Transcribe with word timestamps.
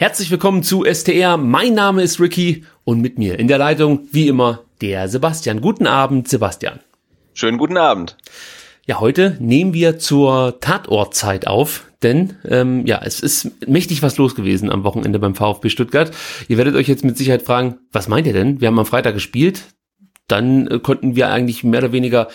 Herzlich 0.00 0.30
willkommen 0.30 0.62
zu 0.62 0.84
STR. 0.84 1.36
Mein 1.36 1.74
Name 1.74 2.04
ist 2.04 2.20
Ricky 2.20 2.64
und 2.84 3.00
mit 3.00 3.18
mir 3.18 3.36
in 3.36 3.48
der 3.48 3.58
Leitung, 3.58 4.06
wie 4.12 4.28
immer, 4.28 4.60
der 4.80 5.08
Sebastian. 5.08 5.60
Guten 5.60 5.88
Abend, 5.88 6.28
Sebastian. 6.28 6.78
Schönen 7.34 7.58
guten 7.58 7.76
Abend. 7.76 8.16
Ja, 8.86 9.00
heute 9.00 9.36
nehmen 9.40 9.74
wir 9.74 9.98
zur 9.98 10.60
Tatortzeit 10.60 11.48
auf, 11.48 11.90
denn 12.04 12.36
ähm, 12.44 12.86
ja, 12.86 13.00
es 13.04 13.18
ist 13.18 13.68
mächtig 13.68 14.00
was 14.00 14.18
los 14.18 14.36
gewesen 14.36 14.70
am 14.70 14.84
Wochenende 14.84 15.18
beim 15.18 15.34
VfB 15.34 15.68
Stuttgart. 15.68 16.12
Ihr 16.46 16.58
werdet 16.58 16.76
euch 16.76 16.86
jetzt 16.86 17.04
mit 17.04 17.18
Sicherheit 17.18 17.42
fragen, 17.42 17.78
was 17.90 18.06
meint 18.06 18.28
ihr 18.28 18.32
denn? 18.32 18.60
Wir 18.60 18.68
haben 18.68 18.78
am 18.78 18.86
Freitag 18.86 19.14
gespielt, 19.14 19.64
dann 20.28 20.68
äh, 20.68 20.78
konnten 20.78 21.16
wir 21.16 21.28
eigentlich 21.28 21.64
mehr 21.64 21.80
oder 21.80 21.90
weniger 21.90 22.28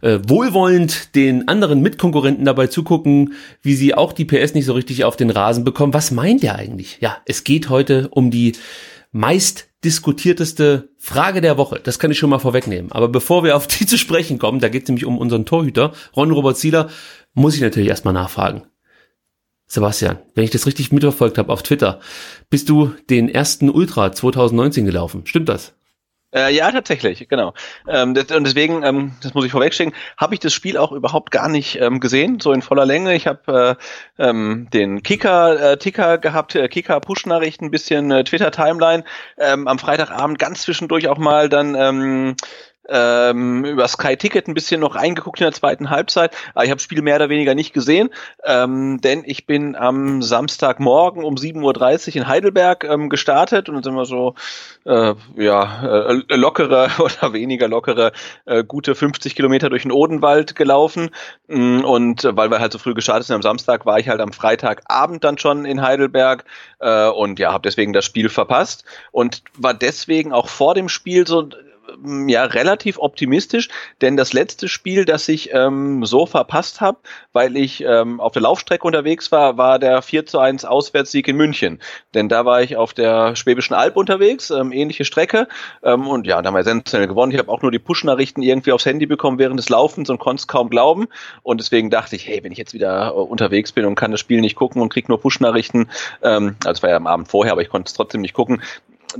äh, 0.00 0.18
wohlwollend 0.26 1.14
den 1.14 1.48
anderen 1.48 1.80
Mitkonkurrenten 1.80 2.44
dabei 2.44 2.66
zugucken, 2.66 3.34
wie 3.62 3.74
sie 3.74 3.94
auch 3.94 4.12
die 4.12 4.24
PS 4.24 4.54
nicht 4.54 4.66
so 4.66 4.72
richtig 4.72 5.04
auf 5.04 5.16
den 5.16 5.30
Rasen 5.30 5.64
bekommen. 5.64 5.94
Was 5.94 6.10
meint 6.10 6.42
ihr 6.42 6.54
eigentlich? 6.54 6.98
Ja, 7.00 7.18
es 7.24 7.44
geht 7.44 7.68
heute 7.68 8.08
um 8.10 8.30
die 8.30 8.52
meist 9.12 9.68
diskutierteste 9.84 10.90
Frage 10.98 11.40
der 11.40 11.56
Woche. 11.56 11.80
Das 11.82 11.98
kann 11.98 12.10
ich 12.10 12.18
schon 12.18 12.30
mal 12.30 12.38
vorwegnehmen. 12.38 12.92
Aber 12.92 13.08
bevor 13.08 13.44
wir 13.44 13.56
auf 13.56 13.66
die 13.66 13.86
zu 13.86 13.96
sprechen 13.96 14.38
kommen, 14.38 14.60
da 14.60 14.68
geht 14.68 14.82
es 14.82 14.88
nämlich 14.88 15.04
um 15.04 15.18
unseren 15.18 15.46
Torhüter, 15.46 15.92
Ron 16.16 16.32
Robert 16.32 16.56
Zieler, 16.56 16.88
muss 17.34 17.54
ich 17.54 17.60
natürlich 17.60 17.88
erstmal 17.88 18.14
nachfragen. 18.14 18.62
Sebastian, 19.66 20.18
wenn 20.34 20.44
ich 20.44 20.50
das 20.50 20.66
richtig 20.66 20.92
mitverfolgt 20.92 21.36
habe 21.36 21.52
auf 21.52 21.62
Twitter, 21.62 22.00
bist 22.48 22.70
du 22.70 22.92
den 23.10 23.28
ersten 23.28 23.68
Ultra 23.68 24.12
2019 24.12 24.86
gelaufen. 24.86 25.26
Stimmt 25.26 25.50
das? 25.50 25.74
Äh, 26.34 26.54
ja, 26.54 26.70
tatsächlich, 26.70 27.26
genau. 27.28 27.54
Ähm, 27.88 28.12
das, 28.12 28.30
und 28.30 28.44
deswegen, 28.44 28.82
ähm, 28.82 29.12
das 29.22 29.32
muss 29.32 29.46
ich 29.46 29.52
vorwegschicken, 29.52 29.94
habe 30.18 30.34
ich 30.34 30.40
das 30.40 30.52
Spiel 30.52 30.76
auch 30.76 30.92
überhaupt 30.92 31.30
gar 31.30 31.48
nicht 31.48 31.80
ähm, 31.80 32.00
gesehen, 32.00 32.38
so 32.38 32.52
in 32.52 32.60
voller 32.60 32.84
Länge. 32.84 33.14
Ich 33.14 33.26
habe 33.26 33.78
äh, 34.18 34.22
ähm, 34.22 34.68
den 34.70 35.02
Kicker, 35.02 35.72
äh, 35.72 35.78
Ticker 35.78 36.18
gehabt, 36.18 36.54
äh, 36.54 36.68
Kicker 36.68 37.00
Push-Nachrichten, 37.00 37.70
bisschen 37.70 38.10
äh, 38.10 38.24
Twitter-Timeline. 38.24 39.04
Ähm, 39.38 39.66
am 39.66 39.78
Freitagabend 39.78 40.38
ganz 40.38 40.62
zwischendurch 40.62 41.08
auch 41.08 41.16
mal 41.16 41.48
dann 41.48 41.74
ähm, 41.74 42.36
ähm, 42.88 43.64
über 43.64 43.86
Sky 43.88 44.16
Ticket 44.16 44.48
ein 44.48 44.54
bisschen 44.54 44.80
noch 44.80 44.94
reingeguckt 44.94 45.40
in 45.40 45.44
der 45.44 45.52
zweiten 45.52 45.90
Halbzeit, 45.90 46.34
aber 46.54 46.64
ich 46.64 46.70
habe 46.70 46.80
Spiel 46.80 47.02
mehr 47.02 47.16
oder 47.16 47.28
weniger 47.28 47.54
nicht 47.54 47.72
gesehen, 47.72 48.10
ähm, 48.44 49.00
denn 49.00 49.22
ich 49.26 49.46
bin 49.46 49.76
am 49.76 50.22
Samstagmorgen 50.22 51.24
um 51.24 51.34
7.30 51.34 52.08
Uhr 52.08 52.16
in 52.16 52.28
Heidelberg 52.28 52.84
ähm, 52.84 53.08
gestartet. 53.08 53.68
Und 53.68 53.74
dann 53.74 53.82
sind 53.82 53.94
wir 53.94 54.06
so 54.06 54.34
äh, 54.84 55.14
ja, 55.36 56.08
äh, 56.08 56.36
lockere 56.36 56.88
oder 56.98 57.32
weniger 57.32 57.68
lockere 57.68 58.12
äh, 58.46 58.64
gute 58.64 58.94
50 58.94 59.34
Kilometer 59.34 59.70
durch 59.70 59.82
den 59.82 59.92
Odenwald 59.92 60.54
gelaufen. 60.54 61.10
Mm, 61.48 61.80
und 61.80 62.24
äh, 62.24 62.36
weil 62.36 62.50
wir 62.50 62.60
halt 62.60 62.72
so 62.72 62.78
früh 62.78 62.94
gestartet 62.94 63.26
sind 63.26 63.36
am 63.36 63.42
Samstag, 63.42 63.86
war 63.86 63.98
ich 63.98 64.08
halt 64.08 64.20
am 64.20 64.32
Freitagabend 64.32 65.24
dann 65.24 65.38
schon 65.38 65.64
in 65.64 65.82
Heidelberg. 65.82 66.44
Äh, 66.80 67.08
und 67.08 67.38
ja, 67.38 67.52
habe 67.52 67.62
deswegen 67.62 67.92
das 67.92 68.04
Spiel 68.04 68.28
verpasst. 68.28 68.84
Und 69.12 69.42
war 69.56 69.74
deswegen 69.74 70.32
auch 70.32 70.48
vor 70.48 70.74
dem 70.74 70.88
Spiel 70.88 71.26
so 71.26 71.48
ja 72.26 72.44
relativ 72.44 72.98
optimistisch, 72.98 73.68
denn 74.00 74.16
das 74.16 74.32
letzte 74.32 74.68
Spiel, 74.68 75.04
das 75.04 75.28
ich 75.28 75.50
ähm, 75.52 76.04
so 76.04 76.26
verpasst 76.26 76.80
habe, 76.80 76.98
weil 77.32 77.56
ich 77.56 77.82
ähm, 77.84 78.20
auf 78.20 78.32
der 78.32 78.42
Laufstrecke 78.42 78.86
unterwegs 78.86 79.32
war, 79.32 79.56
war 79.56 79.78
der 79.78 80.02
4 80.02 80.26
zu 80.26 80.38
1 80.38 80.64
Auswärtssieg 80.64 81.26
in 81.28 81.36
München. 81.36 81.80
Denn 82.14 82.28
da 82.28 82.44
war 82.44 82.62
ich 82.62 82.76
auf 82.76 82.94
der 82.94 83.36
Schwäbischen 83.36 83.74
Alb 83.74 83.96
unterwegs, 83.96 84.50
ähm, 84.50 84.72
ähnliche 84.72 85.04
Strecke. 85.04 85.48
Ähm, 85.82 86.06
und 86.06 86.26
ja, 86.26 86.40
da 86.40 86.48
haben 86.48 86.54
wir 86.54 86.64
sensationell 86.64 87.08
gewonnen. 87.08 87.32
Ich 87.32 87.38
habe 87.38 87.50
auch 87.50 87.62
nur 87.62 87.70
die 87.70 87.78
Push-Nachrichten 87.78 88.42
irgendwie 88.42 88.72
aufs 88.72 88.86
Handy 88.86 89.06
bekommen 89.06 89.38
während 89.38 89.58
des 89.58 89.68
Laufens 89.68 90.10
und 90.10 90.18
konnte 90.18 90.40
es 90.40 90.46
kaum 90.46 90.70
glauben. 90.70 91.08
Und 91.42 91.60
deswegen 91.60 91.90
dachte 91.90 92.16
ich, 92.16 92.26
hey, 92.26 92.42
wenn 92.42 92.52
ich 92.52 92.58
jetzt 92.58 92.74
wieder 92.74 93.08
äh, 93.08 93.10
unterwegs 93.10 93.72
bin 93.72 93.84
und 93.84 93.94
kann 93.94 94.10
das 94.10 94.20
Spiel 94.20 94.40
nicht 94.40 94.56
gucken 94.56 94.80
und 94.82 94.88
krieg 94.90 95.08
nur 95.08 95.20
Push-Nachrichten, 95.20 95.88
ähm, 96.22 96.56
also 96.64 96.82
war 96.82 96.90
ja 96.90 96.96
am 96.96 97.06
Abend 97.06 97.28
vorher, 97.28 97.52
aber 97.52 97.62
ich 97.62 97.68
konnte 97.68 97.88
es 97.88 97.94
trotzdem 97.94 98.20
nicht 98.20 98.34
gucken, 98.34 98.62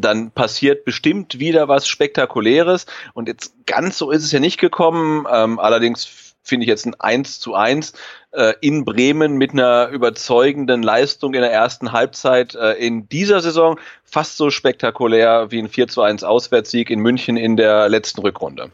dann 0.00 0.30
passiert 0.30 0.84
bestimmt 0.84 1.38
wieder 1.38 1.68
was 1.68 1.88
Spektakuläres. 1.88 2.86
Und 3.14 3.28
jetzt 3.28 3.54
ganz 3.66 3.98
so 3.98 4.10
ist 4.10 4.24
es 4.24 4.32
ja 4.32 4.40
nicht 4.40 4.58
gekommen. 4.58 5.26
Ähm, 5.30 5.58
allerdings 5.58 6.34
finde 6.42 6.64
ich 6.64 6.68
jetzt 6.68 6.86
ein 6.86 6.94
1 6.98 7.40
zu 7.40 7.54
1 7.54 7.92
äh, 8.32 8.54
in 8.60 8.84
Bremen 8.84 9.36
mit 9.36 9.52
einer 9.52 9.88
überzeugenden 9.88 10.82
Leistung 10.82 11.34
in 11.34 11.42
der 11.42 11.52
ersten 11.52 11.92
Halbzeit 11.92 12.54
äh, 12.54 12.72
in 12.72 13.08
dieser 13.08 13.40
Saison 13.40 13.78
fast 14.04 14.36
so 14.36 14.50
spektakulär 14.50 15.50
wie 15.50 15.58
ein 15.58 15.68
4 15.68 15.88
zu 15.88 16.02
1 16.02 16.24
Auswärtssieg 16.24 16.90
in 16.90 17.00
München 17.00 17.36
in 17.36 17.56
der 17.56 17.88
letzten 17.88 18.22
Rückrunde 18.22 18.70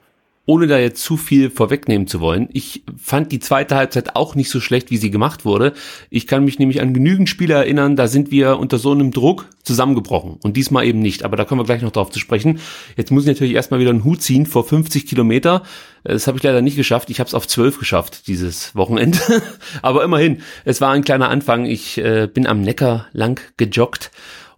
ohne 0.47 0.67
da 0.67 0.79
jetzt 0.79 1.03
zu 1.03 1.17
viel 1.17 1.51
vorwegnehmen 1.51 2.07
zu 2.07 2.21
wollen, 2.21 2.49
ich 2.53 2.85
fand 2.97 3.33
die 3.33 3.39
zweite 3.39 3.77
Halbzeit 3.77 4.15
auch 4.15 4.35
nicht 4.35 4.51
so 4.51 4.61
schlecht, 4.61 4.91
wie 4.91 4.99
sie 4.99 5.11
gemacht 5.11 5.45
wurde. 5.45 5.73
Ich 6.11 6.27
kann 6.27 6.45
mich 6.45 6.59
nämlich 6.59 6.83
an 6.83 6.93
genügend 6.93 7.29
Spiele 7.29 7.55
erinnern, 7.55 7.97
da 7.97 8.09
sind 8.09 8.31
wir 8.31 8.59
unter 8.59 8.79
so 8.79 8.93
einem 8.93 9.11
Druck 9.11 9.49
zusammengebrochen 9.63 10.37
und 10.43 10.57
diesmal 10.57 10.85
eben 10.85 11.01
nicht. 11.01 11.23
Aber 11.23 11.37
da 11.37 11.45
kommen 11.45 11.61
wir 11.61 11.65
gleich 11.65 11.83
noch 11.83 11.93
drauf 11.93 12.11
zu 12.11 12.19
sprechen. 12.19 12.61
Jetzt 12.97 13.11
muss 13.11 13.23
ich 13.23 13.29
natürlich 13.29 13.55
erstmal 13.55 13.81
wieder 13.81 13.91
einen 13.91 14.05
Hut 14.05 14.21
ziehen 14.21 14.45
vor 14.45 14.65
50 14.65 15.07
Kilometer. 15.07 15.63
Das 16.05 16.27
habe 16.27 16.37
ich 16.37 16.43
leider 16.43 16.61
nicht 16.61 16.77
geschafft. 16.77 17.09
Ich 17.09 17.21
habe 17.21 17.29
es 17.29 17.35
auf 17.35 17.49
12 17.49 17.79
geschafft 17.79 18.27
dieses 18.27 18.77
Wochenende. 18.77 19.19
Aber 19.83 20.05
immerhin, 20.05 20.43
es 20.67 20.83
war 20.83 20.93
ein 20.93 21.05
kleiner 21.05 21.31
Anfang. 21.31 21.65
Ich 21.65 21.97
äh, 21.97 22.29
bin 22.33 22.47
am 22.47 22.61
Neckar 22.61 23.07
lang 23.13 23.41
gejoggt 23.57 24.11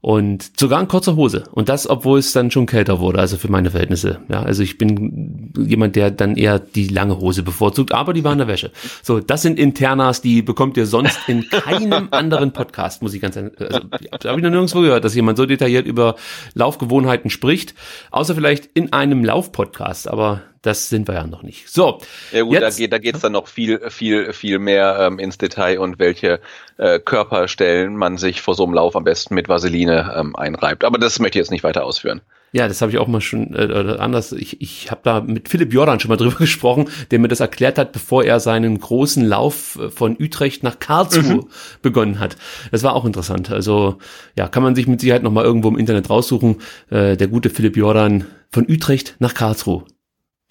und 0.06 0.53
sogar 0.56 0.81
in 0.81 0.87
kurzer 0.87 1.17
Hose. 1.17 1.43
Und 1.50 1.69
das, 1.69 1.91
obwohl 1.91 2.21
es 2.21 2.33
dann 2.33 2.53
schon 2.53 2.67
kälter 2.67 3.00
wurde, 3.00 3.19
also 3.19 3.37
für 3.37 3.50
meine 3.50 3.72
Verhältnisse. 3.72 4.21
Ja, 4.28 4.41
also 4.41 4.62
ich 4.62 4.78
bin 4.78 5.53
jemand, 5.59 5.97
der 5.97 6.12
dann 6.12 6.37
eher 6.37 6.61
die 6.61 6.87
lange 6.87 7.19
Hose 7.19 7.43
bevorzugt, 7.43 7.93
aber 7.93 8.12
die 8.12 8.22
war 8.22 8.31
in 8.31 8.39
der 8.39 8.47
Wäsche. 8.47 8.71
So, 9.03 9.19
das 9.19 9.43
sind 9.43 9.59
Internas, 9.59 10.21
die 10.21 10.43
bekommt 10.43 10.77
ihr 10.77 10.87
sonst 10.87 11.19
in 11.27 11.50
keinem 11.50 12.06
anderen 12.12 12.53
Podcast, 12.53 13.03
muss 13.03 13.15
ich 13.15 13.21
ganz 13.21 13.34
sagen. 13.34 13.50
Also, 13.59 13.81
habe 14.28 14.39
ich 14.39 14.44
noch 14.44 14.50
nirgendwo 14.50 14.81
gehört, 14.81 15.03
dass 15.03 15.17
jemand 15.17 15.39
so 15.39 15.44
detailliert 15.44 15.89
über 15.89 16.15
Laufgewohnheiten 16.55 17.28
spricht. 17.28 17.75
Außer 18.12 18.37
vielleicht 18.37 18.67
in 18.75 18.93
einem 18.93 19.25
Laufpodcast, 19.25 20.06
aber 20.06 20.43
das 20.66 20.88
sind 20.88 21.06
wir 21.06 21.15
ja 21.15 21.27
noch 21.27 21.43
nicht. 21.43 21.69
So. 21.69 22.00
Ja 22.32 22.43
gut, 22.43 22.54
jetzt, 22.54 22.62
da 22.62 22.82
geht 22.82 22.93
da 22.93 22.99
geht's 22.99 23.21
dann 23.21 23.32
noch 23.32 23.47
viel 23.47 23.88
viel 23.91 24.32
viel 24.32 24.59
mehr 24.59 24.99
ähm, 25.00 25.19
ins 25.19 25.38
Detail 25.38 25.78
und 25.78 25.99
welche 25.99 26.41
äh, 26.77 26.99
Körperstellen 26.99 27.97
man 27.97 28.19
sich 28.19 28.41
vor 28.41 28.54
so 28.54 28.65
einem 28.65 28.75
Lauf 28.75 28.97
am 28.97 29.05
besten 29.05 29.34
mit 29.34 29.49
Vaseline 29.49 30.12
ähm, 30.16 30.34
einreibt. 30.34 30.84
Aber 30.84 30.99
das 30.99 31.21
möchte 31.21 31.38
ich 31.38 31.44
jetzt 31.44 31.50
nicht 31.53 31.62
weiter 31.65 31.84
ausführen. 31.84 32.21
Ja, 32.53 32.69
das 32.69 32.81
habe 32.81 32.91
ich 32.91 32.99
auch 32.99 33.06
mal 33.06 33.21
schon 33.21 33.55
äh, 33.55 33.97
anders. 33.99 34.32
Ich, 34.32 34.60
ich 34.60 34.91
habe 34.91 35.03
da 35.05 35.21
mit 35.21 35.49
Philipp 35.49 35.72
Jordan 35.72 36.00
schon 36.00 36.09
mal 36.09 36.16
drüber 36.16 36.37
gesprochen, 36.37 36.88
der 37.10 37.19
mir 37.19 37.28
das 37.28 37.41
erklärt 37.41 37.78
hat, 37.78 37.93
bevor 37.93 38.25
er 38.25 38.41
seinen 38.41 38.81
großen 38.81 39.25
Lauf 39.25 39.78
äh, 39.81 39.91
von 39.91 40.16
Utrecht 40.19 40.62
nach 40.65 40.81
Karlsruhe 40.81 41.22
mhm. 41.22 41.49
begonnen 41.82 42.19
hat. 42.19 42.37
Das 42.72 42.82
war 42.82 42.94
auch 42.94 43.05
interessant. 43.05 43.50
Also 43.53 43.99
ja, 44.37 44.49
kann 44.49 44.62
man 44.62 44.75
sich 44.75 44.87
mit 44.87 45.00
Sicherheit 45.00 45.22
noch 45.22 45.32
mal 45.32 45.44
irgendwo 45.44 45.69
im 45.69 45.78
Internet 45.78 46.10
raussuchen. 46.10 46.56
Äh, 46.91 47.16
der 47.16 47.28
gute 47.28 47.50
Philipp 47.50 47.76
Jordan 47.76 48.26
von 48.50 48.66
Utrecht 48.69 49.16
nach 49.19 49.34
Karlsruhe 49.34 49.84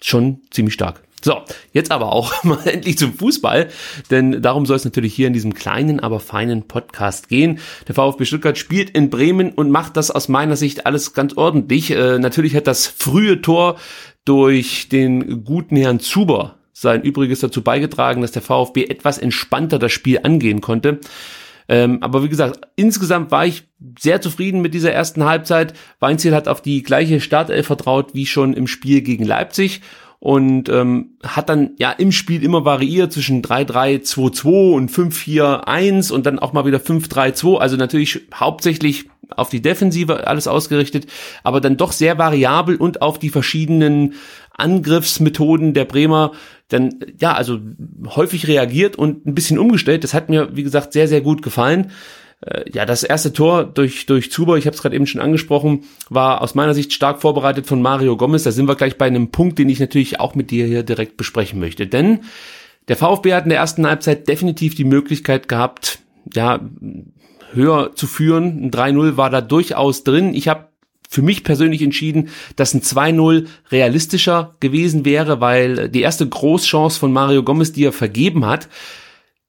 schon 0.00 0.40
ziemlich 0.50 0.74
stark. 0.74 1.02
So, 1.22 1.42
jetzt 1.72 1.90
aber 1.90 2.12
auch 2.12 2.44
mal 2.44 2.66
endlich 2.66 2.98
zum 2.98 3.14
Fußball, 3.14 3.68
denn 4.10 4.42
darum 4.42 4.66
soll 4.66 4.76
es 4.76 4.84
natürlich 4.84 5.14
hier 5.14 5.26
in 5.26 5.32
diesem 5.32 5.54
kleinen, 5.54 5.98
aber 6.00 6.20
feinen 6.20 6.68
Podcast 6.68 7.28
gehen. 7.28 7.58
Der 7.88 7.94
VfB 7.94 8.24
Stuttgart 8.24 8.56
spielt 8.56 8.90
in 8.90 9.10
Bremen 9.10 9.50
und 9.50 9.70
macht 9.70 9.96
das 9.96 10.10
aus 10.10 10.28
meiner 10.28 10.56
Sicht 10.56 10.86
alles 10.86 11.14
ganz 11.14 11.36
ordentlich. 11.36 11.90
Äh, 11.90 12.18
natürlich 12.18 12.54
hat 12.54 12.66
das 12.66 12.86
frühe 12.86 13.42
Tor 13.42 13.76
durch 14.24 14.88
den 14.88 15.44
guten 15.44 15.76
Herrn 15.76 16.00
Zuber 16.00 16.56
sein 16.72 17.02
Übriges 17.02 17.40
dazu 17.40 17.62
beigetragen, 17.62 18.20
dass 18.20 18.32
der 18.32 18.42
VfB 18.42 18.84
etwas 18.84 19.16
entspannter 19.16 19.78
das 19.78 19.92
Spiel 19.92 20.20
angehen 20.22 20.60
konnte. 20.60 21.00
Ähm, 21.68 21.98
aber 22.02 22.22
wie 22.22 22.28
gesagt, 22.28 22.60
insgesamt 22.76 23.30
war 23.30 23.46
ich 23.46 23.64
sehr 23.98 24.20
zufrieden 24.20 24.60
mit 24.62 24.74
dieser 24.74 24.92
ersten 24.92 25.24
Halbzeit. 25.24 25.74
Weinziel 25.98 26.34
hat 26.34 26.48
auf 26.48 26.62
die 26.62 26.82
gleiche 26.82 27.20
Startelf 27.20 27.66
vertraut 27.66 28.14
wie 28.14 28.26
schon 28.26 28.52
im 28.52 28.66
Spiel 28.66 29.02
gegen 29.02 29.24
Leipzig 29.24 29.82
und 30.18 30.68
ähm, 30.68 31.18
hat 31.22 31.48
dann 31.48 31.72
ja 31.78 31.90
im 31.92 32.10
Spiel 32.10 32.42
immer 32.42 32.64
variiert 32.64 33.12
zwischen 33.12 33.42
3-3-2-2 33.42 34.72
und 34.72 34.90
5-4-1 34.90 36.12
und 36.12 36.26
dann 36.26 36.38
auch 36.38 36.52
mal 36.52 36.64
wieder 36.64 36.78
5-3-2. 36.78 37.58
Also 37.58 37.76
natürlich 37.76 38.22
hauptsächlich 38.34 39.06
auf 39.34 39.48
die 39.48 39.60
Defensive 39.60 40.26
alles 40.26 40.46
ausgerichtet, 40.46 41.06
aber 41.42 41.60
dann 41.60 41.76
doch 41.76 41.92
sehr 41.92 42.16
variabel 42.16 42.76
und 42.76 43.02
auf 43.02 43.18
die 43.18 43.30
verschiedenen 43.30 44.14
Angriffsmethoden 44.56 45.74
der 45.74 45.84
Bremer 45.84 46.32
dann 46.68 46.98
ja 47.20 47.34
also 47.34 47.58
häufig 48.16 48.48
reagiert 48.48 48.96
und 48.96 49.26
ein 49.26 49.34
bisschen 49.34 49.58
umgestellt. 49.58 50.04
Das 50.04 50.14
hat 50.14 50.28
mir 50.28 50.56
wie 50.56 50.62
gesagt 50.62 50.92
sehr 50.92 51.08
sehr 51.08 51.20
gut 51.20 51.42
gefallen. 51.42 51.92
Äh, 52.40 52.70
ja, 52.72 52.84
das 52.84 53.02
erste 53.02 53.32
Tor 53.32 53.64
durch 53.64 54.06
durch 54.06 54.30
Zuber, 54.30 54.58
ich 54.58 54.66
habe 54.66 54.74
es 54.74 54.82
gerade 54.82 54.96
eben 54.96 55.06
schon 55.06 55.20
angesprochen, 55.20 55.84
war 56.08 56.42
aus 56.42 56.54
meiner 56.54 56.74
Sicht 56.74 56.92
stark 56.92 57.22
vorbereitet 57.22 57.66
von 57.66 57.80
Mario 57.80 58.16
Gomez. 58.16 58.42
Da 58.42 58.52
sind 58.52 58.68
wir 58.68 58.76
gleich 58.76 58.98
bei 58.98 59.06
einem 59.06 59.30
Punkt, 59.30 59.58
den 59.58 59.68
ich 59.68 59.80
natürlich 59.80 60.20
auch 60.20 60.34
mit 60.34 60.50
dir 60.50 60.66
hier 60.66 60.82
direkt 60.82 61.16
besprechen 61.16 61.60
möchte, 61.60 61.86
denn 61.86 62.20
der 62.88 62.96
VfB 62.96 63.34
hat 63.34 63.44
in 63.44 63.50
der 63.50 63.58
ersten 63.58 63.86
Halbzeit 63.86 64.28
definitiv 64.28 64.74
die 64.74 64.84
Möglichkeit 64.84 65.48
gehabt, 65.48 65.98
ja, 66.34 66.60
höher 67.52 67.92
zu 67.94 68.06
führen. 68.06 68.64
Ein 68.64 68.70
3-0 68.70 69.16
war 69.16 69.30
da 69.30 69.40
durchaus 69.40 70.04
drin. 70.04 70.34
Ich 70.34 70.48
habe 70.48 70.68
für 71.08 71.22
mich 71.22 71.44
persönlich 71.44 71.82
entschieden, 71.82 72.28
dass 72.56 72.74
ein 72.74 72.82
2-0 72.82 73.46
realistischer 73.70 74.54
gewesen 74.60 75.04
wäre, 75.04 75.40
weil 75.40 75.88
die 75.88 76.02
erste 76.02 76.28
Großchance 76.28 76.98
von 76.98 77.12
Mario 77.12 77.42
Gomez, 77.42 77.72
die 77.72 77.84
er 77.84 77.92
vergeben 77.92 78.46
hat, 78.46 78.68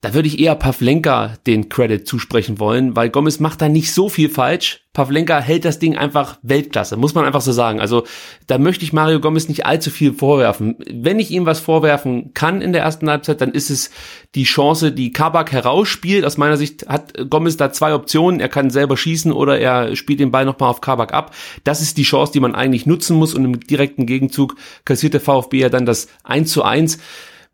da 0.02 0.14
würde 0.14 0.28
ich 0.28 0.40
eher 0.40 0.54
Pavlenka 0.54 1.34
den 1.48 1.70
Credit 1.70 2.08
zusprechen 2.08 2.60
wollen, 2.60 2.96
weil 2.96 3.10
Gomez 3.10 3.40
macht 3.40 3.62
da 3.62 3.68
nicht 3.68 3.92
so 3.92 4.10
viel 4.10 4.30
falsch. 4.30 4.84
Pavlenka 4.94 5.40
hält 5.40 5.66
das 5.66 5.80
Ding 5.80 5.98
einfach 5.98 6.38
Weltklasse, 6.44 6.98
muss 6.98 7.16
man 7.16 7.26
einfach 7.26 7.42
so 7.42 7.52
sagen. 7.52 7.80
Also 7.80 8.04
da 8.46 8.60
möchte 8.60 8.84
ich 8.84 8.94
Mario 8.94 9.20
Gomez 9.20 9.48
nicht 9.48 9.66
allzu 9.66 9.90
viel 9.90 10.14
vorwerfen. 10.14 10.76
Wenn 10.88 11.18
ich 11.18 11.32
ihm 11.32 11.48
was 11.48 11.60
vorwerfen 11.60 12.32
kann 12.36 12.62
in 12.62 12.74
der 12.74 12.84
ersten 12.84 13.10
Halbzeit, 13.10 13.42
dann 13.42 13.52
ist 13.52 13.72
es 13.72 13.90
die 14.36 14.44
Chance, 14.44 14.92
die 14.92 15.12
Kabak 15.12 15.52
herausspielt. 15.52 16.26
Aus 16.26 16.38
meiner 16.38 16.58
Sicht 16.58 16.88
hat 16.88 17.14
Gomez 17.32 17.58
da 17.58 17.72
zwei 17.72 17.96
Optionen. 17.96 18.40
Er 18.40 18.50
kann 18.50 18.70
selber 18.70 18.98
schießen 18.98 19.32
oder 19.32 19.60
er 19.60 19.96
spielt 19.96 20.20
den 20.20 20.32
Ball 20.32 20.46
nochmal 20.46 20.70
auf 20.70 20.82
Kabak 20.82 21.12
ab. 21.12 21.34
Das 21.64 21.82
ist 21.82 21.98
die 21.98 22.04
Chance, 22.04 22.34
die 22.34 22.40
man 22.40 22.54
eigentlich 22.54 22.86
nutzen 22.86 23.18
muss 23.18 23.34
und 23.34 23.46
im 23.46 23.60
direkten 23.62 24.06
Gegenzug 24.06 24.58
kassiert 24.86 25.14
der 25.16 25.22
VfB 25.22 25.58
ja 25.58 25.70
dann 25.70 25.88
das 25.88 26.08
1 26.24 26.52
zu 26.52 26.62
1 26.62 27.00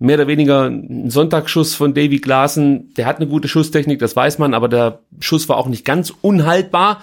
mehr 0.04 0.18
oder 0.18 0.28
weniger 0.28 0.66
ein 0.66 1.10
Sonntagsschuss 1.10 1.76
von 1.76 1.94
Davy 1.94 2.18
Glasen. 2.18 2.94
Der 2.96 3.06
hat 3.06 3.18
eine 3.18 3.28
gute 3.28 3.48
Schusstechnik, 3.48 4.00
das 4.00 4.16
weiß 4.16 4.38
man, 4.38 4.54
aber 4.54 4.68
der 4.68 5.00
Schuss 5.20 5.48
war 5.48 5.58
auch 5.58 5.68
nicht 5.68 5.86
ganz 5.86 6.14
unhaltbar. 6.22 7.02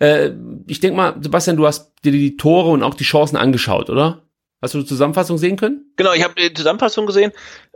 Äh, 0.00 0.30
ich 0.66 0.80
denke 0.80 0.96
mal, 0.96 1.14
Sebastian, 1.20 1.56
du 1.56 1.66
hast 1.66 1.92
dir 2.04 2.10
die 2.10 2.36
Tore 2.36 2.70
und 2.70 2.82
auch 2.82 2.94
die 2.94 3.04
Chancen 3.04 3.36
angeschaut, 3.36 3.88
oder? 3.88 4.22
Hast 4.60 4.74
du 4.74 4.80
die 4.80 4.84
Zusammenfassung 4.84 5.38
sehen 5.38 5.56
können? 5.56 5.92
Genau, 5.96 6.12
ich 6.12 6.24
habe 6.24 6.34
die 6.34 6.52
Zusammenfassung 6.52 7.06
gesehen 7.06 7.32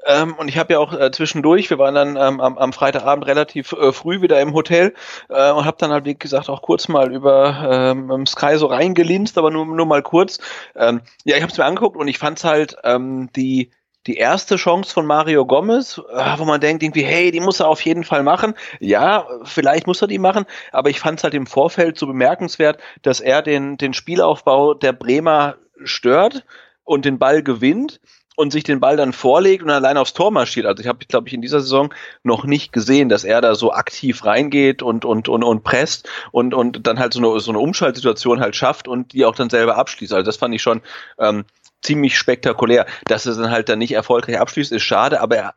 ähm, 0.06 0.35
und 0.35 0.49
ich 0.49 0.59
habe 0.59 0.73
ja 0.73 0.81
auch 0.81 0.93
äh, 0.93 1.12
zwischendurch, 1.12 1.71
wir 1.71 1.79
waren 1.79 1.94
dann 1.94 2.17
ähm, 2.17 2.41
am, 2.41 2.59
am 2.59 2.73
Freitagabend 2.73 3.26
relativ 3.26 3.73
äh, 3.73 3.93
früh 3.93 4.21
wieder 4.23 4.41
im 4.41 4.55
Hotel 4.55 4.93
äh, 5.29 5.53
und 5.53 5.65
habe 5.65 5.76
dann 5.79 5.93
halt, 5.93 6.05
wie 6.05 6.19
gesagt, 6.19 6.50
auch 6.50 6.62
kurz 6.62 6.88
mal 6.88 7.12
über 7.12 7.94
ähm, 7.97 8.26
Sky 8.26 8.59
so 8.59 8.67
reingelinst, 8.67 9.38
aber 9.38 9.50
nur, 9.53 9.67
nur 9.67 9.87
mal 9.87 10.03
kurz. 10.03 10.41
Ähm, 10.75 11.00
ja, 11.23 11.37
ich 11.37 11.43
habe 11.43 11.53
es 11.53 11.59
mir 11.59 11.65
angeguckt 11.65 11.97
und 11.97 12.09
ich 12.09 12.19
fand's 12.19 12.43
halt 12.43 12.76
ähm, 12.82 13.31
die 13.37 13.71
die 14.06 14.17
erste 14.17 14.56
Chance 14.56 14.93
von 14.93 15.06
Mario 15.06 15.47
Gomez, 15.47 15.99
äh, 15.99 16.39
wo 16.39 16.45
man 16.45 16.61
denkt 16.61 16.83
irgendwie, 16.83 17.05
hey, 17.05 17.31
die 17.31 17.41
muss 17.41 17.61
er 17.61 17.69
auf 17.69 17.81
jeden 17.83 18.05
Fall 18.05 18.23
machen. 18.23 18.55
Ja, 18.81 19.27
vielleicht 19.45 19.87
muss 19.87 20.03
er 20.03 20.09
die 20.09 20.19
machen, 20.19 20.45
aber 20.73 20.91
ich 20.91 21.01
fand 21.01 21.19
es 21.19 21.25
halt 21.25 21.35
im 21.35 21.47
Vorfeld 21.47 21.99
so 21.99 22.06
bemerkenswert, 22.06 22.81
dass 23.03 23.21
er 23.21 23.43
den, 23.43 23.77
den 23.79 23.95
Spielaufbau 23.95 24.75
der 24.75 24.93
Bremer 24.93 25.56
stört 25.85 26.45
und 26.85 27.05
den 27.05 27.19
Ball 27.19 27.43
gewinnt 27.43 28.01
und 28.37 28.51
sich 28.51 28.65
den 28.65 28.81
Ball 28.81 28.97
dann 28.97 29.12
vorlegt 29.12 29.62
und 29.62 29.71
allein 29.71 29.97
aufs 29.97 30.12
Tor 30.12 30.31
marschiert. 30.31 30.67
Also 30.67 30.81
ich 30.83 30.89
habe, 30.89 31.05
glaube 31.07 31.29
ich, 31.29 31.35
in 31.35 31.43
dieser 31.43 31.61
Saison 31.61 31.95
noch 32.23 32.45
nicht 32.45 32.73
gesehen, 32.73 33.09
dass 33.09 33.25
er 33.25 33.41
da 33.41 33.55
so 33.55 33.73
aktiv 33.73 34.25
reingeht 34.25 34.83
und 34.83 35.05
und 35.05 35.29
und 35.29 35.45
und 35.45 35.62
presst 35.62 36.09
und 36.33 36.53
und 36.53 36.87
dann 36.87 36.99
halt 36.99 37.12
so 37.12 37.21
eine 37.21 37.41
so 37.41 37.50
eine 37.50 37.61
Umschaltsituation 37.61 38.41
halt 38.41 38.57
schafft 38.57 38.89
und 38.89 39.12
die 39.12 39.25
auch 39.25 39.37
dann 39.37 39.50
selber 39.50 39.77
abschließt. 39.77 40.12
Also 40.12 40.27
das 40.27 40.37
fand 40.37 40.55
ich 40.55 40.62
schon 40.62 40.81
ähm, 41.19 41.45
ziemlich 41.85 42.19
spektakulär. 42.19 42.87
Dass 43.07 43.27
er 43.27 43.35
dann 43.35 43.51
halt 43.51 43.69
dann 43.69 43.79
nicht 43.79 43.93
erfolgreich 43.93 44.41
abschließt, 44.41 44.73
ist 44.73 44.83
schade, 44.83 45.21
aber 45.21 45.37
er, 45.37 45.55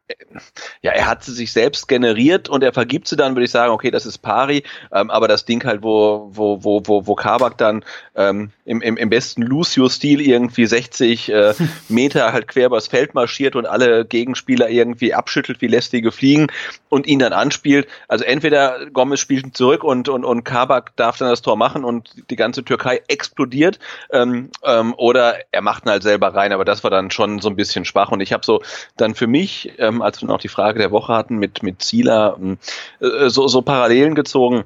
ja, 0.81 0.91
er 0.91 1.07
hat 1.07 1.23
sie 1.23 1.31
sich 1.33 1.51
selbst 1.51 1.87
generiert 1.87 2.49
und 2.49 2.63
er 2.63 2.73
vergibt 2.73 3.07
sie 3.07 3.15
dann, 3.15 3.35
würde 3.35 3.45
ich 3.45 3.51
sagen, 3.51 3.71
okay, 3.71 3.89
das 3.89 4.05
ist 4.05 4.19
pari, 4.19 4.63
ähm, 4.91 5.09
aber 5.09 5.27
das 5.27 5.45
Ding 5.45 5.63
halt, 5.63 5.81
wo, 5.81 6.29
wo, 6.31 6.63
wo, 6.63 6.81
wo, 6.85 7.07
wo 7.07 7.15
Kabak 7.15 7.57
dann 7.57 7.83
ähm, 8.15 8.51
im, 8.65 8.81
im, 8.81 8.97
im 8.97 9.09
besten 9.09 9.41
Lucio-Stil 9.41 10.21
irgendwie 10.21 10.65
60 10.65 11.29
äh, 11.29 11.53
Meter 11.89 12.33
halt 12.33 12.47
quer 12.47 12.67
übers 12.67 12.87
Feld 12.87 13.15
marschiert 13.15 13.55
und 13.55 13.65
alle 13.65 14.05
Gegenspieler 14.05 14.69
irgendwie 14.69 15.13
abschüttelt 15.13 15.61
wie 15.61 15.67
lästige 15.67 16.11
Fliegen 16.11 16.47
und 16.89 17.07
ihn 17.07 17.19
dann 17.19 17.33
anspielt. 17.33 17.87
Also 18.07 18.25
entweder 18.25 18.89
Gomez 18.91 19.19
spielt 19.19 19.55
zurück 19.55 19.83
und, 19.83 20.09
und, 20.09 20.25
und 20.25 20.43
Kabak 20.43 20.95
darf 20.97 21.17
dann 21.17 21.29
das 21.29 21.41
Tor 21.41 21.55
machen 21.55 21.83
und 21.83 22.11
die 22.29 22.35
ganze 22.35 22.63
Türkei 22.63 23.01
explodiert 23.07 23.79
ähm, 24.11 24.49
ähm, 24.63 24.93
oder 24.97 25.37
er 25.51 25.61
macht 25.61 25.85
ihn 25.85 25.91
halt 25.91 26.03
selber 26.03 26.16
selber 26.17 26.35
rein, 26.35 26.51
aber 26.51 26.65
das 26.65 26.83
war 26.83 26.91
dann 26.91 27.11
schon 27.11 27.39
so 27.39 27.49
ein 27.49 27.55
bisschen 27.55 27.85
schwach. 27.85 28.11
Und 28.11 28.21
ich 28.21 28.33
habe 28.33 28.45
so 28.45 28.61
dann 28.97 29.15
für 29.15 29.27
mich, 29.27 29.73
ähm, 29.77 30.01
als 30.01 30.21
wir 30.21 30.27
noch 30.27 30.39
die 30.39 30.47
Frage 30.47 30.79
der 30.79 30.91
Woche 30.91 31.13
hatten 31.13 31.37
mit, 31.37 31.63
mit 31.63 31.81
Zieler, 31.81 32.37
ähm, 32.39 32.57
äh, 32.99 33.29
so, 33.29 33.47
so 33.47 33.61
Parallelen 33.61 34.15
gezogen 34.15 34.65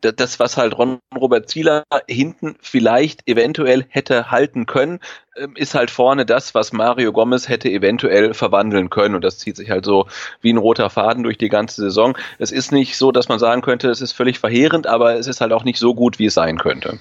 das, 0.00 0.38
was 0.38 0.56
halt 0.56 0.76
Ron 0.78 0.98
Robert 1.16 1.48
Zieler 1.48 1.84
hinten 2.06 2.56
vielleicht 2.60 3.26
eventuell 3.28 3.86
hätte 3.88 4.30
halten 4.30 4.66
können, 4.66 5.00
ähm, 5.36 5.54
ist 5.56 5.74
halt 5.74 5.90
vorne 5.90 6.24
das, 6.24 6.54
was 6.54 6.72
Mario 6.72 7.12
Gomez 7.12 7.48
hätte 7.48 7.68
eventuell 7.68 8.34
verwandeln 8.34 8.90
können. 8.90 9.14
Und 9.14 9.24
das 9.24 9.38
zieht 9.38 9.56
sich 9.56 9.70
halt 9.70 9.84
so 9.84 10.06
wie 10.40 10.52
ein 10.52 10.58
roter 10.58 10.90
Faden 10.90 11.24
durch 11.24 11.38
die 11.38 11.48
ganze 11.48 11.82
Saison. 11.82 12.16
Es 12.38 12.52
ist 12.52 12.72
nicht 12.72 12.96
so, 12.96 13.10
dass 13.10 13.28
man 13.28 13.38
sagen 13.38 13.62
könnte, 13.62 13.90
es 13.90 14.00
ist 14.00 14.12
völlig 14.12 14.38
verheerend, 14.38 14.86
aber 14.86 15.16
es 15.16 15.26
ist 15.26 15.40
halt 15.40 15.52
auch 15.52 15.64
nicht 15.64 15.78
so 15.78 15.94
gut, 15.94 16.18
wie 16.18 16.26
es 16.26 16.34
sein 16.34 16.58
könnte. 16.58 16.98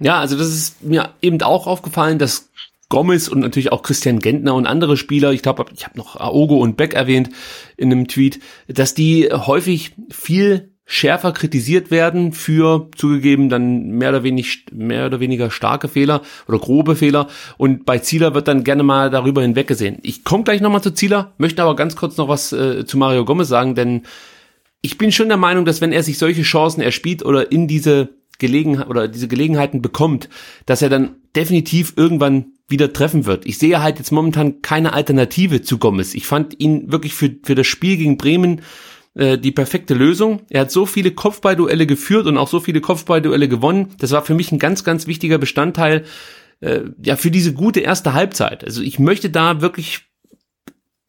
Ja, 0.00 0.18
also 0.18 0.36
das 0.36 0.48
ist 0.48 0.82
mir 0.82 1.10
eben 1.22 1.40
auch 1.42 1.66
aufgefallen, 1.66 2.18
dass 2.18 2.50
Gomez 2.88 3.28
und 3.28 3.40
natürlich 3.40 3.72
auch 3.72 3.82
Christian 3.82 4.20
Gentner 4.20 4.54
und 4.54 4.66
andere 4.66 4.96
Spieler, 4.96 5.32
ich 5.32 5.42
glaube, 5.42 5.64
ich 5.74 5.84
habe 5.84 5.98
noch 5.98 6.16
Aogo 6.16 6.58
und 6.58 6.76
Beck 6.76 6.94
erwähnt 6.94 7.30
in 7.76 7.90
einem 7.90 8.06
Tweet, 8.06 8.40
dass 8.68 8.94
die 8.94 9.28
häufig 9.32 9.92
viel 10.10 10.70
schärfer 10.88 11.32
kritisiert 11.32 11.90
werden 11.90 12.32
für 12.32 12.88
zugegeben 12.96 13.48
dann 13.48 13.88
mehr 13.90 14.10
oder 14.10 14.22
wenig 14.22 14.66
mehr 14.72 15.06
oder 15.06 15.18
weniger 15.18 15.50
starke 15.50 15.88
Fehler 15.88 16.22
oder 16.46 16.60
grobe 16.60 16.94
Fehler 16.94 17.26
und 17.58 17.84
bei 17.84 17.98
Zieler 17.98 18.34
wird 18.34 18.46
dann 18.46 18.62
gerne 18.62 18.84
mal 18.84 19.10
darüber 19.10 19.42
hinweggesehen. 19.42 19.98
Ich 20.02 20.22
komme 20.22 20.44
gleich 20.44 20.60
nochmal 20.60 20.82
zu 20.82 20.92
Zieler, 20.92 21.34
möchte 21.38 21.62
aber 21.62 21.74
ganz 21.74 21.96
kurz 21.96 22.16
noch 22.16 22.28
was 22.28 22.52
äh, 22.52 22.86
zu 22.86 22.98
Mario 22.98 23.24
Gomez 23.24 23.48
sagen, 23.48 23.74
denn 23.74 24.02
ich 24.80 24.96
bin 24.96 25.10
schon 25.10 25.26
der 25.26 25.36
Meinung, 25.36 25.64
dass 25.64 25.80
wenn 25.80 25.90
er 25.90 26.04
sich 26.04 26.18
solche 26.18 26.42
Chancen 26.42 26.80
erspielt 26.80 27.24
oder 27.24 27.50
in 27.50 27.66
diese 27.66 28.10
Gelegenheit 28.38 28.88
oder 28.88 29.08
diese 29.08 29.26
Gelegenheiten 29.26 29.82
bekommt, 29.82 30.28
dass 30.66 30.82
er 30.82 30.88
dann 30.88 31.16
definitiv 31.34 31.94
irgendwann 31.96 32.52
wieder 32.68 32.92
treffen 32.92 33.26
wird. 33.26 33.46
Ich 33.46 33.58
sehe 33.58 33.82
halt 33.82 33.98
jetzt 33.98 34.10
momentan 34.10 34.60
keine 34.62 34.92
Alternative 34.92 35.62
zu 35.62 35.78
Gomez. 35.78 36.14
Ich 36.14 36.26
fand 36.26 36.58
ihn 36.58 36.90
wirklich 36.90 37.14
für, 37.14 37.30
für 37.42 37.54
das 37.54 37.66
Spiel 37.66 37.96
gegen 37.96 38.16
Bremen 38.16 38.62
äh, 39.14 39.38
die 39.38 39.52
perfekte 39.52 39.94
Lösung. 39.94 40.42
Er 40.50 40.62
hat 40.62 40.70
so 40.70 40.84
viele 40.84 41.12
Kopfballduelle 41.12 41.86
geführt 41.86 42.26
und 42.26 42.36
auch 42.36 42.48
so 42.48 42.60
viele 42.60 42.80
Kopfballduelle 42.80 43.48
gewonnen. 43.48 43.94
Das 43.98 44.10
war 44.10 44.24
für 44.24 44.34
mich 44.34 44.50
ein 44.50 44.58
ganz, 44.58 44.82
ganz 44.84 45.06
wichtiger 45.06 45.38
Bestandteil 45.38 46.04
äh, 46.60 46.82
ja 47.02 47.16
für 47.16 47.30
diese 47.30 47.52
gute 47.52 47.80
erste 47.80 48.14
Halbzeit. 48.14 48.64
Also 48.64 48.82
ich 48.82 48.98
möchte 48.98 49.30
da 49.30 49.60
wirklich 49.60 50.06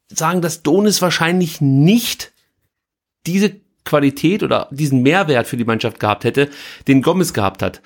sagen, 0.08 0.40
dass 0.42 0.62
Donis 0.62 1.02
wahrscheinlich 1.02 1.60
nicht 1.60 2.32
diese 3.26 3.60
Qualität 3.88 4.42
oder 4.42 4.68
diesen 4.70 5.02
Mehrwert 5.02 5.46
für 5.46 5.56
die 5.56 5.64
Mannschaft 5.64 5.98
gehabt 5.98 6.24
hätte, 6.24 6.48
den 6.86 7.02
Gomez 7.02 7.32
gehabt 7.32 7.62
hat. 7.62 7.80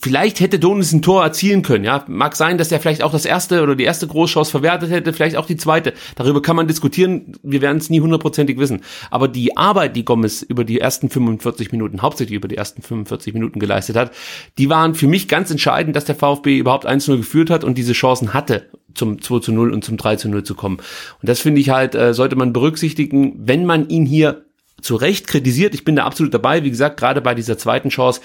Vielleicht 0.00 0.40
hätte 0.40 0.58
Donis 0.58 0.92
ein 0.92 1.02
Tor 1.02 1.24
erzielen 1.24 1.62
können, 1.62 1.84
ja. 1.84 2.04
Mag 2.06 2.36
sein, 2.36 2.58
dass 2.58 2.70
er 2.70 2.78
vielleicht 2.78 3.02
auch 3.02 3.10
das 3.10 3.24
erste 3.24 3.62
oder 3.62 3.74
die 3.74 3.84
erste 3.84 4.06
Großchance 4.06 4.50
verwertet 4.50 4.90
hätte, 4.90 5.12
vielleicht 5.12 5.36
auch 5.36 5.46
die 5.46 5.56
zweite. 5.56 5.94
Darüber 6.14 6.42
kann 6.42 6.56
man 6.56 6.68
diskutieren. 6.68 7.32
Wir 7.42 7.62
werden 7.62 7.78
es 7.78 7.90
nie 7.90 8.00
hundertprozentig 8.00 8.58
wissen. 8.58 8.82
Aber 9.10 9.28
die 9.28 9.56
Arbeit, 9.56 9.96
die 9.96 10.04
Gomez 10.04 10.42
über 10.42 10.64
die 10.64 10.78
ersten 10.78 11.08
45 11.08 11.72
Minuten, 11.72 12.02
hauptsächlich 12.02 12.36
über 12.36 12.48
die 12.48 12.56
ersten 12.56 12.82
45 12.82 13.34
Minuten 13.34 13.58
geleistet 13.58 13.96
hat, 13.96 14.12
die 14.58 14.68
waren 14.68 14.94
für 14.94 15.08
mich 15.08 15.26
ganz 15.26 15.50
entscheidend, 15.50 15.96
dass 15.96 16.04
der 16.04 16.16
VfB 16.16 16.58
überhaupt 16.58 16.86
1-0 16.86 17.16
geführt 17.16 17.50
hat 17.50 17.64
und 17.64 17.76
diese 17.76 17.94
Chancen 17.94 18.34
hatte, 18.34 18.68
zum 18.94 19.20
2 19.20 19.40
zu 19.40 19.52
0 19.52 19.72
und 19.72 19.84
zum 19.84 19.96
3 19.96 20.16
zu 20.16 20.28
0 20.28 20.44
zu 20.44 20.54
kommen. 20.54 20.76
Und 20.76 21.28
das 21.28 21.40
finde 21.40 21.60
ich 21.60 21.70
halt, 21.70 21.94
äh, 21.94 22.14
sollte 22.14 22.36
man 22.36 22.52
berücksichtigen, 22.52 23.34
wenn 23.38 23.64
man 23.64 23.88
ihn 23.88 24.06
hier 24.06 24.44
zu 24.82 24.96
Recht 24.96 25.26
kritisiert. 25.26 25.74
Ich 25.74 25.84
bin 25.84 25.96
da 25.96 26.04
absolut 26.04 26.34
dabei. 26.34 26.64
Wie 26.64 26.70
gesagt, 26.70 26.98
gerade 26.98 27.20
bei 27.20 27.34
dieser 27.34 27.56
zweiten 27.56 27.88
Chance, 27.88 28.20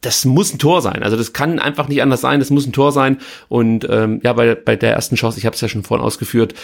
das 0.00 0.24
muss 0.24 0.52
ein 0.52 0.58
Tor 0.58 0.82
sein. 0.82 1.02
Also 1.02 1.16
das 1.16 1.32
kann 1.32 1.58
einfach 1.58 1.88
nicht 1.88 2.02
anders 2.02 2.20
sein. 2.20 2.40
Das 2.40 2.50
muss 2.50 2.66
ein 2.66 2.72
Tor 2.72 2.92
sein. 2.92 3.18
Und 3.48 3.86
ähm, 3.88 4.20
ja, 4.22 4.32
bei, 4.32 4.54
bei 4.54 4.76
der 4.76 4.92
ersten 4.92 5.16
Chance, 5.16 5.38
ich 5.38 5.46
habe 5.46 5.54
es 5.54 5.60
ja 5.60 5.68
schon 5.68 5.82
vorhin 5.82 6.04
ausgeführt, 6.04 6.54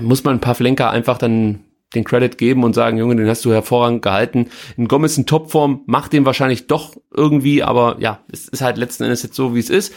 muss 0.00 0.24
man 0.24 0.36
ein 0.36 0.40
paar 0.40 0.54
Flenker 0.54 0.90
einfach 0.90 1.18
dann 1.18 1.60
den 1.94 2.04
Credit 2.04 2.38
geben 2.38 2.62
und 2.62 2.74
sagen, 2.74 2.98
Junge, 2.98 3.16
den 3.16 3.28
hast 3.28 3.44
du 3.44 3.52
hervorragend 3.52 4.02
gehalten. 4.02 4.48
In 4.76 4.86
Gomez 4.86 5.18
in 5.18 5.26
Topform 5.26 5.82
macht 5.86 6.12
den 6.12 6.24
wahrscheinlich 6.24 6.66
doch 6.68 6.94
irgendwie, 7.14 7.62
aber 7.62 7.96
ja, 7.98 8.20
es 8.32 8.48
ist 8.48 8.62
halt 8.62 8.76
letzten 8.76 9.04
Endes 9.04 9.22
jetzt 9.22 9.34
so, 9.34 9.54
wie 9.54 9.60
es 9.60 9.70
ist 9.70 9.92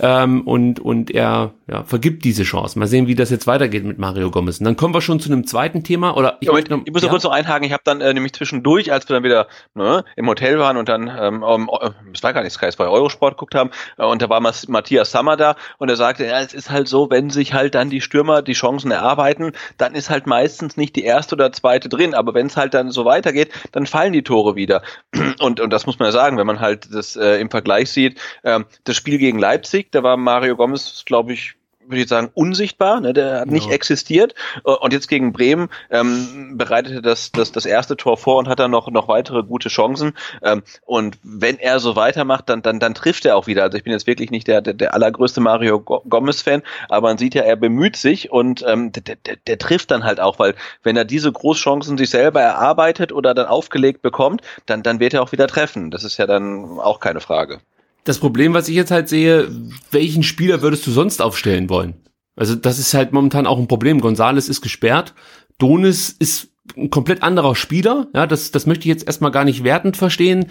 ähm, 0.00 0.42
und, 0.42 0.80
und 0.80 1.10
er 1.10 1.52
ja, 1.70 1.84
vergibt 1.84 2.24
diese 2.24 2.42
Chance. 2.42 2.78
Mal 2.78 2.86
sehen, 2.86 3.06
wie 3.06 3.14
das 3.14 3.30
jetzt 3.30 3.46
weitergeht 3.46 3.84
mit 3.84 3.98
Mario 3.98 4.30
Gomez. 4.30 4.58
Und 4.58 4.64
dann 4.64 4.76
kommen 4.76 4.94
wir 4.94 5.00
schon 5.00 5.20
zu 5.20 5.30
einem 5.30 5.46
zweiten 5.46 5.84
Thema. 5.84 6.16
Oder 6.16 6.38
ich, 6.40 6.48
Moment, 6.48 6.70
noch, 6.70 6.80
ich 6.84 6.92
muss 6.92 7.02
ja. 7.02 7.08
kurz 7.08 7.22
noch 7.22 7.32
einhaken. 7.32 7.64
Ich 7.64 7.72
habe 7.72 7.82
dann 7.84 8.00
äh, 8.00 8.12
nämlich 8.12 8.32
zwischendurch, 8.32 8.92
als 8.92 9.08
wir 9.08 9.14
dann 9.14 9.22
wieder 9.22 9.46
ne, 9.74 10.04
im 10.16 10.26
Hotel 10.26 10.58
waren 10.58 10.76
und 10.76 10.88
dann, 10.88 11.10
ähm, 11.16 11.42
um, 11.42 11.70
es 12.12 12.22
war 12.22 12.32
gar 12.32 12.42
nicht 12.42 12.52
Sky, 12.52 12.66
es 12.66 12.78
war 12.78 12.90
Eurosport 12.90 13.34
geguckt 13.34 13.54
haben, 13.54 13.70
äh, 13.98 14.04
und 14.04 14.22
da 14.22 14.28
war 14.28 14.40
Matthias 14.40 15.12
Sammer 15.12 15.36
da 15.36 15.56
und 15.78 15.88
er 15.88 15.96
sagte, 15.96 16.24
ja, 16.24 16.40
es 16.40 16.54
ist 16.54 16.70
halt 16.70 16.88
so, 16.88 17.10
wenn 17.10 17.30
sich 17.30 17.52
halt 17.52 17.74
dann 17.74 17.90
die 17.90 18.00
Stürmer 18.00 18.42
die 18.42 18.54
Chancen 18.54 18.90
erarbeiten, 18.90 19.52
dann 19.78 19.94
ist 19.94 20.10
halt 20.10 20.26
meistens 20.26 20.76
nicht 20.76 20.96
die 20.96 21.04
erste 21.04 21.34
oder 21.34 21.52
zweite 21.52 21.88
drin. 21.88 22.14
Aber 22.14 22.34
wenn 22.34 22.46
es 22.46 22.56
halt 22.56 22.74
dann 22.74 22.90
so 22.90 23.04
weitergeht, 23.04 23.50
dann 23.72 23.86
fallen 23.86 24.12
die 24.12 24.22
Tore 24.22 24.56
wieder. 24.56 24.82
Und, 25.40 25.60
und 25.60 25.70
das 25.70 25.86
muss 25.86 25.98
man 25.98 26.06
ja 26.06 26.12
sagen, 26.12 26.36
wenn 26.36 26.46
man 26.46 26.60
halt 26.60 26.88
das 26.92 27.16
äh, 27.16 27.40
im 27.40 27.50
Vergleich 27.50 27.90
sieht, 27.90 28.20
äh, 28.42 28.60
das 28.84 28.96
Spiel 28.96 29.16
gegen 29.16 29.38
Leipzig, 29.38 29.89
da 29.90 30.02
war 30.02 30.16
Mario 30.16 30.56
Gomez, 30.56 31.04
glaube 31.04 31.32
ich, 31.32 31.54
würde 31.90 32.02
ich 32.02 32.08
sagen, 32.08 32.30
unsichtbar, 32.34 33.00
ne? 33.00 33.12
der 33.12 33.40
hat 33.40 33.48
nicht 33.48 33.70
existiert. 33.70 34.34
Äh, 34.64 34.70
und 34.70 34.92
jetzt 34.92 35.08
gegen 35.08 35.32
Bremen 35.32 35.68
ähm, 35.90 36.56
bereitete 36.56 37.02
das, 37.02 37.32
das 37.32 37.52
das 37.52 37.66
erste 37.66 37.96
Tor 37.96 38.16
vor 38.16 38.36
und 38.36 38.48
hat 38.48 38.60
dann 38.60 38.70
noch 38.70 38.88
noch 38.90 39.08
weitere 39.08 39.42
gute 39.42 39.68
Chancen. 39.68 40.12
Ähm, 40.42 40.62
und 40.84 41.18
wenn 41.22 41.58
er 41.58 41.80
so 41.80 41.96
weitermacht, 41.96 42.48
dann 42.48 42.62
dann 42.62 42.78
dann 42.78 42.94
trifft 42.94 43.24
er 43.26 43.36
auch 43.36 43.46
wieder. 43.46 43.64
Also 43.64 43.76
ich 43.78 43.84
bin 43.84 43.92
jetzt 43.92 44.06
wirklich 44.06 44.30
nicht 44.30 44.46
der 44.46 44.60
der, 44.60 44.74
der 44.74 44.94
allergrößte 44.94 45.40
Mario 45.40 45.80
Gomez-Fan, 45.80 46.62
aber 46.88 47.08
man 47.08 47.18
sieht 47.18 47.34
ja, 47.34 47.42
er 47.42 47.56
bemüht 47.56 47.96
sich 47.96 48.30
und 48.30 48.64
ähm, 48.66 48.92
der, 48.92 49.16
der, 49.16 49.36
der 49.36 49.58
trifft 49.58 49.90
dann 49.90 50.04
halt 50.04 50.20
auch, 50.20 50.38
weil 50.38 50.54
wenn 50.82 50.96
er 50.96 51.04
diese 51.04 51.32
Großchancen 51.32 51.98
sich 51.98 52.10
selber 52.10 52.40
erarbeitet 52.40 53.12
oder 53.12 53.34
dann 53.34 53.46
aufgelegt 53.46 54.02
bekommt, 54.02 54.42
dann 54.66 54.82
dann 54.82 55.00
wird 55.00 55.14
er 55.14 55.22
auch 55.22 55.32
wieder 55.32 55.48
treffen. 55.48 55.90
Das 55.90 56.04
ist 56.04 56.18
ja 56.18 56.26
dann 56.26 56.78
auch 56.78 57.00
keine 57.00 57.20
Frage 57.20 57.60
das 58.04 58.18
Problem, 58.18 58.54
was 58.54 58.68
ich 58.68 58.74
jetzt 58.74 58.90
halt 58.90 59.08
sehe, 59.08 59.50
welchen 59.90 60.22
Spieler 60.22 60.62
würdest 60.62 60.86
du 60.86 60.90
sonst 60.90 61.20
aufstellen 61.20 61.68
wollen? 61.68 61.94
Also 62.36 62.54
das 62.54 62.78
ist 62.78 62.94
halt 62.94 63.12
momentan 63.12 63.46
auch 63.46 63.58
ein 63.58 63.68
Problem. 63.68 64.00
Gonzales 64.00 64.48
ist 64.48 64.60
gesperrt, 64.62 65.14
Donis 65.58 66.10
ist 66.18 66.48
ein 66.76 66.90
komplett 66.90 67.22
anderer 67.22 67.54
Spieler. 67.54 68.08
Ja, 68.14 68.26
das, 68.26 68.50
das 68.50 68.66
möchte 68.66 68.82
ich 68.82 68.88
jetzt 68.88 69.06
erstmal 69.06 69.30
gar 69.30 69.44
nicht 69.44 69.64
wertend 69.64 69.96
verstehen 69.96 70.46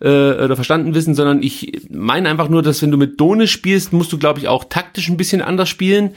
äh, 0.00 0.06
oder 0.06 0.54
verstanden 0.56 0.94
wissen, 0.94 1.14
sondern 1.14 1.42
ich 1.42 1.86
meine 1.90 2.28
einfach 2.28 2.48
nur, 2.48 2.62
dass 2.62 2.82
wenn 2.82 2.90
du 2.90 2.96
mit 2.96 3.20
Donis 3.20 3.50
spielst, 3.50 3.92
musst 3.92 4.12
du, 4.12 4.18
glaube 4.18 4.40
ich, 4.40 4.48
auch 4.48 4.64
taktisch 4.64 5.08
ein 5.08 5.16
bisschen 5.16 5.42
anders 5.42 5.68
spielen, 5.68 6.14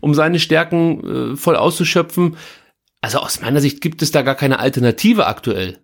um 0.00 0.14
seine 0.14 0.38
Stärken 0.38 1.32
äh, 1.32 1.36
voll 1.36 1.56
auszuschöpfen. 1.56 2.36
Also 3.00 3.18
aus 3.18 3.40
meiner 3.40 3.60
Sicht 3.60 3.80
gibt 3.80 4.02
es 4.02 4.10
da 4.10 4.22
gar 4.22 4.34
keine 4.34 4.58
Alternative 4.58 5.26
aktuell 5.26 5.78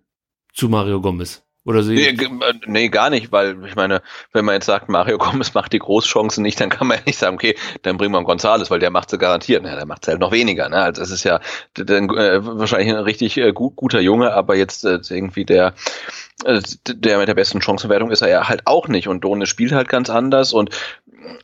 zu 0.53 0.69
Mario 0.69 1.01
Gomez. 1.01 1.43
Oder 1.63 1.83
sie? 1.83 1.93
Nee, 1.93 2.07
äh, 2.07 2.53
nee, 2.65 2.89
gar 2.89 3.09
nicht, 3.11 3.31
weil 3.31 3.63
ich 3.65 3.75
meine, 3.75 4.01
wenn 4.33 4.45
man 4.45 4.55
jetzt 4.55 4.65
sagt, 4.65 4.89
Mario 4.89 5.17
Gomez 5.19 5.53
macht 5.53 5.73
die 5.73 5.79
Großchancen 5.79 6.41
nicht, 6.41 6.59
dann 6.59 6.69
kann 6.69 6.87
man 6.87 6.97
ja 6.97 7.03
nicht 7.05 7.19
sagen, 7.19 7.35
okay, 7.35 7.55
dann 7.83 7.97
bringen 7.97 8.13
wir 8.13 8.23
Gonzales, 8.23 8.71
weil 8.71 8.79
der 8.79 8.89
macht 8.89 9.11
sie 9.11 9.19
garantiert. 9.19 9.63
Ja, 9.63 9.75
der 9.75 9.85
macht 9.85 10.07
halt 10.07 10.19
noch 10.19 10.31
weniger. 10.31 10.69
Ne? 10.69 10.77
Also 10.77 11.01
es 11.01 11.11
ist 11.11 11.23
ja 11.23 11.39
dann, 11.75 12.09
äh, 12.09 12.43
wahrscheinlich 12.43 12.89
ein 12.89 13.03
richtig 13.03 13.37
äh, 13.37 13.53
gut, 13.53 13.75
guter 13.75 14.01
Junge, 14.01 14.33
aber 14.33 14.55
jetzt 14.55 14.85
äh, 14.85 14.99
irgendwie 15.09 15.45
der 15.45 15.73
äh, 16.45 16.61
der 16.87 17.19
mit 17.19 17.27
der 17.27 17.35
besten 17.35 17.61
Chancenwertung 17.61 18.09
ist 18.09 18.21
er 18.21 18.29
ja 18.29 18.49
halt 18.49 18.65
auch 18.65 18.87
nicht. 18.87 19.07
Und 19.07 19.23
Done 19.23 19.45
spielt 19.45 19.71
halt 19.71 19.87
ganz 19.87 20.09
anders 20.09 20.53
und 20.53 20.71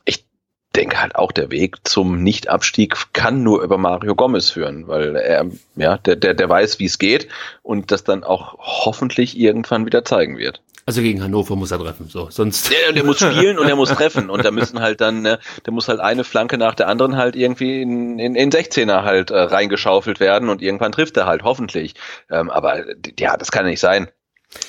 ich 0.04 0.27
denke 0.76 1.00
halt 1.00 1.16
auch, 1.16 1.32
der 1.32 1.50
Weg 1.50 1.76
zum 1.84 2.22
Nichtabstieg 2.22 2.94
kann 3.12 3.42
nur 3.42 3.62
über 3.62 3.78
Mario 3.78 4.14
Gomez 4.14 4.50
führen, 4.50 4.86
weil 4.86 5.16
er, 5.16 5.46
ja, 5.76 5.98
der, 5.98 6.16
der, 6.16 6.34
der 6.34 6.48
weiß, 6.48 6.78
wie 6.78 6.86
es 6.86 6.98
geht 6.98 7.28
und 7.62 7.90
das 7.90 8.04
dann 8.04 8.24
auch 8.24 8.56
hoffentlich 8.58 9.38
irgendwann 9.38 9.86
wieder 9.86 10.04
zeigen 10.04 10.38
wird. 10.38 10.60
Also 10.86 11.02
gegen 11.02 11.22
Hannover 11.22 11.54
muss 11.54 11.70
er 11.70 11.78
treffen, 11.78 12.08
so, 12.08 12.30
sonst. 12.30 12.70
Ja, 12.70 12.92
der 12.92 13.04
muss 13.04 13.18
spielen 13.18 13.58
und 13.58 13.68
er 13.68 13.76
muss 13.76 13.90
treffen 13.90 14.30
und 14.30 14.42
da 14.42 14.50
müssen 14.50 14.80
halt 14.80 15.02
dann, 15.02 15.20
ne, 15.20 15.38
der 15.66 15.72
muss 15.74 15.86
halt 15.86 16.00
eine 16.00 16.24
Flanke 16.24 16.56
nach 16.56 16.74
der 16.74 16.88
anderen 16.88 17.16
halt 17.16 17.36
irgendwie 17.36 17.82
in, 17.82 18.18
in, 18.18 18.34
in 18.34 18.50
16er 18.50 19.02
halt 19.02 19.30
äh, 19.30 19.38
reingeschaufelt 19.38 20.18
werden 20.18 20.48
und 20.48 20.62
irgendwann 20.62 20.92
trifft 20.92 21.18
er 21.18 21.26
halt, 21.26 21.42
hoffentlich. 21.42 21.94
Ähm, 22.30 22.48
aber 22.48 22.84
ja, 23.18 23.36
das 23.36 23.52
kann 23.52 23.66
ja 23.66 23.70
nicht 23.70 23.80
sein 23.80 24.08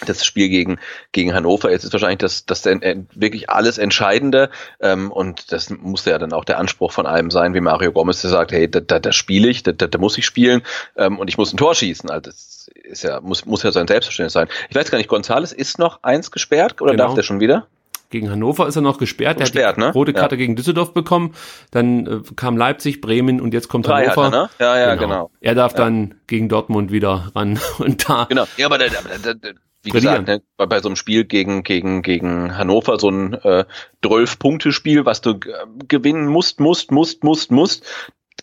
das 0.05 0.25
Spiel 0.25 0.50
gegen, 0.50 0.79
gegen 1.12 1.33
Hannover 1.33 1.71
jetzt 1.71 1.83
ist 1.83 1.93
wahrscheinlich 1.93 2.19
das, 2.19 2.45
das 2.45 2.65
wirklich 2.65 3.50
alles 3.50 3.77
Entscheidende. 3.77 4.50
Ähm, 4.79 5.12
und 5.12 5.51
das 5.51 5.69
muss 5.69 6.05
ja 6.05 6.17
dann 6.17 6.33
auch 6.33 6.45
der 6.45 6.59
Anspruch 6.59 6.91
von 6.91 7.05
einem 7.05 7.31
sein, 7.31 7.53
wie 7.53 7.62
Mario 7.62 7.91
Gomez, 7.91 8.21
der 8.21 8.29
sagt, 8.29 8.51
hey, 8.51 8.69
da, 8.69 8.79
da, 8.79 9.00
da 9.00 9.12
spiele 9.12 9.48
ich, 9.48 9.63
da, 9.63 9.71
da, 9.71 9.88
da 9.88 9.98
muss 9.98 10.17
ich 10.17 10.25
spielen 10.25 10.62
ähm, 10.95 11.17
und 11.19 11.29
ich 11.29 11.38
muss 11.38 11.53
ein 11.53 11.57
Tor 11.57 11.75
schießen. 11.75 12.09
Also 12.09 12.29
das 12.29 12.69
ist 12.83 13.03
ja, 13.03 13.21
muss, 13.21 13.45
muss 13.45 13.63
ja 13.63 13.71
sein 13.71 13.88
Selbstverständnis 13.88 14.33
sein. 14.33 14.48
Ich 14.69 14.75
weiß 14.75 14.91
gar 14.91 14.98
nicht, 14.98 15.09
Gonzales 15.09 15.53
ist 15.53 15.79
noch 15.79 16.03
eins 16.03 16.31
gesperrt 16.31 16.81
oder 16.81 16.91
genau. 16.91 17.05
darf 17.05 17.15
der 17.15 17.24
schon 17.24 17.39
wieder? 17.39 17.67
Gegen 18.12 18.31
Hannover 18.31 18.67
ist 18.67 18.75
er 18.75 18.81
noch 18.81 18.98
gesperrt. 18.98 19.39
der 19.39 19.67
hat 19.67 19.77
die 19.77 19.81
ne? 19.81 19.91
rote 19.93 20.13
Karte 20.13 20.33
ja. 20.33 20.39
gegen 20.39 20.55
Düsseldorf 20.55 20.95
bekommen. 20.95 21.36
Dann 21.69 22.07
äh, 22.07 22.21
kam 22.36 22.57
Leipzig, 22.57 23.01
Bremen 23.01 23.39
und 23.39 23.53
jetzt 23.53 23.67
kommt 23.67 23.86
Drei 23.86 24.07
Hannover. 24.07 24.24
Er, 24.25 24.29
ne? 24.31 24.50
Ja, 24.59 24.79
ja, 24.79 24.95
genau. 24.95 25.07
genau. 25.07 25.31
Er 25.41 25.53
darf 25.53 25.74
ja. 25.74 25.77
dann 25.77 26.15
gegen 26.25 26.50
Dortmund 26.50 26.91
wieder 26.91 27.31
ran 27.36 27.59
und 27.77 28.09
da. 28.09 28.25
Genau. 28.27 28.45
Ja, 28.57 28.65
aber 28.65 28.79
der, 28.79 28.89
der, 29.24 29.36
der, 29.36 29.53
wie 29.83 29.91
gesagt, 29.91 30.27
ne, 30.27 30.41
bei, 30.57 30.65
bei 30.65 30.79
so 30.81 30.89
einem 30.89 30.95
Spiel 30.95 31.25
gegen, 31.25 31.63
gegen, 31.63 32.01
gegen 32.01 32.57
Hannover, 32.57 33.00
so 33.00 33.09
ein 33.09 33.33
äh, 33.33 33.65
12-Punkte-Spiel, 34.03 35.05
was 35.05 35.21
du 35.21 35.39
gewinnen 35.88 36.27
musst, 36.27 36.59
musst, 36.59 36.91
musst, 36.91 37.24
musst, 37.24 37.51
musst, 37.51 37.86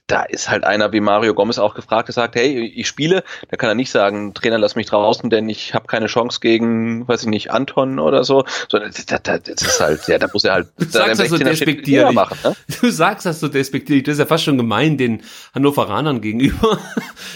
da 0.06 0.22
ist 0.22 0.48
halt 0.48 0.64
einer 0.64 0.92
wie 0.92 1.00
Mario 1.00 1.34
Gomez 1.34 1.58
auch 1.58 1.74
gefragt, 1.74 2.08
der 2.08 2.12
sagt, 2.12 2.36
hey, 2.36 2.64
ich 2.64 2.86
spiele, 2.86 3.24
da 3.50 3.56
kann 3.56 3.68
er 3.68 3.74
nicht 3.74 3.90
sagen, 3.90 4.34
Trainer, 4.34 4.58
lass 4.58 4.76
mich 4.76 4.86
draußen, 4.86 5.30
denn 5.30 5.48
ich 5.48 5.74
habe 5.74 5.86
keine 5.86 6.06
Chance 6.06 6.38
gegen, 6.40 7.08
weiß 7.08 7.22
ich 7.22 7.28
nicht, 7.28 7.50
Anton 7.50 7.98
oder 7.98 8.22
so. 8.22 8.44
so 8.68 8.78
das, 8.78 9.04
das, 9.06 9.22
das 9.22 9.62
ist 9.62 9.80
halt, 9.80 10.06
ja, 10.06 10.18
da 10.18 10.28
muss 10.32 10.44
er 10.44 10.54
halt 10.54 10.68
du 10.78 10.84
sagst 10.84 11.20
das 11.20 11.28
so 11.28 11.38
despektierlich. 11.38 12.14
machen. 12.14 12.38
Ne? 12.44 12.56
Du 12.80 12.90
sagst 12.90 13.26
das 13.26 13.40
so 13.40 13.48
despektierlich, 13.48 14.04
das 14.04 14.14
ist 14.14 14.18
ja 14.20 14.26
fast 14.26 14.44
schon 14.44 14.56
gemein 14.56 14.96
den 14.96 15.22
Hannoveranern 15.54 16.20
gegenüber. 16.20 16.78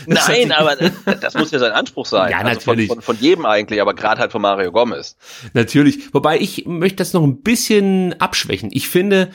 Das 0.06 0.28
Nein, 0.28 0.50
aber 0.50 0.76
das 1.20 1.34
muss 1.34 1.50
ja 1.50 1.58
sein 1.58 1.72
Anspruch 1.72 2.06
sein. 2.06 2.30
Ja, 2.30 2.38
also 2.38 2.48
natürlich. 2.50 2.88
Von, 2.88 3.02
von, 3.02 3.16
von 3.16 3.22
jedem 3.22 3.44
eigentlich, 3.44 3.82
aber 3.82 3.92
gerade 3.92 4.18
halt 4.18 4.32
von 4.32 4.40
Mario 4.40 4.72
Gomez. 4.72 5.16
Natürlich. 5.52 6.12
Wobei 6.14 6.38
ich 6.40 6.64
möchte 6.66 6.96
das 6.96 7.12
noch 7.12 7.22
ein 7.22 7.42
bisschen 7.42 8.18
abschwächen. 8.18 8.70
Ich 8.72 8.88
finde, 8.88 9.30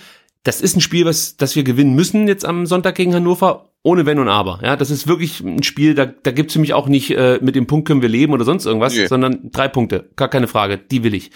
das 0.45 0.61
ist 0.61 0.77
ein 0.77 0.81
Spiel, 0.81 1.05
was, 1.05 1.37
das 1.37 1.55
wir 1.55 1.63
gewinnen 1.63 1.95
müssen 1.95 2.27
jetzt 2.27 2.45
am 2.45 2.67
Sonntag 2.67 2.95
gegen 2.95 3.15
Hannover, 3.15 3.71
ohne 3.81 4.05
Wenn 4.05 4.19
und 4.19 4.29
Aber. 4.29 4.59
Ja, 4.63 4.75
das 4.75 4.91
ist 4.91 5.07
wirklich 5.07 5.41
ein 5.41 5.63
Spiel, 5.63 5.95
da, 5.95 6.05
da 6.05 6.31
gibt's 6.31 6.53
für 6.53 6.59
mich 6.59 6.75
auch 6.75 6.87
nicht, 6.87 7.09
äh, 7.11 7.39
mit 7.41 7.55
dem 7.55 7.65
Punkt 7.65 7.87
können 7.87 8.03
wir 8.03 8.09
leben 8.09 8.31
oder 8.31 8.45
sonst 8.45 8.65
irgendwas, 8.65 8.95
nee. 8.95 9.07
sondern 9.07 9.49
drei 9.51 9.67
Punkte, 9.67 10.11
gar 10.15 10.29
keine 10.29 10.47
Frage, 10.47 10.77
die 10.77 11.03
will 11.03 11.15
ich. 11.15 11.31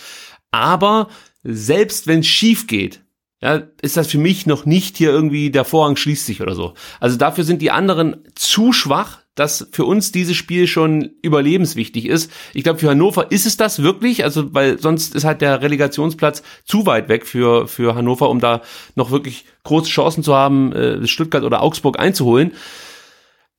Aber 0.51 1.09
selbst 1.43 2.05
wenn 2.05 2.19
es 2.19 2.27
schief 2.27 2.67
geht, 2.67 3.01
ja, 3.41 3.63
ist 3.81 3.97
das 3.97 4.07
für 4.07 4.19
mich 4.19 4.45
noch 4.45 4.65
nicht 4.65 4.97
hier 4.97 5.09
irgendwie 5.09 5.49
der 5.49 5.65
Vorhang 5.65 5.95
schließt 5.95 6.27
sich 6.27 6.41
oder 6.41 6.53
so. 6.53 6.75
Also 6.99 7.17
dafür 7.17 7.45
sind 7.45 7.63
die 7.63 7.71
anderen 7.71 8.17
zu 8.35 8.73
schwach, 8.73 9.18
dass 9.39 9.69
für 9.71 9.85
uns 9.85 10.11
dieses 10.11 10.35
Spiel 10.35 10.67
schon 10.67 11.11
überlebenswichtig 11.21 12.05
ist. 12.05 12.31
Ich 12.53 12.63
glaube, 12.63 12.79
für 12.79 12.89
Hannover 12.89 13.31
ist 13.31 13.45
es 13.45 13.55
das 13.55 13.81
wirklich, 13.81 14.23
also 14.23 14.53
weil 14.53 14.79
sonst 14.79 15.15
ist 15.15 15.23
halt 15.23 15.41
der 15.41 15.61
Relegationsplatz 15.61 16.43
zu 16.65 16.85
weit 16.85 17.07
weg 17.07 17.25
für, 17.25 17.67
für 17.67 17.95
Hannover, 17.95 18.29
um 18.29 18.39
da 18.39 18.61
noch 18.95 19.11
wirklich 19.11 19.45
große 19.63 19.89
Chancen 19.89 20.23
zu 20.23 20.35
haben, 20.35 20.73
äh, 20.73 21.07
Stuttgart 21.07 21.43
oder 21.43 21.61
Augsburg 21.61 21.97
einzuholen. 21.99 22.51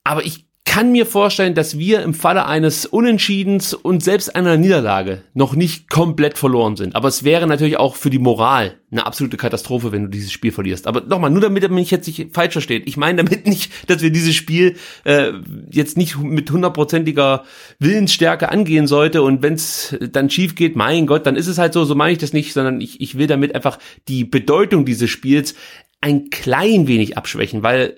Aber 0.04 0.24
ich 0.24 0.49
kann 0.66 0.92
mir 0.92 1.04
vorstellen, 1.04 1.54
dass 1.54 1.78
wir 1.78 2.02
im 2.02 2.14
Falle 2.14 2.46
eines 2.46 2.86
Unentschiedens 2.86 3.74
und 3.74 4.04
selbst 4.04 4.36
einer 4.36 4.56
Niederlage 4.56 5.22
noch 5.34 5.56
nicht 5.56 5.90
komplett 5.90 6.38
verloren 6.38 6.76
sind. 6.76 6.94
Aber 6.94 7.08
es 7.08 7.24
wäre 7.24 7.46
natürlich 7.46 7.78
auch 7.78 7.96
für 7.96 8.10
die 8.10 8.18
Moral 8.20 8.78
eine 8.92 9.04
absolute 9.04 9.36
Katastrophe, 9.36 9.90
wenn 9.90 10.04
du 10.04 10.08
dieses 10.10 10.30
Spiel 10.30 10.52
verlierst. 10.52 10.86
Aber 10.86 11.00
nochmal, 11.00 11.30
nur 11.30 11.40
damit 11.40 11.62
er 11.62 11.70
mich 11.70 11.90
jetzt 11.90 12.06
nicht 12.06 12.34
falsch 12.34 12.52
versteht. 12.52 12.86
Ich 12.86 12.96
meine 12.96 13.24
damit 13.24 13.46
nicht, 13.46 13.90
dass 13.90 14.02
wir 14.02 14.10
dieses 14.10 14.34
Spiel 14.36 14.76
äh, 15.04 15.32
jetzt 15.70 15.96
nicht 15.96 16.18
mit 16.18 16.50
hundertprozentiger 16.50 17.44
Willensstärke 17.78 18.50
angehen 18.50 18.86
sollte 18.86 19.22
und 19.22 19.42
wenn 19.42 19.54
es 19.54 19.96
dann 20.12 20.30
schief 20.30 20.54
geht, 20.54 20.76
mein 20.76 21.06
Gott, 21.06 21.26
dann 21.26 21.36
ist 21.36 21.48
es 21.48 21.58
halt 21.58 21.72
so, 21.72 21.84
so 21.84 21.94
meine 21.94 22.12
ich 22.12 22.18
das 22.18 22.32
nicht, 22.32 22.52
sondern 22.52 22.80
ich, 22.80 23.00
ich 23.00 23.18
will 23.18 23.26
damit 23.26 23.54
einfach 23.54 23.78
die 24.08 24.24
Bedeutung 24.24 24.84
dieses 24.84 25.10
Spiels 25.10 25.54
ein 26.00 26.30
klein 26.30 26.86
wenig 26.86 27.16
abschwächen, 27.16 27.62
weil 27.62 27.96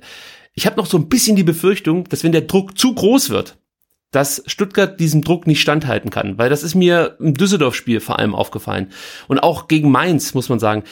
ich 0.55 0.67
habe 0.67 0.77
noch 0.77 0.87
so 0.87 0.99
ein 0.99 1.09
bisschen 1.09 1.37
die 1.37 1.43
Befürchtung, 1.43 2.05
dass 2.09 2.25
wenn 2.25 2.33
der 2.33 2.43
Druck 2.43 2.79
zu 2.79 2.95
groß 2.95 3.31
wird, 3.31 3.59
dass 4.11 4.43
Stuttgart 4.47 5.01
diesem 5.01 5.23
Druck 5.23 5.47
nicht 5.47 5.61
standhalten 5.61 6.11
kann, 6.11 6.37
weil 6.39 6.51
das 6.51 6.63
ist 6.63 6.75
mir 6.75 7.17
im 7.19 7.35
Düsseldorf-Spiel 7.35 8.01
vor 8.01 8.19
allem 8.19 8.35
aufgefallen 8.35 8.91
und 9.29 9.39
auch 9.39 9.69
gegen 9.69 9.91
Mainz 9.91 10.35
muss 10.35 10.49
man 10.49 10.59
sagen, 10.59 10.85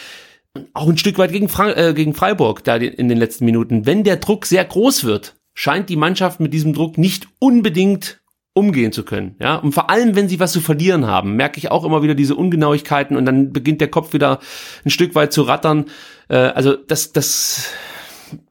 auch 0.75 0.89
ein 0.89 0.99
Stück 0.99 1.19
weit 1.19 1.33
gegen, 1.33 1.49
Frank 1.49 1.77
äh, 1.77 1.95
gegen 1.95 2.15
Freiburg 2.15 2.65
da 2.65 2.77
in 2.77 3.09
den 3.09 3.19
letzten 3.19 3.45
Minuten. 3.45 3.87
Wenn 3.87 4.03
der 4.03 4.17
Druck 4.17 4.47
sehr 4.47 4.65
groß 4.65 5.05
wird, 5.05 5.37
scheint 5.55 5.89
die 5.89 5.97
Mannschaft 5.97 6.41
mit 6.41 6.53
diesem 6.53 6.73
Druck 6.73 6.99
nicht 6.99 7.29
unbedingt 7.39 8.21
umgehen 8.53 8.91
zu 8.91 9.05
können, 9.05 9.37
ja. 9.39 9.57
Und 9.57 9.73
vor 9.73 9.91
allem, 9.91 10.17
wenn 10.17 10.29
sie 10.29 10.41
was 10.41 10.51
zu 10.51 10.61
verlieren 10.61 11.07
haben, 11.07 11.37
merke 11.37 11.59
ich 11.59 11.71
auch 11.71 11.85
immer 11.85 12.03
wieder 12.03 12.17
diese 12.17 12.35
Ungenauigkeiten 12.35 13.17
und 13.17 13.25
dann 13.25 13.53
beginnt 13.53 13.81
der 13.81 13.89
Kopf 13.89 14.13
wieder 14.13 14.41
ein 14.85 14.91
Stück 14.91 15.15
weit 15.15 15.33
zu 15.33 15.43
rattern. 15.43 15.85
Äh, 16.29 16.37
also 16.37 16.75
das, 16.75 17.13
das 17.13 17.69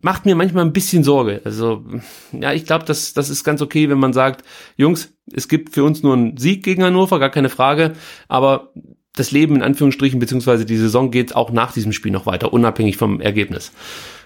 macht 0.01 0.25
mir 0.25 0.35
manchmal 0.35 0.65
ein 0.65 0.73
bisschen 0.73 1.03
Sorge. 1.03 1.41
Also, 1.43 1.85
ja, 2.31 2.53
ich 2.53 2.65
glaube, 2.65 2.85
das, 2.85 3.13
das 3.13 3.29
ist 3.29 3.43
ganz 3.43 3.61
okay, 3.61 3.89
wenn 3.89 3.99
man 3.99 4.13
sagt, 4.13 4.43
Jungs, 4.77 5.13
es 5.31 5.47
gibt 5.47 5.73
für 5.73 5.83
uns 5.83 6.03
nur 6.03 6.13
einen 6.13 6.37
Sieg 6.37 6.63
gegen 6.63 6.83
Hannover, 6.83 7.19
gar 7.19 7.29
keine 7.29 7.49
Frage, 7.49 7.93
aber 8.27 8.71
das 9.15 9.31
Leben 9.31 9.55
in 9.55 9.63
Anführungsstrichen, 9.63 10.19
beziehungsweise 10.19 10.65
die 10.65 10.77
Saison 10.77 11.11
geht 11.11 11.35
auch 11.35 11.51
nach 11.51 11.73
diesem 11.73 11.91
Spiel 11.91 12.11
noch 12.11 12.25
weiter, 12.25 12.53
unabhängig 12.53 12.97
vom 12.97 13.19
Ergebnis. 13.19 13.71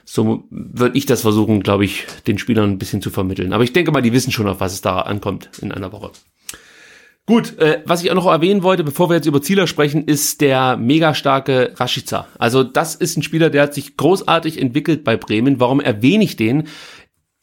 So 0.05 0.43
würde 0.49 0.97
ich 0.97 1.05
das 1.05 1.21
versuchen, 1.21 1.63
glaube 1.63 1.85
ich, 1.85 2.05
den 2.27 2.37
Spielern 2.37 2.71
ein 2.71 2.77
bisschen 2.77 3.01
zu 3.01 3.09
vermitteln. 3.09 3.53
Aber 3.53 3.63
ich 3.63 3.73
denke 3.73 3.91
mal, 3.91 4.01
die 4.01 4.13
wissen 4.13 4.31
schon, 4.31 4.47
auf 4.47 4.59
was 4.59 4.73
es 4.73 4.81
da 4.81 4.99
ankommt 4.99 5.49
in 5.61 5.71
einer 5.71 5.91
Woche. 5.91 6.11
Gut, 7.25 7.57
äh, 7.57 7.81
was 7.85 8.03
ich 8.03 8.11
auch 8.11 8.15
noch 8.15 8.25
erwähnen 8.25 8.63
wollte, 8.63 8.83
bevor 8.83 9.09
wir 9.09 9.15
jetzt 9.15 9.25
über 9.25 9.41
Zieler 9.41 9.65
sprechen, 9.65 10.05
ist 10.05 10.41
der 10.41 10.75
mega 10.75 11.13
starke 11.13 11.73
Rashica. 11.77 12.27
Also 12.37 12.63
das 12.63 12.95
ist 12.95 13.17
ein 13.17 13.23
Spieler, 13.23 13.49
der 13.49 13.63
hat 13.63 13.73
sich 13.73 13.95
großartig 13.95 14.59
entwickelt 14.61 15.05
bei 15.05 15.15
Bremen. 15.15 15.59
Warum 15.61 15.79
erwähne 15.79 16.25
ich 16.25 16.35
den? 16.35 16.67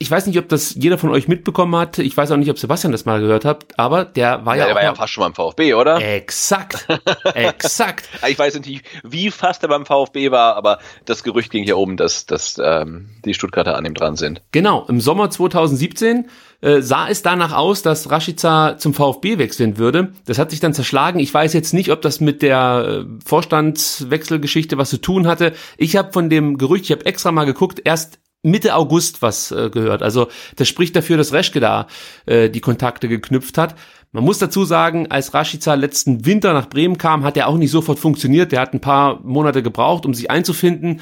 ich 0.02 0.10
weiß 0.10 0.26
nicht, 0.26 0.38
ob 0.38 0.48
das 0.48 0.74
jeder 0.76 0.96
von 0.96 1.10
euch 1.10 1.28
mitbekommen 1.28 1.76
hat. 1.76 1.98
Ich 1.98 2.16
weiß 2.16 2.30
auch 2.30 2.38
nicht, 2.38 2.48
ob 2.48 2.58
Sebastian 2.58 2.90
das 2.90 3.04
mal 3.04 3.20
gehört 3.20 3.44
hat, 3.44 3.66
aber 3.76 4.06
der 4.06 4.46
war 4.46 4.56
ja, 4.56 4.62
Ja, 4.62 4.66
der 4.68 4.74
war 4.74 4.82
ja 4.82 4.94
fast 4.94 5.12
schon 5.12 5.24
beim 5.24 5.34
VfB, 5.34 5.74
oder? 5.74 6.00
Exakt. 6.00 6.86
Exakt. 7.34 8.08
Ich 8.26 8.38
weiß 8.38 8.58
nicht, 8.60 8.82
wie 9.04 9.30
fast 9.30 9.62
er 9.62 9.68
beim 9.68 9.84
VfB 9.84 10.30
war, 10.30 10.56
aber 10.56 10.78
das 11.04 11.22
Gerücht 11.22 11.50
ging 11.50 11.64
hier 11.64 11.76
oben, 11.76 11.98
dass, 11.98 12.24
dass 12.24 12.58
ähm, 12.64 13.10
die 13.26 13.34
Stuttgarter 13.34 13.76
an 13.76 13.84
ihm 13.84 13.92
dran 13.92 14.16
sind. 14.16 14.40
Genau, 14.52 14.86
im 14.88 15.02
Sommer 15.02 15.28
2017 15.28 16.30
äh, 16.60 16.82
sah 16.82 17.08
es 17.08 17.22
danach 17.22 17.52
aus, 17.52 17.82
dass 17.82 18.10
Rashica 18.10 18.76
zum 18.78 18.94
VfB 18.94 19.38
wechseln 19.38 19.78
würde. 19.78 20.12
Das 20.26 20.38
hat 20.38 20.50
sich 20.50 20.60
dann 20.60 20.74
zerschlagen. 20.74 21.20
Ich 21.20 21.32
weiß 21.32 21.52
jetzt 21.52 21.72
nicht, 21.72 21.90
ob 21.90 22.02
das 22.02 22.20
mit 22.20 22.42
der 22.42 23.04
äh, 23.04 23.04
Vorstandswechselgeschichte 23.24 24.78
was 24.78 24.90
zu 24.90 24.98
tun 24.98 25.26
hatte. 25.26 25.52
Ich 25.76 25.96
habe 25.96 26.12
von 26.12 26.30
dem 26.30 26.58
Gerücht, 26.58 26.84
ich 26.84 26.92
habe 26.92 27.06
extra 27.06 27.32
mal 27.32 27.44
geguckt, 27.46 27.82
erst 27.84 28.18
Mitte 28.42 28.74
August 28.74 29.22
was 29.22 29.50
äh, 29.50 29.70
gehört. 29.70 30.02
Also 30.02 30.28
das 30.56 30.68
spricht 30.68 30.96
dafür, 30.96 31.16
dass 31.16 31.32
Reschke 31.32 31.60
da 31.60 31.86
äh, 32.26 32.48
die 32.48 32.60
Kontakte 32.60 33.08
geknüpft 33.08 33.58
hat. 33.58 33.74
Man 34.12 34.24
muss 34.24 34.38
dazu 34.38 34.64
sagen, 34.64 35.06
als 35.10 35.34
Rashica 35.34 35.74
letzten 35.74 36.26
Winter 36.26 36.52
nach 36.52 36.68
Bremen 36.68 36.98
kam, 36.98 37.22
hat 37.22 37.36
er 37.36 37.48
auch 37.48 37.56
nicht 37.56 37.70
sofort 37.70 37.98
funktioniert. 37.98 38.50
Der 38.50 38.60
hat 38.60 38.74
ein 38.74 38.80
paar 38.80 39.20
Monate 39.22 39.62
gebraucht, 39.62 40.04
um 40.04 40.14
sich 40.14 40.30
einzufinden 40.30 41.00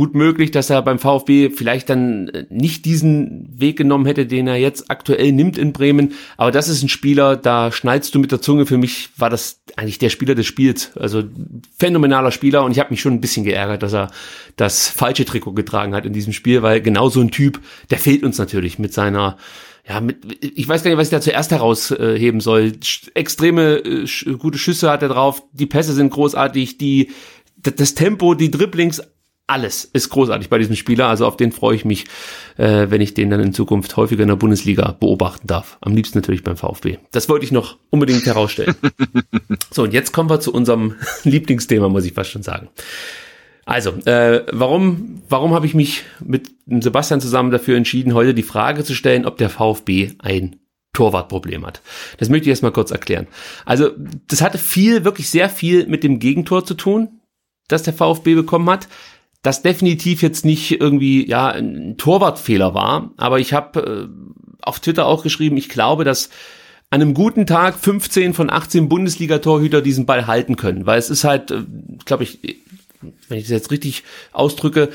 gut 0.00 0.14
möglich, 0.14 0.50
dass 0.50 0.70
er 0.70 0.80
beim 0.80 0.98
VfB 0.98 1.50
vielleicht 1.50 1.90
dann 1.90 2.28
äh, 2.28 2.46
nicht 2.48 2.86
diesen 2.86 3.50
Weg 3.60 3.76
genommen 3.76 4.06
hätte, 4.06 4.24
den 4.24 4.46
er 4.46 4.56
jetzt 4.56 4.90
aktuell 4.90 5.30
nimmt 5.30 5.58
in 5.58 5.74
Bremen. 5.74 6.14
Aber 6.38 6.50
das 6.50 6.70
ist 6.70 6.82
ein 6.82 6.88
Spieler, 6.88 7.36
da 7.36 7.70
schnallst 7.70 8.14
du 8.14 8.18
mit 8.18 8.32
der 8.32 8.40
Zunge. 8.40 8.64
Für 8.64 8.78
mich 8.78 9.10
war 9.18 9.28
das 9.28 9.60
eigentlich 9.76 9.98
der 9.98 10.08
Spieler 10.08 10.34
des 10.34 10.46
Spiels. 10.46 10.96
Also 10.96 11.24
phänomenaler 11.78 12.30
Spieler 12.30 12.64
und 12.64 12.72
ich 12.72 12.78
habe 12.78 12.88
mich 12.88 13.02
schon 13.02 13.12
ein 13.12 13.20
bisschen 13.20 13.44
geärgert, 13.44 13.82
dass 13.82 13.92
er 13.92 14.10
das 14.56 14.88
falsche 14.88 15.26
Trikot 15.26 15.52
getragen 15.52 15.94
hat 15.94 16.06
in 16.06 16.14
diesem 16.14 16.32
Spiel, 16.32 16.62
weil 16.62 16.80
genau 16.80 17.10
so 17.10 17.20
ein 17.20 17.30
Typ, 17.30 17.60
der 17.90 17.98
fehlt 17.98 18.22
uns 18.22 18.38
natürlich 18.38 18.78
mit 18.78 18.94
seiner 18.94 19.36
ja, 19.86 20.00
mit, 20.00 20.42
ich 20.42 20.66
weiß 20.66 20.82
gar 20.82 20.90
nicht, 20.90 20.98
was 20.98 21.08
ich 21.08 21.12
da 21.12 21.20
zuerst 21.20 21.50
herausheben 21.50 22.40
soll. 22.40 22.72
Extreme 23.12 23.84
äh, 23.84 24.06
sch 24.06 24.28
gute 24.38 24.56
Schüsse 24.56 24.90
hat 24.90 25.02
er 25.02 25.10
drauf, 25.10 25.42
die 25.52 25.66
Pässe 25.66 25.92
sind 25.92 26.10
großartig, 26.10 26.78
die 26.78 27.10
das 27.62 27.94
Tempo, 27.94 28.32
die 28.32 28.50
Dribblings, 28.50 29.02
alles 29.50 29.84
ist 29.84 30.10
großartig 30.10 30.48
bei 30.48 30.58
diesem 30.58 30.76
Spieler. 30.76 31.08
Also 31.08 31.26
auf 31.26 31.36
den 31.36 31.50
freue 31.50 31.74
ich 31.74 31.84
mich, 31.84 32.04
äh, 32.56 32.86
wenn 32.88 33.00
ich 33.00 33.14
den 33.14 33.30
dann 33.30 33.40
in 33.40 33.52
Zukunft 33.52 33.96
häufiger 33.96 34.22
in 34.22 34.28
der 34.28 34.36
Bundesliga 34.36 34.92
beobachten 34.92 35.46
darf. 35.48 35.76
Am 35.80 35.94
liebsten 35.94 36.18
natürlich 36.18 36.44
beim 36.44 36.56
VfB. 36.56 36.98
Das 37.10 37.28
wollte 37.28 37.44
ich 37.44 37.52
noch 37.52 37.76
unbedingt 37.90 38.24
herausstellen. 38.24 38.76
so, 39.70 39.82
und 39.82 39.92
jetzt 39.92 40.12
kommen 40.12 40.30
wir 40.30 40.40
zu 40.40 40.54
unserem 40.54 40.94
Lieblingsthema, 41.24 41.88
muss 41.88 42.04
ich 42.04 42.12
fast 42.12 42.30
schon 42.30 42.44
sagen. 42.44 42.68
Also, 43.66 43.90
äh, 44.04 44.46
warum, 44.52 45.22
warum 45.28 45.52
habe 45.52 45.66
ich 45.66 45.74
mich 45.74 46.04
mit 46.24 46.50
Sebastian 46.66 47.20
zusammen 47.20 47.50
dafür 47.50 47.76
entschieden, 47.76 48.14
heute 48.14 48.34
die 48.34 48.42
Frage 48.42 48.84
zu 48.84 48.94
stellen, 48.94 49.26
ob 49.26 49.36
der 49.36 49.50
VfB 49.50 50.12
ein 50.18 50.60
Torwartproblem 50.92 51.66
hat. 51.66 51.82
Das 52.18 52.28
möchte 52.28 52.44
ich 52.44 52.50
erstmal 52.50 52.72
kurz 52.72 52.90
erklären. 52.90 53.26
Also, 53.64 53.90
das 54.28 54.42
hatte 54.42 54.58
viel, 54.58 55.04
wirklich 55.04 55.28
sehr 55.28 55.48
viel 55.48 55.86
mit 55.86 56.04
dem 56.04 56.18
Gegentor 56.18 56.64
zu 56.64 56.74
tun, 56.74 57.20
das 57.68 57.82
der 57.82 57.94
VfB 57.94 58.34
bekommen 58.34 58.68
hat. 58.70 58.88
Das 59.42 59.62
definitiv 59.62 60.22
jetzt 60.22 60.44
nicht 60.44 60.80
irgendwie 60.80 61.26
ja 61.26 61.48
ein 61.48 61.96
Torwartfehler 61.96 62.74
war, 62.74 63.12
aber 63.16 63.38
ich 63.38 63.52
habe 63.52 63.80
äh, 63.80 64.60
auf 64.62 64.80
Twitter 64.80 65.06
auch 65.06 65.22
geschrieben, 65.22 65.56
ich 65.56 65.68
glaube, 65.68 66.04
dass 66.04 66.28
an 66.90 67.00
einem 67.00 67.14
guten 67.14 67.46
Tag 67.46 67.78
15 67.78 68.34
von 68.34 68.50
18 68.50 68.88
Bundesliga-Torhüter 68.88 69.80
diesen 69.80 70.06
Ball 70.06 70.26
halten 70.26 70.56
können, 70.56 70.86
weil 70.86 70.98
es 70.98 71.08
ist 71.08 71.24
halt, 71.24 71.50
äh, 71.52 71.62
glaube 72.04 72.24
ich, 72.24 72.40
wenn 73.28 73.38
ich 73.38 73.44
das 73.44 73.50
jetzt 73.50 73.70
richtig 73.70 74.04
ausdrücke, 74.32 74.90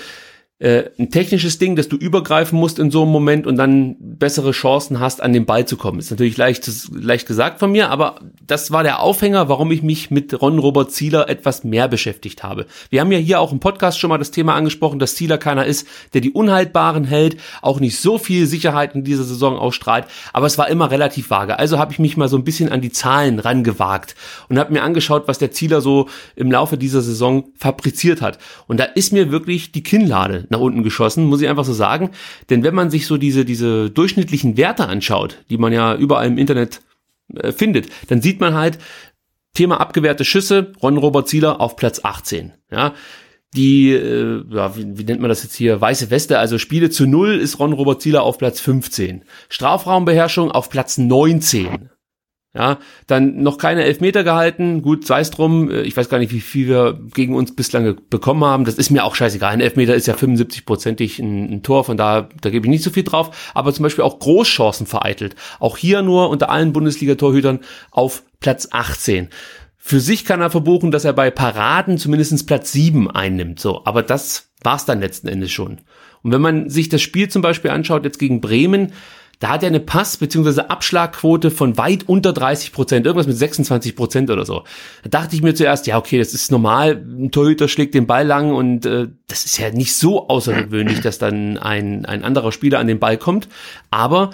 äh, 0.57 0.85
ein 0.97 1.11
technisches 1.11 1.57
Ding, 1.57 1.75
dass 1.75 1.89
du 1.89 1.97
übergreifen 1.97 2.57
musst 2.57 2.79
in 2.79 2.89
so 2.89 3.01
einem 3.01 3.11
Moment 3.11 3.45
und 3.45 3.57
dann 3.57 3.97
bessere 3.99 4.51
Chancen 4.51 5.01
hast, 5.01 5.21
an 5.21 5.33
den 5.33 5.45
Ball 5.45 5.65
zu 5.65 5.75
kommen. 5.75 5.99
Ist 5.99 6.11
natürlich 6.11 6.37
leicht, 6.37 6.69
leicht 6.93 7.27
gesagt 7.27 7.59
von 7.59 7.73
mir, 7.73 7.89
aber 7.89 8.21
das 8.47 8.71
war 8.71 8.83
der 8.83 9.01
Aufhänger, 9.01 9.49
warum 9.49 9.69
ich 9.71 9.83
mich 9.83 10.11
mit 10.11 10.41
Ron 10.41 10.59
Robert 10.59 10.93
Zieler 10.93 11.27
etwas 11.27 11.65
mehr 11.65 11.89
beschäftigt 11.89 12.43
habe. 12.43 12.67
Wir 12.89 13.01
haben 13.01 13.11
ja 13.11 13.17
hier 13.17 13.41
auch 13.41 13.51
im 13.51 13.59
Podcast 13.59 13.99
schon 13.99 14.09
mal 14.09 14.17
das 14.17 14.31
Thema 14.31 14.55
angesprochen, 14.55 14.97
dass 14.97 15.15
Zieler 15.15 15.37
keiner 15.37 15.65
ist, 15.65 15.87
der 16.13 16.21
die 16.21 16.31
Unhaltbaren 16.31 17.03
hält, 17.03 17.35
auch 17.61 17.81
nicht 17.81 17.99
so 17.99 18.17
viel 18.17 18.47
Sicherheit 18.47 18.95
in 18.95 19.03
dieser 19.03 19.25
Saison 19.25 19.57
ausstrahlt, 19.57 20.05
aber 20.31 20.45
es 20.45 20.57
war 20.57 20.69
immer 20.69 20.89
relativ 20.89 21.29
vage. 21.29 21.59
Also 21.59 21.79
habe 21.79 21.91
ich 21.91 21.99
mich 21.99 22.15
mal 22.15 22.29
so 22.29 22.37
ein 22.37 22.45
bisschen 22.45 22.71
an 22.71 22.79
die 22.79 22.93
Zahlen 22.93 23.39
rangewagt 23.39 24.15
und 24.47 24.57
habe 24.57 24.71
mir 24.71 24.83
angeschaut, 24.83 25.27
was 25.27 25.37
der 25.37 25.51
Zieler 25.51 25.81
so 25.81 26.07
im 26.37 26.49
Laufe 26.49 26.77
dieser 26.77 27.01
Saison 27.01 27.49
fabriziert 27.57 28.21
hat. 28.21 28.39
Und 28.67 28.79
da 28.79 28.85
ist 28.85 29.11
mir 29.11 29.31
wirklich 29.31 29.73
die 29.73 29.83
Kinnlade 29.83 30.44
nach 30.49 30.59
unten 30.59 30.83
geschossen, 30.83 31.25
muss 31.25 31.41
ich 31.41 31.49
einfach 31.49 31.65
so 31.65 31.73
sagen. 31.73 32.11
Denn 32.49 32.63
wenn 32.63 32.75
man 32.75 32.89
sich 32.89 33.07
so 33.07 33.17
diese, 33.17 33.45
diese 33.45 33.89
durchschnittlichen 33.89 34.57
Werte 34.57 34.87
anschaut, 34.87 35.43
die 35.49 35.57
man 35.57 35.73
ja 35.73 35.95
überall 35.95 36.27
im 36.27 36.37
Internet 36.37 36.81
äh, 37.33 37.51
findet, 37.51 37.87
dann 38.07 38.21
sieht 38.21 38.39
man 38.39 38.53
halt, 38.53 38.77
Thema 39.53 39.79
abgewehrte 39.79 40.25
Schüsse, 40.25 40.73
Ron 40.83 40.97
Robert 40.97 41.27
Zieler 41.27 41.61
auf 41.61 41.75
Platz 41.75 42.01
18. 42.03 42.51
Ja, 42.69 42.93
die, 43.55 43.91
äh, 43.91 44.43
ja, 44.49 44.75
wie, 44.75 44.97
wie 44.97 45.03
nennt 45.05 45.21
man 45.21 45.29
das 45.29 45.43
jetzt 45.43 45.55
hier, 45.55 45.79
weiße 45.79 46.11
Weste, 46.11 46.37
also 46.39 46.57
Spiele 46.57 46.89
zu 46.89 47.07
Null 47.07 47.39
ist 47.39 47.57
Ron 47.57 47.73
Robert 47.73 48.01
Zieler 48.01 48.23
auf 48.23 48.37
Platz 48.37 48.59
15. 48.59 49.23
Strafraumbeherrschung 49.49 50.51
auf 50.51 50.69
Platz 50.69 50.97
19. 50.97 51.89
Ja, 52.55 52.79
dann 53.07 53.43
noch 53.43 53.57
keine 53.57 53.83
Elfmeter 53.83 54.23
gehalten. 54.23 54.81
Gut, 54.81 55.05
sei 55.05 55.19
es 55.19 55.29
drum. 55.29 55.69
äh, 55.69 55.81
Ich 55.81 55.97
weiß 55.97 56.07
gar 56.07 56.19
nicht, 56.19 56.31
wie 56.31 56.39
viel 56.39 56.69
wir 56.69 56.97
gegen 57.13 57.35
uns 57.35 57.53
bislang 57.53 57.97
bekommen 58.09 58.45
haben. 58.45 58.63
Das 58.63 58.75
ist 58.75 58.91
mir 58.91 59.03
auch 59.03 59.13
scheißegal. 59.13 59.51
Ein 59.51 59.59
Elfmeter 59.59 59.93
ist 59.93 60.07
ja 60.07 60.13
75-prozentig 60.13 61.19
ein, 61.19 61.51
ein 61.55 61.63
Tor, 61.63 61.83
von 61.83 61.97
da, 61.97 62.29
da 62.39 62.49
gebe 62.49 62.65
ich 62.65 62.69
nicht 62.69 62.83
so 62.83 62.91
viel 62.91 63.03
drauf. 63.03 63.51
Aber 63.53 63.73
zum 63.73 63.83
Beispiel 63.83 64.05
auch 64.05 64.19
Großchancen 64.19 64.87
vereitelt. 64.87 65.35
Auch 65.59 65.75
hier 65.75 66.01
nur 66.01 66.29
unter 66.29 66.49
allen 66.49 66.71
Bundesliga-Torhütern 66.71 67.59
auf 67.91 68.23
Platz 68.39 68.69
18. 68.71 69.27
Für 69.77 69.99
sich 69.99 70.23
kann 70.23 70.39
er 70.39 70.49
verbuchen, 70.49 70.91
dass 70.91 71.03
er 71.03 71.13
bei 71.13 71.31
Paraden 71.31 71.97
zumindest 71.97 72.47
Platz 72.47 72.71
7 72.71 73.11
einnimmt. 73.11 73.59
So, 73.59 73.81
aber 73.83 74.01
das 74.01 74.49
war's 74.63 74.85
dann 74.85 75.01
letzten 75.01 75.27
Endes 75.27 75.51
schon. 75.51 75.81
Und 76.23 76.31
wenn 76.31 76.41
man 76.41 76.69
sich 76.69 76.89
das 76.89 77.01
Spiel 77.01 77.27
zum 77.27 77.41
Beispiel 77.41 77.69
anschaut, 77.69 78.05
jetzt 78.05 78.17
gegen 78.17 78.41
Bremen, 78.41 78.93
da 79.39 79.49
hat 79.49 79.63
er 79.63 79.69
eine 79.69 79.79
Pass- 79.79 80.17
bzw. 80.17 80.61
Abschlagquote 80.61 81.51
von 81.51 81.77
weit 81.77 82.07
unter 82.07 82.33
30 82.33 82.71
Prozent, 82.71 83.05
irgendwas 83.05 83.27
mit 83.27 83.37
26 83.37 83.95
Prozent 83.95 84.29
oder 84.29 84.45
so. 84.45 84.63
Da 85.03 85.21
dachte 85.21 85.35
ich 85.35 85.41
mir 85.41 85.55
zuerst, 85.55 85.87
ja, 85.87 85.97
okay, 85.97 86.17
das 86.17 86.33
ist 86.33 86.51
normal, 86.51 86.95
ein 86.95 87.31
Torhüter 87.31 87.67
schlägt 87.67 87.93
den 87.93 88.07
Ball 88.07 88.25
lang 88.25 88.53
und 88.53 88.85
äh, 88.85 89.07
das 89.27 89.45
ist 89.45 89.57
ja 89.57 89.71
nicht 89.71 89.95
so 89.95 90.27
außergewöhnlich, 90.27 91.01
dass 91.01 91.17
dann 91.17 91.57
ein, 91.57 92.05
ein 92.05 92.23
anderer 92.23 92.51
Spieler 92.51 92.79
an 92.79 92.87
den 92.87 92.99
Ball 92.99 93.17
kommt. 93.17 93.47
Aber 93.91 94.31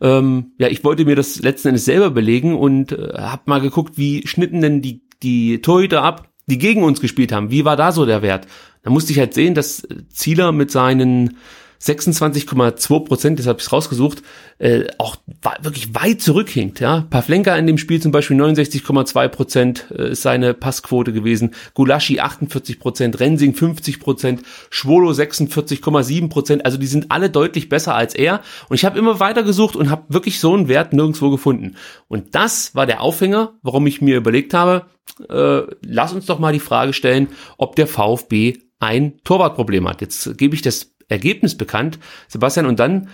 ähm, 0.00 0.52
ja, 0.58 0.68
ich 0.68 0.82
wollte 0.84 1.04
mir 1.04 1.16
das 1.16 1.40
letzten 1.40 1.68
Endes 1.68 1.84
selber 1.84 2.10
belegen 2.10 2.56
und 2.56 2.92
äh, 2.92 3.12
habe 3.16 3.42
mal 3.46 3.60
geguckt, 3.60 3.96
wie 3.96 4.26
schnitten 4.26 4.60
denn 4.60 4.82
die, 4.82 5.02
die 5.22 5.62
Torhüter 5.62 6.02
ab, 6.02 6.28
die 6.46 6.58
gegen 6.58 6.82
uns 6.82 7.00
gespielt 7.00 7.32
haben. 7.32 7.50
Wie 7.50 7.64
war 7.64 7.76
da 7.76 7.92
so 7.92 8.04
der 8.04 8.20
Wert? 8.20 8.46
Da 8.82 8.90
musste 8.90 9.12
ich 9.12 9.18
halt 9.18 9.32
sehen, 9.32 9.54
dass 9.54 9.86
Zieler 10.08 10.50
mit 10.50 10.72
seinen 10.72 11.36
26,2 11.82 13.04
Prozent, 13.04 13.38
deshalb 13.38 13.56
habe 13.56 13.60
ich 13.60 13.66
es 13.66 13.72
rausgesucht, 13.72 14.22
äh, 14.58 14.84
auch 14.98 15.16
wirklich 15.62 15.94
weit 15.94 16.22
zurückhinkt. 16.22 16.78
Ja? 16.78 17.06
Pavlenka 17.10 17.56
in 17.56 17.66
dem 17.66 17.78
Spiel 17.78 18.00
zum 18.00 18.12
Beispiel 18.12 18.40
69,2 18.40 19.28
Prozent 19.28 19.86
äh, 19.90 20.10
ist 20.12 20.22
seine 20.22 20.54
Passquote 20.54 21.12
gewesen, 21.12 21.54
Gulaschi 21.74 22.20
48 22.20 22.78
Prozent, 22.78 23.18
Rensing 23.18 23.54
50 23.54 23.98
Prozent, 23.98 24.42
Schwolo 24.70 25.10
46,7 25.10 26.28
Prozent. 26.28 26.64
Also 26.64 26.78
die 26.78 26.86
sind 26.86 27.10
alle 27.10 27.30
deutlich 27.30 27.68
besser 27.68 27.96
als 27.96 28.14
er. 28.14 28.42
Und 28.68 28.76
ich 28.76 28.84
habe 28.84 28.98
immer 28.98 29.18
weiter 29.18 29.42
gesucht 29.42 29.74
und 29.74 29.90
habe 29.90 30.04
wirklich 30.08 30.38
so 30.38 30.54
einen 30.54 30.68
Wert 30.68 30.92
nirgendwo 30.92 31.30
gefunden. 31.30 31.76
Und 32.06 32.34
das 32.36 32.74
war 32.76 32.86
der 32.86 33.00
Aufhänger, 33.00 33.54
warum 33.62 33.86
ich 33.88 34.00
mir 34.00 34.16
überlegt 34.16 34.54
habe, 34.54 34.86
äh, 35.28 35.62
lass 35.82 36.12
uns 36.12 36.26
doch 36.26 36.38
mal 36.38 36.52
die 36.52 36.60
Frage 36.60 36.92
stellen, 36.92 37.28
ob 37.58 37.74
der 37.74 37.88
VfB 37.88 38.58
ein 38.82 39.20
Torwartproblem 39.22 39.88
hat. 39.88 40.00
Jetzt 40.00 40.36
gebe 40.38 40.56
ich 40.56 40.62
das 40.62 40.91
Ergebnis 41.12 41.56
bekannt, 41.56 41.98
Sebastian, 42.28 42.66
und 42.66 42.80
dann 42.80 43.08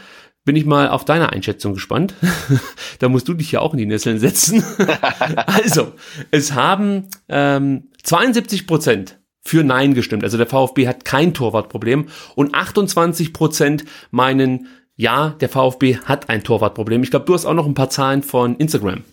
bin 0.45 0.57
ich 0.57 0.65
mal 0.65 0.89
auf 0.89 1.05
deine 1.05 1.31
Einschätzung 1.31 1.75
gespannt. 1.75 2.15
da 3.01 3.11
musst 3.11 3.29
du 3.29 3.35
dich 3.35 3.53
ja 3.53 3.61
auch 3.61 3.75
in 3.75 3.79
die 3.79 3.87
Nesseln 3.87 4.19
setzen. 4.19 4.65
also, 5.47 5.93
es 6.31 6.55
haben 6.55 7.09
ähm, 7.29 7.91
72 8.03 8.67
Prozent 8.67 9.19
für 9.43 9.65
Nein 9.65 9.95
gestimmt. 9.95 10.25
Also 10.25 10.39
der 10.39 10.47
VfB 10.47 10.89
hat 10.89 11.05
kein 11.05 11.35
Torwartproblem 11.35 12.09
und 12.35 12.55
28 12.55 13.33
Prozent 13.33 13.85
meinen, 14.11 14.69
ja, 14.97 15.35
der 15.41 15.49
VfB 15.49 15.99
hat 15.99 16.29
ein 16.29 16.43
Torwartproblem. 16.45 17.03
Ich 17.03 17.11
glaube, 17.11 17.27
du 17.27 17.35
hast 17.35 17.45
auch 17.45 17.55
noch 17.55 17.67
ein 17.67 17.75
paar 17.75 17.91
Zahlen 17.91 18.23
von 18.23 18.57
Instagram. 18.57 19.05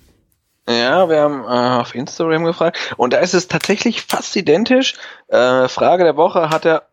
Ja, 0.68 1.10
wir 1.10 1.20
haben 1.20 1.44
äh, 1.44 1.82
auf 1.82 1.94
Instagram 1.94 2.46
gefragt 2.46 2.96
und 2.98 3.14
da 3.14 3.18
ist 3.20 3.34
es 3.34 3.48
tatsächlich 3.48 4.02
fast 4.02 4.36
identisch. 4.36 4.96
Äh, 5.28 5.68
Frage 5.68 6.04
der 6.04 6.18
Woche, 6.18 6.50
hat 6.50 6.66
der 6.66 6.84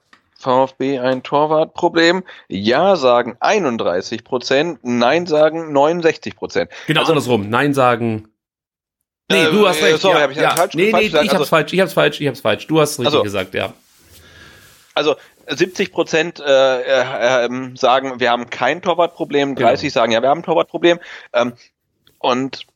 VfB 0.42 0.98
ein 0.98 1.22
Torwartproblem? 1.22 2.24
Ja 2.48 2.96
sagen 2.96 3.36
31 3.40 4.24
Prozent, 4.24 4.80
Nein 4.82 5.26
sagen 5.26 5.72
69 5.72 6.36
Prozent. 6.36 6.70
Genau 6.86 7.00
Also- 7.00 7.12
andersrum. 7.12 7.48
Nein 7.48 7.72
sagen. 7.74 8.28
Nee, 9.30 9.44
Äh, 9.44 9.50
du 9.50 9.66
hast 9.66 9.80
recht. 9.82 10.00
sorry, 10.00 10.16
ja, 10.16 10.22
hab 10.22 10.30
ich 10.32 10.36
ja. 10.36 10.50
falsch- 10.54 10.76
nee, 10.76 10.90
falsch 10.90 11.02
nee, 11.04 11.08
gesagt? 11.08 11.24
ich 11.24 11.30
hab's 11.30 11.40
Also- 11.40 11.48
falsch, 11.50 11.72
ich 11.72 11.80
hab's 11.80 11.92
falsch, 11.94 12.20
ich 12.20 12.26
hab's 12.28 12.40
falsch. 12.40 12.66
Du 12.66 12.80
hast 12.80 12.98
richtig 12.98 13.06
Also- 13.06 13.22
gesagt, 13.22 13.54
ja. 13.54 13.72
Also 14.94 15.16
70 15.48 15.90
Prozent 15.92 16.38
äh, 16.40 16.80
äh, 16.82 17.46
ähm, 17.46 17.76
sagen, 17.76 18.20
wir 18.20 18.30
haben 18.30 18.50
kein 18.50 18.82
Torwartproblem, 18.82 19.54
30 19.54 19.92
genau. 19.92 19.92
sagen, 20.02 20.12
ja, 20.12 20.20
wir 20.22 20.28
haben 20.28 20.40
ein 20.40 20.44
Torwartproblem. 20.44 20.98
Ähm, 21.32 21.54
und 22.18 22.66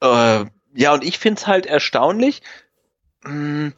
äh, 0.00 0.44
ja, 0.74 0.92
und 0.94 1.04
ich 1.04 1.18
find's 1.18 1.46
halt 1.46 1.66
erstaunlich, 1.66 2.40
mh, 3.24 3.30
hm, 3.30 3.72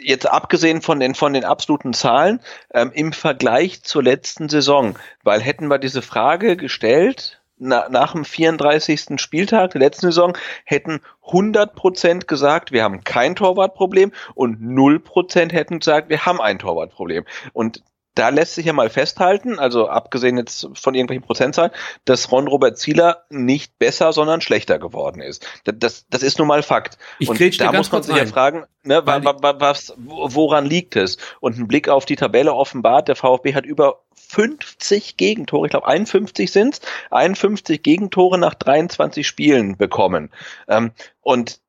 jetzt 0.00 0.26
abgesehen 0.26 0.82
von 0.82 1.00
den 1.00 1.14
von 1.14 1.32
den 1.32 1.44
absoluten 1.44 1.92
Zahlen 1.92 2.40
ähm, 2.72 2.90
im 2.94 3.12
Vergleich 3.12 3.82
zur 3.82 4.02
letzten 4.02 4.48
Saison, 4.48 4.98
weil 5.22 5.40
hätten 5.40 5.68
wir 5.68 5.78
diese 5.78 6.02
Frage 6.02 6.56
gestellt 6.56 7.42
na, 7.62 7.88
nach 7.88 8.12
dem 8.12 8.24
34. 8.24 9.20
Spieltag 9.20 9.70
der 9.70 9.80
letzten 9.80 10.06
Saison 10.06 10.36
hätten 10.64 11.00
100 11.26 11.74
Prozent 11.74 12.26
gesagt, 12.26 12.72
wir 12.72 12.82
haben 12.82 13.04
kein 13.04 13.36
Torwartproblem 13.36 14.12
und 14.34 14.60
0 14.60 14.98
Prozent 14.98 15.52
hätten 15.52 15.78
gesagt, 15.78 16.08
wir 16.08 16.26
haben 16.26 16.40
ein 16.40 16.58
Torwartproblem. 16.58 17.24
Und 17.52 17.82
da 18.14 18.28
lässt 18.28 18.54
sich 18.54 18.66
ja 18.66 18.72
mal 18.72 18.90
festhalten, 18.90 19.58
also 19.58 19.88
abgesehen 19.88 20.36
jetzt 20.36 20.68
von 20.74 20.94
irgendwelchen 20.94 21.24
Prozentzahlen, 21.24 21.70
dass 22.04 22.30
Ron 22.30 22.46
Robert 22.46 22.78
Zieler 22.78 23.24
nicht 23.30 23.78
besser, 23.78 24.12
sondern 24.12 24.40
schlechter 24.40 24.78
geworden 24.78 25.20
ist. 25.22 25.46
Das, 25.64 26.06
das, 26.08 26.22
ist 26.22 26.38
nun 26.38 26.48
mal 26.48 26.62
Fakt. 26.62 26.98
Ich 27.18 27.28
und 27.28 27.60
da 27.60 27.72
muss 27.72 27.90
man 27.90 28.02
sich 28.02 28.14
ja 28.14 28.26
fragen, 28.26 28.64
ne, 28.82 29.06
wa, 29.06 29.22
wa, 29.24 29.54
was, 29.58 29.94
woran 29.96 30.66
liegt 30.66 30.96
es? 30.96 31.16
Und 31.40 31.58
ein 31.58 31.68
Blick 31.68 31.88
auf 31.88 32.04
die 32.04 32.16
Tabelle 32.16 32.54
offenbart, 32.54 33.08
der 33.08 33.16
VfB 33.16 33.54
hat 33.54 33.64
über 33.64 34.02
50 34.28 35.16
Gegentore, 35.16 35.66
ich 35.66 35.70
glaube 35.70 35.86
51 35.86 36.50
sind's, 36.50 36.80
51 37.10 37.82
Gegentore 37.82 38.38
nach 38.38 38.54
23 38.54 39.26
Spielen 39.26 39.76
bekommen. 39.76 40.30
Ähm, 40.68 40.92
und 41.20 41.60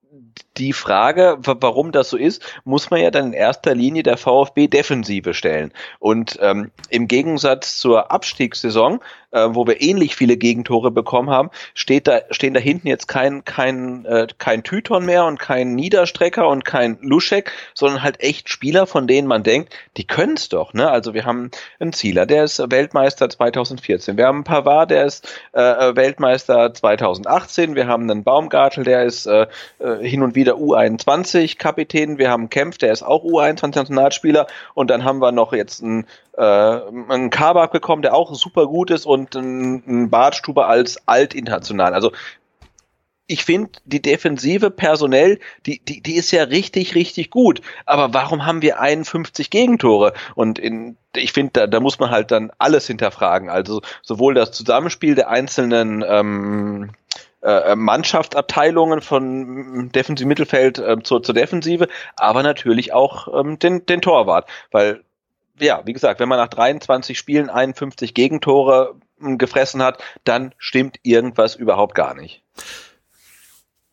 die 0.58 0.74
Frage, 0.74 1.38
warum 1.40 1.92
das 1.92 2.10
so 2.10 2.18
ist, 2.18 2.44
muss 2.64 2.92
man 2.92 3.02
ja 3.02 3.12
dann 3.12 3.28
in 3.28 3.34
erster 3.34 3.74
Linie 3.74 4.04
der 4.04 4.18
VfB-Defensive 4.18 5.34
stellen. 5.34 5.72
Und 6.00 6.38
ähm, 6.42 6.72
im 6.90 7.08
Gegensatz 7.08 7.80
zur 7.80 8.12
Abstiegssaison 8.12 9.00
äh, 9.34 9.50
wo 9.50 9.68
wir 9.68 9.82
ähnlich 9.82 10.16
viele 10.16 10.38
Gegentore 10.38 10.92
bekommen 10.92 11.30
haben, 11.30 11.50
steht 11.74 12.08
da, 12.08 12.22
stehen 12.30 12.54
da 12.54 12.60
hinten 12.60 12.88
jetzt 12.88 13.08
kein, 13.08 13.44
kein, 13.44 14.06
äh, 14.06 14.28
kein 14.38 14.64
Tüton 14.64 15.06
mehr 15.06 15.26
und 15.26 15.40
kein 15.40 15.74
Niederstrecker 15.76 16.48
und 16.48 16.64
kein 16.64 16.98
Luschek, 17.02 17.52
sondern 17.74 18.04
halt 18.04 18.22
echt 18.22 18.50
Spieler, 18.50 18.86
von 18.86 19.08
denen 19.08 19.28
man 19.28 19.44
denkt, 19.44 19.74
die 19.98 20.06
können 20.06 20.36
es 20.36 20.50
doch. 20.50 20.74
Ne? 20.74 20.90
Also 20.90 21.14
wir 21.14 21.26
haben 21.26 21.50
einen 21.80 21.94
Zieler, 21.94 22.26
der 22.26 22.44
ist 22.44 22.60
Weltmeister 22.60 23.30
2014. 23.30 24.18
Wir 24.18 24.28
haben 24.28 24.38
einen 24.38 24.44
Pavard, 24.44 24.92
der 24.92 25.06
ist 25.06 25.28
äh, 25.54 25.96
Weltmeister 25.96 26.74
2018. 26.74 27.76
Wir 27.76 27.88
haben 27.88 28.10
einen 28.10 28.24
Baumgartel, 28.24 28.84
der 28.84 29.04
ist 29.04 29.26
äh, 29.26 29.48
äh 29.80 30.08
hin 30.08 30.22
und 30.22 30.36
wieder 30.36 30.43
U21 30.52 31.58
Kapitän. 31.58 32.18
Wir 32.18 32.30
haben 32.30 32.50
Kempf, 32.50 32.78
der 32.78 32.92
ist 32.92 33.04
auch 33.04 33.24
U21 33.24 33.76
Nationalspieler. 33.76 34.48
Und 34.74 34.90
dann 34.90 35.04
haben 35.04 35.20
wir 35.20 35.32
noch 35.32 35.54
jetzt 35.54 35.82
einen 35.82 36.06
äh, 36.38 36.42
einen 36.44 37.30
Kabak 37.30 37.72
bekommen, 37.72 38.02
der 38.02 38.14
auch 38.14 38.34
super 38.36 38.68
gut 38.68 38.92
ist 38.92 39.06
und 39.06 39.36
einen 39.36 40.10
Bartstube 40.10 40.66
als 40.66 41.08
alt-international. 41.08 41.94
Also 41.94 42.12
ich 43.26 43.46
finde, 43.46 43.72
die 43.86 44.02
Defensive 44.02 44.70
personell, 44.70 45.40
die, 45.66 45.80
die, 45.80 46.02
die 46.02 46.16
ist 46.16 46.32
ja 46.32 46.44
richtig, 46.44 46.94
richtig 46.94 47.30
gut. 47.30 47.62
Aber 47.86 48.14
warum 48.14 48.46
haben 48.46 48.62
wir 48.62 48.80
51 48.80 49.50
Gegentore? 49.50 50.14
Und 50.36 50.60
in, 50.60 50.98
ich 51.16 51.32
finde, 51.32 51.52
da, 51.54 51.68
da 51.68 51.80
muss 51.80 52.00
man 52.00 52.12
halt 52.12 52.32
dann 52.32 52.52
alles 52.58 52.86
hinterfragen. 52.86 53.50
Also 53.50 53.82
sowohl 54.02 54.34
das 54.34 54.52
Zusammenspiel 54.52 55.16
der 55.16 55.30
einzelnen 55.30 56.04
ähm, 56.06 56.92
äh, 57.44 57.76
Mannschaftsabteilungen 57.76 59.02
von 59.02 59.90
Defensiv 59.90 60.26
Mittelfeld 60.26 60.80
äh, 60.80 60.98
zur, 61.04 61.24
zur 61.24 61.36
Defensive, 61.36 61.88
aber 62.16 62.44
natürlich 62.44 62.94
auch 62.94 63.28
ähm, 63.40 63.60
den, 63.60 63.86
den 63.86 64.02
Torwart. 64.02 64.50
Weil 64.72 65.04
ja, 65.60 65.82
wie 65.86 65.94
gesagt, 65.94 66.20
wenn 66.20 66.30
man 66.30 66.40
nach 66.40 66.48
23 66.48 67.18
Spielen 67.18 67.50
51 67.50 68.14
Gegentore 68.14 68.96
hm, 69.20 69.38
gefressen 69.38 69.82
hat, 69.84 70.02
dann 70.24 70.54
stimmt 70.58 70.98
irgendwas 71.04 71.56
überhaupt 71.56 71.96
gar 71.96 72.16
nicht. 72.16 72.44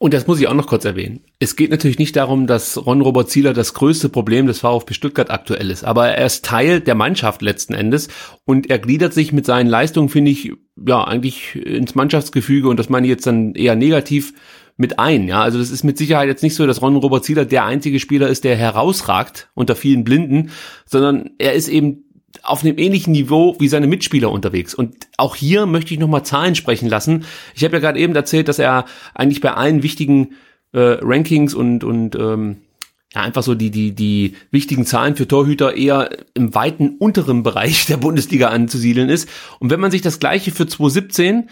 Und 0.03 0.15
das 0.15 0.27
muss 0.27 0.41
ich 0.41 0.49
auch 0.49 0.55
noch 0.55 0.67
kurz 0.67 0.87
erwähnen. 0.87 1.25
Es 1.41 1.57
geht 1.57 1.71
natürlich 1.71 1.99
nicht 1.99 2.17
darum, 2.17 2.47
dass 2.47 2.87
Ron 2.87 3.03
Robert 3.03 3.29
Zieler 3.29 3.53
das 3.53 3.75
größte 3.75 4.09
Problem 4.09 4.47
des 4.47 4.61
VfB 4.61 4.95
Stuttgart 4.95 5.29
aktuell 5.29 5.71
ist, 5.71 5.85
aber 5.85 6.09
er 6.09 6.25
ist 6.25 6.43
Teil 6.43 6.81
der 6.81 6.95
Mannschaft 6.95 7.43
letzten 7.43 7.75
Endes 7.75 8.09
und 8.47 8.71
er 8.71 8.79
gliedert 8.79 9.13
sich 9.13 9.35
mit 9.35 9.45
seinen 9.45 9.67
Leistungen, 9.69 10.09
finde 10.09 10.31
ich, 10.31 10.53
ja, 10.87 11.05
eigentlich 11.05 11.57
ins 11.57 11.95
Mannschaftsgefüge 11.95 12.69
und 12.69 12.79
das 12.79 12.89
meine 12.89 13.07
ich 13.07 13.11
jetzt 13.11 13.27
dann 13.27 13.55
eher 13.55 13.77
negativ 13.77 14.33
mit 14.77 14.99
ein. 14.99 15.29
Ja, 15.29 15.43
also 15.43 15.59
das 15.59 15.71
ist 15.71 15.85
mit 15.85 15.99
Sicherheit 15.99 16.29
jetzt 16.29 16.43
nicht 16.43 16.55
so, 16.55 16.67
dass 16.67 16.81
Ron 16.81 16.97
Robert 16.97 17.25
Zieler 17.25 17.45
der 17.45 17.67
einzige 17.67 18.01
Spieler 18.01 18.29
ist, 18.29 18.45
der 18.45 18.57
herausragt 18.57 19.51
unter 19.55 19.77
vielen 19.77 20.05
Blinden, 20.05 20.51
sondern 20.87 21.31
er 21.39 21.53
ist 21.53 21.69
eben 21.69 22.05
auf 22.43 22.65
einem 22.65 22.79
ähnlichen 22.79 23.13
Niveau 23.13 23.57
wie 23.59 23.69
seine 23.69 23.87
Mitspieler 23.87 24.31
unterwegs. 24.31 24.75
Und 24.75 24.95
auch 25.17 25.37
hier 25.37 25.67
möchte 25.67 25.93
ich 25.93 26.01
nochmal 26.01 26.25
Zahlen 26.25 26.55
sprechen 26.55 26.89
lassen. 26.89 27.25
Ich 27.55 27.65
habe 27.65 27.75
ja 27.75 27.81
gerade 27.81 27.99
eben 27.99 28.15
erzählt, 28.15 28.49
dass 28.49 28.59
er 28.59 28.87
eigentlich 29.15 29.41
bei 29.41 29.53
allen 29.53 29.83
wichtigen 29.83 30.31
äh, 30.73 30.99
Rankings 31.03 31.55
und, 31.55 31.85
und 31.85 32.15
ähm, 32.15 32.59
ja, 33.15 33.23
einfach 33.23 33.43
so 33.43 33.55
die, 33.55 33.71
die, 33.71 33.93
die 33.93 34.37
wichtigen 34.51 34.87
Zahlen 34.87 35.17
für 35.17 35.27
Torhüter 35.27 35.77
eher 35.77 36.11
im 36.35 36.55
weiten 36.55 36.97
unteren 36.99 37.43
Bereich 37.43 37.87
der 37.89 37.97
Bundesliga 37.97 38.49
anzusiedeln 38.49 39.09
ist. 39.09 39.29
Und 39.59 39.71
wenn 39.71 39.81
man 39.81 39.91
sich 39.91 40.03
das 40.03 40.21
gleiche 40.21 40.53
für 40.53 40.67
2017 40.67 41.49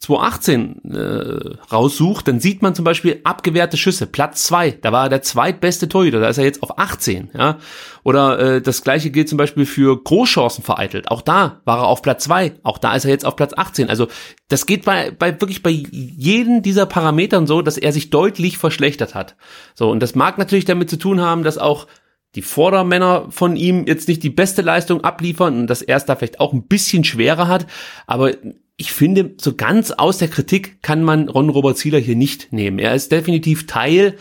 2018 0.00 0.94
äh, 0.94 1.56
raussucht, 1.70 2.26
dann 2.26 2.40
sieht 2.40 2.62
man 2.62 2.74
zum 2.74 2.86
Beispiel 2.86 3.20
abgewehrte 3.22 3.76
Schüsse, 3.76 4.06
Platz 4.06 4.44
zwei, 4.44 4.70
da 4.70 4.92
war 4.92 5.04
er 5.04 5.08
der 5.10 5.22
zweitbeste 5.22 5.90
Torhüter, 5.90 6.20
da 6.20 6.28
ist 6.28 6.38
er 6.38 6.44
jetzt 6.44 6.62
auf 6.62 6.78
18, 6.78 7.30
ja. 7.36 7.58
Oder 8.02 8.38
äh, 8.38 8.62
das 8.62 8.82
gleiche 8.82 9.10
gilt 9.10 9.28
zum 9.28 9.36
Beispiel 9.36 9.66
für 9.66 10.02
Großchancen 10.02 10.64
vereitelt, 10.64 11.10
auch 11.10 11.20
da 11.20 11.60
war 11.66 11.80
er 11.80 11.86
auf 11.86 12.00
Platz 12.00 12.24
zwei, 12.24 12.54
auch 12.62 12.78
da 12.78 12.94
ist 12.94 13.04
er 13.04 13.10
jetzt 13.10 13.26
auf 13.26 13.36
Platz 13.36 13.52
18. 13.54 13.90
Also 13.90 14.08
das 14.48 14.64
geht 14.64 14.86
bei, 14.86 15.10
bei 15.10 15.38
wirklich 15.38 15.62
bei 15.62 15.70
jedem 15.70 16.62
dieser 16.62 16.86
Parametern 16.86 17.46
so, 17.46 17.60
dass 17.60 17.76
er 17.76 17.92
sich 17.92 18.08
deutlich 18.08 18.56
verschlechtert 18.56 19.14
hat. 19.14 19.36
So, 19.74 19.90
und 19.90 20.00
das 20.00 20.14
mag 20.14 20.38
natürlich 20.38 20.64
damit 20.64 20.88
zu 20.88 20.96
tun 20.96 21.20
haben, 21.20 21.44
dass 21.44 21.58
auch 21.58 21.86
die 22.34 22.42
Vordermänner 22.42 23.26
von 23.30 23.56
ihm 23.56 23.86
jetzt 23.86 24.08
nicht 24.08 24.22
die 24.22 24.30
beste 24.30 24.62
Leistung 24.62 25.02
abliefern 25.04 25.60
und 25.60 25.66
dass 25.66 25.82
er 25.82 25.96
es 25.96 26.06
da 26.06 26.16
vielleicht 26.16 26.40
auch 26.40 26.54
ein 26.54 26.68
bisschen 26.68 27.04
schwerer 27.04 27.48
hat, 27.48 27.66
aber 28.06 28.32
ich 28.80 28.92
finde, 28.92 29.34
so 29.36 29.54
ganz 29.54 29.90
aus 29.90 30.16
der 30.16 30.28
Kritik 30.28 30.82
kann 30.82 31.04
man 31.04 31.28
Ron 31.28 31.50
Robert 31.50 31.76
Zieler 31.76 31.98
hier 31.98 32.16
nicht 32.16 32.50
nehmen. 32.50 32.78
Er 32.78 32.94
ist 32.94 33.12
definitiv 33.12 33.66
Teil 33.66 34.16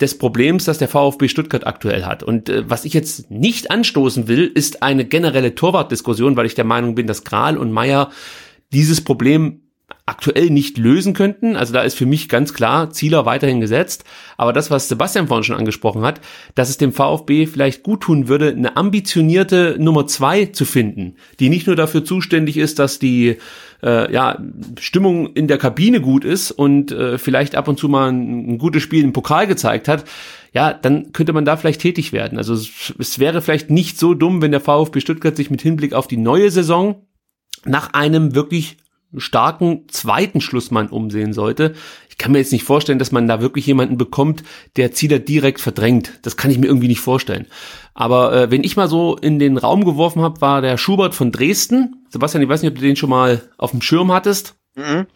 des 0.00 0.18
Problems, 0.18 0.64
das 0.64 0.78
der 0.78 0.88
VfB 0.88 1.28
Stuttgart 1.28 1.68
aktuell 1.68 2.04
hat. 2.04 2.24
Und 2.24 2.48
äh, 2.48 2.68
was 2.68 2.84
ich 2.84 2.94
jetzt 2.94 3.30
nicht 3.30 3.70
anstoßen 3.70 4.26
will, 4.26 4.50
ist 4.52 4.82
eine 4.82 5.04
generelle 5.04 5.54
Torwartdiskussion, 5.54 6.36
weil 6.36 6.46
ich 6.46 6.56
der 6.56 6.64
Meinung 6.64 6.96
bin, 6.96 7.06
dass 7.06 7.22
Kral 7.22 7.56
und 7.56 7.70
Meier 7.70 8.10
dieses 8.72 9.00
Problem 9.02 9.60
aktuell 10.04 10.50
nicht 10.50 10.78
lösen 10.78 11.14
könnten. 11.14 11.56
Also 11.56 11.72
da 11.72 11.82
ist 11.82 11.96
für 11.96 12.06
mich 12.06 12.28
ganz 12.28 12.54
klar 12.54 12.90
Zieler 12.90 13.26
weiterhin 13.26 13.60
gesetzt. 13.60 14.04
Aber 14.36 14.52
das, 14.52 14.70
was 14.70 14.88
Sebastian 14.88 15.28
vorhin 15.28 15.44
schon 15.44 15.56
angesprochen 15.56 16.02
hat, 16.02 16.20
dass 16.54 16.68
es 16.68 16.78
dem 16.78 16.92
VfB 16.92 17.46
vielleicht 17.46 17.82
gut 17.82 18.02
tun 18.02 18.28
würde, 18.28 18.48
eine 18.48 18.76
ambitionierte 18.76 19.76
Nummer 19.78 20.06
zwei 20.06 20.46
zu 20.46 20.64
finden, 20.64 21.16
die 21.40 21.48
nicht 21.48 21.66
nur 21.66 21.76
dafür 21.76 22.04
zuständig 22.04 22.56
ist, 22.56 22.78
dass 22.78 22.98
die 22.98 23.38
äh, 23.86 24.12
ja, 24.12 24.38
Stimmung 24.80 25.32
in 25.34 25.46
der 25.46 25.58
Kabine 25.58 26.00
gut 26.00 26.24
ist 26.24 26.50
und 26.50 26.90
äh, 26.90 27.18
vielleicht 27.18 27.54
ab 27.54 27.68
und 27.68 27.78
zu 27.78 27.88
mal 27.88 28.10
ein, 28.10 28.54
ein 28.54 28.58
gutes 28.58 28.82
Spiel 28.82 29.04
im 29.04 29.12
Pokal 29.12 29.46
gezeigt 29.46 29.86
hat, 29.86 30.04
ja, 30.52 30.72
dann 30.72 31.12
könnte 31.12 31.32
man 31.32 31.44
da 31.44 31.56
vielleicht 31.56 31.80
tätig 31.80 32.12
werden. 32.12 32.36
Also 32.36 32.54
es, 32.54 32.92
es 32.98 33.18
wäre 33.18 33.40
vielleicht 33.40 33.70
nicht 33.70 33.98
so 33.98 34.14
dumm, 34.14 34.42
wenn 34.42 34.50
der 34.50 34.60
VfB 34.60 35.00
Stuttgart 35.00 35.36
sich 35.36 35.50
mit 35.50 35.62
Hinblick 35.62 35.94
auf 35.94 36.08
die 36.08 36.16
neue 36.16 36.50
Saison 36.50 37.06
nach 37.64 37.92
einem 37.92 38.34
wirklich 38.34 38.76
starken 39.16 39.88
zweiten 39.88 40.40
Schlussmann 40.40 40.88
umsehen 40.88 41.32
sollte. 41.32 41.74
Ich 42.16 42.22
kann 42.22 42.32
mir 42.32 42.38
jetzt 42.38 42.52
nicht 42.52 42.64
vorstellen, 42.64 42.98
dass 42.98 43.12
man 43.12 43.28
da 43.28 43.42
wirklich 43.42 43.66
jemanden 43.66 43.98
bekommt, 43.98 44.42
der 44.76 44.90
Zieler 44.92 45.18
direkt 45.18 45.60
verdrängt. 45.60 46.18
Das 46.22 46.38
kann 46.38 46.50
ich 46.50 46.58
mir 46.58 46.66
irgendwie 46.66 46.88
nicht 46.88 47.00
vorstellen. 47.00 47.46
Aber 47.92 48.32
äh, 48.32 48.50
wenn 48.50 48.64
ich 48.64 48.74
mal 48.74 48.88
so 48.88 49.16
in 49.16 49.38
den 49.38 49.58
Raum 49.58 49.84
geworfen 49.84 50.22
habe, 50.22 50.40
war 50.40 50.62
der 50.62 50.78
Schubert 50.78 51.14
von 51.14 51.30
Dresden. 51.30 52.06
Sebastian, 52.08 52.42
ich 52.42 52.48
weiß 52.48 52.62
nicht, 52.62 52.70
ob 52.70 52.76
du 52.76 52.80
den 52.80 52.96
schon 52.96 53.10
mal 53.10 53.42
auf 53.58 53.72
dem 53.72 53.82
Schirm 53.82 54.12
hattest. 54.12 54.54
Mhm. 54.76 55.06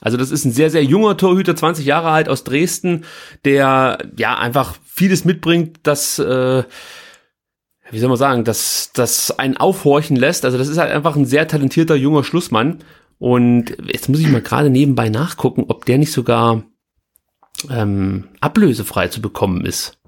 Also 0.00 0.16
das 0.16 0.30
ist 0.30 0.44
ein 0.44 0.52
sehr, 0.52 0.70
sehr 0.70 0.84
junger 0.84 1.16
Torhüter, 1.16 1.56
20 1.56 1.84
Jahre 1.84 2.10
alt 2.10 2.28
aus 2.28 2.44
Dresden, 2.44 3.04
der 3.44 3.98
ja 4.16 4.38
einfach 4.38 4.76
vieles 4.84 5.24
mitbringt, 5.24 5.80
das 5.82 6.20
äh, 6.20 6.62
wie 7.90 7.98
soll 7.98 8.08
man 8.08 8.18
sagen, 8.18 8.44
dass 8.44 8.90
das 8.94 9.38
einen 9.38 9.56
aufhorchen 9.56 10.16
lässt. 10.16 10.44
Also 10.44 10.56
das 10.56 10.68
ist 10.68 10.78
halt 10.78 10.92
einfach 10.92 11.16
ein 11.16 11.26
sehr 11.26 11.48
talentierter 11.48 11.96
junger 11.96 12.24
Schlussmann 12.24 12.78
und 13.18 13.76
jetzt 13.86 14.08
muss 14.08 14.20
ich 14.20 14.28
mal 14.28 14.42
gerade 14.42 14.70
nebenbei 14.70 15.08
nachgucken, 15.08 15.64
ob 15.68 15.84
der 15.84 15.98
nicht 15.98 16.12
sogar 16.12 16.62
ähm, 17.70 18.28
ablösefrei 18.40 19.08
zu 19.08 19.20
bekommen 19.20 19.64
ist. 19.64 19.98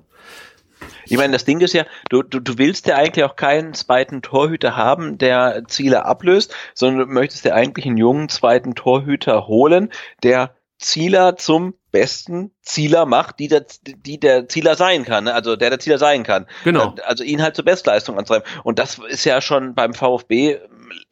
Ich 1.08 1.16
meine, 1.16 1.32
das 1.32 1.44
Ding 1.44 1.60
ist 1.60 1.72
ja, 1.72 1.84
du, 2.10 2.22
du, 2.22 2.40
du 2.40 2.58
willst 2.58 2.86
ja 2.86 2.96
eigentlich 2.96 3.24
auch 3.24 3.36
keinen 3.36 3.74
zweiten 3.74 4.22
Torhüter 4.22 4.76
haben, 4.76 5.18
der 5.18 5.62
Ziele 5.68 6.04
ablöst, 6.04 6.54
sondern 6.74 7.08
du 7.08 7.14
möchtest 7.14 7.44
ja 7.44 7.54
eigentlich 7.54 7.86
einen 7.86 7.96
jungen 7.96 8.28
zweiten 8.28 8.74
Torhüter 8.74 9.46
holen, 9.46 9.92
der 10.22 10.56
Zieler 10.78 11.36
zum 11.36 11.74
besten 11.90 12.50
Zieler 12.60 13.06
macht, 13.06 13.38
die 13.38 13.48
der, 13.48 13.64
die 13.86 14.20
der 14.20 14.48
Zieler 14.48 14.74
sein 14.74 15.04
kann, 15.04 15.24
ne? 15.24 15.34
also 15.34 15.56
der 15.56 15.70
der 15.70 15.78
Zieler 15.78 15.96
sein 15.96 16.24
kann. 16.24 16.46
Genau. 16.64 16.94
Also 17.04 17.24
ihn 17.24 17.40
halt 17.40 17.56
zur 17.56 17.64
Bestleistung 17.64 18.18
anzutreiben. 18.18 18.46
Und 18.64 18.78
das 18.78 18.98
ist 19.08 19.24
ja 19.24 19.40
schon 19.40 19.74
beim 19.74 19.94
VfB 19.94 20.58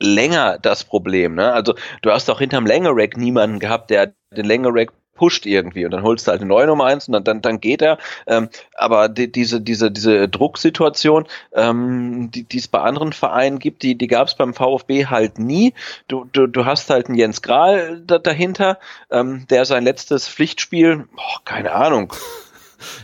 länger 0.00 0.58
das 0.60 0.84
Problem. 0.84 1.34
Ne? 1.34 1.52
Also 1.52 1.74
du 2.02 2.10
hast 2.10 2.30
auch 2.30 2.38
hinterm 2.38 2.66
Längerack 2.66 3.16
niemanden 3.16 3.58
gehabt, 3.58 3.90
der 3.90 4.14
den 4.30 4.46
Längerack 4.46 4.92
pusht 5.14 5.46
irgendwie 5.46 5.84
und 5.84 5.92
dann 5.92 6.02
holst 6.02 6.26
du 6.26 6.32
halt 6.32 6.40
eine 6.40 6.48
neue 6.48 6.66
Nummer 6.66 6.86
eins 6.86 7.08
und 7.08 7.12
dann, 7.12 7.24
dann, 7.24 7.40
dann 7.40 7.60
geht 7.60 7.82
er. 7.82 7.98
Ähm, 8.26 8.48
aber 8.74 9.08
die, 9.08 9.30
diese, 9.30 9.60
diese, 9.60 9.90
diese 9.90 10.28
Drucksituation, 10.28 11.26
ähm, 11.52 12.30
die, 12.32 12.44
die 12.44 12.58
es 12.58 12.68
bei 12.68 12.80
anderen 12.80 13.12
Vereinen 13.12 13.58
gibt, 13.58 13.82
die, 13.82 13.96
die 13.96 14.08
gab 14.08 14.28
es 14.28 14.34
beim 14.34 14.54
VfB 14.54 15.06
halt 15.06 15.38
nie. 15.38 15.72
Du, 16.08 16.26
du, 16.32 16.46
du 16.46 16.64
hast 16.64 16.90
halt 16.90 17.06
einen 17.06 17.16
Jens 17.16 17.42
Grahl 17.42 18.02
da, 18.04 18.18
dahinter, 18.18 18.78
ähm, 19.10 19.46
der 19.50 19.64
sein 19.64 19.84
letztes 19.84 20.28
Pflichtspiel, 20.28 21.06
oh, 21.16 21.38
keine 21.44 21.72
Ahnung, 21.72 22.12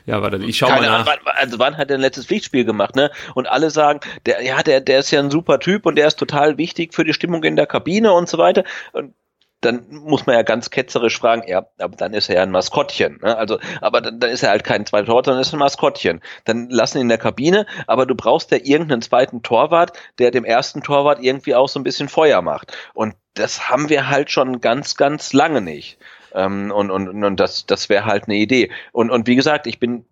ja, 0.07 0.23
warte, 0.23 0.37
ich 0.39 0.59
schau 0.59 0.67
Keine, 0.67 0.89
mal 0.89 0.99
nach. 0.99 1.07
Wann, 1.07 1.19
also 1.37 1.59
wann 1.59 1.77
hat 1.77 1.91
er 1.91 1.99
ein 1.99 2.01
letztes 2.01 2.27
Pflichtspiel 2.27 2.65
gemacht, 2.65 2.97
ne? 2.97 3.11
Und 3.35 3.49
alle 3.49 3.71
sagen, 3.71 4.01
der, 4.27 4.43
ja, 4.43 4.63
der, 4.63 4.81
der 4.81 5.01
ist 5.01 5.11
ja 5.11 5.21
ein 5.21 5.31
super 5.31 5.61
Typ 5.61 5.87
und 5.87 5.97
der 5.97 6.07
ist 6.07 6.19
total 6.19 6.59
wichtig 6.59 6.95
für 6.95 7.05
die 7.05 7.15
Stimmung 7.15 7.43
in 7.45 7.57
der 7.57 7.67
Kabine 7.67 8.13
und 8.13 8.29
so 8.29 8.39
weiter. 8.39 8.65
Und 8.93 9.15
dann 9.61 9.85
muss 9.91 10.27
man 10.27 10.37
ja 10.37 10.43
ganz 10.43 10.71
ketzerisch 10.71 11.19
fragen, 11.19 11.43
ja, 11.47 11.67
aber 11.79 11.97
dann 11.97 12.15
ist 12.15 12.29
er 12.29 12.37
ja 12.37 12.43
ein 12.43 12.51
Maskottchen. 12.51 13.19
Ne? 13.23 13.37
Also, 13.37 13.59
aber 13.81 14.01
dann, 14.01 14.19
dann 14.19 14.31
ist 14.31 14.43
er 14.43 14.51
halt 14.51 14.65
kein 14.65 14.87
zweiter 14.87 15.07
Torwart, 15.07 15.27
sondern 15.27 15.43
ist 15.43 15.53
ein 15.53 15.59
Maskottchen. 15.59 16.21
Dann 16.45 16.71
lassen 16.71 16.99
ihn 16.99 17.03
in 17.03 17.09
der 17.09 17.19
Kabine, 17.19 17.67
aber 17.87 18.07
du 18.07 18.15
brauchst 18.15 18.51
ja 18.51 18.59
irgendeinen 18.63 19.03
zweiten 19.03 19.43
Torwart, 19.43 19.99
der 20.19 20.31
dem 20.31 20.45
ersten 20.45 20.83
Torwart 20.83 21.23
irgendwie 21.23 21.55
auch 21.55 21.69
so 21.69 21.79
ein 21.79 21.85
bisschen 21.85 22.09
Feuer 22.09 22.41
macht. 22.43 22.77
Und 22.95 23.15
das 23.35 23.69
haben 23.69 23.91
wir 23.91 24.09
halt 24.09 24.31
schon 24.31 24.61
ganz, 24.61 24.97
ganz 24.97 25.33
lange 25.33 25.61
nicht. 25.61 25.99
Ähm, 26.35 26.71
und, 26.71 26.91
und, 26.91 27.25
und 27.25 27.41
das, 27.41 27.67
das 27.67 27.89
wäre 27.89 28.05
halt 28.05 28.25
eine 28.27 28.37
Idee. 28.37 28.71
Und, 28.93 29.11
und 29.11 29.27
wie 29.27 29.37
gesagt, 29.37 29.67
ich 29.67 29.79
bin 29.79 30.05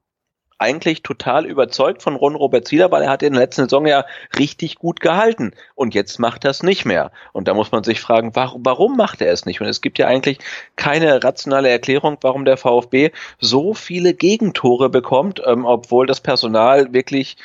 eigentlich 0.59 1.03
total 1.03 1.47
überzeugt 1.47 2.03
von 2.03 2.17
Ron 2.17 2.35
Robert 2.35 2.67
Zieler, 2.67 2.91
weil 2.91 3.03
er 3.03 3.11
hat 3.11 3.23
in 3.23 3.33
der 3.33 3.43
letzten 3.43 3.63
Saison 3.63 3.87
ja 3.87 4.05
richtig 4.39 4.77
gut 4.77 5.01
gehalten 5.01 5.53
und 5.77 5.95
jetzt 5.95 6.19
macht 6.19 6.45
er 6.45 6.51
es 6.51 6.63
nicht 6.63 6.85
mehr. 6.85 7.13
Und 7.33 7.47
da 7.47 7.55
muss 7.55 7.71
man 7.71 7.85
sich 7.85 8.01
fragen, 8.01 8.35
warum, 8.35 8.63
warum 8.65 8.97
macht 8.97 9.23
er 9.23 9.33
es 9.33 9.47
nicht? 9.47 9.61
Und 9.61 9.69
es 9.69 9.81
gibt 9.81 9.99
ja 9.99 10.09
eigentlich 10.09 10.39
keine 10.75 11.23
rationale 11.23 11.69
Erklärung, 11.69 12.19
warum 12.21 12.45
der 12.45 12.57
VfB 12.57 13.13
so 13.39 13.73
viele 13.73 14.15
Gegentore 14.15 14.89
bekommt, 14.91 15.41
ähm, 15.47 15.65
obwohl 15.65 16.07
das 16.07 16.21
Personal 16.21 16.93
wirklich 16.93 17.37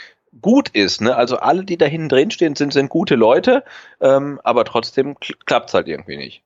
gut 0.41 0.69
ist. 0.69 1.01
Ne? 1.01 1.15
Also 1.15 1.37
alle, 1.37 1.63
die 1.63 1.77
da 1.77 1.85
hinten 1.85 2.09
drin 2.09 2.31
stehen, 2.31 2.55
sind, 2.55 2.73
sind 2.73 2.89
gute 2.89 3.13
Leute, 3.13 3.63
ähm, 4.01 4.39
aber 4.43 4.65
trotzdem 4.65 5.15
klappt 5.45 5.69
es 5.69 5.73
halt 5.75 5.87
irgendwie 5.87 6.17
nicht. 6.17 6.41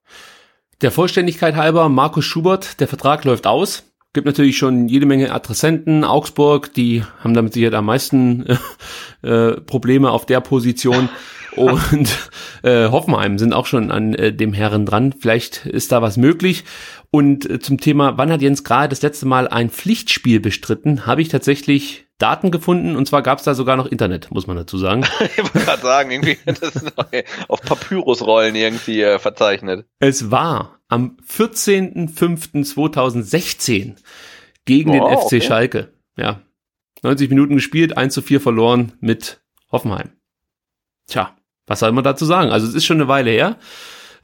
Der 0.83 0.91
Vollständigkeit 0.91 1.55
halber, 1.55 1.89
Markus 1.89 2.25
Schubert, 2.25 2.79
der 2.79 2.87
Vertrag 2.87 3.25
läuft 3.25 3.47
aus. 3.47 3.91
Gibt 4.13 4.27
natürlich 4.27 4.57
schon 4.57 4.87
jede 4.87 5.07
Menge 5.07 5.31
Adressenten. 5.31 6.03
Augsburg, 6.03 6.71
die 6.71 7.03
haben 7.19 7.33
damit 7.33 7.53
sicher 7.53 7.73
am 7.73 7.85
meisten 7.85 8.45
äh, 8.45 9.27
äh, 9.27 9.59
Probleme 9.61 10.11
auf 10.11 10.27
der 10.27 10.39
Position. 10.39 11.09
Und 11.55 12.15
äh, 12.61 12.89
Hoffenheim 12.89 13.39
sind 13.39 13.53
auch 13.53 13.65
schon 13.65 13.89
an 13.89 14.13
äh, 14.13 14.31
dem 14.31 14.53
Herren 14.53 14.85
dran. 14.85 15.15
Vielleicht 15.19 15.65
ist 15.65 15.91
da 15.91 16.03
was 16.03 16.15
möglich. 16.15 16.63
Und 17.09 17.49
äh, 17.49 17.59
zum 17.59 17.79
Thema, 17.79 18.19
wann 18.19 18.31
hat 18.31 18.43
Jens 18.43 18.63
gerade 18.63 18.89
das 18.89 19.01
letzte 19.01 19.25
Mal 19.25 19.47
ein 19.47 19.71
Pflichtspiel 19.71 20.39
bestritten, 20.39 21.07
habe 21.07 21.23
ich 21.23 21.29
tatsächlich 21.29 22.06
Daten 22.17 22.49
gefunden 22.49 22.95
und 22.95 23.05
zwar 23.07 23.21
gab 23.21 23.37
es 23.39 23.45
da 23.45 23.53
sogar 23.53 23.77
noch 23.77 23.85
Internet, 23.85 24.31
muss 24.31 24.47
man 24.47 24.57
dazu 24.57 24.77
sagen. 24.77 25.05
ich 25.19 25.37
wollte 25.37 25.59
gerade 25.59 25.81
sagen, 25.81 26.11
irgendwie 26.11 26.37
das 26.45 26.75
ist 26.75 26.93
auf 27.47 27.61
Papyrusrollen 27.61 28.55
irgendwie 28.55 29.01
äh, 29.01 29.19
verzeichnet. 29.19 29.85
Es 29.99 30.31
war 30.31 30.79
am 30.87 31.17
14.05.2016 31.29 33.97
gegen 34.65 34.89
oh, 34.89 34.93
den 34.93 35.03
FC 35.17 35.25
okay. 35.25 35.41
Schalke. 35.41 35.93
Ja. 36.15 36.41
90 37.03 37.29
Minuten 37.29 37.53
gespielt, 37.55 37.95
1 37.95 38.11
zu 38.13 38.23
4 38.23 38.41
verloren 38.41 38.93
mit 38.99 39.39
Hoffenheim. 39.71 40.09
Tja, 41.07 41.37
was 41.67 41.79
soll 41.79 41.91
man 41.91 42.03
dazu 42.03 42.25
sagen? 42.25 42.49
Also 42.49 42.67
es 42.67 42.73
ist 42.73 42.85
schon 42.85 42.97
eine 42.97 43.07
Weile 43.07 43.29
her. 43.29 43.57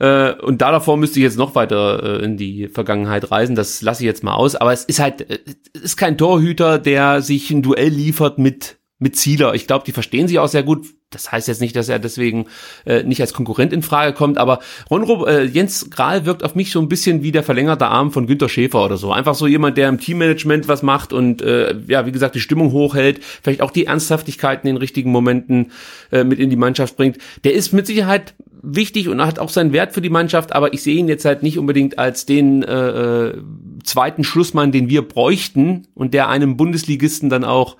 Äh, 0.04 0.34
und 0.42 0.62
da 0.62 0.72
davor 0.72 0.98
müsste 0.98 1.20
ich 1.20 1.24
jetzt 1.24 1.38
noch 1.38 1.56
weiter 1.56 2.20
äh, 2.20 2.26
in 2.26 2.36
die 2.36 2.68
Vergangenheit 2.68 3.32
reisen. 3.32 3.56
Das 3.56 3.82
lasse 3.82 4.04
ich 4.04 4.06
jetzt 4.06 4.22
mal 4.22 4.34
aus. 4.34 4.56
Aber 4.56 4.74
es 4.74 4.84
ist 4.84 5.00
halt, 5.00 5.30
äh, 5.30 5.40
es 5.74 5.82
ist 5.82 5.98
kein 5.98 6.18
Torhüter, 6.18 6.78
der 6.78 7.22
sich 7.22 7.50
ein 7.52 7.62
Duell 7.62 7.88
liefert 7.88 8.38
mit 8.38 8.80
mit 9.00 9.16
Zieler. 9.16 9.54
Ich 9.54 9.68
glaube, 9.68 9.86
die 9.86 9.92
verstehen 9.92 10.28
sich 10.28 10.40
auch 10.40 10.48
sehr 10.48 10.64
gut. 10.64 10.88
Das 11.10 11.32
heißt 11.32 11.48
jetzt 11.48 11.62
nicht, 11.62 11.76
dass 11.76 11.90
er 11.90 12.00
deswegen 12.00 12.48
äh, 12.86 13.04
nicht 13.04 13.22
als 13.22 13.34
Konkurrent 13.34 13.72
in 13.72 13.84
Frage 13.84 14.14
kommt, 14.14 14.40
aber 14.40 14.60
Ron 14.90 15.04
äh, 15.28 15.44
Jens 15.44 15.92
Grahl 15.92 16.26
wirkt 16.26 16.44
auf 16.44 16.56
mich 16.56 16.72
so 16.72 16.80
ein 16.80 16.90
bisschen 16.90 17.22
wie 17.22 17.32
der 17.32 17.44
verlängerte 17.44 17.88
Arm 17.88 18.12
von 18.12 18.26
Günter 18.26 18.50
Schäfer 18.50 18.84
oder 18.84 18.98
so. 18.98 19.12
Einfach 19.12 19.36
so 19.36 19.46
jemand, 19.46 19.78
der 19.78 19.90
im 19.90 20.00
Teammanagement 20.00 20.68
was 20.68 20.82
macht 20.82 21.14
und 21.14 21.42
äh, 21.44 21.76
ja, 21.88 22.08
wie 22.08 22.12
gesagt, 22.12 22.34
die 22.34 22.40
Stimmung 22.40 22.72
hochhält, 22.72 23.24
vielleicht 23.24 23.62
auch 23.62 23.70
die 23.70 23.86
Ernsthaftigkeit 23.86 24.64
in 24.64 24.68
den 24.68 24.78
richtigen 24.78 25.12
Momenten 25.12 25.72
äh, 26.12 26.24
mit 26.24 26.40
in 26.40 26.50
die 26.50 26.56
Mannschaft 26.56 26.98
bringt. 26.98 27.20
Der 27.44 27.54
ist 27.54 27.74
mit 27.74 27.86
Sicherheit 27.86 28.34
wichtig 28.64 29.10
und 29.10 29.24
hat 29.24 29.38
auch 29.38 29.50
seinen 29.50 29.74
Wert 29.74 29.94
für 29.94 30.02
die 30.02 30.10
Mannschaft, 30.10 30.54
aber 30.54 30.74
ich 30.74 30.82
sehe 30.82 30.96
ihn 30.96 31.10
jetzt 31.10 31.26
halt 31.26 31.44
nicht 31.44 31.60
unbedingt 31.60 32.00
als 32.00 32.26
den 32.26 32.64
äh, 32.64 33.28
äh, 33.28 33.38
zweiten 33.84 34.24
Schlussmann, 34.24 34.72
den 34.72 34.90
wir 34.90 35.02
bräuchten 35.02 35.88
und 35.94 36.14
der 36.14 36.30
einem 36.30 36.58
Bundesligisten 36.58 37.30
dann 37.30 37.44
auch 37.44 37.76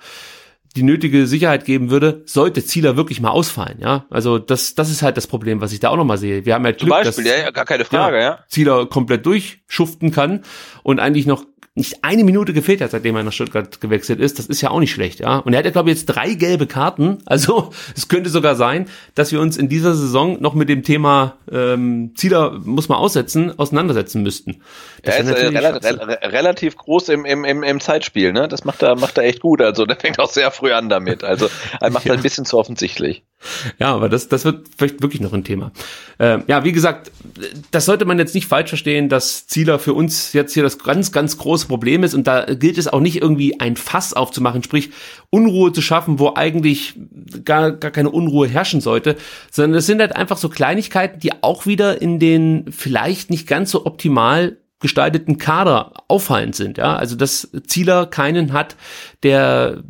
die 0.76 0.84
nötige 0.84 1.28
Sicherheit 1.28 1.66
geben 1.66 1.92
würde, 1.92 2.24
sollte 2.26 2.66
Zieler 2.66 2.98
wirklich 2.98 3.22
mal 3.22 3.30
ausfallen, 3.30 3.78
ja. 3.80 4.06
Also 4.10 4.40
das, 4.40 4.76
das 4.76 4.90
ist 4.90 5.04
halt 5.04 5.18
das 5.18 5.28
Problem, 5.28 5.62
was 5.62 5.72
ich 5.72 5.80
da 5.80 5.90
auch 5.90 5.98
nochmal 5.98 6.18
sehe. 6.18 6.46
Wir 6.46 6.56
haben 6.56 6.66
halt 6.66 6.80
Glück, 6.80 6.90
Zum 6.90 7.04
Beispiel, 7.04 7.24
dass, 7.26 7.42
ja, 7.42 7.52
gar 7.52 7.66
keine 7.66 7.86
Frage, 7.86 8.18
ja, 8.18 8.24
ja. 8.24 8.40
Zieler 8.48 8.88
komplett 8.88 9.26
durchschuften 9.26 10.12
kann 10.12 10.42
und 10.82 11.00
eigentlich 11.00 11.28
noch 11.28 11.46
nicht 11.76 12.04
eine 12.04 12.24
Minute 12.24 12.54
gefehlt 12.54 12.82
hat, 12.82 12.92
seitdem 12.92 13.16
er 13.16 13.24
nach 13.24 13.34
Stuttgart 13.34 13.82
gewechselt 13.82 14.20
ist. 14.20 14.38
Das 14.38 14.46
ist 14.46 14.62
ja 14.62 14.70
auch 14.70 14.80
nicht 14.80 14.92
schlecht, 14.92 15.20
ja. 15.20 15.38
Und 15.38 15.54
er 15.54 15.60
hat 15.60 15.66
ja, 15.66 15.72
glaube 15.72 15.90
ich, 15.90 15.98
jetzt 15.98 16.06
drei 16.06 16.34
gelbe 16.34 16.68
Karten. 16.68 17.18
Also 17.34 17.72
es 17.96 18.08
könnte 18.08 18.30
sogar 18.30 18.56
sein, 18.56 18.86
dass 19.16 19.32
wir 19.32 19.42
uns 19.42 19.58
in 19.58 19.68
dieser 19.68 19.96
Saison 19.96 20.40
noch 20.40 20.54
mit 20.54 20.70
dem 20.70 20.84
Thema 20.84 21.38
ähm, 21.52 22.12
Zieler 22.16 22.60
muss 22.64 22.90
man 22.90 23.00
aussetzen, 23.00 23.58
auseinandersetzen 23.58 24.22
müssten. 24.22 24.62
Das 25.04 25.16
er 25.16 25.24
ist 25.26 25.30
äh, 25.32 25.48
relativ, 25.48 26.00
re 26.00 26.20
relativ 26.24 26.78
groß 26.78 27.10
im, 27.10 27.26
im, 27.26 27.44
im, 27.44 27.62
im 27.62 27.80
Zeitspiel, 27.82 28.32
ne? 28.32 28.48
Das 28.48 28.64
macht 28.64 28.82
er, 28.82 28.96
macht 28.96 29.18
er 29.18 29.26
echt 29.26 29.42
gut. 29.42 29.62
Also 29.62 29.86
der 29.86 29.98
fängt 29.98 30.18
auch 30.18 30.30
sehr 30.30 30.50
früh 30.50 30.72
an 30.72 30.88
damit. 30.88 31.26
Also 31.26 31.50
er 31.82 31.90
macht 31.92 32.06
ja. 32.08 32.14
ein 32.14 32.22
bisschen 32.22 32.46
zu 32.46 32.58
offensichtlich. 32.58 33.24
Ja, 33.80 33.94
aber 33.94 34.08
das, 34.08 34.30
das 34.30 34.46
wird 34.46 34.68
vielleicht 34.78 35.02
wirklich 35.02 35.22
noch 35.22 35.34
ein 35.34 35.44
Thema. 35.44 35.74
Äh, 36.20 36.40
ja, 36.48 36.64
wie 36.64 36.72
gesagt, 36.72 37.12
das 37.72 37.84
sollte 37.84 38.06
man 38.06 38.18
jetzt 38.18 38.34
nicht 38.34 38.48
falsch 38.48 38.70
verstehen, 38.70 39.10
dass 39.10 39.46
Zieler 39.46 39.78
für 39.78 39.94
uns 39.94 40.32
jetzt 40.32 40.54
hier 40.54 40.64
das 40.64 40.80
ganz, 40.80 41.12
ganz 41.12 41.38
große 41.38 41.68
Problem 41.68 42.04
ist 42.04 42.14
und 42.14 42.26
da 42.26 42.46
gilt 42.46 42.78
es 42.78 42.88
auch 42.88 43.02
nicht 43.02 43.22
irgendwie 43.22 43.60
ein 43.60 43.76
Fass 43.76 44.14
aufzumachen, 44.14 44.64
sprich 44.64 44.92
Unruhe 45.30 45.74
zu 45.74 45.82
schaffen, 45.82 46.18
wo 46.18 46.34
eigentlich 46.36 46.94
gar, 47.44 47.74
gar 47.74 47.92
keine 47.92 48.10
Unruhe 48.10 48.48
herrschen 48.48 48.80
sollte, 48.80 49.18
sondern 49.52 49.80
es 49.80 49.86
sind 49.86 50.00
halt 50.00 50.16
einfach 50.16 50.38
so 50.38 50.48
Kleinigkeiten, 50.48 51.20
die 51.20 51.44
auch 51.44 51.66
wieder 51.66 52.02
in 52.02 52.20
den 52.20 52.72
vielleicht 52.72 53.30
nicht 53.30 53.48
ganz 53.48 53.72
so 53.72 53.86
optimal 53.86 54.58
gestalteten 54.84 55.40
Kader 55.40 55.94
auffallend 56.08 56.56
sind. 56.56 56.78
Ja, 56.78 56.96
also 56.96 57.16
dass 57.16 57.50
Zieler 57.66 58.06
keinen 58.06 58.54
hat, 58.54 58.76
der 59.24 59.82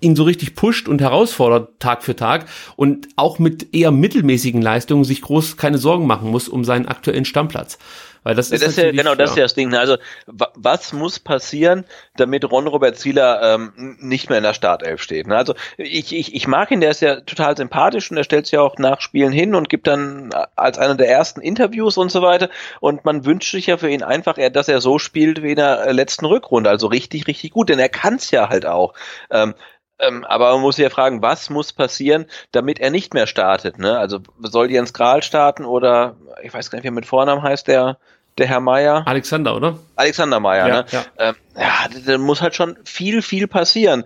ihn 0.00 0.14
so 0.14 0.22
richtig 0.22 0.54
pusht 0.54 0.88
und 0.88 1.00
herausfordert 1.00 1.80
Tag 1.80 2.04
für 2.04 2.14
Tag 2.14 2.46
und 2.76 3.08
auch 3.16 3.38
mit 3.38 3.74
eher 3.74 3.90
mittelmäßigen 3.90 4.62
Leistungen 4.62 5.04
sich 5.04 5.22
groß 5.22 5.56
keine 5.56 5.78
Sorgen 5.78 6.06
machen 6.06 6.30
muss 6.30 6.48
um 6.48 6.64
seinen 6.64 6.86
aktuellen 6.86 7.24
Stammplatz. 7.24 7.78
Weil 8.22 8.34
das, 8.34 8.50
ist, 8.50 8.62
das 8.62 8.70
ist 8.70 8.78
ja 8.78 8.90
genau 8.90 9.14
das 9.14 9.30
ist 9.30 9.36
ja 9.36 9.42
das 9.44 9.54
Ding. 9.54 9.68
Ne? 9.68 9.80
Also 9.80 9.96
was 10.26 10.92
muss 10.92 11.18
passieren, 11.18 11.84
damit 12.16 12.50
Ron 12.50 12.66
Robert 12.66 12.96
Zieler 12.96 13.54
ähm, 13.54 13.96
nicht 14.00 14.28
mehr 14.28 14.38
in 14.38 14.44
der 14.44 14.54
Startelf 14.54 15.02
steht? 15.02 15.26
Ne? 15.26 15.36
Also 15.36 15.54
ich, 15.76 16.14
ich, 16.14 16.34
ich 16.34 16.46
mag 16.46 16.70
ihn, 16.70 16.80
der 16.80 16.90
ist 16.90 17.00
ja 17.00 17.20
total 17.20 17.56
sympathisch 17.56 18.10
und 18.10 18.16
er 18.16 18.24
stellt 18.24 18.46
sich 18.46 18.52
ja 18.52 18.60
auch 18.60 18.78
nach 18.78 19.00
Spielen 19.00 19.32
hin 19.32 19.54
und 19.54 19.68
gibt 19.68 19.86
dann 19.86 20.30
als 20.54 20.78
einer 20.78 20.94
der 20.94 21.08
ersten 21.08 21.40
Interviews 21.40 21.96
und 21.96 22.10
so 22.10 22.22
weiter. 22.22 22.48
Und 22.80 23.04
man 23.04 23.24
wünscht 23.24 23.50
sich 23.50 23.66
ja 23.66 23.76
für 23.76 23.90
ihn 23.90 24.02
einfach, 24.02 24.36
dass 24.52 24.68
er 24.68 24.80
so 24.80 24.98
spielt 24.98 25.42
wie 25.42 25.50
in 25.50 25.56
der 25.56 25.92
letzten 25.92 26.26
Rückrunde. 26.26 26.70
Also 26.70 26.86
richtig, 26.86 27.26
richtig 27.26 27.50
gut, 27.50 27.68
denn 27.68 27.78
er 27.78 27.88
kann 27.88 28.14
es 28.14 28.30
ja 28.30 28.48
halt 28.48 28.66
auch. 28.66 28.94
Ähm, 29.30 29.54
ähm, 30.02 30.24
aber 30.24 30.52
man 30.52 30.60
muss 30.60 30.76
sich 30.76 30.82
ja 30.82 30.90
fragen, 30.90 31.22
was 31.22 31.50
muss 31.50 31.72
passieren, 31.72 32.26
damit 32.50 32.80
er 32.80 32.90
nicht 32.90 33.14
mehr 33.14 33.26
startet? 33.26 33.78
Ne? 33.78 33.98
Also 33.98 34.20
soll 34.40 34.70
Jens 34.70 34.92
Kral 34.92 35.22
starten 35.22 35.64
oder 35.64 36.16
ich 36.42 36.52
weiß 36.52 36.70
gar 36.70 36.76
nicht, 36.76 36.84
wie 36.84 36.88
er 36.88 36.92
mit 36.92 37.06
Vornamen 37.06 37.42
heißt, 37.42 37.68
der 37.68 37.98
der 38.38 38.46
Herr 38.46 38.60
Meier. 38.60 39.06
Alexander, 39.06 39.54
oder? 39.54 39.78
Alexander 39.96 40.40
Meier, 40.40 40.68
ja, 40.68 40.74
ne? 40.74 40.86
Ja. 40.90 41.04
Ähm, 41.18 41.34
ja, 41.56 42.00
da 42.06 42.18
muss 42.18 42.40
halt 42.40 42.54
schon 42.54 42.76
viel, 42.84 43.22
viel 43.22 43.46
passieren, 43.46 44.04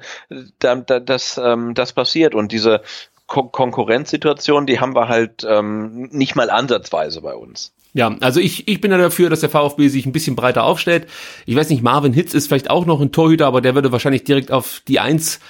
da, 0.58 0.74
da, 0.74 1.00
dass 1.00 1.38
ähm, 1.38 1.74
das 1.74 1.92
passiert. 1.92 2.34
Und 2.34 2.52
diese 2.52 2.82
Kon 3.26 3.50
Konkurrenzsituation, 3.52 4.66
die 4.66 4.80
haben 4.80 4.94
wir 4.94 5.08
halt 5.08 5.46
ähm, 5.48 6.08
nicht 6.12 6.34
mal 6.34 6.50
ansatzweise 6.50 7.20
bei 7.20 7.34
uns. 7.34 7.72
Ja, 7.92 8.14
also 8.20 8.40
ich, 8.40 8.68
ich 8.68 8.80
bin 8.80 8.90
ja 8.90 8.98
dafür, 8.98 9.30
dass 9.30 9.40
der 9.40 9.48
VfB 9.48 9.88
sich 9.88 10.04
ein 10.06 10.12
bisschen 10.12 10.36
breiter 10.36 10.64
aufstellt. 10.64 11.08
Ich 11.46 11.56
weiß 11.56 11.70
nicht, 11.70 11.82
Marvin 11.82 12.12
Hitz 12.12 12.34
ist 12.34 12.48
vielleicht 12.48 12.68
auch 12.68 12.84
noch 12.84 13.00
ein 13.00 13.10
Torhüter, 13.10 13.46
aber 13.46 13.62
der 13.62 13.74
würde 13.74 13.90
wahrscheinlich 13.90 14.24
direkt 14.24 14.52
auf 14.52 14.82
die 14.86 15.00
Eins 15.00 15.40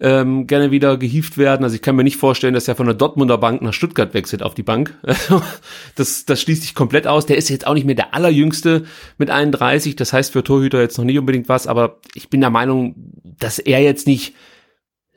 ähm, 0.00 0.46
gerne 0.46 0.70
wieder 0.70 0.96
gehieft 0.96 1.36
werden. 1.36 1.62
Also 1.62 1.76
ich 1.76 1.82
kann 1.82 1.94
mir 1.94 2.04
nicht 2.04 2.16
vorstellen, 2.16 2.54
dass 2.54 2.68
er 2.68 2.74
von 2.74 2.86
der 2.86 2.94
Dortmunder 2.94 3.38
Bank 3.38 3.60
nach 3.62 3.74
Stuttgart 3.74 4.14
wechselt 4.14 4.42
auf 4.42 4.54
die 4.54 4.62
Bank. 4.62 4.98
das, 5.94 6.24
das 6.24 6.40
schließt 6.40 6.62
sich 6.62 6.74
komplett 6.74 7.06
aus. 7.06 7.26
Der 7.26 7.36
ist 7.36 7.50
jetzt 7.50 7.66
auch 7.66 7.74
nicht 7.74 7.86
mehr 7.86 7.94
der 7.94 8.14
allerjüngste 8.14 8.84
mit 9.18 9.30
31. 9.30 9.96
Das 9.96 10.12
heißt 10.12 10.32
für 10.32 10.42
Torhüter 10.42 10.80
jetzt 10.80 10.96
noch 10.96 11.04
nicht 11.04 11.18
unbedingt 11.18 11.48
was, 11.48 11.66
aber 11.66 11.98
ich 12.14 12.30
bin 12.30 12.40
der 12.40 12.50
Meinung, 12.50 12.94
dass 13.38 13.58
er 13.58 13.82
jetzt 13.82 14.06
nicht 14.06 14.34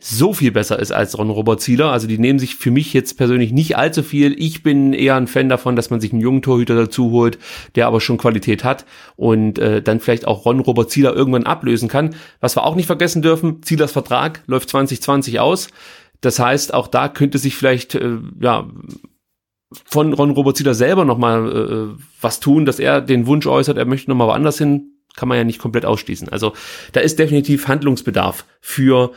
so 0.06 0.34
viel 0.34 0.52
besser 0.52 0.80
ist 0.80 0.92
als 0.92 1.18
Ron 1.18 1.30
Robert 1.30 1.62
Zieler. 1.62 1.92
Also 1.92 2.08
die 2.08 2.18
nehmen 2.18 2.38
sich 2.38 2.56
für 2.56 2.72
mich 2.72 2.92
jetzt 2.92 3.18
persönlich 3.18 3.54
nicht 3.54 3.78
allzu 3.78 4.04
viel. 4.04 4.36
Ich 4.38 4.62
bin 4.62 4.92
eher 4.92 5.16
ein 5.16 5.28
Fan 5.28 5.48
davon, 5.48 5.78
dass 5.78 5.92
man 5.92 6.02
sich 6.02 6.12
einen 6.12 6.20
jungen 6.20 6.42
Torhüter 6.42 6.76
dazu 6.76 7.12
holt, 7.12 7.40
der 7.76 7.88
aber 7.88 8.02
schon 8.02 8.18
Qualität 8.18 8.66
hat 8.66 8.86
und 9.16 9.60
äh, 9.60 9.82
dann 9.82 10.02
vielleicht 10.02 10.28
auch 10.28 10.46
Ron 10.46 10.60
Robert 10.60 10.92
Zieler 10.92 11.16
irgendwann 11.16 11.46
ablösen 11.46 11.88
kann. 11.88 12.16
Was 12.42 12.58
wir 12.58 12.66
auch 12.66 12.76
nicht 12.76 12.88
vergessen 12.88 13.22
dürfen, 13.22 13.64
Zielers 13.64 13.94
Vertrag 13.94 14.44
läuft 14.46 14.70
2020 14.70 15.40
aus. 15.40 15.70
Das 16.20 16.38
heißt, 16.38 16.74
auch 16.74 16.88
da 16.88 17.08
könnte 17.08 17.38
sich 17.38 17.56
vielleicht 17.56 17.96
äh, 17.96 18.18
ja 18.42 18.68
von 19.86 20.12
Ron 20.12 20.32
Robert 20.32 20.58
Zieler 20.58 20.74
selber 20.74 21.06
nochmal 21.06 21.96
äh, 21.96 22.04
was 22.20 22.42
tun, 22.42 22.66
dass 22.66 22.80
er 22.80 23.00
den 23.00 23.26
Wunsch 23.26 23.48
äußert, 23.48 23.78
er 23.78 23.86
möchte 23.86 24.10
nochmal 24.10 24.28
woanders 24.28 24.58
hin. 24.58 24.90
Kann 25.16 25.30
man 25.30 25.38
ja 25.38 25.44
nicht 25.44 25.60
komplett 25.60 25.86
ausschließen. 25.86 26.28
Also 26.30 26.54
da 26.92 27.00
ist 27.00 27.20
definitiv 27.20 27.68
Handlungsbedarf 27.68 28.46
für 28.60 29.12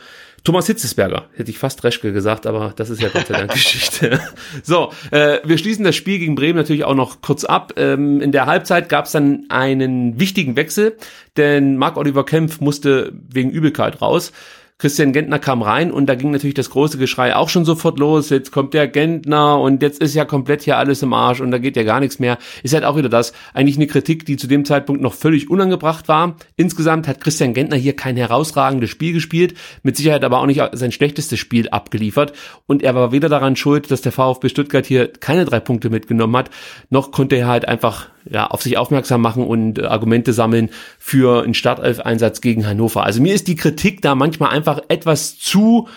Thomas 0.47 0.65
Hitzesberger, 0.65 1.25
hätte 1.35 1.51
ich 1.51 1.57
fast 1.57 1.83
Reschke 1.83 2.13
gesagt, 2.13 2.47
aber 2.47 2.71
das 2.73 2.89
ist 2.89 3.01
ja 3.01 3.09
Gott 3.09 3.27
sei 3.27 3.33
Dank 3.33 3.51
Geschichte. 3.53 4.21
So, 4.63 4.93
äh, 5.11 5.39
wir 5.43 5.57
schließen 5.57 5.83
das 5.83 5.97
Spiel 5.97 6.19
gegen 6.19 6.35
Bremen 6.35 6.55
natürlich 6.55 6.85
auch 6.85 6.95
noch 6.95 7.19
kurz 7.19 7.43
ab. 7.43 7.73
Ähm, 7.75 8.21
in 8.21 8.31
der 8.31 8.45
Halbzeit 8.45 8.87
gab 8.87 9.07
es 9.07 9.11
dann 9.11 9.47
einen 9.49 10.21
wichtigen 10.21 10.55
Wechsel, 10.55 10.95
denn 11.35 11.75
Marc-Oliver 11.75 12.25
Kempf 12.25 12.61
musste 12.61 13.11
wegen 13.27 13.49
Übelkeit 13.49 14.01
raus. 14.01 14.31
Christian 14.79 15.11
Gentner 15.11 15.39
kam 15.39 15.63
rein 15.63 15.91
und 15.91 16.05
da 16.05 16.13
ging 16.13 16.29
natürlich 16.29 16.53
das 16.53 16.69
große 16.69 16.99
Geschrei 16.99 17.35
auch 17.35 17.49
schon 17.49 17.65
sofort 17.65 17.97
los. 17.97 18.29
Jetzt 18.29 18.51
kommt 18.51 18.75
der 18.75 18.87
Gentner 18.87 19.59
und 19.59 19.81
jetzt 19.81 19.99
ist 19.99 20.13
ja 20.13 20.23
komplett 20.23 20.61
hier 20.61 20.77
alles 20.77 21.01
im 21.01 21.13
Arsch 21.13 21.41
und 21.41 21.49
da 21.49 21.57
geht 21.57 21.75
ja 21.75 21.81
gar 21.81 21.99
nichts 21.99 22.19
mehr. 22.19 22.37
Ist 22.61 22.75
halt 22.75 22.83
auch 22.83 22.95
wieder 22.95 23.09
das. 23.09 23.33
Eigentlich 23.55 23.77
eine 23.77 23.87
Kritik, 23.87 24.27
die 24.27 24.37
zu 24.37 24.45
dem 24.45 24.65
Zeitpunkt 24.65 25.01
noch 25.01 25.15
völlig 25.15 25.49
unangebracht 25.49 26.07
war. 26.07 26.35
Insgesamt 26.57 27.07
hat 27.07 27.21
Christian 27.21 27.55
Gentner 27.55 27.75
hier 27.75 27.95
kein 27.95 28.17
herausragendes 28.17 28.91
Spiel 28.91 29.13
gespielt, 29.13 29.55
mit 29.81 29.97
Sicherheit 29.97 30.23
aber 30.23 30.41
auch 30.41 30.45
nicht 30.45 30.61
sein 30.73 30.91
schlechtestes 30.91 31.39
Spiel 31.39 31.69
abgeliefert 31.69 32.33
und 32.67 32.83
er 32.83 32.93
war 32.93 33.11
weder 33.11 33.29
daran 33.29 33.55
schuld, 33.55 33.89
dass 33.89 34.01
der 34.01 34.11
VfB 34.11 34.49
Stuttgart 34.49 34.85
hier 34.85 35.07
keine 35.11 35.45
drei 35.45 35.59
Punkte 35.59 35.89
mitgenommen 35.89 36.37
hat, 36.37 36.51
noch 36.91 37.11
konnte 37.11 37.35
er 37.35 37.47
halt 37.47 37.67
einfach 37.67 38.09
ja, 38.31 38.47
auf 38.47 38.61
sich 38.61 38.77
aufmerksam 38.77 39.21
machen 39.21 39.43
und 39.43 39.79
äh, 39.79 39.83
Argumente 39.83 40.33
sammeln 40.33 40.69
für 40.99 41.43
einen 41.43 41.53
Startelf-Einsatz 41.53 42.41
gegen 42.41 42.67
Hannover. 42.67 43.03
Also 43.03 43.21
mir 43.21 43.33
ist 43.33 43.47
die 43.47 43.55
Kritik 43.55 44.01
da 44.01 44.15
manchmal 44.15 44.51
einfach 44.51 44.81
etwas 44.89 45.37
zu 45.37 45.87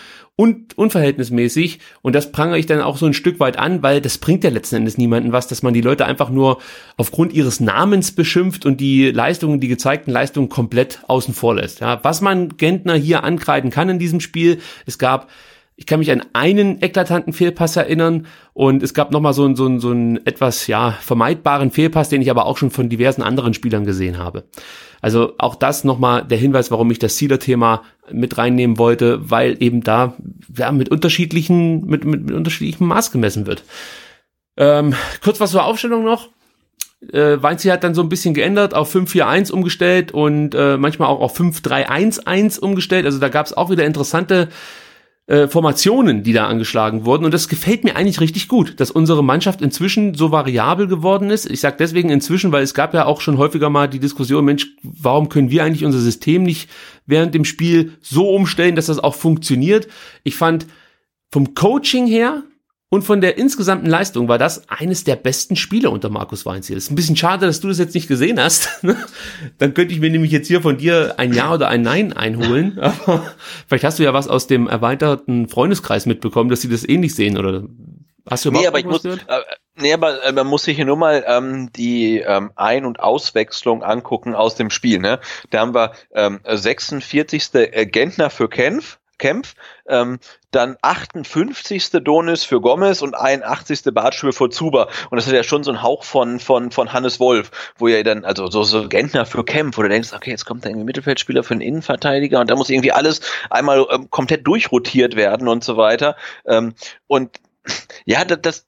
un 0.40 0.66
unverhältnismäßig 0.75 1.81
und 2.01 2.14
das 2.14 2.33
prangere 2.33 2.59
ich 2.59 2.64
dann 2.64 2.81
auch 2.81 2.97
so 2.97 3.05
ein 3.05 3.12
Stück 3.12 3.40
weit 3.40 3.59
an, 3.59 3.83
weil 3.83 4.01
das 4.01 4.16
bringt 4.16 4.43
ja 4.43 4.49
letzten 4.49 4.77
Endes 4.77 4.97
niemanden 4.97 5.33
was, 5.33 5.49
dass 5.49 5.62
man 5.62 5.75
die 5.75 5.83
Leute 5.83 6.07
einfach 6.07 6.31
nur 6.31 6.59
aufgrund 6.97 7.35
ihres 7.35 7.61
Namens 7.61 8.12
beschimpft 8.12 8.64
und 8.64 8.81
die 8.81 9.11
Leistungen, 9.11 9.61
die 9.61 9.69
gezeigten 9.69 10.11
Leistungen 10.11 10.49
komplett 10.49 11.01
außen 11.09 11.35
vor 11.35 11.57
lässt. 11.57 11.81
Ja, 11.81 12.03
was 12.03 12.23
man 12.23 12.57
Gentner 12.57 12.95
hier 12.95 13.23
ankreiden 13.23 13.71
kann 13.71 13.90
in 13.90 13.99
diesem 13.99 14.21
Spiel, 14.21 14.61
es 14.87 14.99
gab 14.99 15.29
ich 15.81 15.87
kann 15.87 15.99
mich 15.99 16.12
an 16.12 16.23
einen 16.35 16.83
eklatanten 16.83 17.33
Fehlpass 17.33 17.75
erinnern 17.75 18.27
und 18.53 18.83
es 18.83 18.93
gab 18.93 19.12
nochmal 19.12 19.33
so, 19.33 19.47
einen, 19.47 19.57
so, 19.57 19.64
einen, 19.64 19.81
so 19.81 19.88
einen 19.88 20.25
etwas 20.27 20.66
ja 20.66 20.90
vermeidbaren 21.01 21.71
Fehlpass, 21.71 22.11
den 22.11 22.21
ich 22.21 22.31
aber 22.31 22.45
auch 22.45 22.59
schon 22.59 22.71
von 22.71 22.90
diversen 22.90 23.23
anderen 23.23 23.55
Spielern 23.55 23.87
gesehen 23.87 24.19
habe. 24.19 24.45
Also 25.01 25.33
auch 25.38 25.55
das 25.55 25.83
nochmal 25.83 26.27
der 26.27 26.37
Hinweis, 26.37 26.71
warum 26.71 26.90
ich 26.90 26.99
das 26.99 27.16
Sealer-Thema 27.16 27.83
mit 28.12 28.37
reinnehmen 28.37 28.77
wollte, 28.77 29.31
weil 29.31 29.57
eben 29.62 29.83
da 29.83 30.16
ja, 30.55 30.71
mit 30.71 30.90
unterschiedlichen, 30.90 31.87
mit, 31.87 32.05
mit, 32.05 32.27
mit 32.27 32.37
unterschiedlichem 32.37 32.87
Maß 32.87 33.11
gemessen 33.11 33.47
wird. 33.47 33.64
Ähm, 34.59 34.93
kurz 35.25 35.40
was 35.40 35.53
zur 35.53 35.64
Aufstellung 35.64 36.05
noch. 36.05 36.29
Äh, 37.11 37.40
Weinziel 37.40 37.73
hat 37.73 37.85
dann 37.85 37.95
so 37.95 38.03
ein 38.03 38.11
bisschen 38.11 38.35
geändert, 38.35 38.75
auf 38.75 38.95
5-4-1 38.95 39.51
umgestellt 39.51 40.12
und 40.12 40.55
äh, 40.55 40.77
manchmal 40.77 41.09
auch 41.09 41.21
auf 41.21 41.40
5-3-1-1 41.40 42.61
umgestellt. 42.61 43.07
Also 43.07 43.19
da 43.19 43.31
gab 43.31 43.47
es 43.47 43.57
auch 43.57 43.71
wieder 43.71 43.87
interessante 43.87 44.51
äh, 45.31 45.47
Formationen, 45.47 46.25
die 46.25 46.33
da 46.33 46.49
angeschlagen 46.49 47.05
wurden. 47.05 47.25
Und 47.25 47.33
das 47.33 47.47
gefällt 47.47 47.85
mir 47.85 47.95
eigentlich 47.95 48.21
richtig 48.21 48.49
gut, 48.49 48.81
dass 48.81 48.90
unsere 48.90 49.23
Mannschaft 49.23 49.62
inzwischen 49.62 50.14
so 50.14 50.33
variabel 50.33 50.88
geworden 50.88 51.31
ist. 51.31 51.49
Ich 51.49 51.61
sage 51.61 51.77
deswegen 51.79 52.11
inzwischen, 52.11 52.51
weil 52.51 52.64
es 52.64 52.75
gab 52.75 52.95
ja 52.95 53.07
auch 53.07 53.21
schon 53.21 53.38
häufiger 53.38 53.71
mal 53.71 53.88
die 53.88 54.01
Diskussion, 54.01 54.45
Mensch, 54.45 54.66
warum 54.83 55.29
können 55.29 55.51
wir 55.51 55.62
eigentlich 55.62 55.85
unser 55.85 56.01
System 56.01 56.43
nicht 56.43 56.69
während 57.07 57.33
dem 57.33 57.45
Spiel 57.45 57.93
so 58.01 58.29
umstellen, 58.29 58.75
dass 58.75 58.87
das 58.87 58.99
auch 58.99 59.14
funktioniert? 59.14 59.87
Ich 60.25 60.35
fand 60.35 60.66
vom 61.31 61.55
Coaching 61.55 62.09
her 62.09 62.43
und 62.92 63.03
von 63.03 63.20
der 63.20 63.38
insgesamten 63.38 63.88
Leistung 63.88 64.26
war 64.26 64.37
das 64.37 64.68
eines 64.68 65.05
der 65.05 65.14
besten 65.14 65.55
Spiele 65.55 65.90
unter 65.90 66.11
Markus 66.11 66.44
Weinziel. 66.44 66.76
Ist 66.76 66.90
ein 66.90 66.96
bisschen 66.96 67.14
schade, 67.14 67.46
dass 67.46 67.61
du 67.61 67.68
das 67.68 67.79
jetzt 67.79 67.94
nicht 67.94 68.09
gesehen 68.09 68.40
hast. 68.40 68.68
Dann 69.59 69.74
könnte 69.74 69.94
ich 69.94 70.00
mir 70.00 70.11
nämlich 70.11 70.33
jetzt 70.33 70.48
hier 70.48 70.61
von 70.61 70.76
dir 70.76 71.14
ein 71.16 71.33
Ja 71.33 71.55
oder 71.55 71.68
ein 71.68 71.83
Nein 71.83 72.12
einholen. 72.12 72.79
Aber 72.81 73.33
vielleicht 73.68 73.85
hast 73.85 74.00
du 74.00 74.03
ja 74.03 74.12
was 74.12 74.26
aus 74.26 74.48
dem 74.48 74.66
erweiterten 74.66 75.48
Freundeskreis 75.48 76.05
mitbekommen, 76.05 76.50
dass 76.50 76.62
sie 76.62 76.68
das 76.68 76.87
ähnlich 76.87 77.14
sehen 77.14 77.38
oder 77.38 77.62
hast 78.29 78.44
du 78.44 78.50
nee, 78.50 78.66
aber 78.66 78.81
ich 78.81 78.85
muss, 78.85 79.05
äh, 79.05 79.16
nee, 79.76 79.92
aber 79.92 80.24
äh, 80.24 80.33
man 80.33 80.46
muss 80.46 80.64
sich 80.64 80.76
hier 80.76 80.85
nur 80.85 80.96
mal 80.96 81.24
ähm, 81.26 81.70
die 81.72 82.18
ähm, 82.18 82.50
Ein- 82.57 82.85
und 82.85 82.98
Auswechslung 82.98 83.85
angucken 83.85 84.35
aus 84.35 84.57
dem 84.57 84.68
Spiel. 84.68 84.98
Ne? 84.98 85.20
Da 85.50 85.61
haben 85.61 85.74
wir 85.74 85.92
ähm, 86.12 86.40
46. 86.44 87.50
Gentner 87.92 88.31
für 88.31 88.48
Kenf 88.48 88.98
Kempf, 89.20 89.54
ähm, 89.87 90.18
dann 90.50 90.76
58. 90.83 91.90
Donis 92.02 92.42
für 92.42 92.61
Gomez 92.61 93.02
und 93.02 93.14
81. 93.14 93.83
Bartschul 93.92 94.33
für 94.33 94.50
Zuber. 94.50 94.88
Und 95.11 95.16
das 95.16 95.26
ist 95.28 95.33
ja 95.33 95.44
schon 95.44 95.62
so 95.62 95.70
ein 95.70 95.83
Hauch 95.83 96.02
von, 96.02 96.40
von, 96.40 96.72
von 96.72 96.92
Hannes 96.92 97.20
Wolf, 97.20 97.52
wo 97.78 97.87
ihr 97.87 98.02
dann, 98.02 98.24
also 98.24 98.50
so, 98.50 98.64
so 98.64 98.88
Gentner 98.88 99.26
für 99.26 99.44
Kempf, 99.44 99.78
wo 99.78 99.83
du 99.83 99.88
denkst, 99.88 100.12
okay, 100.12 100.30
jetzt 100.30 100.46
kommt 100.46 100.64
da 100.64 100.70
irgendwie 100.70 100.87
Mittelfeldspieler 100.87 101.44
für 101.44 101.54
einen 101.54 101.61
Innenverteidiger 101.61 102.40
und 102.40 102.50
da 102.50 102.56
muss 102.56 102.70
irgendwie 102.70 102.92
alles 102.92 103.20
einmal 103.50 103.87
ähm, 103.90 104.11
komplett 104.11 104.46
durchrotiert 104.46 105.14
werden 105.14 105.46
und 105.46 105.62
so 105.62 105.76
weiter. 105.76 106.16
Ähm, 106.46 106.74
und 107.06 107.38
ja, 108.04 108.24
das, 108.24 108.40
das 108.42 108.66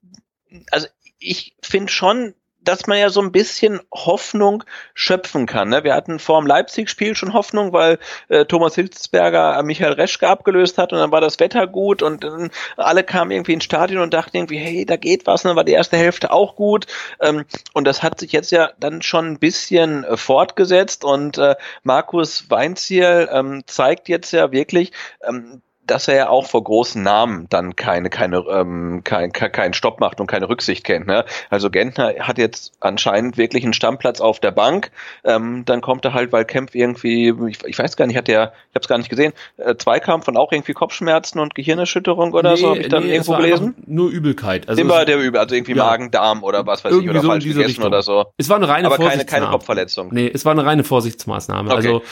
also 0.70 0.86
ich 1.18 1.56
finde 1.62 1.90
schon, 1.90 2.34
dass 2.64 2.86
man 2.86 2.98
ja 2.98 3.10
so 3.10 3.20
ein 3.20 3.32
bisschen 3.32 3.80
Hoffnung 3.92 4.64
schöpfen 4.94 5.46
kann. 5.46 5.68
Ne? 5.68 5.84
Wir 5.84 5.94
hatten 5.94 6.18
vor 6.18 6.40
dem 6.40 6.46
Leipzig-Spiel 6.46 7.14
schon 7.14 7.32
Hoffnung, 7.32 7.72
weil 7.72 7.98
äh, 8.28 8.44
Thomas 8.44 8.74
Hitzberger 8.74 9.58
äh, 9.58 9.62
Michael 9.62 9.94
Reschke 9.94 10.28
abgelöst 10.28 10.78
hat 10.78 10.92
und 10.92 10.98
dann 10.98 11.12
war 11.12 11.20
das 11.20 11.40
Wetter 11.40 11.66
gut 11.66 12.02
und 12.02 12.24
äh, 12.24 12.48
alle 12.76 13.04
kamen 13.04 13.30
irgendwie 13.30 13.54
ins 13.54 13.64
Stadion 13.64 14.02
und 14.02 14.14
dachten 14.14 14.36
irgendwie, 14.36 14.58
hey, 14.58 14.86
da 14.86 14.96
geht 14.96 15.26
was. 15.26 15.44
Und 15.44 15.50
dann 15.50 15.56
war 15.56 15.64
die 15.64 15.72
erste 15.72 15.96
Hälfte 15.96 16.30
auch 16.32 16.56
gut. 16.56 16.86
Ähm, 17.20 17.44
und 17.72 17.86
das 17.86 18.02
hat 18.02 18.20
sich 18.20 18.32
jetzt 18.32 18.52
ja 18.52 18.70
dann 18.78 19.02
schon 19.02 19.26
ein 19.26 19.38
bisschen 19.38 20.04
äh, 20.04 20.16
fortgesetzt 20.16 21.04
und 21.04 21.38
äh, 21.38 21.56
Markus 21.82 22.50
Weinziel 22.50 23.28
ähm, 23.32 23.62
zeigt 23.66 24.08
jetzt 24.08 24.32
ja 24.32 24.52
wirklich, 24.52 24.92
ähm, 25.26 25.62
dass 25.86 26.06
er 26.08 26.14
ja 26.14 26.28
auch 26.28 26.46
vor 26.46 26.62
großen 26.62 27.02
Namen 27.02 27.46
dann 27.50 27.74
keine, 27.74 28.08
keine, 28.08 28.38
ähm, 28.48 29.02
kein, 29.04 29.32
keinen 29.32 29.74
Stopp 29.74 30.00
macht 30.00 30.20
und 30.20 30.26
keine 30.28 30.48
Rücksicht 30.48 30.84
kennt. 30.84 31.06
Ne? 31.06 31.24
Also 31.50 31.70
Gentner 31.70 32.14
hat 32.20 32.38
jetzt 32.38 32.72
anscheinend 32.80 33.36
wirklich 33.36 33.64
einen 33.64 33.72
Stammplatz 33.72 34.20
auf 34.20 34.38
der 34.38 34.52
Bank. 34.52 34.92
Ähm, 35.24 35.64
dann 35.64 35.80
kommt 35.80 36.04
er 36.04 36.14
halt, 36.14 36.32
weil 36.32 36.44
Kempf 36.44 36.74
irgendwie, 36.74 37.34
ich, 37.48 37.64
ich 37.64 37.78
weiß 37.78 37.96
gar 37.96 38.06
nicht, 38.06 38.16
hat 38.16 38.28
der, 38.28 38.52
ich 38.70 38.74
habe 38.74 38.82
es 38.82 38.88
gar 38.88 38.98
nicht 38.98 39.10
gesehen, 39.10 39.32
äh, 39.56 39.74
Zweikampf 39.74 40.28
und 40.28 40.36
auch 40.36 40.52
irgendwie 40.52 40.72
Kopfschmerzen 40.72 41.40
und 41.40 41.54
Gehirnerschütterung 41.54 42.32
oder 42.32 42.52
nee, 42.52 42.56
so, 42.56 42.70
habe 42.70 42.78
ich 42.78 42.88
dann 42.88 43.04
nee, 43.04 43.14
irgendwo 43.14 43.36
gelesen. 43.36 43.74
Nur 43.86 44.10
Übelkeit. 44.10 44.68
Also 44.68 44.80
Immer 44.80 45.04
der 45.04 45.18
Übel, 45.18 45.40
also 45.40 45.54
irgendwie 45.54 45.74
ja. 45.74 45.84
Magen, 45.84 46.10
Darm 46.12 46.44
oder 46.44 46.64
was 46.64 46.84
weiß 46.84 46.94
ich, 46.94 47.10
oder 47.10 47.20
so 47.20 47.28
falsch 47.28 47.44
gegessen 47.44 47.66
Richtung. 47.66 47.86
oder 47.86 48.02
so. 48.02 48.26
Es 48.36 48.48
war 48.48 48.56
eine 48.56 48.68
reine 48.68 48.86
Aber 48.86 48.98
keine, 48.98 49.24
keine 49.24 49.46
Kopfverletzung. 49.46 50.10
Nee, 50.12 50.30
es 50.32 50.44
war 50.44 50.52
eine 50.52 50.64
reine 50.64 50.84
Vorsichtsmaßnahme. 50.84 51.70
Okay. 51.70 51.76
Also 51.76 52.02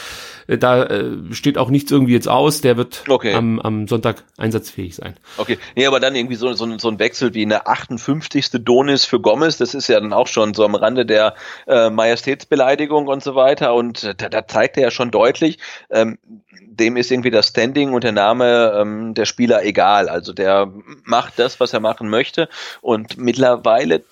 äh, 0.47 0.57
da 0.57 0.83
äh, 0.83 1.11
steht 1.31 1.57
auch 1.57 1.69
nichts 1.69 1.91
irgendwie 1.91 2.13
jetzt 2.13 2.27
aus. 2.27 2.61
Der 2.61 2.77
wird 2.77 3.03
okay. 3.07 3.33
am, 3.33 3.59
am 3.63 3.87
Sonntag 3.87 4.23
einsatzfähig 4.37 4.95
sein. 4.95 5.15
Okay, 5.37 5.57
nee, 5.75 5.85
aber 5.85 5.99
dann 5.99 6.15
irgendwie 6.15 6.35
so, 6.35 6.51
so, 6.53 6.77
so 6.77 6.87
ein 6.87 6.99
Wechsel 6.99 7.33
wie 7.33 7.43
eine 7.43 7.67
58. 7.67 8.49
Donis 8.63 9.05
für 9.05 9.19
Gomez, 9.19 9.57
das 9.57 9.73
ist 9.73 9.87
ja 9.87 9.99
dann 9.99 10.13
auch 10.13 10.27
schon 10.27 10.53
so 10.53 10.65
am 10.65 10.75
Rande 10.75 11.05
der 11.05 11.35
äh, 11.67 11.89
Majestätsbeleidigung 11.89 13.07
und 13.07 13.23
so 13.23 13.35
weiter. 13.35 13.73
Und 13.73 14.15
da, 14.21 14.29
da 14.29 14.47
zeigt 14.47 14.77
er 14.77 14.83
ja 14.83 14.91
schon 14.91 15.11
deutlich, 15.11 15.59
ähm, 15.89 16.17
dem 16.59 16.97
ist 16.97 17.11
irgendwie 17.11 17.31
das 17.31 17.47
Standing 17.47 17.93
und 17.93 18.03
der 18.03 18.11
Name 18.11 18.73
ähm, 18.79 19.13
der 19.13 19.25
Spieler 19.25 19.63
egal. 19.63 20.09
Also 20.09 20.33
der 20.33 20.71
macht 21.03 21.37
das, 21.37 21.59
was 21.59 21.73
er 21.73 21.79
machen 21.79 22.09
möchte. 22.09 22.49
Und 22.81 23.17
mittlerweile 23.17 24.03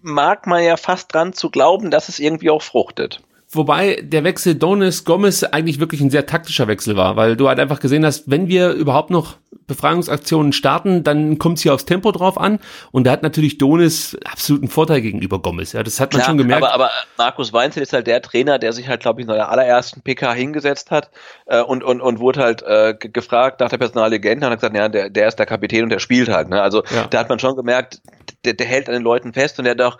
mag 0.00 0.46
man 0.46 0.62
ja 0.62 0.76
fast 0.76 1.14
dran 1.14 1.32
zu 1.32 1.50
glauben, 1.50 1.90
dass 1.90 2.08
es 2.08 2.18
irgendwie 2.18 2.50
auch 2.50 2.62
fruchtet. 2.62 3.20
Wobei 3.54 4.00
der 4.02 4.24
Wechsel 4.24 4.54
Donis 4.54 5.04
Gomez 5.04 5.42
eigentlich 5.44 5.78
wirklich 5.78 6.00
ein 6.00 6.08
sehr 6.08 6.24
taktischer 6.24 6.68
Wechsel 6.68 6.96
war, 6.96 7.16
weil 7.16 7.36
du 7.36 7.48
halt 7.48 7.60
einfach 7.60 7.80
gesehen 7.80 8.04
hast, 8.04 8.30
wenn 8.30 8.48
wir 8.48 8.70
überhaupt 8.70 9.10
noch 9.10 9.36
Befreiungsaktionen 9.66 10.52
starten, 10.52 11.04
dann 11.04 11.38
kommt 11.38 11.58
es 11.58 11.62
hier 11.62 11.74
aufs 11.74 11.84
Tempo 11.84 12.12
drauf 12.12 12.38
an. 12.38 12.58
Und 12.90 13.04
da 13.04 13.10
hat 13.10 13.22
natürlich 13.22 13.58
Donis 13.58 14.16
absoluten 14.24 14.68
Vorteil 14.68 15.02
gegenüber 15.02 15.38
Gomez. 15.38 15.72
Ja, 15.72 15.82
das 15.82 16.00
hat 16.00 16.12
man 16.12 16.20
Klar, 16.20 16.30
schon 16.30 16.38
gemerkt. 16.38 16.64
Aber, 16.64 16.72
aber 16.72 16.90
Markus 17.18 17.52
Weinzel 17.52 17.82
ist 17.82 17.92
halt 17.92 18.06
der 18.06 18.22
Trainer, 18.22 18.58
der 18.58 18.72
sich 18.72 18.88
halt, 18.88 19.02
glaube 19.02 19.20
ich, 19.20 19.26
in 19.26 19.32
seiner 19.32 19.50
allerersten 19.50 20.00
PK 20.00 20.32
hingesetzt 20.32 20.90
hat 20.90 21.10
äh, 21.46 21.60
und, 21.60 21.84
und, 21.84 22.00
und 22.00 22.20
wurde 22.20 22.40
halt 22.40 22.62
äh, 22.62 22.94
gefragt 22.98 23.60
nach 23.60 23.68
der 23.68 23.78
Personallegende 23.78 24.46
und 24.46 24.52
hat 24.52 24.60
gesagt, 24.60 24.76
ja, 24.76 24.88
der, 24.88 25.10
der 25.10 25.28
ist 25.28 25.38
der 25.38 25.46
Kapitän 25.46 25.84
und 25.84 25.90
der 25.90 25.98
spielt 25.98 26.28
halt. 26.28 26.48
Ne? 26.48 26.60
Also 26.60 26.82
ja. 26.94 27.06
da 27.08 27.18
hat 27.18 27.28
man 27.28 27.38
schon 27.38 27.56
gemerkt, 27.56 28.00
der, 28.44 28.54
der 28.54 28.66
hält 28.66 28.88
an 28.88 28.94
den 28.94 29.02
Leuten 29.02 29.32
fest 29.32 29.58
und 29.58 29.64
der 29.64 29.72
hat 29.72 29.80
auch 29.80 29.98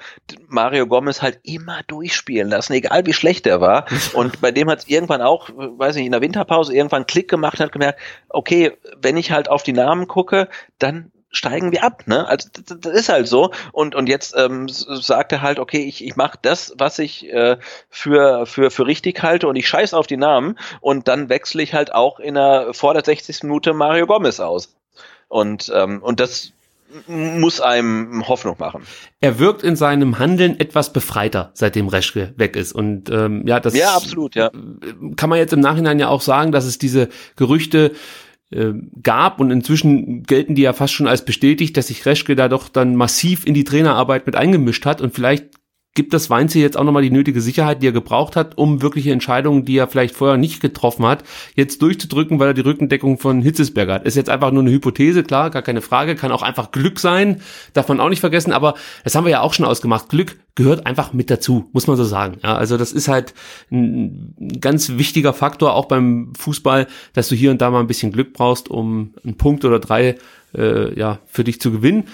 Mario 0.49 0.87
Gomez 0.87 1.23
halt 1.23 1.41
immer 1.43 1.81
durchspielen 1.87 2.49
lassen, 2.49 2.73
egal 2.75 3.07
wie 3.07 3.13
schlecht 3.13 3.47
er 3.47 3.61
war. 3.61 3.87
Und 4.15 4.41
bei 4.41 4.51
dem 4.51 4.69
hat 4.71 4.81
es 4.81 4.89
irgendwann 4.89 5.23
auch, 5.23 5.49
weiß 5.55 5.97
nicht, 5.97 6.07
in 6.07 6.13
der 6.13 6.21
Winterpause 6.21 6.75
irgendwann 6.75 7.07
Klick 7.07 7.29
gemacht 7.29 7.59
und 7.59 7.65
hat 7.65 7.73
gemerkt, 7.73 8.01
okay, 8.29 8.73
wenn 9.01 9.17
ich 9.17 9.31
halt 9.31 9.49
auf 9.49 9.63
die 9.63 9.73
Namen 9.73 10.09
gucke, 10.09 10.49
dann 10.79 11.11
steigen 11.33 11.73
wir 11.73 11.83
ab, 11.83 12.05
ne? 12.07 12.27
Also 12.29 12.49
das, 12.53 12.93
ist 12.93 13.09
halt 13.09 13.27
so. 13.27 13.51
Und 13.73 13.95
und 13.95 14.09
jetzt 14.09 14.35
ähm, 14.37 14.69
sagt 14.69 15.33
er 15.33 15.43
halt, 15.43 15.59
okay, 15.59 15.83
ich, 15.83 16.05
ich 16.05 16.15
mache 16.15 16.39
das, 16.43 16.75
was 16.77 16.99
ich 16.99 17.29
äh, 17.33 17.57
für 17.89 18.47
für 18.47 18.71
für 18.71 18.87
richtig 18.87 19.23
halte 19.23 19.49
und 19.49 19.57
ich 19.57 19.67
scheiß 19.67 19.95
auf 19.95 20.07
die 20.07 20.19
Namen 20.19 20.59
und 20.81 21.09
dann 21.09 21.29
wechsle 21.29 21.63
ich 21.63 21.75
halt 21.75 21.95
auch 21.95 22.21
in 22.21 22.35
der 22.35 22.75
vor 22.75 22.93
der 22.95 23.05
60. 23.05 23.45
Minute 23.45 23.73
Mario 23.73 24.07
Gomez 24.07 24.41
aus. 24.41 24.77
Und 25.29 25.73
ähm, 25.75 26.03
und 26.03 26.21
das 26.21 26.53
muss 27.07 27.61
einem 27.61 28.27
Hoffnung 28.29 28.57
machen. 28.59 28.83
Er 29.21 29.39
wirkt 29.39 29.63
in 29.63 29.77
seinem 29.77 30.19
Handeln 30.19 30.59
etwas 30.59 30.93
befreiter, 30.93 31.51
seitdem 31.55 31.89
Reschke 31.89 32.35
weg 32.37 32.57
ist. 32.57 32.73
Und 32.73 33.11
ähm, 33.11 33.47
ja, 33.47 33.61
das 33.61 33.75
ja, 33.75 33.95
absolut, 33.95 34.35
ja. 34.35 34.51
kann 35.17 35.31
man 35.31 35.39
jetzt 35.39 35.53
im 35.53 35.61
Nachhinein 35.61 35.99
ja 35.99 36.09
auch 36.09 36.21
sagen, 36.21 36.53
dass 36.53 36.65
es 36.65 36.79
diese 36.79 37.09
Gerüchte 37.37 37.93
äh, 38.51 38.73
gab 39.03 39.41
und 39.41 39.51
inzwischen 39.51 40.23
gelten 40.25 40.55
die 40.55 40.63
ja 40.63 40.73
fast 40.73 40.93
schon 40.93 41.09
als 41.09 41.25
bestätigt, 41.25 41.77
dass 41.77 41.87
sich 41.87 42.05
Reschke 42.05 42.37
da 42.37 42.49
doch 42.49 42.69
dann 42.69 42.97
massiv 42.97 43.47
in 43.47 43.55
die 43.55 43.65
Trainerarbeit 43.65 44.27
mit 44.27 44.37
eingemischt 44.37 44.85
hat 44.85 45.01
und 45.01 45.15
vielleicht 45.15 45.47
gibt 45.95 46.15
das 46.15 46.31
Weinze 46.31 46.59
jetzt 46.59 46.79
auch 46.79 46.85
nochmal 46.85 47.03
die 47.03 47.11
nötige 47.11 47.41
Sicherheit, 47.41 47.83
die 47.83 47.89
er 47.89 47.93
gebraucht 47.93 48.35
hat, 48.35 48.57
um 48.57 48.81
wirkliche 48.81 49.13
Entscheidungen, 49.13 49.65
die 49.65 49.77
er 49.77 49.89
vielleicht 49.89 50.15
vorher 50.15 50.39
nicht 50.39 50.61
getroffen 50.61 51.05
hat, 51.05 51.23
jetzt 51.55 51.83
durchzudrücken, 51.83 52.39
weil 52.39 52.49
er 52.49 52.55
die 52.55 52.63
Rückendeckung 52.63 53.19
von 53.19 53.43
Hitzesberger 53.43 53.95
hat. 53.95 54.05
Ist 54.05 54.17
jetzt 54.17 54.31
einfach 54.31 54.53
nur 54.53 54.63
eine 54.63 54.71
Hypothese, 54.71 55.23
klar, 55.23 55.51
gar 55.51 55.63
keine 55.63 55.83
Frage, 55.83 56.17
kann 56.17 56.33
auch 56.33 56.43
einfach 56.43 56.71
Glück 56.71 56.99
sein, 56.99 57.43
darf 57.75 57.89
man 57.89 58.01
auch 58.01 58.09
nicht 58.09 58.21
vergessen, 58.21 58.53
aber 58.53 58.75
das 59.05 59.15
haben 59.15 59.25
wir 59.25 59.31
ja 59.31 59.43
auch 59.43 59.53
schon 59.53 59.67
ausgemacht. 59.67 60.09
Glück 60.09 60.39
gehört 60.55 60.87
einfach 60.87 61.13
mit 61.13 61.31
dazu, 61.31 61.69
muss 61.73 61.87
man 61.87 61.97
so 61.97 62.05
sagen. 62.05 62.39
Ja, 62.43 62.57
also 62.57 62.79
das 62.79 62.93
ist 62.93 63.09
halt 63.09 63.35
ein 63.71 64.35
ganz 64.61 64.91
wichtiger 64.91 65.33
Faktor 65.35 65.75
auch 65.75 65.87
beim 65.87 66.33
Fußball, 66.39 66.87
dass 67.13 67.29
du 67.29 67.35
hier 67.35 67.51
und 67.51 67.61
da 67.61 67.71
mal 67.71 67.81
ein 67.81 67.87
bisschen 67.87 68.13
Glück 68.13 68.33
brauchst, 68.33 68.71
um 68.71 69.15
einen 69.25 69.37
Punkt 69.37 69.65
oder 69.65 69.79
drei 69.79 70.17
äh, 70.55 70.99
ja, 70.99 71.21
für 71.27 71.45
dich 71.45 71.61
zu 71.61 71.71
gewinnen. 71.71 72.05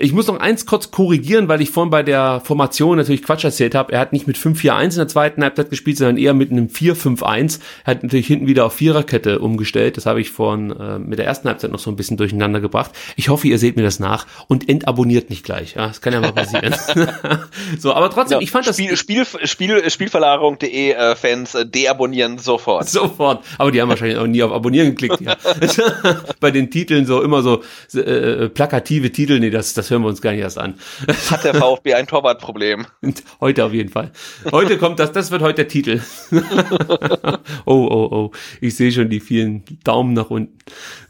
Ich 0.00 0.12
muss 0.12 0.28
noch 0.28 0.38
eins 0.38 0.64
kurz 0.64 0.90
korrigieren, 0.90 1.48
weil 1.48 1.60
ich 1.60 1.70
vorhin 1.70 1.90
bei 1.90 2.02
der 2.02 2.40
Formation 2.44 2.96
natürlich 2.96 3.22
Quatsch 3.22 3.44
erzählt 3.44 3.74
habe. 3.74 3.92
Er 3.92 4.00
hat 4.00 4.12
nicht 4.12 4.26
mit 4.26 4.36
5-4-1 4.36 4.82
in 4.82 4.96
der 4.96 5.08
zweiten 5.08 5.42
Halbzeit 5.42 5.70
gespielt, 5.70 5.98
sondern 5.98 6.18
eher 6.18 6.34
mit 6.34 6.52
einem 6.52 6.66
4-5-1. 6.68 7.58
Er 7.84 7.90
hat 7.90 8.02
natürlich 8.04 8.28
hinten 8.28 8.46
wieder 8.46 8.66
auf 8.66 8.74
Viererkette 8.74 9.40
umgestellt. 9.40 9.96
Das 9.96 10.06
habe 10.06 10.20
ich 10.20 10.30
vorhin 10.30 10.70
äh, 10.70 10.98
mit 11.00 11.18
der 11.18 11.26
ersten 11.26 11.48
Halbzeit 11.48 11.72
noch 11.72 11.80
so 11.80 11.90
ein 11.90 11.96
bisschen 11.96 12.16
durcheinander 12.16 12.60
gebracht. 12.60 12.92
Ich 13.16 13.28
hoffe, 13.28 13.48
ihr 13.48 13.58
seht 13.58 13.76
mir 13.76 13.82
das 13.82 13.98
nach 13.98 14.26
und 14.46 14.68
entabonniert 14.68 15.30
nicht 15.30 15.44
gleich. 15.44 15.74
Ja, 15.74 15.88
das 15.88 16.00
kann 16.00 16.12
ja 16.12 16.20
mal 16.20 16.32
passieren. 16.32 16.74
so, 17.78 17.92
aber 17.92 18.10
trotzdem, 18.10 18.38
ja, 18.38 18.42
ich 18.42 18.52
fand 18.52 18.66
Spiel, 18.66 18.90
das... 18.90 18.98
Spiel, 19.00 19.26
Spiel, 19.44 19.90
Spielverlagerung.de 19.90 20.92
äh, 20.92 21.16
Fans 21.16 21.54
äh, 21.56 21.66
deabonnieren 21.66 22.38
sofort. 22.38 22.88
Sofort. 22.88 23.44
Aber 23.58 23.72
die 23.72 23.82
haben 23.82 23.88
wahrscheinlich 23.88 24.18
auch 24.18 24.26
nie 24.26 24.42
auf 24.42 24.52
Abonnieren 24.52 24.90
geklickt. 24.90 25.20
Ja. 25.20 25.36
bei 26.40 26.52
den 26.52 26.70
Titeln 26.70 27.04
so 27.04 27.20
immer 27.22 27.42
so 27.42 27.62
äh, 27.94 28.48
plakative 28.48 29.10
Titel. 29.10 29.40
Nee, 29.40 29.50
das, 29.50 29.74
das 29.74 29.87
das 29.88 29.94
hören 29.94 30.02
wir 30.02 30.08
uns 30.08 30.20
gar 30.20 30.32
nicht 30.32 30.40
erst 30.40 30.58
an. 30.58 30.74
Hat 31.30 31.44
der 31.44 31.54
VfB 31.54 31.94
ein 31.94 32.06
Torwartproblem? 32.06 32.86
Heute 33.40 33.64
auf 33.64 33.72
jeden 33.72 33.88
Fall. 33.88 34.12
Heute 34.52 34.76
kommt 34.76 34.98
das, 34.98 35.12
das 35.12 35.30
wird 35.30 35.40
heute 35.40 35.64
der 35.64 35.68
Titel. 35.68 36.00
oh, 37.64 37.88
oh, 37.90 38.08
oh. 38.10 38.30
Ich 38.60 38.76
sehe 38.76 38.92
schon 38.92 39.08
die 39.08 39.20
vielen 39.20 39.64
Daumen 39.84 40.12
nach 40.12 40.28
unten. 40.28 40.58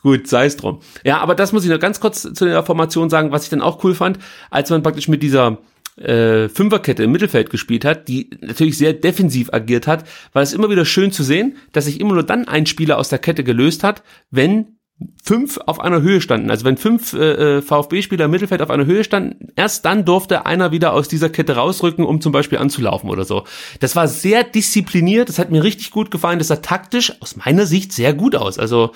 Gut, 0.02 0.28
sei 0.28 0.46
es 0.46 0.56
drum. 0.56 0.80
Ja, 1.04 1.18
aber 1.18 1.34
das 1.34 1.52
muss 1.52 1.64
ich 1.64 1.70
noch 1.70 1.80
ganz 1.80 1.98
kurz 1.98 2.22
zu 2.22 2.44
der 2.44 2.62
Formation 2.62 3.10
sagen, 3.10 3.32
was 3.32 3.44
ich 3.44 3.50
dann 3.50 3.62
auch 3.62 3.82
cool 3.82 3.94
fand, 3.94 4.18
als 4.50 4.70
man 4.70 4.82
praktisch 4.82 5.08
mit 5.08 5.22
dieser 5.22 5.58
äh, 5.96 6.48
Fünferkette 6.48 7.02
im 7.02 7.10
Mittelfeld 7.10 7.50
gespielt 7.50 7.84
hat, 7.84 8.06
die 8.06 8.30
natürlich 8.40 8.78
sehr 8.78 8.92
defensiv 8.92 9.52
agiert 9.52 9.88
hat, 9.88 10.04
war 10.32 10.42
es 10.42 10.52
immer 10.52 10.70
wieder 10.70 10.84
schön 10.84 11.10
zu 11.10 11.24
sehen, 11.24 11.56
dass 11.72 11.86
sich 11.86 12.00
immer 12.00 12.14
nur 12.14 12.22
dann 12.22 12.46
ein 12.46 12.66
Spieler 12.66 12.98
aus 12.98 13.08
der 13.08 13.18
Kette 13.18 13.42
gelöst 13.42 13.82
hat, 13.82 14.04
wenn 14.30 14.77
fünf 15.22 15.58
auf 15.66 15.80
einer 15.80 16.02
Höhe 16.02 16.20
standen, 16.20 16.50
also 16.50 16.64
wenn 16.64 16.76
fünf 16.76 17.12
äh, 17.12 17.58
äh 17.58 17.62
VfB-Spieler 17.62 18.24
im 18.24 18.30
Mittelfeld 18.30 18.62
auf 18.62 18.70
einer 18.70 18.86
Höhe 18.86 19.04
standen, 19.04 19.48
erst 19.54 19.84
dann 19.84 20.04
durfte 20.04 20.46
einer 20.46 20.72
wieder 20.72 20.92
aus 20.92 21.06
dieser 21.08 21.28
Kette 21.28 21.54
rausrücken, 21.54 22.04
um 22.04 22.20
zum 22.20 22.32
Beispiel 22.32 22.58
anzulaufen 22.58 23.08
oder 23.10 23.24
so. 23.24 23.44
Das 23.80 23.94
war 23.94 24.08
sehr 24.08 24.42
diszipliniert, 24.42 25.28
das 25.28 25.38
hat 25.38 25.50
mir 25.50 25.62
richtig 25.62 25.90
gut 25.90 26.10
gefallen, 26.10 26.38
das 26.38 26.48
sah 26.48 26.56
taktisch 26.56 27.12
aus 27.20 27.36
meiner 27.36 27.66
Sicht 27.66 27.92
sehr 27.92 28.12
gut 28.14 28.34
aus. 28.34 28.58
Also 28.58 28.92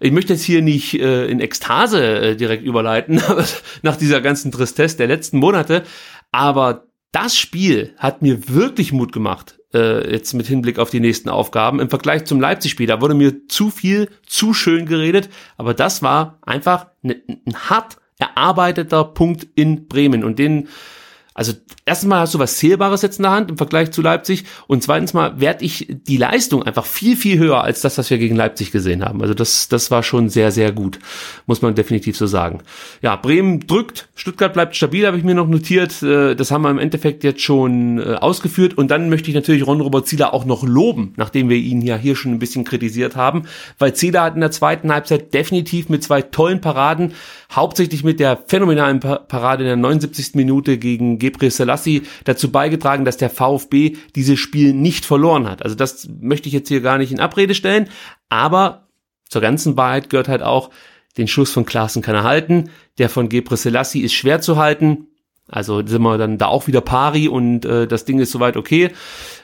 ich 0.00 0.12
möchte 0.12 0.32
jetzt 0.32 0.44
hier 0.44 0.62
nicht 0.62 0.94
äh, 0.94 1.26
in 1.26 1.40
Ekstase 1.40 2.02
äh, 2.02 2.36
direkt 2.36 2.64
überleiten, 2.64 3.20
nach 3.82 3.96
dieser 3.96 4.20
ganzen 4.20 4.50
Tristesse 4.50 4.96
der 4.96 5.08
letzten 5.08 5.38
Monate, 5.38 5.84
aber 6.32 6.86
das 7.12 7.36
Spiel 7.36 7.94
hat 7.98 8.22
mir 8.22 8.48
wirklich 8.48 8.92
Mut 8.92 9.12
gemacht 9.12 9.58
äh, 9.74 10.10
jetzt 10.10 10.32
mit 10.32 10.46
Hinblick 10.46 10.78
auf 10.78 10.90
die 10.90 11.00
nächsten 11.00 11.28
Aufgaben. 11.28 11.80
Im 11.80 11.90
Vergleich 11.90 12.24
zum 12.24 12.40
Leipzig-Spiel, 12.40 12.86
da 12.86 13.00
wurde 13.00 13.14
mir 13.14 13.48
zu 13.48 13.70
viel, 13.70 14.08
zu 14.26 14.54
schön 14.54 14.86
geredet, 14.86 15.28
aber 15.56 15.74
das 15.74 16.02
war 16.02 16.38
einfach 16.42 16.86
ne, 17.02 17.20
ein 17.46 17.54
hart 17.68 17.98
erarbeiteter 18.18 19.04
Punkt 19.04 19.46
in 19.54 19.88
Bremen 19.88 20.24
und 20.24 20.38
den 20.38 20.68
also 21.34 21.52
erstens 21.84 22.08
mal 22.08 22.20
hast 22.20 22.32
du 22.32 22.38
was 22.38 22.58
Zählbares 22.58 23.02
jetzt 23.02 23.18
in 23.18 23.24
der 23.24 23.32
Hand 23.32 23.50
im 23.50 23.56
Vergleich 23.56 23.90
zu 23.90 24.02
Leipzig 24.02 24.44
und 24.68 24.84
zweitens 24.84 25.14
mal 25.14 25.40
werde 25.40 25.64
ich 25.64 25.88
die 25.90 26.16
Leistung 26.16 26.62
einfach 26.62 26.86
viel, 26.86 27.16
viel 27.16 27.38
höher 27.38 27.62
als 27.62 27.80
das, 27.80 27.98
was 27.98 28.08
wir 28.08 28.18
gegen 28.18 28.36
Leipzig 28.36 28.70
gesehen 28.70 29.04
haben. 29.04 29.20
Also 29.20 29.34
das, 29.34 29.66
das 29.68 29.90
war 29.90 30.04
schon 30.04 30.28
sehr, 30.28 30.52
sehr 30.52 30.70
gut, 30.70 31.00
muss 31.46 31.60
man 31.60 31.74
definitiv 31.74 32.16
so 32.16 32.28
sagen. 32.28 32.60
Ja, 33.02 33.16
Bremen 33.16 33.66
drückt, 33.66 34.08
Stuttgart 34.14 34.52
bleibt 34.52 34.76
stabil, 34.76 35.06
habe 35.06 35.18
ich 35.18 35.24
mir 35.24 35.34
noch 35.34 35.48
notiert. 35.48 36.02
Äh, 36.04 36.36
das 36.36 36.52
haben 36.52 36.62
wir 36.62 36.70
im 36.70 36.78
Endeffekt 36.78 37.24
jetzt 37.24 37.40
schon 37.40 37.98
äh, 37.98 38.14
ausgeführt 38.14 38.78
und 38.78 38.92
dann 38.92 39.08
möchte 39.08 39.28
ich 39.28 39.34
natürlich 39.34 39.66
Ron 39.66 39.80
Robert 39.80 40.06
Zieler 40.06 40.34
auch 40.34 40.44
noch 40.44 40.62
loben, 40.62 41.14
nachdem 41.16 41.48
wir 41.48 41.56
ihn 41.56 41.80
ja 41.80 41.96
hier 41.96 42.14
schon 42.14 42.30
ein 42.30 42.38
bisschen 42.38 42.62
kritisiert 42.62 43.16
haben, 43.16 43.42
weil 43.80 43.92
Zieler 43.94 44.22
hat 44.22 44.36
in 44.36 44.40
der 44.40 44.52
zweiten 44.52 44.92
Halbzeit 44.92 45.34
definitiv 45.34 45.88
mit 45.88 46.04
zwei 46.04 46.22
tollen 46.22 46.60
Paraden 46.60 47.12
hauptsächlich 47.54 48.04
mit 48.04 48.20
der 48.20 48.36
phänomenalen 48.46 49.00
Parade 49.00 49.64
in 49.64 49.68
der 49.68 49.76
79. 49.76 50.34
Minute 50.34 50.78
gegen 50.78 51.18
Gebre 51.24 51.50
Selassie 51.50 52.02
dazu 52.24 52.50
beigetragen, 52.50 53.04
dass 53.04 53.16
der 53.16 53.30
VfB 53.30 53.96
dieses 54.14 54.38
Spiel 54.38 54.72
nicht 54.72 55.04
verloren 55.04 55.48
hat. 55.48 55.62
Also 55.62 55.74
das 55.74 56.08
möchte 56.20 56.48
ich 56.48 56.52
jetzt 56.52 56.68
hier 56.68 56.80
gar 56.80 56.98
nicht 56.98 57.12
in 57.12 57.20
Abrede 57.20 57.54
stellen, 57.54 57.88
aber 58.28 58.88
zur 59.28 59.40
ganzen 59.40 59.76
Wahrheit 59.76 60.10
gehört 60.10 60.28
halt 60.28 60.42
auch, 60.42 60.70
den 61.16 61.28
Schuss 61.28 61.52
von 61.52 61.64
Klaassen 61.64 62.02
kann 62.02 62.14
er 62.14 62.24
halten, 62.24 62.70
der 62.98 63.08
von 63.08 63.28
Gebre 63.28 63.56
Selassie 63.56 64.02
ist 64.02 64.14
schwer 64.14 64.40
zu 64.40 64.56
halten, 64.56 65.06
also 65.48 65.86
sind 65.86 66.00
wir 66.02 66.16
dann 66.16 66.38
da 66.38 66.46
auch 66.46 66.66
wieder 66.66 66.80
pari 66.80 67.28
und 67.28 67.66
äh, 67.66 67.86
das 67.86 68.06
Ding 68.06 68.18
ist 68.18 68.32
soweit 68.32 68.56
okay. 68.56 68.90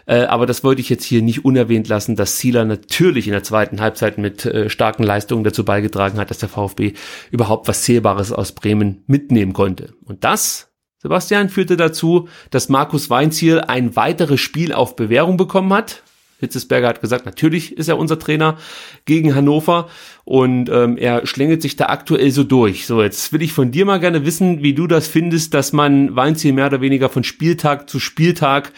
Äh, 0.07 0.23
aber 0.23 0.47
das 0.47 0.65
wollte 0.65 0.81
ich 0.81 0.89
jetzt 0.89 1.05
hier 1.05 1.21
nicht 1.21 1.45
unerwähnt 1.45 1.89
lassen, 1.89 2.17
dass 2.17 2.37
Zieler 2.37 2.65
natürlich 2.65 3.27
in 3.27 3.33
der 3.33 3.43
zweiten 3.43 3.81
Halbzeit 3.81 4.17
mit 4.17 4.47
äh, 4.47 4.71
starken 4.71 5.03
Leistungen 5.03 5.45
dazu 5.45 5.65
beigetragen 5.65 6.19
hat, 6.19 6.31
dass 6.31 6.39
der 6.39 6.49
VfB 6.49 6.95
überhaupt 7.31 7.69
was 7.69 7.83
Zählbares 7.83 8.33
aus 8.33 8.53
Bremen 8.53 9.05
mitnehmen 9.07 9.53
konnte. 9.53 9.93
Und 10.05 10.25
das, 10.25 10.70
Sebastian, 11.03 11.49
führte 11.49 11.79
dazu, 11.79 12.29
dass 12.51 12.69
Markus 12.69 13.09
Weinziel 13.09 13.61
ein 13.61 13.97
weiteres 13.97 14.41
Spiel 14.41 14.75
auf 14.75 14.97
Bewährung 14.97 15.39
bekommen 15.39 15.73
hat. 15.73 16.03
Hitzesberger 16.41 16.89
hat 16.89 17.01
gesagt, 17.01 17.25
natürlich 17.25 17.77
ist 17.77 17.89
er 17.89 17.99
unser 17.99 18.19
Trainer 18.19 18.59
gegen 19.07 19.35
Hannover 19.35 19.89
und 20.25 20.69
ähm, 20.69 20.99
er 20.99 21.27
schlängelt 21.27 21.63
sich 21.63 21.77
da 21.77 21.87
aktuell 21.87 22.31
so 22.31 22.45
durch. 22.45 22.87
So, 22.87 23.03
jetzt 23.03 23.33
will 23.33 23.41
ich 23.41 23.53
von 23.53 23.71
dir 23.71 23.87
mal 23.87 23.99
gerne 23.99 24.27
wissen, 24.27 24.63
wie 24.63 24.75
du 24.75 24.87
das 24.87 25.09
findest, 25.09 25.55
dass 25.55 25.73
man 25.73 26.17
Weinziel 26.17 26.53
mehr 26.53 26.67
oder 26.67 26.83
weniger 26.83 27.09
von 27.09 27.25
Spieltag 27.25 27.89
zu 27.89 27.99
Spieltag 27.99 28.73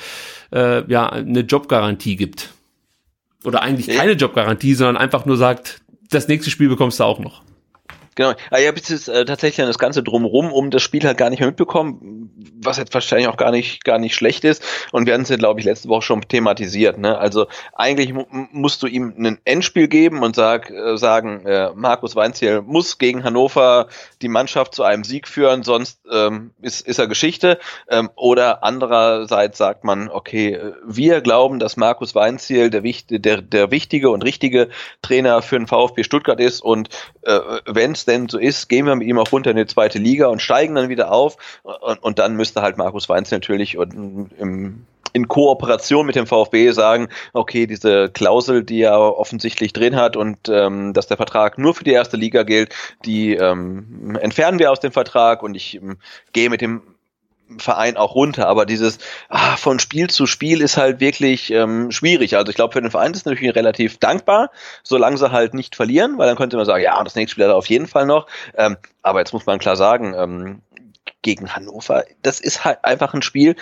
äh, 0.53 0.89
ja 0.91 1.09
eine 1.09 1.41
Jobgarantie 1.41 2.17
gibt. 2.17 2.51
Oder 3.45 3.63
eigentlich 3.63 3.89
keine 3.89 4.13
Jobgarantie, 4.13 4.75
sondern 4.75 4.97
einfach 4.97 5.27
nur 5.27 5.37
sagt, 5.37 5.81
das 6.11 6.29
nächste 6.29 6.51
Spiel 6.51 6.69
bekommst 6.69 7.01
du 7.01 7.05
auch 7.05 7.19
noch. 7.19 7.43
Genau. 8.15 8.33
Ah, 8.51 8.59
ich 8.59 8.67
habe 8.67 8.77
jetzt 8.77 9.09
äh, 9.09 9.25
tatsächlich 9.25 9.67
das 9.67 9.79
Ganze 9.79 10.03
drumherum 10.03 10.53
um 10.53 10.71
das 10.71 10.83
Spiel 10.83 11.03
halt 11.05 11.17
gar 11.17 11.31
nicht 11.31 11.41
mehr 11.41 11.49
mitbekommen, 11.49 12.31
was 12.63 12.77
jetzt 12.77 12.93
wahrscheinlich 12.93 13.29
auch 13.29 13.39
gar 13.39 13.51
nicht 13.51 13.85
gar 13.85 13.99
nicht 13.99 14.15
schlecht 14.15 14.45
ist. 14.45 14.63
Und 14.93 15.07
wir 15.07 15.15
hatten 15.15 15.23
es 15.23 15.31
ja, 15.31 15.37
glaube 15.37 15.61
ich, 15.61 15.67
letzte 15.67 15.89
Woche 15.89 16.03
schon 16.03 16.21
thematisiert. 16.21 16.99
Ne? 16.99 17.17
Also 17.17 17.47
eigentlich 17.73 18.13
musst 18.53 18.83
du 18.83 18.87
ihm 18.87 19.15
ein 19.17 19.39
Endspiel 19.45 19.89
geben 19.89 20.23
und 20.23 20.37
sag, 20.37 20.71
äh, 20.71 20.99
sagen, 20.99 21.47
äh, 21.47 21.71
Markus 21.75 22.15
Weinziel 22.15 22.61
muss 22.61 22.99
gegen 22.99 23.25
Hannover 23.25 23.89
die 24.21 24.29
Mannschaft 24.29 24.75
zu 24.75 24.83
einem 24.83 25.05
Sieg 25.05 25.27
führen, 25.27 25.63
sonst 25.63 26.01
ähm, 26.11 26.51
ist, 26.61 26.87
ist 26.87 26.99
er 26.99 27.07
Geschichte. 27.07 27.59
Ähm, 27.89 28.11
oder 28.15 28.63
andererseits 28.63 29.57
sagt 29.57 29.85
man, 29.85 30.11
okay, 30.11 30.55
äh, 30.55 30.73
wir 30.87 31.23
glauben, 31.23 31.59
dass 31.59 31.79
Markus 31.79 32.15
Weinziel 32.15 32.69
der, 32.69 32.83
der, 32.83 33.41
der 33.41 33.71
wichtige 33.71 34.11
und 34.11 34.23
richtige 34.23 34.69
Trainer 35.01 35.41
für 35.41 35.59
den 35.59 35.67
VfB 35.67 36.05
Stuttgart 36.05 36.41
ist 36.41 36.61
und 36.61 36.91
äh, 37.23 37.39
wenn 37.67 37.93
denn 38.05 38.29
so 38.29 38.39
ist, 38.39 38.69
gehen 38.69 38.87
wir 38.87 38.97
mit 38.97 39.09
ihm 39.09 39.19
auch 39.19 39.31
runter 39.33 39.51
in 39.51 39.57
die 39.57 39.67
zweite 39.67 39.99
Liga 39.99 40.29
und 40.29 40.41
steigen 40.41 40.75
dann 40.75 40.89
wieder 40.89 41.13
auf. 41.13 41.37
Und, 41.63 42.03
und 42.03 42.19
dann 42.19 42.37
müsste 42.37 42.63
halt 42.63 42.77
Markus 42.77 43.09
Weinz 43.09 43.31
natürlich 43.31 43.77
und 43.79 44.31
im 44.39 44.87
in 45.13 45.29
Kooperation 45.29 46.07
mit 46.07 46.17
dem 46.17 46.27
VfB 46.27 46.71
sagen, 46.71 47.09
okay, 47.33 47.67
diese 47.67 48.09
Klausel, 48.09 48.65
die 48.65 48.83
er 48.83 49.19
offensichtlich 49.19 49.73
drin 49.73 49.97
hat 49.97 50.17
und 50.17 50.49
ähm, 50.49 50.93
dass 50.95 51.07
der 51.07 51.17
Vertrag 51.17 51.59
nur 51.59 51.75
für 51.75 51.85
die 51.85 51.93
erste 51.93 52.17
Liga 52.17 52.43
gilt, 52.45 52.75
die 53.05 53.35
ähm, 53.35 54.17
entfernen 54.21 54.59
wir 54.59 54.71
aus 54.71 54.81
dem 54.81 54.93
Vertrag 54.93 55.43
und 55.43 55.55
ich 55.55 55.77
ähm, 55.77 55.99
gehe 56.33 56.51
mit 56.51 56.61
dem 56.61 56.83
Verein 57.59 57.97
auch 57.97 58.15
runter. 58.15 58.49
Aber 58.49 58.67
dieses 58.67 58.99
ah, 59.29 59.57
von 59.57 59.79
Spiel 59.79 60.09
zu 60.11 60.27
Spiel 60.27 60.61
ist 60.61 60.77
halt 60.77 61.01
wirklich 61.01 61.51
ähm, 61.53 61.91
schwierig. 61.91 62.37
Also 62.37 62.51
ich 62.51 62.57
glaube, 62.57 62.73
für 62.73 62.81
den 62.83 62.91
Verein 62.91 63.13
ist 63.13 63.19
es 63.19 63.25
natürlich 63.25 63.55
relativ 63.55 63.99
dankbar, 63.99 64.51
solange 64.83 65.19
sie 65.19 65.31
halt 65.31 65.55
nicht 65.55 65.77
verlieren, 65.77 66.19
weil 66.19 66.27
dann 66.27 66.37
könnte 66.37 66.57
man 66.57 66.67
sagen, 66.67 66.83
ja, 66.83 67.03
das 67.03 67.15
nächste 67.15 67.33
Spiel 67.33 67.45
hat 67.45 67.53
er 67.53 67.57
auf 67.57 67.67
jeden 67.67 67.87
Fall 67.87 68.07
noch. 68.07 68.27
Ähm, 68.57 68.77
aber 69.03 69.21
jetzt 69.21 69.33
muss 69.33 69.47
man 69.47 69.59
klar 69.59 69.77
sagen, 69.77 70.15
ähm, 70.17 70.63
gegen 71.23 71.55
Hannover, 71.55 72.05
das 72.23 72.41
ist 72.41 72.65
halt 72.65 72.85
einfach 72.85 73.15
ein 73.15 73.23
Spiel, 73.23 73.57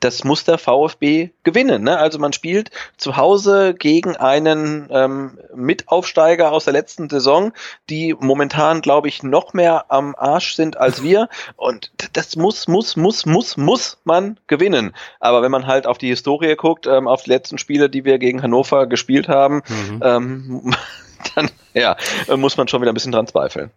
das 0.00 0.22
muss 0.24 0.44
der 0.44 0.58
VfB 0.58 1.30
gewinnen. 1.42 1.82
Ne? 1.82 1.98
Also 1.98 2.18
man 2.18 2.32
spielt 2.32 2.70
zu 2.96 3.16
Hause 3.16 3.74
gegen 3.74 4.16
einen 4.16 4.88
ähm, 4.90 5.38
Mitaufsteiger 5.54 6.52
aus 6.52 6.64
der 6.64 6.74
letzten 6.74 7.08
Saison, 7.08 7.52
die 7.88 8.14
momentan, 8.18 8.82
glaube 8.82 9.08
ich, 9.08 9.22
noch 9.22 9.54
mehr 9.54 9.86
am 9.88 10.14
Arsch 10.16 10.54
sind 10.54 10.76
als 10.76 11.02
wir. 11.02 11.28
Und 11.56 11.90
das 12.12 12.36
muss, 12.36 12.68
muss, 12.68 12.96
muss, 12.96 13.26
muss, 13.26 13.56
muss 13.56 13.98
man 14.04 14.38
gewinnen. 14.46 14.94
Aber 15.18 15.42
wenn 15.42 15.50
man 15.50 15.66
halt 15.66 15.86
auf 15.86 15.98
die 15.98 16.08
Historie 16.08 16.54
guckt, 16.54 16.86
ähm, 16.86 17.08
auf 17.08 17.22
die 17.22 17.30
letzten 17.30 17.58
Spiele, 17.58 17.88
die 17.88 18.04
wir 18.04 18.18
gegen 18.18 18.42
Hannover 18.42 18.86
gespielt 18.86 19.28
haben, 19.28 19.62
mhm. 19.68 20.00
ähm, 20.02 20.74
dann 21.34 21.50
ja, 21.72 21.96
muss 22.36 22.56
man 22.56 22.68
schon 22.68 22.80
wieder 22.82 22.92
ein 22.92 22.94
bisschen 22.94 23.12
dran 23.12 23.26
zweifeln. 23.26 23.70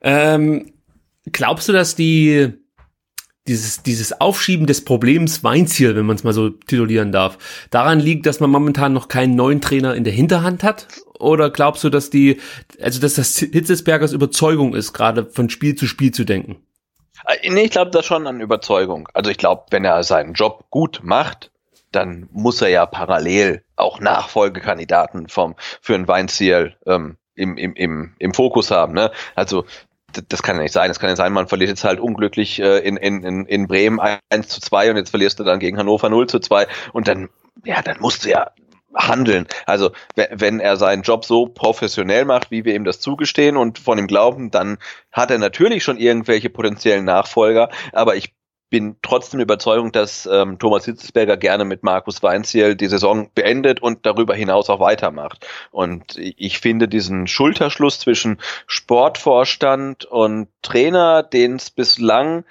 Ähm, 0.00 0.72
glaubst 1.32 1.68
du, 1.68 1.72
dass 1.72 1.94
die 1.94 2.52
dieses, 3.46 3.82
dieses 3.82 4.20
Aufschieben 4.20 4.66
des 4.66 4.84
Problems 4.84 5.44
Weinziel, 5.44 5.96
wenn 5.96 6.06
man 6.06 6.16
es 6.16 6.24
mal 6.24 6.32
so 6.32 6.50
titulieren 6.50 7.12
darf, 7.12 7.38
daran 7.70 8.00
liegt, 8.00 8.26
dass 8.26 8.40
man 8.40 8.50
momentan 8.50 8.92
noch 8.92 9.08
keinen 9.08 9.34
neuen 9.34 9.60
Trainer 9.60 9.94
in 9.94 10.04
der 10.04 10.12
Hinterhand 10.12 10.62
hat? 10.62 10.86
Oder 11.18 11.50
glaubst 11.50 11.84
du, 11.84 11.90
dass 11.90 12.10
die, 12.10 12.40
also 12.80 13.00
dass 13.00 13.14
das 13.14 13.38
Hitzesbergers 13.38 14.12
Überzeugung 14.12 14.74
ist, 14.74 14.92
gerade 14.92 15.26
von 15.26 15.50
Spiel 15.50 15.74
zu 15.74 15.86
Spiel 15.86 16.12
zu 16.12 16.24
denken? 16.24 16.56
Äh, 17.26 17.50
nee, 17.50 17.64
ich 17.64 17.70
glaube 17.70 17.90
das 17.90 18.06
schon 18.06 18.26
an 18.26 18.40
Überzeugung. 18.40 19.08
Also 19.12 19.30
ich 19.30 19.38
glaube, 19.38 19.64
wenn 19.70 19.84
er 19.84 20.02
seinen 20.04 20.32
Job 20.32 20.64
gut 20.70 21.00
macht, 21.02 21.50
dann 21.92 22.28
muss 22.32 22.60
er 22.60 22.68
ja 22.68 22.86
parallel 22.86 23.62
auch 23.76 24.00
Nachfolgekandidaten 24.00 25.28
vom 25.28 25.54
für 25.80 25.94
ein 25.94 26.08
Weinziel 26.08 26.74
ähm, 26.86 27.18
im, 27.34 27.56
im, 27.56 27.74
im, 27.74 28.14
im 28.18 28.34
Fokus 28.34 28.70
haben. 28.70 28.94
Ne? 28.94 29.10
Also 29.34 29.64
das 30.28 30.42
kann 30.42 30.56
ja 30.56 30.62
nicht 30.62 30.72
sein. 30.72 30.90
Es 30.90 30.98
kann 30.98 31.10
ja 31.10 31.16
sein, 31.16 31.32
man 31.32 31.48
verliert 31.48 31.70
jetzt 31.70 31.84
halt 31.84 32.00
unglücklich 32.00 32.60
äh, 32.60 32.78
in, 32.78 32.96
in, 32.96 33.46
in 33.46 33.66
Bremen 33.66 34.00
1 34.00 34.48
zu 34.48 34.60
2 34.60 34.90
und 34.90 34.96
jetzt 34.96 35.10
verlierst 35.10 35.40
du 35.40 35.44
dann 35.44 35.58
gegen 35.58 35.78
Hannover 35.78 36.08
0 36.08 36.26
zu 36.28 36.38
2 36.40 36.66
und 36.92 37.08
dann, 37.08 37.28
ja, 37.64 37.82
dann 37.82 38.00
musst 38.00 38.24
du 38.24 38.30
ja 38.30 38.50
handeln. 38.94 39.46
Also 39.66 39.90
wenn 40.14 40.60
er 40.60 40.76
seinen 40.76 41.02
Job 41.02 41.24
so 41.24 41.46
professionell 41.46 42.24
macht, 42.24 42.50
wie 42.50 42.64
wir 42.64 42.74
ihm 42.74 42.84
das 42.84 43.00
zugestehen 43.00 43.56
und 43.56 43.78
von 43.78 43.98
ihm 43.98 44.06
glauben, 44.06 44.50
dann 44.50 44.78
hat 45.12 45.30
er 45.30 45.38
natürlich 45.38 45.82
schon 45.82 45.98
irgendwelche 45.98 46.50
potenziellen 46.50 47.04
Nachfolger, 47.04 47.70
aber 47.92 48.16
ich 48.16 48.34
bin 48.74 48.96
trotzdem 49.02 49.38
Überzeugung, 49.38 49.92
dass 49.92 50.26
ähm, 50.26 50.58
Thomas 50.58 50.84
Hitzesberger 50.84 51.36
gerne 51.36 51.64
mit 51.64 51.84
Markus 51.84 52.24
Weinziel 52.24 52.74
die 52.74 52.88
Saison 52.88 53.30
beendet 53.32 53.80
und 53.80 54.04
darüber 54.04 54.34
hinaus 54.34 54.68
auch 54.68 54.80
weitermacht. 54.80 55.46
Und 55.70 56.16
ich 56.18 56.58
finde 56.58 56.88
diesen 56.88 57.28
Schulterschluss 57.28 58.00
zwischen 58.00 58.40
Sportvorstand 58.66 60.06
und 60.06 60.48
Trainer, 60.62 61.22
den 61.22 61.54
es 61.54 61.70
bislang 61.70 62.44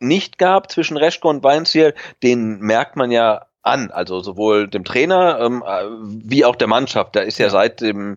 nicht 0.00 0.38
gab 0.38 0.72
zwischen 0.72 0.96
Reschke 0.96 1.28
und 1.28 1.44
Weinziel, 1.44 1.92
den 2.22 2.60
merkt 2.60 2.96
man 2.96 3.10
ja 3.10 3.44
an, 3.60 3.90
also 3.90 4.20
sowohl 4.20 4.68
dem 4.68 4.84
Trainer 4.84 5.38
ähm, 5.38 5.62
äh, 5.66 5.84
wie 6.30 6.46
auch 6.46 6.56
der 6.56 6.68
Mannschaft. 6.68 7.14
Da 7.14 7.20
ist 7.20 7.36
ja, 7.36 7.48
ja. 7.48 7.50
seit 7.50 7.82
dem 7.82 8.16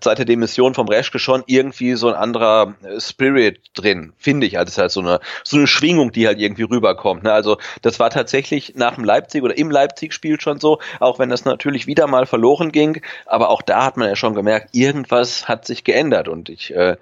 seit 0.00 0.18
der 0.18 0.24
Demission 0.24 0.74
vom 0.74 0.88
Reschke 0.88 1.18
schon 1.18 1.44
irgendwie 1.46 1.94
so 1.94 2.08
ein 2.08 2.14
anderer 2.14 2.74
äh, 2.82 3.00
Spirit 3.00 3.60
drin, 3.74 4.12
finde 4.18 4.46
ich. 4.46 4.58
Also 4.58 4.68
es 4.68 4.74
ist 4.74 4.78
halt 4.78 4.90
so 4.90 5.00
eine, 5.00 5.20
so 5.44 5.56
eine 5.56 5.66
Schwingung, 5.66 6.12
die 6.12 6.26
halt 6.26 6.38
irgendwie 6.38 6.62
rüberkommt. 6.62 7.24
Ne? 7.24 7.32
Also 7.32 7.58
das 7.82 7.98
war 8.00 8.10
tatsächlich 8.10 8.74
nach 8.76 8.94
dem 8.94 9.04
Leipzig 9.04 9.42
oder 9.42 9.56
im 9.56 9.70
Leipzig-Spiel 9.70 10.40
schon 10.40 10.60
so, 10.60 10.80
auch 11.00 11.18
wenn 11.18 11.28
das 11.28 11.44
natürlich 11.44 11.86
wieder 11.86 12.06
mal 12.06 12.26
verloren 12.26 12.72
ging. 12.72 13.02
Aber 13.26 13.50
auch 13.50 13.62
da 13.62 13.84
hat 13.84 13.96
man 13.96 14.08
ja 14.08 14.16
schon 14.16 14.34
gemerkt, 14.34 14.70
irgendwas 14.72 15.46
hat 15.48 15.66
sich 15.66 15.84
geändert. 15.84 16.28
Und 16.28 16.48
ich 16.48 16.74
äh, 16.74 16.96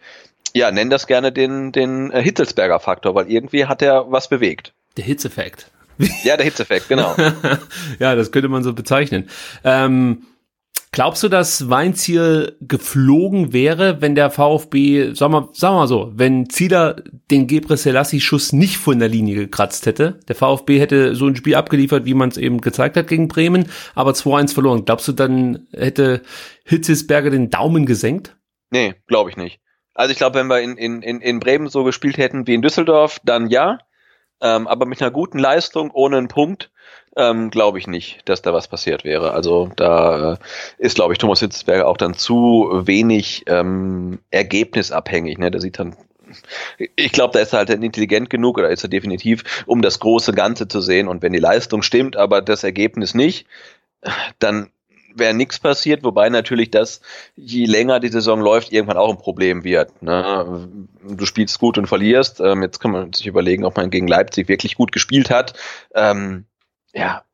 ja, 0.53 0.71
nenne 0.71 0.91
das 0.91 1.07
gerne 1.07 1.33
den, 1.33 1.73
den 1.73 2.11
äh, 2.11 2.23
Hitzelsberger 2.23 2.81
Faktor, 2.81 3.15
weil 3.15 3.31
irgendwie 3.31 3.67
hat 3.67 3.83
er 3.83 4.11
was 4.11 4.29
bewegt. 4.29 4.73
Der 4.97 5.05
Hitzeffekt. 5.05 5.71
Ja, 6.25 6.37
der 6.37 6.45
Hitzeffekt, 6.45 6.89
genau. 6.89 7.15
ja, 8.01 8.17
das 8.17 8.33
könnte 8.33 8.49
man 8.49 8.65
so 8.65 8.73
bezeichnen. 8.73 9.29
Ähm 9.63 10.27
Glaubst 10.95 11.25
du, 11.25 11.29
dass 11.29 11.69
Weinziel 11.69 12.57
geflogen 12.61 13.53
wäre, 13.53 14.01
wenn 14.01 14.15
der 14.15 14.31
VfB, 14.31 15.13
sag 15.13 15.29
mal, 15.33 15.49
sag 15.53 15.73
mal 15.73 15.89
so, 15.89 16.13
wenn 16.15 16.49
Zieler 16.49 17.03
den 17.33 17.49
Gebre 17.49 17.77
Selassie 17.77 18.21
Schuss 18.21 18.53
nicht 18.53 18.77
von 18.77 19.01
der 19.01 19.09
Linie 19.09 19.35
gekratzt 19.35 19.87
hätte? 19.87 20.21
Der 20.29 20.37
VfB 20.37 20.79
hätte 20.79 21.17
so 21.17 21.27
ein 21.27 21.35
Spiel 21.35 21.57
abgeliefert, 21.57 22.05
wie 22.05 22.15
man 22.15 22.29
es 22.29 22.37
eben 22.37 22.61
gezeigt 22.61 22.97
hat 22.97 23.09
gegen 23.09 23.27
Bremen, 23.27 23.69
aber 23.97 24.13
2-1 24.13 24.55
verloren. 24.55 24.85
Glaubst 24.85 25.09
du, 25.09 25.13
dann 25.13 25.67
hätte 25.73 26.23
Hitzesberger 26.65 27.31
den 27.31 27.51
Daumen 27.51 27.87
gesenkt? 27.87 28.37
Nee, 28.71 28.95
glaube 29.09 29.31
ich 29.31 29.37
nicht. 29.37 29.59
Also 29.95 30.13
ich 30.13 30.19
glaube, 30.19 30.39
wenn 30.39 30.47
wir 30.47 30.61
in, 30.61 30.77
in, 30.77 31.03
in 31.03 31.41
Bremen 31.41 31.67
so 31.67 31.83
gespielt 31.83 32.19
hätten 32.19 32.47
wie 32.47 32.55
in 32.55 32.63
Düsseldorf, 32.63 33.19
dann 33.25 33.49
ja. 33.49 33.81
Ähm, 34.41 34.67
aber 34.67 34.87
mit 34.87 35.01
einer 35.01 35.11
guten 35.11 35.39
Leistung, 35.39 35.91
ohne 35.93 36.19
einen 36.19 36.29
Punkt, 36.29 36.71
ähm, 37.17 37.51
glaube 37.51 37.79
ich 37.79 37.87
nicht, 37.87 38.29
dass 38.29 38.43
da 38.43 38.53
was 38.53 38.69
passiert 38.69 39.05
wäre. 39.05 39.33
Also 39.33 39.71
da 39.77 40.33
äh, 40.33 40.37
ist, 40.79 40.97
glaube 40.97 41.13
ich, 41.13 41.19
Thomas 41.19 41.41
Hitzberger 41.41 41.87
auch 41.87 41.97
dann 41.97 42.15
zu 42.15 42.69
wenig 42.85 43.45
ähm, 43.47 44.19
ergebnisabhängig. 44.31 45.39
Ne? 45.39 45.51
Der 45.51 45.61
sieht 45.61 45.79
dann 45.79 45.97
ich 46.97 47.13
glaube, 47.13 47.33
da 47.33 47.41
ist 47.41 47.53
er 47.53 47.59
halt 47.59 47.71
intelligent 47.71 48.31
genug 48.31 48.59
oder 48.59 48.71
ist 48.71 48.83
er 48.83 48.89
definitiv, 48.89 49.65
um 49.67 49.83
das 49.83 50.01
große 50.01 50.33
Ganze 50.33 50.67
zu 50.67 50.81
sehen. 50.81 51.07
Und 51.07 51.23
wenn 51.23 51.33
die 51.33 51.39
Leistung 51.39 51.83
stimmt, 51.83 52.17
aber 52.17 52.43
das 52.43 52.65
Ergebnis 52.65 53.15
nicht, 53.15 53.47
dann 54.39 54.71
wäre 55.15 55.35
nichts 55.35 55.59
passiert, 55.59 56.03
wobei 56.05 56.29
natürlich 56.29 56.71
das, 56.71 57.01
je 57.37 57.67
länger 57.67 58.01
die 58.01 58.09
Saison 58.09 58.41
läuft, 58.41 58.73
irgendwann 58.73 58.97
auch 58.97 59.11
ein 59.11 59.19
Problem 59.19 59.65
wird. 59.65 60.03
Ne? 60.03 60.69
Du 61.09 61.27
spielst 61.27 61.59
gut 61.59 61.79
und 61.79 61.87
verlierst. 61.87 62.41
Ähm, 62.41 62.63
jetzt 62.63 62.81
kann 62.81 62.91
man 62.91 63.13
sich 63.13 63.27
überlegen, 63.27 63.65
ob 63.65 63.77
man 63.77 63.91
gegen 63.91 64.09
Leipzig 64.09 64.49
wirklich 64.49 64.77
gut 64.77 64.93
gespielt 64.93 65.31
hat. 65.31 65.55
Ähm, 65.95 66.45
ja, 66.93 67.25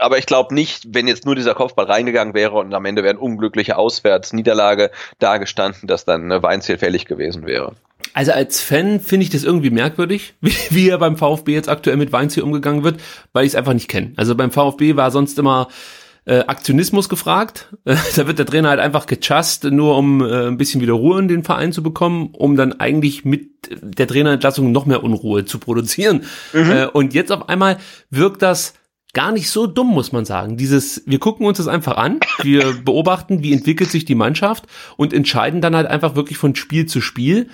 aber 0.00 0.18
ich 0.18 0.26
glaube 0.26 0.54
nicht, 0.54 0.94
wenn 0.94 1.06
jetzt 1.06 1.26
nur 1.26 1.34
dieser 1.34 1.54
Kopfball 1.54 1.86
reingegangen 1.86 2.34
wäre 2.34 2.54
und 2.54 2.72
am 2.72 2.84
Ende 2.84 3.02
wäre 3.02 3.14
eine 3.14 3.20
unglückliche 3.20 3.76
Auswärtsniederlage 3.76 4.90
dagestanden, 5.18 5.86
dass 5.86 6.04
dann 6.04 6.24
eine 6.24 6.42
Weinziel 6.42 6.78
fällig 6.78 7.04
gewesen 7.04 7.46
wäre. 7.46 7.74
Also 8.14 8.32
als 8.32 8.60
Fan 8.60 9.00
finde 9.00 9.24
ich 9.24 9.30
das 9.30 9.44
irgendwie 9.44 9.70
merkwürdig, 9.70 10.34
wie, 10.40 10.54
wie 10.70 10.88
er 10.88 10.98
beim 10.98 11.16
VfB 11.16 11.52
jetzt 11.52 11.68
aktuell 11.68 11.96
mit 11.96 12.12
Weinziel 12.12 12.42
umgegangen 12.42 12.84
wird, 12.84 13.00
weil 13.32 13.44
ich 13.44 13.52
es 13.52 13.56
einfach 13.56 13.74
nicht 13.74 13.88
kenne. 13.88 14.12
Also 14.16 14.34
beim 14.34 14.50
VfB 14.50 14.96
war 14.96 15.10
sonst 15.10 15.38
immer 15.38 15.68
äh, 16.24 16.40
Aktionismus 16.40 17.08
gefragt. 17.08 17.74
da 17.84 18.26
wird 18.26 18.38
der 18.38 18.46
Trainer 18.46 18.70
halt 18.70 18.80
einfach 18.80 19.06
gechast, 19.06 19.64
nur 19.64 19.96
um 19.96 20.20
äh, 20.20 20.46
ein 20.46 20.58
bisschen 20.58 20.80
wieder 20.80 20.94
Ruhe 20.94 21.18
in 21.18 21.28
den 21.28 21.44
Verein 21.44 21.72
zu 21.72 21.82
bekommen, 21.82 22.30
um 22.32 22.56
dann 22.56 22.78
eigentlich 22.80 23.24
mit 23.24 23.48
der 23.70 24.06
Trainerentlassung 24.06 24.72
noch 24.72 24.86
mehr 24.86 25.02
Unruhe 25.02 25.44
zu 25.44 25.58
produzieren. 25.58 26.24
Mhm. 26.52 26.70
Äh, 26.70 26.86
und 26.86 27.14
jetzt 27.14 27.32
auf 27.32 27.48
einmal 27.48 27.78
wirkt 28.10 28.42
das 28.42 28.74
gar 29.12 29.32
nicht 29.32 29.50
so 29.50 29.66
dumm, 29.66 29.88
muss 29.88 30.12
man 30.12 30.24
sagen. 30.24 30.56
Dieses, 30.56 31.02
wir 31.06 31.18
gucken 31.18 31.46
uns 31.46 31.58
das 31.58 31.68
einfach 31.68 31.96
an, 31.96 32.20
wir 32.42 32.72
beobachten, 32.84 33.42
wie 33.42 33.52
entwickelt 33.52 33.90
sich 33.90 34.04
die 34.04 34.14
Mannschaft 34.14 34.64
und 34.96 35.12
entscheiden 35.12 35.60
dann 35.60 35.74
halt 35.74 35.86
einfach 35.86 36.14
wirklich 36.14 36.38
von 36.38 36.54
Spiel 36.54 36.86
zu 36.86 37.00
Spiel. 37.00 37.48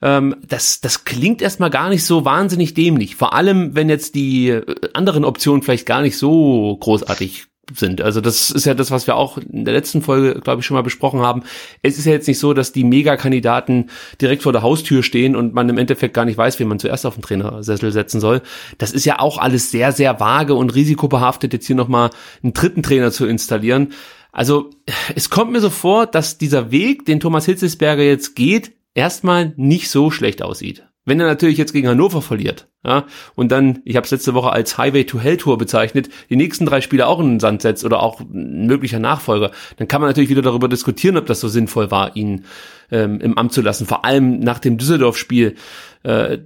Ähm, 0.00 0.36
das, 0.46 0.80
das 0.80 1.04
klingt 1.04 1.42
erstmal 1.42 1.70
gar 1.70 1.88
nicht 1.88 2.04
so 2.04 2.24
wahnsinnig 2.24 2.74
dämlich. 2.74 3.16
Vor 3.16 3.34
allem, 3.34 3.74
wenn 3.74 3.88
jetzt 3.88 4.14
die 4.14 4.48
äh, 4.48 4.64
anderen 4.94 5.24
Optionen 5.24 5.62
vielleicht 5.62 5.86
gar 5.86 6.02
nicht 6.02 6.16
so 6.16 6.76
großartig 6.80 7.46
sind. 7.72 8.00
Also 8.00 8.20
das 8.20 8.50
ist 8.50 8.66
ja 8.66 8.74
das, 8.74 8.90
was 8.90 9.06
wir 9.06 9.16
auch 9.16 9.38
in 9.38 9.64
der 9.64 9.74
letzten 9.74 10.02
Folge, 10.02 10.40
glaube 10.40 10.60
ich, 10.60 10.66
schon 10.66 10.74
mal 10.74 10.82
besprochen 10.82 11.20
haben. 11.20 11.42
Es 11.82 11.98
ist 11.98 12.04
ja 12.04 12.12
jetzt 12.12 12.26
nicht 12.26 12.38
so, 12.38 12.54
dass 12.54 12.72
die 12.72 12.84
Megakandidaten 12.84 13.90
direkt 14.20 14.42
vor 14.42 14.52
der 14.52 14.62
Haustür 14.62 15.02
stehen 15.02 15.36
und 15.36 15.54
man 15.54 15.68
im 15.68 15.78
Endeffekt 15.78 16.14
gar 16.14 16.24
nicht 16.24 16.36
weiß, 16.36 16.58
wie 16.58 16.64
man 16.64 16.78
zuerst 16.78 17.06
auf 17.06 17.14
den 17.14 17.22
Trainersessel 17.22 17.92
setzen 17.92 18.20
soll. 18.20 18.42
Das 18.78 18.92
ist 18.92 19.04
ja 19.04 19.20
auch 19.20 19.38
alles 19.38 19.70
sehr, 19.70 19.92
sehr 19.92 20.18
vage 20.20 20.54
und 20.54 20.74
risikobehaftet, 20.74 21.52
jetzt 21.52 21.66
hier 21.66 21.76
nochmal 21.76 22.10
einen 22.42 22.52
dritten 22.52 22.82
Trainer 22.82 23.12
zu 23.12 23.26
installieren. 23.26 23.92
Also 24.32 24.70
es 25.14 25.30
kommt 25.30 25.52
mir 25.52 25.60
so 25.60 25.70
vor, 25.70 26.06
dass 26.06 26.38
dieser 26.38 26.70
Weg, 26.70 27.04
den 27.04 27.20
Thomas 27.20 27.44
Hitzesberger 27.44 28.02
jetzt 28.02 28.34
geht, 28.34 28.72
erstmal 28.94 29.52
nicht 29.56 29.90
so 29.90 30.10
schlecht 30.10 30.42
aussieht. 30.42 30.84
Wenn 31.04 31.18
er 31.18 31.26
natürlich 31.26 31.58
jetzt 31.58 31.72
gegen 31.72 31.88
Hannover 31.88 32.22
verliert, 32.22 32.68
ja, 32.84 33.06
und 33.34 33.50
dann, 33.50 33.80
ich 33.84 33.96
habe 33.96 34.04
es 34.04 34.10
letzte 34.12 34.34
Woche 34.34 34.50
als 34.50 34.78
Highway 34.78 35.04
to 35.04 35.18
Hell 35.18 35.36
Tour 35.36 35.58
bezeichnet, 35.58 36.08
die 36.30 36.36
nächsten 36.36 36.64
drei 36.64 36.80
Spiele 36.80 37.08
auch 37.08 37.18
in 37.18 37.26
den 37.26 37.40
Sand 37.40 37.62
setzt 37.62 37.84
oder 37.84 38.02
auch 38.02 38.20
ein 38.20 38.66
möglicher 38.66 39.00
Nachfolger, 39.00 39.50
dann 39.76 39.88
kann 39.88 40.00
man 40.00 40.10
natürlich 40.10 40.30
wieder 40.30 40.42
darüber 40.42 40.68
diskutieren, 40.68 41.16
ob 41.16 41.26
das 41.26 41.40
so 41.40 41.48
sinnvoll 41.48 41.90
war, 41.90 42.16
ihn 42.16 42.44
ähm, 42.92 43.20
im 43.20 43.36
Amt 43.36 43.52
zu 43.52 43.62
lassen. 43.62 43.86
Vor 43.86 44.04
allem 44.04 44.38
nach 44.40 44.60
dem 44.60 44.78
Düsseldorf-Spiel 44.78 45.56
äh, 46.04 46.38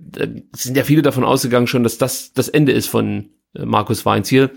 sind 0.55 0.77
ja 0.77 0.85
viele 0.85 1.03
davon 1.03 1.25
ausgegangen 1.25 1.67
schon, 1.67 1.83
dass 1.83 1.99
das 1.99 2.33
das 2.33 2.49
Ende 2.49 2.73
ist 2.73 2.87
von 2.87 3.31
äh, 3.55 3.65
Markus 3.67 4.07
Weinziel. 4.07 4.51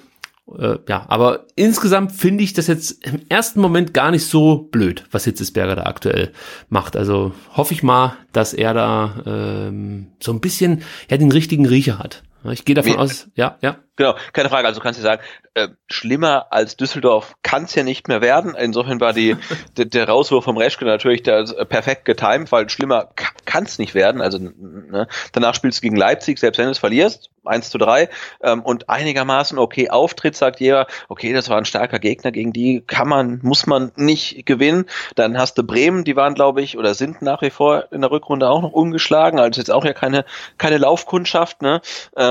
Äh, 0.57 0.77
ja, 0.87 1.05
aber 1.07 1.45
insgesamt 1.55 2.11
finde 2.11 2.43
ich 2.43 2.53
das 2.53 2.67
jetzt 2.67 3.05
im 3.05 3.21
ersten 3.29 3.61
Moment 3.61 3.93
gar 3.93 4.11
nicht 4.11 4.25
so 4.25 4.67
blöd, 4.71 5.05
was 5.11 5.25
Hitzesberger 5.25 5.75
da 5.75 5.83
aktuell 5.83 6.31
macht. 6.69 6.95
Also 6.95 7.33
hoffe 7.55 7.73
ich 7.73 7.83
mal, 7.83 8.13
dass 8.31 8.53
er 8.53 8.73
da 8.73 9.23
ähm, 9.25 10.07
so 10.19 10.31
ein 10.31 10.39
bisschen 10.39 10.83
ja 11.09 11.17
den 11.17 11.31
richtigen 11.31 11.65
Riecher 11.65 11.99
hat. 11.99 12.23
Ich 12.43 12.63
gehe 12.63 12.75
davon 12.75 12.93
Wie, 12.93 12.97
aus, 12.97 13.27
ja, 13.35 13.57
ja. 13.61 13.77
Genau, 13.99 14.15
keine 14.31 14.47
Frage. 14.47 14.65
Also 14.65 14.79
kannst 14.79 14.97
du 14.97 15.03
sagen, 15.03 15.21
äh, 15.55 15.67
schlimmer 15.87 16.47
als 16.51 16.77
Düsseldorf 16.77 17.35
kann 17.43 17.65
es 17.65 17.75
ja 17.75 17.83
nicht 17.83 18.07
mehr 18.07 18.21
werden. 18.21 18.55
Insofern 18.55 19.01
war 19.01 19.11
die, 19.11 19.35
der, 19.77 19.85
der 19.85 20.07
Rauswurf 20.07 20.45
vom 20.45 20.55
Reschke 20.55 20.85
natürlich 20.85 21.23
da 21.23 21.41
äh, 21.41 21.65
perfekt 21.65 22.05
getimt, 22.05 22.49
weil 22.53 22.69
schlimmer 22.69 23.09
kann 23.43 23.65
es 23.65 23.77
nicht 23.77 23.95
werden. 23.95 24.21
Also 24.21 24.37
ne, 24.37 25.09
danach 25.33 25.53
spielst 25.53 25.79
du 25.79 25.81
gegen 25.81 25.97
Leipzig, 25.97 26.39
selbst 26.39 26.59
wenn 26.59 26.65
du 26.65 26.71
es 26.71 26.77
verlierst, 26.77 27.29
1 27.43 27.69
zu 27.71 27.77
3 27.77 28.09
ähm, 28.41 28.61
und 28.61 28.89
einigermaßen 28.89 29.57
okay 29.57 29.89
Auftritt, 29.89 30.35
sagt 30.35 30.61
jeder, 30.61 30.87
okay, 31.09 31.33
das 31.33 31.49
war 31.49 31.57
ein 31.57 31.65
starker 31.65 31.99
Gegner, 31.99 32.31
gegen 32.31 32.53
die 32.53 32.81
kann 32.85 33.07
man, 33.07 33.39
muss 33.43 33.65
man 33.65 33.91
nicht 33.95 34.45
gewinnen. 34.45 34.85
Dann 35.15 35.37
hast 35.37 35.57
du 35.57 35.63
Bremen, 35.63 36.05
die 36.05 36.15
waren, 36.15 36.35
glaube 36.35 36.61
ich, 36.61 36.77
oder 36.77 36.93
sind 36.93 37.21
nach 37.21 37.41
wie 37.41 37.49
vor 37.49 37.91
in 37.91 38.01
der 38.01 38.11
Rückrunde 38.11 38.47
auch 38.49 38.61
noch 38.61 38.71
ungeschlagen, 38.71 39.39
also 39.39 39.59
jetzt 39.59 39.71
auch 39.71 39.83
ja 39.83 39.93
keine, 39.93 40.25
keine 40.57 40.77
Laufkundschaft, 40.77 41.61
ne? 41.61 41.81
Ähm, 42.15 42.28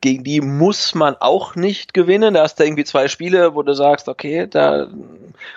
gegen 0.00 0.24
die 0.24 0.40
muss 0.40 0.94
man 0.94 1.16
auch 1.16 1.54
nicht 1.54 1.94
gewinnen. 1.94 2.34
Da 2.34 2.42
hast 2.42 2.58
du 2.58 2.64
irgendwie 2.64 2.84
zwei 2.84 3.08
Spiele, 3.08 3.54
wo 3.54 3.62
du 3.62 3.74
sagst, 3.74 4.08
okay, 4.08 4.46
da 4.48 4.88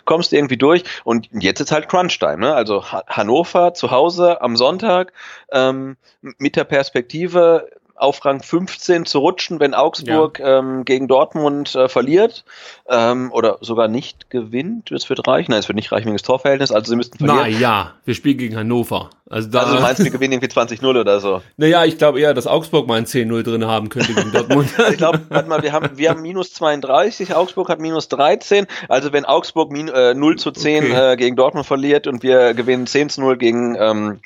kommst 0.05 0.31
du 0.31 0.35
irgendwie 0.35 0.57
durch. 0.57 0.83
Und 1.03 1.29
jetzt 1.31 1.59
ist 1.59 1.71
halt 1.71 1.89
Crunch-Time. 1.89 2.37
Ne? 2.37 2.53
Also 2.53 2.83
Hannover 2.85 3.73
zu 3.73 3.91
Hause 3.91 4.41
am 4.41 4.55
Sonntag 4.55 5.13
ähm, 5.51 5.97
mit 6.37 6.55
der 6.55 6.63
Perspektive, 6.63 7.69
auf 7.97 8.23
Rang 8.25 8.41
15 8.41 9.05
zu 9.05 9.19
rutschen, 9.19 9.59
wenn 9.59 9.73
Augsburg 9.73 10.39
ja. 10.39 10.59
ähm, 10.59 10.85
gegen 10.85 11.07
Dortmund 11.07 11.75
äh, 11.75 11.89
verliert 11.89 12.45
ähm, 12.87 13.31
oder 13.31 13.57
sogar 13.61 13.87
nicht 13.87 14.29
gewinnt. 14.29 14.91
Das 14.91 15.09
wird 15.09 15.27
reichen. 15.27 15.51
Nein, 15.51 15.59
es 15.59 15.67
wird 15.67 15.75
nicht 15.75 15.91
reichen 15.91 16.05
wegen 16.05 16.15
des 16.15 16.23
Torverhältnisses. 16.23 16.75
Also 16.75 16.91
sie 16.91 16.95
müssten 16.95 17.17
verlieren. 17.17 17.39
Na 17.41 17.47
ja, 17.47 17.93
wir 18.05 18.13
spielen 18.13 18.37
gegen 18.37 18.55
Hannover. 18.55 19.09
Also, 19.29 19.49
da, 19.49 19.59
also 19.59 19.75
du 19.75 19.81
meinst, 19.81 20.03
wir 20.03 20.11
gewinnen 20.11 20.33
irgendwie 20.33 20.47
20-0 20.47 20.87
oder 20.87 21.19
so? 21.19 21.41
Naja, 21.57 21.83
ich 21.83 21.97
glaube 21.97 22.19
eher, 22.21 22.33
dass 22.33 22.47
Augsburg 22.47 22.87
mal 22.87 22.97
ein 22.97 23.05
10-0 23.05 23.43
drin 23.43 23.65
haben 23.65 23.89
könnte 23.89 24.13
gegen 24.13 24.31
Dortmund. 24.31 24.69
ich 24.91 24.97
glaube, 24.97 25.21
warte 25.29 25.49
mal, 25.49 25.63
wir 25.63 25.73
haben, 25.73 25.97
wir 25.97 26.09
haben 26.09 26.21
minus 26.21 26.53
32, 26.53 27.35
Augsburg 27.35 27.69
hat 27.69 27.79
minus 27.79 28.07
13. 28.07 28.67
Also 28.87 29.11
wenn 29.11 29.25
Augsburg 29.25 29.71
min, 29.71 29.89
äh, 29.89 30.13
0 30.13 30.37
zu 30.37 30.51
10 30.51 30.83
okay. 30.83 31.13
äh, 31.13 31.15
gegen 31.17 31.35
Dortmund 31.35 31.65
verliert 31.65 32.07
und 32.07 32.23
wir 32.23 32.53
gewinnen 32.53 32.87
10 32.87 33.09
zu 33.09 33.21
0 33.21 33.37
gegen 33.37 33.75
ähm, 33.79 34.21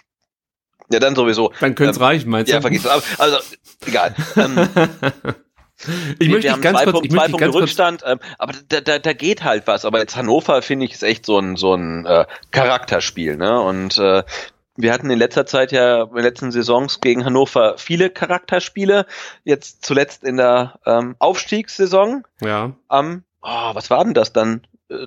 ja, 0.91 0.99
dann 0.99 1.15
sowieso. 1.15 1.51
Dann 1.59 1.75
könnte 1.75 1.91
es 1.91 1.97
ähm, 1.97 2.03
reichen, 2.03 2.29
meinst 2.29 2.51
du? 2.51 2.55
Ja, 2.55 2.61
vergiss 2.61 2.85
es. 2.85 3.19
Also, 3.19 3.37
egal. 3.85 4.15
Ähm, 4.35 4.57
ich 6.19 6.29
möchte 6.29 6.43
wir 6.43 6.51
haben 6.53 6.61
ganz 6.61 6.79
zwei 6.79 6.91
kurz, 6.91 6.95
möchte 6.95 7.15
zwei 7.15 7.27
Punkte 7.27 7.53
Rückstand, 7.53 8.03
ähm, 8.05 8.19
aber 8.37 8.53
da, 8.69 8.81
da, 8.81 8.99
da 8.99 9.13
geht 9.13 9.43
halt 9.43 9.67
was. 9.67 9.85
Aber 9.85 9.99
jetzt 9.99 10.15
Hannover 10.15 10.61
finde 10.61 10.85
ich 10.85 10.93
ist 10.93 11.03
echt 11.03 11.25
so 11.25 11.39
ein 11.39 11.55
so 11.55 11.73
ein 11.73 12.05
äh, 12.05 12.25
Charakterspiel, 12.51 13.37
ne? 13.37 13.61
Und 13.61 13.97
äh, 13.97 14.23
wir 14.75 14.93
hatten 14.93 15.09
in 15.09 15.19
letzter 15.19 15.45
Zeit 15.45 15.71
ja 15.71 16.03
in 16.03 16.15
den 16.15 16.23
letzten 16.23 16.51
Saisons 16.51 17.01
gegen 17.01 17.25
Hannover 17.25 17.75
viele 17.77 18.09
Charakterspiele. 18.09 19.05
Jetzt 19.43 19.85
zuletzt 19.85 20.23
in 20.23 20.37
der 20.37 20.79
ähm, 20.85 21.15
Aufstiegssaison. 21.19 22.23
Ja. 22.41 22.71
Am, 22.87 23.23
oh, 23.41 23.75
was 23.75 23.89
war 23.89 24.03
denn 24.03 24.13
das 24.13 24.33
dann? 24.33 24.61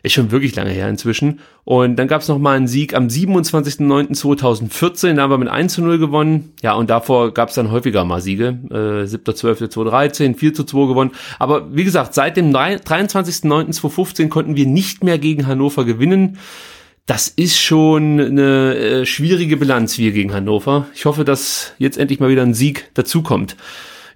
ist 0.07 0.13
schon 0.13 0.31
wirklich 0.31 0.55
lange 0.55 0.71
her 0.71 0.89
inzwischen. 0.89 1.41
Und 1.63 1.97
dann 1.97 2.07
gab 2.07 2.21
es 2.21 2.27
noch 2.27 2.39
mal 2.39 2.57
einen 2.57 2.67
Sieg 2.67 2.95
am 2.95 3.07
27.09.2014, 3.07 5.13
da 5.13 5.21
haben 5.21 5.29
wir 5.29 5.37
mit 5.37 5.49
1 5.49 5.73
zu 5.73 5.81
0 5.81 5.99
gewonnen. 5.99 6.53
Ja, 6.61 6.73
und 6.73 6.89
davor 6.89 7.33
gab 7.33 7.49
es 7.49 7.55
dann 7.55 7.71
häufiger 7.71 8.05
mal 8.05 8.21
Siege. 8.21 8.57
Äh, 8.69 9.05
7.12.2013, 9.05 10.35
4 10.35 10.53
zu 10.53 10.63
2 10.63 10.87
gewonnen. 10.87 11.11
Aber 11.39 11.75
wie 11.75 11.83
gesagt, 11.83 12.13
seit 12.13 12.37
dem 12.37 12.51
23.09.2015 12.51 14.29
konnten 14.29 14.55
wir 14.55 14.65
nicht 14.65 15.03
mehr 15.03 15.19
gegen 15.19 15.45
Hannover 15.45 15.85
gewinnen. 15.85 16.37
Das 17.05 17.27
ist 17.29 17.57
schon 17.57 18.19
eine 18.19 18.75
äh, 18.75 19.05
schwierige 19.05 19.57
Bilanz 19.57 19.97
wir 19.97 20.11
gegen 20.11 20.33
Hannover. 20.33 20.87
Ich 20.93 21.05
hoffe, 21.05 21.23
dass 21.23 21.73
jetzt 21.77 21.97
endlich 21.97 22.19
mal 22.19 22.29
wieder 22.29 22.41
ein 22.41 22.53
Sieg 22.53 22.89
dazukommt. 22.95 23.55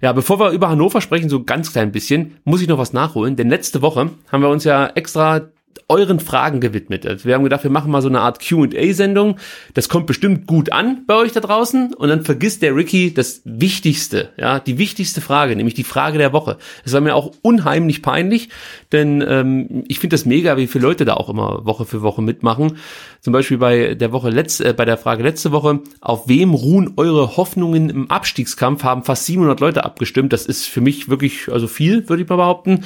Ja, 0.02 0.12
bevor 0.12 0.40
wir 0.40 0.50
über 0.50 0.68
Hannover 0.68 1.00
sprechen, 1.00 1.28
so 1.28 1.44
ganz 1.44 1.72
klein 1.72 1.92
bisschen, 1.92 2.36
muss 2.42 2.60
ich 2.60 2.66
noch 2.66 2.76
was 2.76 2.92
nachholen. 2.92 3.36
Denn 3.36 3.48
letzte 3.48 3.82
Woche 3.82 4.10
haben 4.30 4.42
wir 4.42 4.48
uns 4.48 4.64
ja 4.64 4.88
extra 4.88 5.42
euren 5.88 6.20
Fragen 6.20 6.60
gewidmet. 6.60 7.06
Also 7.06 7.26
wir 7.26 7.34
haben 7.34 7.44
gedacht, 7.44 7.64
wir 7.64 7.70
machen 7.70 7.90
mal 7.90 8.02
so 8.02 8.08
eine 8.08 8.20
Art 8.20 8.46
Q&A-Sendung. 8.46 9.36
Das 9.74 9.88
kommt 9.88 10.06
bestimmt 10.06 10.46
gut 10.46 10.72
an 10.72 11.02
bei 11.06 11.16
euch 11.16 11.32
da 11.32 11.40
draußen. 11.40 11.94
Und 11.94 12.08
dann 12.08 12.24
vergisst 12.24 12.62
der 12.62 12.74
Ricky 12.74 13.12
das 13.12 13.42
Wichtigste, 13.44 14.30
ja, 14.36 14.58
die 14.58 14.78
wichtigste 14.78 15.20
Frage, 15.20 15.54
nämlich 15.54 15.74
die 15.74 15.84
Frage 15.84 16.18
der 16.18 16.32
Woche. 16.32 16.56
Es 16.84 16.92
war 16.92 17.00
mir 17.00 17.14
auch 17.14 17.32
unheimlich 17.42 18.02
peinlich, 18.02 18.48
denn 18.90 19.22
ähm, 19.26 19.84
ich 19.88 19.98
finde 19.98 20.14
das 20.14 20.24
mega, 20.24 20.56
wie 20.56 20.66
viele 20.66 20.86
Leute 20.86 21.04
da 21.04 21.14
auch 21.14 21.28
immer 21.28 21.64
Woche 21.66 21.84
für 21.84 22.02
Woche 22.02 22.22
mitmachen. 22.22 22.78
Zum 23.20 23.32
Beispiel 23.32 23.58
bei 23.58 23.94
der 23.94 24.12
Woche 24.12 24.30
letzte, 24.30 24.70
äh, 24.70 24.72
bei 24.72 24.84
der 24.84 24.96
Frage 24.96 25.22
letzte 25.22 25.52
Woche, 25.52 25.80
auf 26.00 26.28
wem 26.28 26.54
ruhen 26.54 26.94
eure 26.96 27.36
Hoffnungen 27.36 27.90
im 27.90 28.10
Abstiegskampf? 28.10 28.82
Haben 28.82 29.04
fast 29.04 29.26
700 29.26 29.60
Leute 29.60 29.84
abgestimmt. 29.84 30.32
Das 30.32 30.46
ist 30.46 30.66
für 30.66 30.80
mich 30.80 31.08
wirklich 31.08 31.48
also 31.50 31.66
viel, 31.66 32.08
würde 32.08 32.22
ich 32.22 32.28
mal 32.28 32.36
behaupten. 32.36 32.84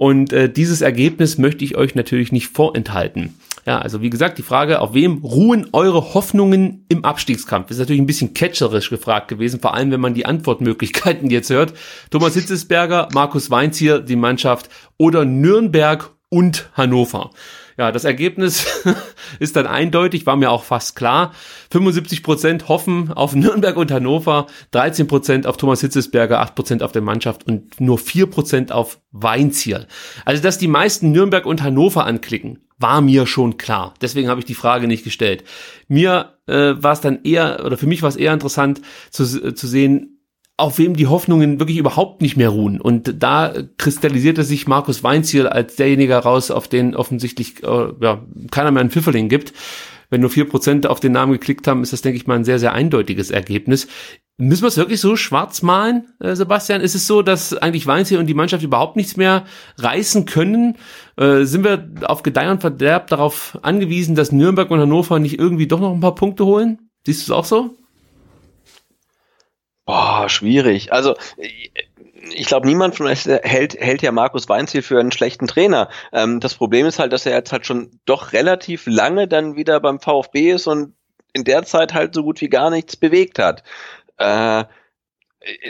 Und 0.00 0.32
äh, 0.32 0.50
dieses 0.50 0.80
Ergebnis 0.80 1.36
möchte 1.36 1.62
ich 1.62 1.76
euch 1.76 1.94
natürlich 1.94 2.32
nicht 2.32 2.48
vorenthalten. 2.48 3.34
Ja, 3.66 3.80
also 3.80 4.00
wie 4.00 4.08
gesagt, 4.08 4.38
die 4.38 4.42
Frage, 4.42 4.80
auf 4.80 4.94
wem 4.94 5.18
ruhen 5.18 5.68
eure 5.74 6.14
Hoffnungen 6.14 6.86
im 6.88 7.04
Abstiegskampf? 7.04 7.70
Ist 7.70 7.80
natürlich 7.80 8.00
ein 8.00 8.06
bisschen 8.06 8.32
catcherisch 8.32 8.88
gefragt 8.88 9.28
gewesen, 9.28 9.60
vor 9.60 9.74
allem 9.74 9.90
wenn 9.90 10.00
man 10.00 10.14
die 10.14 10.24
Antwortmöglichkeiten 10.24 11.28
jetzt 11.28 11.50
hört. 11.50 11.74
Thomas 12.10 12.32
Hitzesberger, 12.32 13.08
Markus 13.12 13.50
Weinzier, 13.50 13.98
die 13.98 14.16
Mannschaft 14.16 14.70
oder 14.96 15.26
Nürnberg 15.26 16.12
und 16.30 16.70
Hannover. 16.72 17.32
Ja, 17.80 17.92
das 17.92 18.04
Ergebnis 18.04 18.66
ist 19.38 19.56
dann 19.56 19.66
eindeutig, 19.66 20.26
war 20.26 20.36
mir 20.36 20.50
auch 20.50 20.64
fast 20.64 20.96
klar. 20.96 21.32
75 21.70 22.22
Prozent 22.22 22.68
hoffen 22.68 23.10
auf 23.10 23.34
Nürnberg 23.34 23.74
und 23.78 23.90
Hannover, 23.90 24.48
13 24.72 25.06
Prozent 25.06 25.46
auf 25.46 25.56
Thomas 25.56 25.80
Hitzesberger, 25.80 26.40
8 26.40 26.54
Prozent 26.54 26.82
auf 26.82 26.92
der 26.92 27.00
Mannschaft 27.00 27.46
und 27.46 27.80
nur 27.80 27.96
4 27.96 28.26
Prozent 28.26 28.70
auf 28.70 29.00
Weinziel. 29.12 29.86
Also, 30.26 30.42
dass 30.42 30.58
die 30.58 30.68
meisten 30.68 31.10
Nürnberg 31.10 31.46
und 31.46 31.62
Hannover 31.62 32.04
anklicken, 32.04 32.58
war 32.76 33.00
mir 33.00 33.26
schon 33.26 33.56
klar. 33.56 33.94
Deswegen 34.02 34.28
habe 34.28 34.40
ich 34.40 34.46
die 34.46 34.54
Frage 34.54 34.86
nicht 34.86 35.02
gestellt. 35.02 35.44
Mir 35.88 36.34
äh, 36.48 36.74
war 36.76 36.92
es 36.92 37.00
dann 37.00 37.20
eher, 37.24 37.64
oder 37.64 37.78
für 37.78 37.86
mich 37.86 38.02
war 38.02 38.10
es 38.10 38.16
eher 38.16 38.34
interessant 38.34 38.82
zu, 39.08 39.54
zu 39.54 39.66
sehen, 39.66 40.19
auf 40.60 40.78
wem 40.78 40.94
die 40.94 41.06
Hoffnungen 41.06 41.58
wirklich 41.58 41.78
überhaupt 41.78 42.22
nicht 42.22 42.36
mehr 42.36 42.50
ruhen. 42.50 42.80
Und 42.80 43.22
da 43.22 43.52
kristallisierte 43.78 44.44
sich 44.44 44.66
Markus 44.66 45.02
Weinziel 45.02 45.46
als 45.46 45.76
derjenige 45.76 46.12
heraus, 46.12 46.50
auf 46.50 46.68
den 46.68 46.94
offensichtlich 46.94 47.62
äh, 47.62 47.92
ja, 48.00 48.22
keiner 48.50 48.70
mehr 48.70 48.80
einen 48.80 48.90
Pfifferling 48.90 49.28
gibt. 49.28 49.52
Wenn 50.10 50.20
nur 50.20 50.30
vier 50.30 50.48
Prozent 50.48 50.86
auf 50.86 51.00
den 51.00 51.12
Namen 51.12 51.32
geklickt 51.32 51.68
haben, 51.68 51.82
ist 51.82 51.92
das, 51.92 52.02
denke 52.02 52.16
ich 52.16 52.26
mal, 52.26 52.34
ein 52.34 52.44
sehr, 52.44 52.58
sehr 52.58 52.72
eindeutiges 52.72 53.30
Ergebnis. 53.30 53.86
Müssen 54.36 54.62
wir 54.62 54.68
es 54.68 54.76
wirklich 54.76 55.00
so 55.00 55.16
schwarz 55.16 55.62
malen, 55.62 56.08
äh, 56.18 56.34
Sebastian? 56.34 56.80
Ist 56.80 56.94
es 56.94 57.06
so, 57.06 57.22
dass 57.22 57.54
eigentlich 57.54 57.86
Weinziel 57.86 58.18
und 58.18 58.26
die 58.26 58.34
Mannschaft 58.34 58.64
überhaupt 58.64 58.96
nichts 58.96 59.16
mehr 59.16 59.44
reißen 59.78 60.24
können? 60.24 60.76
Äh, 61.16 61.44
sind 61.44 61.62
wir 61.62 61.90
auf 62.04 62.22
Gedeih 62.22 62.50
und 62.50 62.60
Verderb 62.60 63.06
darauf 63.08 63.58
angewiesen, 63.62 64.14
dass 64.14 64.32
Nürnberg 64.32 64.70
und 64.70 64.80
Hannover 64.80 65.18
nicht 65.18 65.38
irgendwie 65.38 65.66
doch 65.66 65.80
noch 65.80 65.92
ein 65.92 66.00
paar 66.00 66.14
Punkte 66.14 66.44
holen? 66.44 66.90
Siehst 67.06 67.28
du 67.28 67.32
es 67.32 67.36
auch 67.36 67.44
so? 67.44 67.76
Boah, 69.90 70.28
schwierig. 70.28 70.92
Also 70.92 71.16
ich 71.36 72.46
glaube, 72.46 72.68
niemand 72.68 72.94
von 72.94 73.08
euch 73.08 73.24
hält, 73.24 73.74
hält 73.74 74.02
ja 74.02 74.12
Markus 74.12 74.48
Weinziel 74.48 74.82
für 74.82 75.00
einen 75.00 75.10
schlechten 75.10 75.48
Trainer. 75.48 75.88
Ähm, 76.12 76.38
das 76.38 76.54
Problem 76.54 76.86
ist 76.86 77.00
halt, 77.00 77.12
dass 77.12 77.26
er 77.26 77.32
jetzt 77.32 77.50
halt 77.50 77.66
schon 77.66 77.90
doch 78.04 78.32
relativ 78.32 78.86
lange 78.86 79.26
dann 79.26 79.56
wieder 79.56 79.80
beim 79.80 79.98
VfB 79.98 80.52
ist 80.52 80.68
und 80.68 80.94
in 81.32 81.42
der 81.42 81.64
Zeit 81.64 81.92
halt 81.92 82.14
so 82.14 82.22
gut 82.22 82.40
wie 82.40 82.48
gar 82.48 82.70
nichts 82.70 82.94
bewegt 82.94 83.40
hat. 83.40 83.64
Äh, 84.16 84.64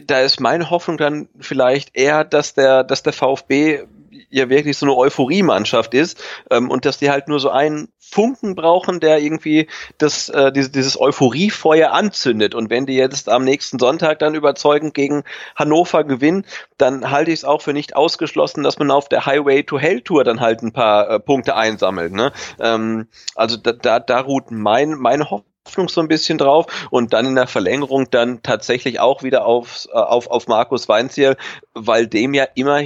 da 0.04 0.20
ist 0.20 0.38
meine 0.38 0.68
Hoffnung 0.68 0.98
dann 0.98 1.30
vielleicht 1.38 1.96
eher, 1.96 2.24
dass 2.24 2.52
der, 2.52 2.84
dass 2.84 3.02
der 3.02 3.14
VfB 3.14 3.84
ja 4.28 4.50
wirklich 4.50 4.76
so 4.76 4.84
eine 4.84 4.96
Euphorie-Mannschaft 4.96 5.94
ist 5.94 6.22
ähm, 6.50 6.70
und 6.70 6.84
dass 6.84 6.98
die 6.98 7.10
halt 7.10 7.28
nur 7.28 7.40
so 7.40 7.48
einen 7.48 7.88
Funken 8.10 8.54
brauchen, 8.54 9.00
der 9.00 9.20
irgendwie 9.20 9.68
das, 9.98 10.28
äh, 10.28 10.52
dieses, 10.52 10.72
dieses 10.72 11.00
Euphoriefeuer 11.00 11.92
anzündet. 11.92 12.54
Und 12.54 12.70
wenn 12.70 12.86
die 12.86 12.96
jetzt 12.96 13.28
am 13.28 13.44
nächsten 13.44 13.78
Sonntag 13.78 14.18
dann 14.18 14.34
überzeugend 14.34 14.94
gegen 14.94 15.24
Hannover 15.56 16.04
gewinnen, 16.04 16.44
dann 16.78 17.10
halte 17.10 17.30
ich 17.30 17.40
es 17.40 17.44
auch 17.44 17.62
für 17.62 17.72
nicht 17.72 17.96
ausgeschlossen, 17.96 18.62
dass 18.62 18.78
man 18.78 18.90
auf 18.90 19.08
der 19.08 19.26
Highway 19.26 19.62
to 19.62 19.78
Hell 19.78 20.00
Tour 20.00 20.24
dann 20.24 20.40
halt 20.40 20.62
ein 20.62 20.72
paar 20.72 21.08
äh, 21.08 21.20
Punkte 21.20 21.56
einsammelt. 21.56 22.12
Ne? 22.12 22.32
Ähm, 22.58 23.08
also 23.34 23.56
da, 23.56 23.72
da, 23.72 24.00
da 24.00 24.20
ruht 24.20 24.50
mein, 24.50 24.92
meine 24.92 25.30
Hoffnung 25.30 25.50
Hoffnung 25.66 25.88
so 25.88 26.00
ein 26.00 26.08
bisschen 26.08 26.38
drauf 26.38 26.88
und 26.90 27.12
dann 27.12 27.26
in 27.26 27.34
der 27.34 27.46
Verlängerung 27.46 28.10
dann 28.10 28.42
tatsächlich 28.42 28.98
auch 28.98 29.22
wieder 29.22 29.44
auf, 29.44 29.86
äh, 29.92 29.96
auf, 29.98 30.26
auf 30.28 30.48
Markus 30.48 30.88
Weinziel, 30.88 31.36
weil 31.74 32.06
dem 32.06 32.34
ja 32.34 32.44
immer 32.54 32.80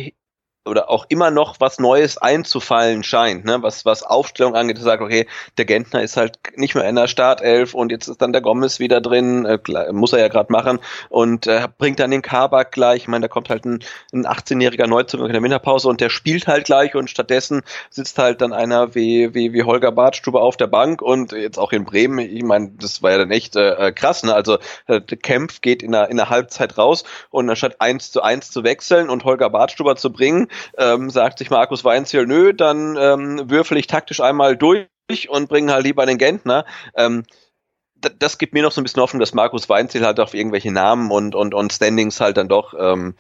oder 0.65 0.91
auch 0.91 1.07
immer 1.09 1.31
noch 1.31 1.57
was 1.61 1.79
Neues 1.79 2.19
einzufallen 2.19 3.03
scheint, 3.03 3.45
ne? 3.45 3.63
was, 3.63 3.85
was 3.85 4.03
Aufstellung 4.03 4.55
angeht, 4.55 4.79
sagt, 4.79 5.03
okay, 5.03 5.27
der 5.59 5.65
Gentner 5.65 6.03
ist 6.03 6.17
halt 6.17 6.39
nicht 6.57 6.75
mehr 6.75 6.89
in 6.89 6.97
der 6.97 7.07
Startelf 7.07 7.75
und 7.75 7.93
jetzt 7.93 8.09
ist 8.09 8.23
dann 8.23 8.33
der 8.33 8.41
Gomez 8.41 8.79
wieder 8.79 9.01
drin, 9.01 9.45
äh, 9.45 9.59
muss 9.93 10.13
er 10.13 10.21
ja 10.21 10.29
gerade 10.29 10.53
machen 10.53 10.79
und 11.11 11.47
äh, 11.47 11.69
bringt 11.79 12.01
dann 12.01 12.11
den 12.11 12.23
Kabak 12.23 12.73
gleich, 12.73 13.03
ich 13.03 13.09
meine, 13.09 13.23
da 13.23 13.29
kommt 13.29 13.51
halt 13.51 13.65
ein, 13.67 13.85
ein 14.13 14.27
18-jähriger 14.27 14.87
Neuzugang 14.87 15.27
in 15.27 15.33
der 15.33 15.43
Winterpause 15.43 15.89
und 15.89 16.01
der 16.01 16.09
spielt 16.09 16.47
halt 16.47 16.65
gleich 16.65 16.95
und 16.95 17.11
stattdessen 17.11 17.63
sitzt 17.91 18.19
halt 18.19 18.41
dann 18.41 18.53
einer 18.53 18.95
wie, 18.95 19.35
wie, 19.35 19.53
wie 19.53 19.65
Holger 19.65 19.93
Bartstube 19.93 20.41
auf 20.41 20.57
der 20.57 20.67
Bank 20.67 21.03
und 21.03 21.33
jetzt 21.33 21.59
auch 21.59 21.73
in 21.73 21.85
Bremen, 21.85 22.19
ich 22.19 22.43
meine, 22.43 22.73
das 22.79 23.03
war 23.03 23.11
ja 23.11 23.19
dann 23.19 23.31
echt 23.31 23.57
äh, 23.57 23.93
krass, 23.93 24.23
ne? 24.23 24.35
also 24.35 24.59
äh, 24.87 25.01
der 25.01 25.19
Kempf 25.19 25.61
geht 25.61 25.83
in 25.83 25.93
der, 25.93 26.09
in 26.09 26.17
der 26.17 26.31
Halbzeit 26.31 26.79
raus 26.79 27.05
und 27.31 27.51
anstatt 27.51 27.81
eins 27.81 28.11
zu 28.11 28.23
eins 28.23 28.51
zu 28.51 28.65
wechseln 28.65 29.11
und 29.11 29.25
Holger 29.25 29.51
Bartstuber 29.51 29.97
zu 29.97 30.11
bringen, 30.11 30.49
ähm, 30.79 31.11
sagt 31.11 31.39
sich 31.39 31.51
Markus 31.51 31.85
Weinziel, 31.85 32.27
nö, 32.27 32.53
dann 32.53 32.97
ähm, 32.99 33.51
würfel 33.51 33.77
ich 33.77 33.87
taktisch 33.87 34.21
einmal 34.21 34.57
durch 34.57 34.89
und 35.29 35.49
bringe 35.49 35.73
halt 35.73 35.85
lieber 35.85 36.07
den 36.07 36.19
Gentner. 36.19 36.65
Ähm, 36.97 37.25
das 38.19 38.39
gibt 38.39 38.53
mir 38.53 38.63
noch 38.63 38.73
so 38.73 38.81
ein 38.81 38.85
bisschen 38.85 39.03
Hoffnung, 39.03 39.21
dass 39.21 39.35
Markus 39.35 39.69
Weinziel 39.69 40.05
halt 40.05 40.21
auf 40.21 40.35
irgendwelche 40.35 40.73
Namen 40.73 41.11
und, 41.11 41.35
und, 41.35 41.55
und 41.55 41.73
Standings 41.73 42.21
halt 42.21 42.37
dann 42.37 42.49
doch 42.49 42.75
ähm, 42.79 43.15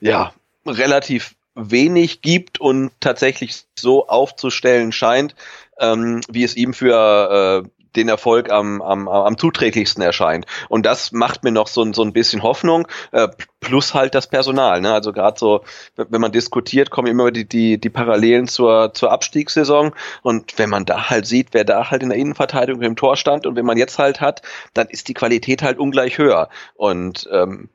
ja 0.00 0.32
relativ 0.66 1.34
wenig 1.54 2.22
gibt 2.22 2.60
und 2.60 2.92
tatsächlich 3.00 3.64
so 3.76 4.06
aufzustellen 4.06 4.92
scheint, 4.92 5.34
ähm, 5.80 6.20
wie 6.28 6.44
es 6.44 6.56
ihm 6.56 6.72
für 6.72 7.64
äh, 7.64 7.77
den 7.96 8.08
Erfolg 8.08 8.50
am, 8.50 8.82
am, 8.82 9.08
am 9.08 9.38
zuträglichsten 9.38 10.02
erscheint. 10.02 10.46
Und 10.68 10.86
das 10.86 11.12
macht 11.12 11.44
mir 11.44 11.52
noch 11.52 11.68
so, 11.68 11.92
so 11.92 12.02
ein 12.02 12.12
bisschen 12.12 12.42
Hoffnung, 12.42 12.86
äh, 13.12 13.28
plus 13.60 13.94
halt 13.94 14.14
das 14.14 14.26
Personal. 14.26 14.80
Ne? 14.80 14.92
Also 14.92 15.12
gerade 15.12 15.38
so, 15.38 15.62
wenn 15.96 16.20
man 16.20 16.32
diskutiert, 16.32 16.90
kommen 16.90 17.08
immer 17.08 17.30
die, 17.30 17.48
die, 17.48 17.78
die 17.78 17.90
Parallelen 17.90 18.46
zur, 18.48 18.92
zur 18.94 19.12
Abstiegssaison. 19.12 19.92
Und 20.22 20.58
wenn 20.58 20.70
man 20.70 20.84
da 20.84 21.10
halt 21.10 21.26
sieht, 21.26 21.48
wer 21.52 21.64
da 21.64 21.90
halt 21.90 22.02
in 22.02 22.10
der 22.10 22.18
Innenverteidigung 22.18 22.82
im 22.82 22.96
Tor 22.96 23.16
stand 23.16 23.46
und 23.46 23.56
wenn 23.56 23.66
man 23.66 23.78
jetzt 23.78 23.98
halt 23.98 24.20
hat, 24.20 24.42
dann 24.74 24.88
ist 24.88 25.08
die 25.08 25.14
Qualität 25.14 25.62
halt 25.62 25.78
ungleich 25.78 26.18
höher. 26.18 26.48
Und 26.74 27.28
ähm, 27.32 27.68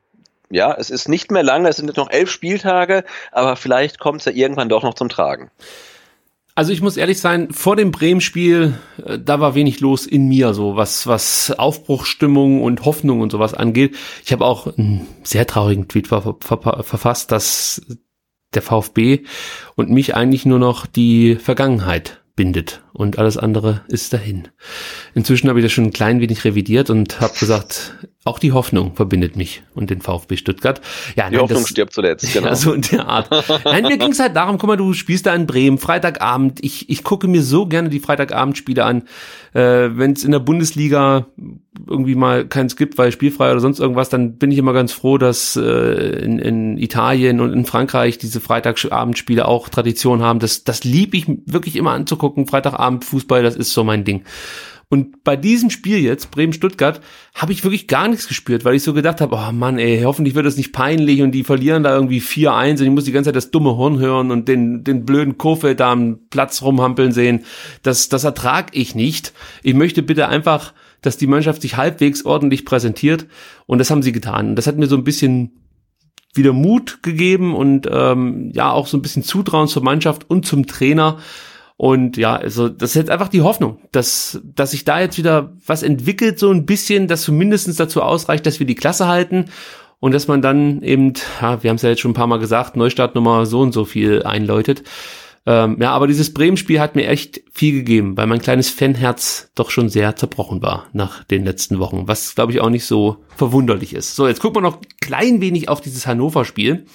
ja, 0.50 0.74
es 0.78 0.90
ist 0.90 1.08
nicht 1.08 1.30
mehr 1.30 1.42
lange, 1.42 1.68
es 1.68 1.76
sind 1.76 1.88
jetzt 1.88 1.96
noch 1.96 2.10
elf 2.10 2.30
Spieltage, 2.30 3.04
aber 3.32 3.56
vielleicht 3.56 3.98
kommt 3.98 4.20
es 4.20 4.26
ja 4.26 4.32
irgendwann 4.32 4.68
doch 4.68 4.82
noch 4.82 4.94
zum 4.94 5.08
Tragen. 5.08 5.50
Also 6.56 6.72
ich 6.72 6.80
muss 6.80 6.96
ehrlich 6.96 7.20
sein, 7.20 7.50
vor 7.50 7.74
dem 7.74 7.90
Bremen-Spiel, 7.90 8.74
äh, 9.04 9.18
da 9.18 9.40
war 9.40 9.56
wenig 9.56 9.80
los 9.80 10.06
in 10.06 10.28
mir, 10.28 10.54
so 10.54 10.76
was, 10.76 11.06
was 11.06 11.50
Aufbruchstimmung 11.50 12.62
und 12.62 12.84
Hoffnung 12.84 13.20
und 13.20 13.32
sowas 13.32 13.54
angeht. 13.54 13.96
Ich 14.24 14.32
habe 14.32 14.44
auch 14.44 14.66
einen 14.66 15.06
sehr 15.24 15.46
traurigen 15.46 15.88
Tweet 15.88 16.06
ver 16.06 16.36
ver 16.40 16.82
verfasst, 16.84 17.32
dass 17.32 17.84
der 18.54 18.62
VfB 18.62 19.24
und 19.74 19.90
mich 19.90 20.14
eigentlich 20.14 20.46
nur 20.46 20.60
noch 20.60 20.86
die 20.86 21.34
Vergangenheit 21.34 22.22
bindet 22.36 22.83
und 22.94 23.18
alles 23.18 23.36
andere 23.36 23.82
ist 23.88 24.12
dahin. 24.12 24.48
Inzwischen 25.14 25.48
habe 25.48 25.58
ich 25.58 25.64
das 25.64 25.72
schon 25.72 25.84
ein 25.84 25.92
klein 25.92 26.20
wenig 26.20 26.44
revidiert 26.44 26.90
und 26.90 27.20
habe 27.20 27.34
gesagt, 27.38 27.92
auch 28.24 28.38
die 28.38 28.52
Hoffnung 28.52 28.94
verbindet 28.94 29.36
mich 29.36 29.62
und 29.74 29.90
den 29.90 30.00
VfB 30.00 30.36
Stuttgart. 30.36 30.80
Ja, 31.14 31.28
die 31.28 31.34
nein, 31.34 31.42
Hoffnung 31.42 31.62
das, 31.62 31.68
stirbt 31.68 31.92
zuletzt, 31.92 32.32
genau. 32.32 32.48
Ja, 32.48 32.54
so 32.54 32.72
in 32.72 32.80
der 32.80 33.06
Art. 33.06 33.28
nein, 33.64 33.82
mir 33.82 33.98
ging 33.98 34.12
es 34.12 34.20
halt 34.20 34.34
darum, 34.34 34.58
guck 34.58 34.68
mal, 34.68 34.76
du 34.76 34.94
spielst 34.94 35.26
da 35.26 35.34
in 35.34 35.46
Bremen, 35.46 35.76
Freitagabend. 35.76 36.64
Ich, 36.64 36.88
ich 36.88 37.04
gucke 37.04 37.28
mir 37.28 37.42
so 37.42 37.66
gerne 37.66 37.90
die 37.90 38.00
Freitagabendspiele 38.00 38.82
an. 38.84 39.02
Äh, 39.52 39.90
Wenn 39.92 40.12
es 40.12 40.24
in 40.24 40.30
der 40.30 40.38
Bundesliga 40.38 41.26
irgendwie 41.86 42.14
mal 42.14 42.46
keins 42.46 42.76
gibt, 42.76 42.96
weil 42.96 43.12
spielfrei 43.12 43.50
oder 43.50 43.60
sonst 43.60 43.80
irgendwas, 43.80 44.08
dann 44.08 44.38
bin 44.38 44.50
ich 44.50 44.58
immer 44.58 44.72
ganz 44.72 44.92
froh, 44.92 45.18
dass 45.18 45.56
äh, 45.56 46.24
in, 46.24 46.38
in 46.38 46.78
Italien 46.78 47.40
und 47.40 47.52
in 47.52 47.66
Frankreich 47.66 48.16
diese 48.16 48.40
Freitagabendspiele 48.40 49.46
auch 49.46 49.68
Tradition 49.68 50.22
haben. 50.22 50.38
Das, 50.38 50.64
das 50.64 50.84
lieb 50.84 51.14
ich 51.14 51.26
wirklich 51.46 51.76
immer 51.76 51.90
anzugucken. 51.90 52.46
Freitagabend 52.46 52.83
Fußball, 52.90 53.42
das 53.42 53.56
ist 53.56 53.72
so 53.72 53.84
mein 53.84 54.04
Ding. 54.04 54.24
Und 54.88 55.24
bei 55.24 55.34
diesem 55.36 55.70
Spiel 55.70 55.98
jetzt, 55.98 56.30
Bremen-Stuttgart, 56.30 57.00
habe 57.34 57.52
ich 57.52 57.64
wirklich 57.64 57.88
gar 57.88 58.06
nichts 58.06 58.28
gespürt, 58.28 58.64
weil 58.64 58.76
ich 58.76 58.82
so 58.82 58.94
gedacht 58.94 59.20
habe, 59.20 59.34
oh 59.34 59.52
Mann, 59.52 59.78
ey, 59.78 60.02
hoffentlich 60.04 60.34
wird 60.34 60.46
das 60.46 60.56
nicht 60.56 60.72
peinlich 60.72 61.22
und 61.22 61.32
die 61.32 61.42
verlieren 61.42 61.82
da 61.82 61.94
irgendwie 61.94 62.20
4-1 62.20 62.78
und 62.78 62.82
ich 62.82 62.90
muss 62.90 63.04
die 63.04 63.12
ganze 63.12 63.28
Zeit 63.28 63.36
das 63.36 63.50
dumme 63.50 63.76
Horn 63.76 63.98
hören 63.98 64.30
und 64.30 64.46
den, 64.46 64.84
den 64.84 65.04
blöden 65.04 65.36
Kofeld 65.38 65.80
da 65.80 65.90
am 65.90 66.20
Platz 66.30 66.62
rumhampeln 66.62 67.12
sehen. 67.12 67.44
Das, 67.82 68.08
das 68.08 68.24
ertrag 68.24 68.68
ich 68.72 68.94
nicht. 68.94 69.32
Ich 69.62 69.74
möchte 69.74 70.02
bitte 70.02 70.28
einfach, 70.28 70.74
dass 71.00 71.16
die 71.16 71.26
Mannschaft 71.26 71.62
sich 71.62 71.76
halbwegs 71.76 72.24
ordentlich 72.24 72.64
präsentiert 72.64 73.26
und 73.66 73.78
das 73.78 73.90
haben 73.90 74.02
sie 74.02 74.12
getan. 74.12 74.54
Das 74.54 74.66
hat 74.66 74.76
mir 74.76 74.86
so 74.86 74.96
ein 74.96 75.04
bisschen 75.04 75.60
wieder 76.34 76.52
Mut 76.52 77.02
gegeben 77.02 77.54
und 77.54 77.88
ähm, 77.90 78.50
ja 78.54 78.70
auch 78.70 78.86
so 78.86 78.96
ein 78.96 79.02
bisschen 79.02 79.22
Zutrauen 79.22 79.68
zur 79.68 79.82
Mannschaft 79.82 80.28
und 80.28 80.46
zum 80.46 80.66
Trainer. 80.66 81.18
Und 81.76 82.16
ja, 82.16 82.36
also 82.36 82.68
das 82.68 82.90
ist 82.90 82.96
jetzt 82.96 83.10
einfach 83.10 83.28
die 83.28 83.42
Hoffnung, 83.42 83.78
dass, 83.90 84.40
dass 84.44 84.70
sich 84.70 84.84
da 84.84 85.00
jetzt 85.00 85.18
wieder 85.18 85.52
was 85.66 85.82
entwickelt, 85.82 86.38
so 86.38 86.50
ein 86.50 86.66
bisschen, 86.66 87.08
das 87.08 87.22
zumindestens 87.22 87.76
dazu 87.76 88.00
ausreicht, 88.00 88.46
dass 88.46 88.60
wir 88.60 88.66
die 88.66 88.76
Klasse 88.76 89.08
halten 89.08 89.46
und 89.98 90.14
dass 90.14 90.28
man 90.28 90.40
dann 90.40 90.82
eben, 90.82 91.14
ja, 91.40 91.62
wir 91.62 91.70
haben 91.70 91.76
es 91.76 91.82
ja 91.82 91.88
jetzt 91.88 92.00
schon 92.00 92.12
ein 92.12 92.14
paar 92.14 92.28
Mal 92.28 92.38
gesagt, 92.38 92.76
Neustartnummer 92.76 93.46
so 93.46 93.60
und 93.60 93.72
so 93.72 93.84
viel 93.84 94.22
einläutet. 94.22 94.84
Ähm, 95.46 95.76
ja, 95.78 95.90
aber 95.90 96.06
dieses 96.06 96.32
Bremen-Spiel 96.32 96.80
hat 96.80 96.96
mir 96.96 97.06
echt 97.06 97.42
viel 97.52 97.74
gegeben, 97.74 98.16
weil 98.16 98.26
mein 98.26 98.40
kleines 98.40 98.70
Fanherz 98.70 99.50
doch 99.54 99.70
schon 99.70 99.90
sehr 99.90 100.16
zerbrochen 100.16 100.62
war 100.62 100.86
nach 100.94 101.22
den 101.24 101.44
letzten 101.44 101.78
Wochen, 101.78 102.08
was 102.08 102.34
glaube 102.34 102.52
ich 102.52 102.60
auch 102.60 102.70
nicht 102.70 102.86
so 102.86 103.18
verwunderlich 103.36 103.94
ist. 103.94 104.16
So, 104.16 104.26
jetzt 104.26 104.40
gucken 104.40 104.62
wir 104.62 104.68
noch 104.68 104.78
klein 105.02 105.42
wenig 105.42 105.68
auf 105.68 105.82
dieses 105.82 106.06
Hannover-Spiel. 106.06 106.86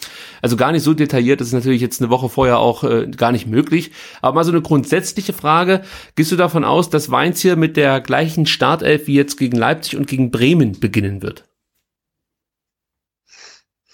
Also 0.42 0.58
gar 0.58 0.72
nicht 0.72 0.82
so 0.82 0.96
detailliert, 0.96 1.42
das 1.42 1.50
ist 1.50 1.54
natürlich 1.54 1.82
jetzt 1.82 2.02
eine 2.02 2.10
Woche 2.10 2.28
vorher 2.28 2.58
auch 2.58 2.84
äh, 2.84 3.08
gar 3.08 3.32
nicht 3.32 3.46
möglich. 3.46 3.92
Aber 4.22 4.36
mal 4.36 4.44
so 4.44 4.52
eine 4.52 4.64
grundsätzliche 4.64 5.34
Frage. 5.34 5.82
Gehst 6.16 6.32
du 6.32 6.36
davon 6.36 6.64
aus, 6.64 6.90
dass 6.90 7.12
Weinz 7.12 7.42
hier 7.42 7.56
mit 7.56 7.78
der 7.78 8.02
gleichen 8.02 8.48
Startelf 8.48 9.06
wie 9.06 9.14
jetzt 9.14 9.38
gegen 9.38 9.58
Leipzig 9.58 9.96
und 9.96 10.08
gegen 10.08 10.32
Bremen 10.32 10.80
beginnen 10.80 11.22
wird? 11.22 11.49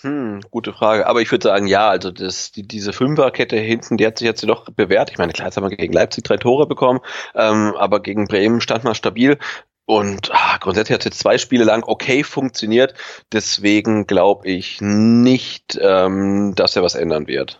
Hm, 0.05 0.41
gute 0.51 0.71
Frage. 0.71 1.07
Aber 1.07 1.21
ich 1.21 1.31
würde 1.31 1.47
sagen, 1.47 1.65
ja, 1.65 1.89
also 1.89 2.11
das, 2.11 2.51
die, 2.51 2.61
diese 2.61 2.93
Fünferkette 2.93 3.57
hinten, 3.57 3.97
die 3.97 4.05
hat 4.05 4.19
sich 4.19 4.27
jetzt 4.27 4.47
doch 4.47 4.69
bewährt. 4.69 5.09
Ich 5.09 5.17
meine, 5.17 5.33
klar, 5.33 5.47
jetzt 5.47 5.57
haben 5.57 5.67
wir 5.67 5.75
gegen 5.75 5.93
Leipzig 5.93 6.23
drei 6.23 6.37
Tore 6.37 6.67
bekommen, 6.67 6.99
ähm, 7.33 7.73
aber 7.75 7.99
gegen 8.01 8.27
Bremen 8.27 8.61
stand 8.61 8.83
man 8.83 8.93
stabil. 8.93 9.39
Und 9.85 10.29
ah, 10.31 10.57
grundsätzlich 10.59 10.93
hat 10.93 11.01
es 11.01 11.05
jetzt 11.05 11.19
zwei 11.19 11.39
Spiele 11.39 11.63
lang 11.63 11.83
okay 11.87 12.23
funktioniert. 12.23 12.93
Deswegen 13.31 14.05
glaube 14.05 14.47
ich 14.47 14.79
nicht, 14.79 15.75
ähm, 15.81 16.53
dass 16.55 16.75
er 16.75 16.83
was 16.83 16.93
ändern 16.93 17.25
wird. 17.25 17.59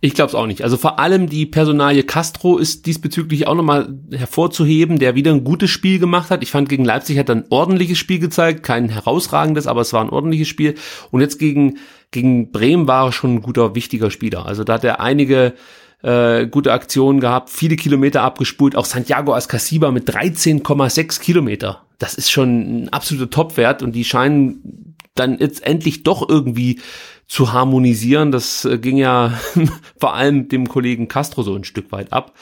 Ich 0.00 0.14
glaube 0.14 0.30
es 0.30 0.34
auch 0.34 0.46
nicht. 0.46 0.62
Also 0.62 0.76
vor 0.76 0.98
allem 0.98 1.28
die 1.28 1.46
Personalie 1.46 2.02
Castro 2.02 2.58
ist 2.58 2.86
diesbezüglich 2.86 3.46
auch 3.46 3.54
nochmal 3.54 3.94
hervorzuheben, 4.10 4.98
der 4.98 5.14
wieder 5.14 5.30
ein 5.30 5.44
gutes 5.44 5.70
Spiel 5.70 6.00
gemacht 6.00 6.30
hat. 6.30 6.42
Ich 6.42 6.50
fand 6.50 6.68
gegen 6.68 6.84
Leipzig 6.84 7.18
hat 7.18 7.28
er 7.28 7.36
ein 7.36 7.44
ordentliches 7.50 7.98
Spiel 7.98 8.18
gezeigt, 8.18 8.64
kein 8.64 8.88
herausragendes, 8.88 9.68
aber 9.68 9.80
es 9.80 9.92
war 9.92 10.00
ein 10.00 10.10
ordentliches 10.10 10.48
Spiel. 10.48 10.74
Und 11.12 11.20
jetzt 11.20 11.38
gegen, 11.38 11.78
gegen 12.10 12.50
Bremen 12.50 12.88
war 12.88 13.06
er 13.06 13.12
schon 13.12 13.36
ein 13.36 13.42
guter, 13.42 13.76
wichtiger 13.76 14.10
Spieler. 14.10 14.44
Also 14.44 14.64
da 14.64 14.74
hat 14.74 14.84
er 14.84 15.00
einige 15.00 15.54
äh, 16.02 16.46
gute 16.48 16.72
Aktionen 16.72 17.20
gehabt, 17.20 17.48
viele 17.48 17.76
Kilometer 17.76 18.22
abgespult, 18.22 18.74
auch 18.74 18.86
Santiago 18.86 19.34
Ascasiba 19.34 19.92
mit 19.92 20.10
13,6 20.10 21.20
Kilometer. 21.20 21.82
Das 21.98 22.14
ist 22.14 22.30
schon 22.30 22.84
ein 22.84 22.88
absoluter 22.88 23.30
Topwert 23.30 23.82
und 23.82 23.92
die 23.92 24.04
scheinen 24.04 24.96
dann 25.14 25.38
jetzt 25.38 25.64
endlich 25.64 26.02
doch 26.02 26.28
irgendwie 26.28 26.80
zu 27.26 27.52
harmonisieren. 27.52 28.32
Das 28.32 28.64
äh, 28.64 28.78
ging 28.78 28.96
ja 28.96 29.38
vor 29.98 30.14
allem 30.14 30.48
dem 30.48 30.68
Kollegen 30.68 31.08
Castro 31.08 31.42
so 31.42 31.54
ein 31.54 31.64
Stück 31.64 31.92
weit 31.92 32.12
ab. 32.12 32.32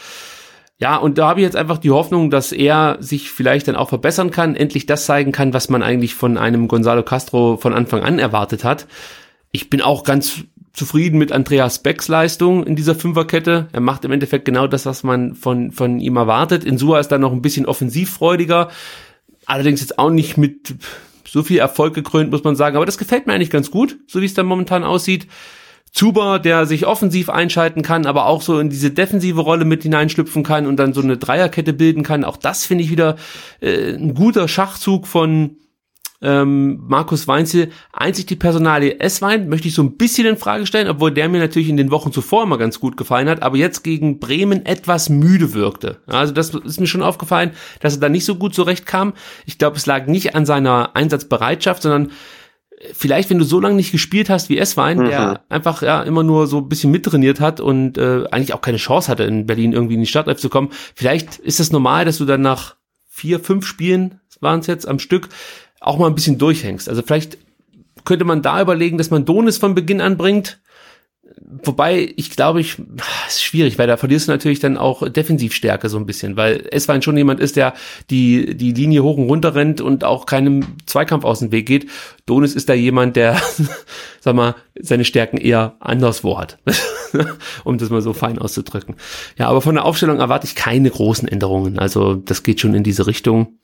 Ja, 0.78 0.96
und 0.96 1.18
da 1.18 1.28
habe 1.28 1.40
ich 1.40 1.44
jetzt 1.44 1.56
einfach 1.56 1.76
die 1.76 1.90
Hoffnung, 1.90 2.30
dass 2.30 2.52
er 2.52 2.96
sich 3.00 3.30
vielleicht 3.30 3.68
dann 3.68 3.76
auch 3.76 3.90
verbessern 3.90 4.30
kann, 4.30 4.56
endlich 4.56 4.86
das 4.86 5.04
zeigen 5.04 5.30
kann, 5.30 5.52
was 5.52 5.68
man 5.68 5.82
eigentlich 5.82 6.14
von 6.14 6.38
einem 6.38 6.68
Gonzalo 6.68 7.02
Castro 7.02 7.58
von 7.58 7.74
Anfang 7.74 8.02
an 8.02 8.18
erwartet 8.18 8.64
hat. 8.64 8.86
Ich 9.52 9.68
bin 9.68 9.82
auch 9.82 10.04
ganz 10.04 10.44
zufrieden 10.72 11.18
mit 11.18 11.32
Andreas 11.32 11.80
Becks 11.80 12.08
Leistung 12.08 12.64
in 12.64 12.76
dieser 12.76 12.94
Fünferkette. 12.94 13.68
Er 13.72 13.80
macht 13.80 14.06
im 14.06 14.12
Endeffekt 14.12 14.46
genau 14.46 14.66
das, 14.66 14.86
was 14.86 15.02
man 15.02 15.34
von, 15.34 15.72
von 15.72 16.00
ihm 16.00 16.16
erwartet. 16.16 16.64
Insua 16.64 16.98
ist 16.98 17.08
dann 17.08 17.20
noch 17.20 17.32
ein 17.32 17.42
bisschen 17.42 17.66
offensivfreudiger. 17.66 18.70
Allerdings 19.44 19.80
jetzt 19.80 19.98
auch 19.98 20.10
nicht 20.10 20.38
mit 20.38 20.76
so 21.30 21.42
viel 21.42 21.58
Erfolg 21.58 21.94
gekrönt, 21.94 22.30
muss 22.30 22.44
man 22.44 22.56
sagen. 22.56 22.76
Aber 22.76 22.86
das 22.86 22.98
gefällt 22.98 23.26
mir 23.26 23.34
eigentlich 23.34 23.50
ganz 23.50 23.70
gut, 23.70 23.98
so 24.06 24.20
wie 24.20 24.26
es 24.26 24.34
da 24.34 24.42
momentan 24.42 24.84
aussieht. 24.84 25.26
Zuber, 25.92 26.38
der 26.38 26.66
sich 26.66 26.86
offensiv 26.86 27.28
einschalten 27.28 27.82
kann, 27.82 28.06
aber 28.06 28.26
auch 28.26 28.42
so 28.42 28.60
in 28.60 28.70
diese 28.70 28.90
defensive 28.90 29.40
Rolle 29.40 29.64
mit 29.64 29.82
hineinschlüpfen 29.82 30.44
kann 30.44 30.66
und 30.66 30.76
dann 30.76 30.92
so 30.92 31.00
eine 31.00 31.16
Dreierkette 31.16 31.72
bilden 31.72 32.04
kann. 32.04 32.24
Auch 32.24 32.36
das 32.36 32.64
finde 32.64 32.84
ich 32.84 32.90
wieder 32.90 33.16
äh, 33.60 33.94
ein 33.94 34.14
guter 34.14 34.46
Schachzug 34.46 35.08
von 35.08 35.56
ähm, 36.22 36.80
Markus 36.86 37.26
Weinzel. 37.28 37.70
Einzig 37.92 38.26
die 38.26 38.36
Personalie 38.36 38.98
S-Wein 39.00 39.48
möchte 39.48 39.68
ich 39.68 39.74
so 39.74 39.82
ein 39.82 39.96
bisschen 39.96 40.26
in 40.26 40.36
Frage 40.36 40.66
stellen, 40.66 40.88
obwohl 40.88 41.12
der 41.12 41.28
mir 41.28 41.38
natürlich 41.40 41.68
in 41.68 41.76
den 41.76 41.90
Wochen 41.90 42.12
zuvor 42.12 42.42
immer 42.42 42.58
ganz 42.58 42.80
gut 42.80 42.96
gefallen 42.96 43.28
hat, 43.28 43.42
aber 43.42 43.56
jetzt 43.56 43.82
gegen 43.82 44.18
Bremen 44.18 44.66
etwas 44.66 45.08
müde 45.08 45.54
wirkte. 45.54 45.98
Also 46.06 46.32
das 46.32 46.54
ist 46.54 46.80
mir 46.80 46.86
schon 46.86 47.02
aufgefallen, 47.02 47.52
dass 47.80 47.94
er 47.94 48.00
da 48.00 48.08
nicht 48.08 48.24
so 48.24 48.34
gut 48.34 48.54
zurechtkam. 48.54 49.14
Ich 49.46 49.58
glaube, 49.58 49.76
es 49.76 49.86
lag 49.86 50.06
nicht 50.06 50.34
an 50.34 50.46
seiner 50.46 50.94
Einsatzbereitschaft, 50.94 51.82
sondern 51.82 52.10
vielleicht, 52.92 53.30
wenn 53.30 53.38
du 53.38 53.44
so 53.44 53.60
lange 53.60 53.76
nicht 53.76 53.92
gespielt 53.92 54.30
hast 54.30 54.48
wie 54.48 54.58
S-Wein, 54.58 54.98
mhm. 54.98 55.06
der 55.06 55.44
einfach 55.48 55.82
ja 55.82 56.02
immer 56.02 56.22
nur 56.22 56.46
so 56.46 56.58
ein 56.58 56.68
bisschen 56.68 56.90
mittrainiert 56.90 57.40
hat 57.40 57.60
und 57.60 57.98
äh, 57.98 58.24
eigentlich 58.30 58.54
auch 58.54 58.62
keine 58.62 58.78
Chance 58.78 59.08
hatte, 59.08 59.24
in 59.24 59.46
Berlin 59.46 59.72
irgendwie 59.72 59.94
in 59.94 60.00
die 60.00 60.06
Startelf 60.06 60.38
zu 60.38 60.48
kommen, 60.48 60.70
vielleicht 60.94 61.38
ist 61.38 61.60
es 61.60 61.72
normal, 61.72 62.04
dass 62.04 62.18
du 62.18 62.24
dann 62.24 62.40
nach 62.40 62.76
vier, 63.08 63.40
fünf 63.40 63.66
Spielen, 63.66 64.20
waren 64.40 64.60
es 64.60 64.66
jetzt 64.66 64.88
am 64.88 64.98
Stück, 64.98 65.28
auch 65.80 65.98
mal 65.98 66.06
ein 66.06 66.14
bisschen 66.14 66.38
durchhängst. 66.38 66.88
Also 66.88 67.02
vielleicht 67.02 67.38
könnte 68.04 68.24
man 68.24 68.42
da 68.42 68.60
überlegen, 68.60 68.98
dass 68.98 69.10
man 69.10 69.24
Donis 69.24 69.58
von 69.58 69.74
Beginn 69.74 70.00
an 70.00 70.16
bringt. 70.16 70.60
Wobei, 71.64 72.12
ich 72.16 72.30
glaube, 72.30 72.60
ich, 72.60 72.76
ist 73.28 73.42
schwierig, 73.42 73.78
weil 73.78 73.86
da 73.86 73.96
verlierst 73.96 74.28
du 74.28 74.32
natürlich 74.32 74.60
dann 74.60 74.76
auch 74.76 75.08
Defensivstärke 75.08 75.88
so 75.88 75.96
ein 75.96 76.06
bisschen, 76.06 76.36
weil 76.36 76.66
Eswein 76.70 77.02
schon 77.02 77.16
jemand 77.16 77.40
ist, 77.40 77.56
der 77.56 77.74
die, 78.08 78.56
die 78.56 78.72
Linie 78.72 79.02
hoch 79.02 79.16
und 79.16 79.28
runter 79.28 79.54
rennt 79.54 79.80
und 79.80 80.04
auch 80.04 80.26
keinem 80.26 80.76
Zweikampf 80.86 81.24
aus 81.24 81.40
dem 81.40 81.52
Weg 81.52 81.66
geht. 81.66 81.88
Donis 82.26 82.54
ist 82.54 82.68
da 82.68 82.74
jemand, 82.74 83.16
der, 83.16 83.40
sag 84.20 84.34
mal, 84.34 84.54
seine 84.80 85.04
Stärken 85.04 85.38
eher 85.38 85.76
anderswo 85.80 86.38
hat. 86.38 86.58
um 87.64 87.78
das 87.78 87.90
mal 87.90 88.02
so 88.02 88.12
fein 88.12 88.38
auszudrücken. 88.38 88.96
Ja, 89.36 89.48
aber 89.48 89.60
von 89.60 89.74
der 89.74 89.84
Aufstellung 89.84 90.18
erwarte 90.18 90.46
ich 90.46 90.54
keine 90.54 90.90
großen 90.90 91.28
Änderungen. 91.28 91.78
Also, 91.78 92.14
das 92.14 92.42
geht 92.42 92.60
schon 92.60 92.74
in 92.74 92.84
diese 92.84 93.06
Richtung. 93.06 93.58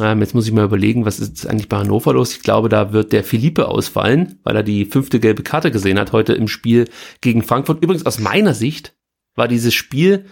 Ähm, 0.00 0.20
jetzt 0.20 0.34
muss 0.34 0.46
ich 0.46 0.52
mal 0.52 0.64
überlegen, 0.64 1.04
was 1.06 1.18
ist 1.18 1.46
eigentlich 1.46 1.68
bei 1.68 1.78
Hannover 1.78 2.12
los? 2.12 2.32
Ich 2.32 2.42
glaube, 2.42 2.68
da 2.68 2.92
wird 2.92 3.12
der 3.12 3.24
Philippe 3.24 3.68
ausfallen, 3.68 4.38
weil 4.44 4.56
er 4.56 4.62
die 4.62 4.84
fünfte 4.84 5.20
gelbe 5.20 5.42
Karte 5.42 5.70
gesehen 5.70 5.98
hat 5.98 6.12
heute 6.12 6.34
im 6.34 6.48
Spiel 6.48 6.88
gegen 7.20 7.42
Frankfurt. 7.42 7.82
Übrigens 7.82 8.06
aus 8.06 8.18
meiner 8.18 8.54
Sicht 8.54 8.94
war 9.34 9.48
dieses 9.48 9.74
Spiel 9.74 10.26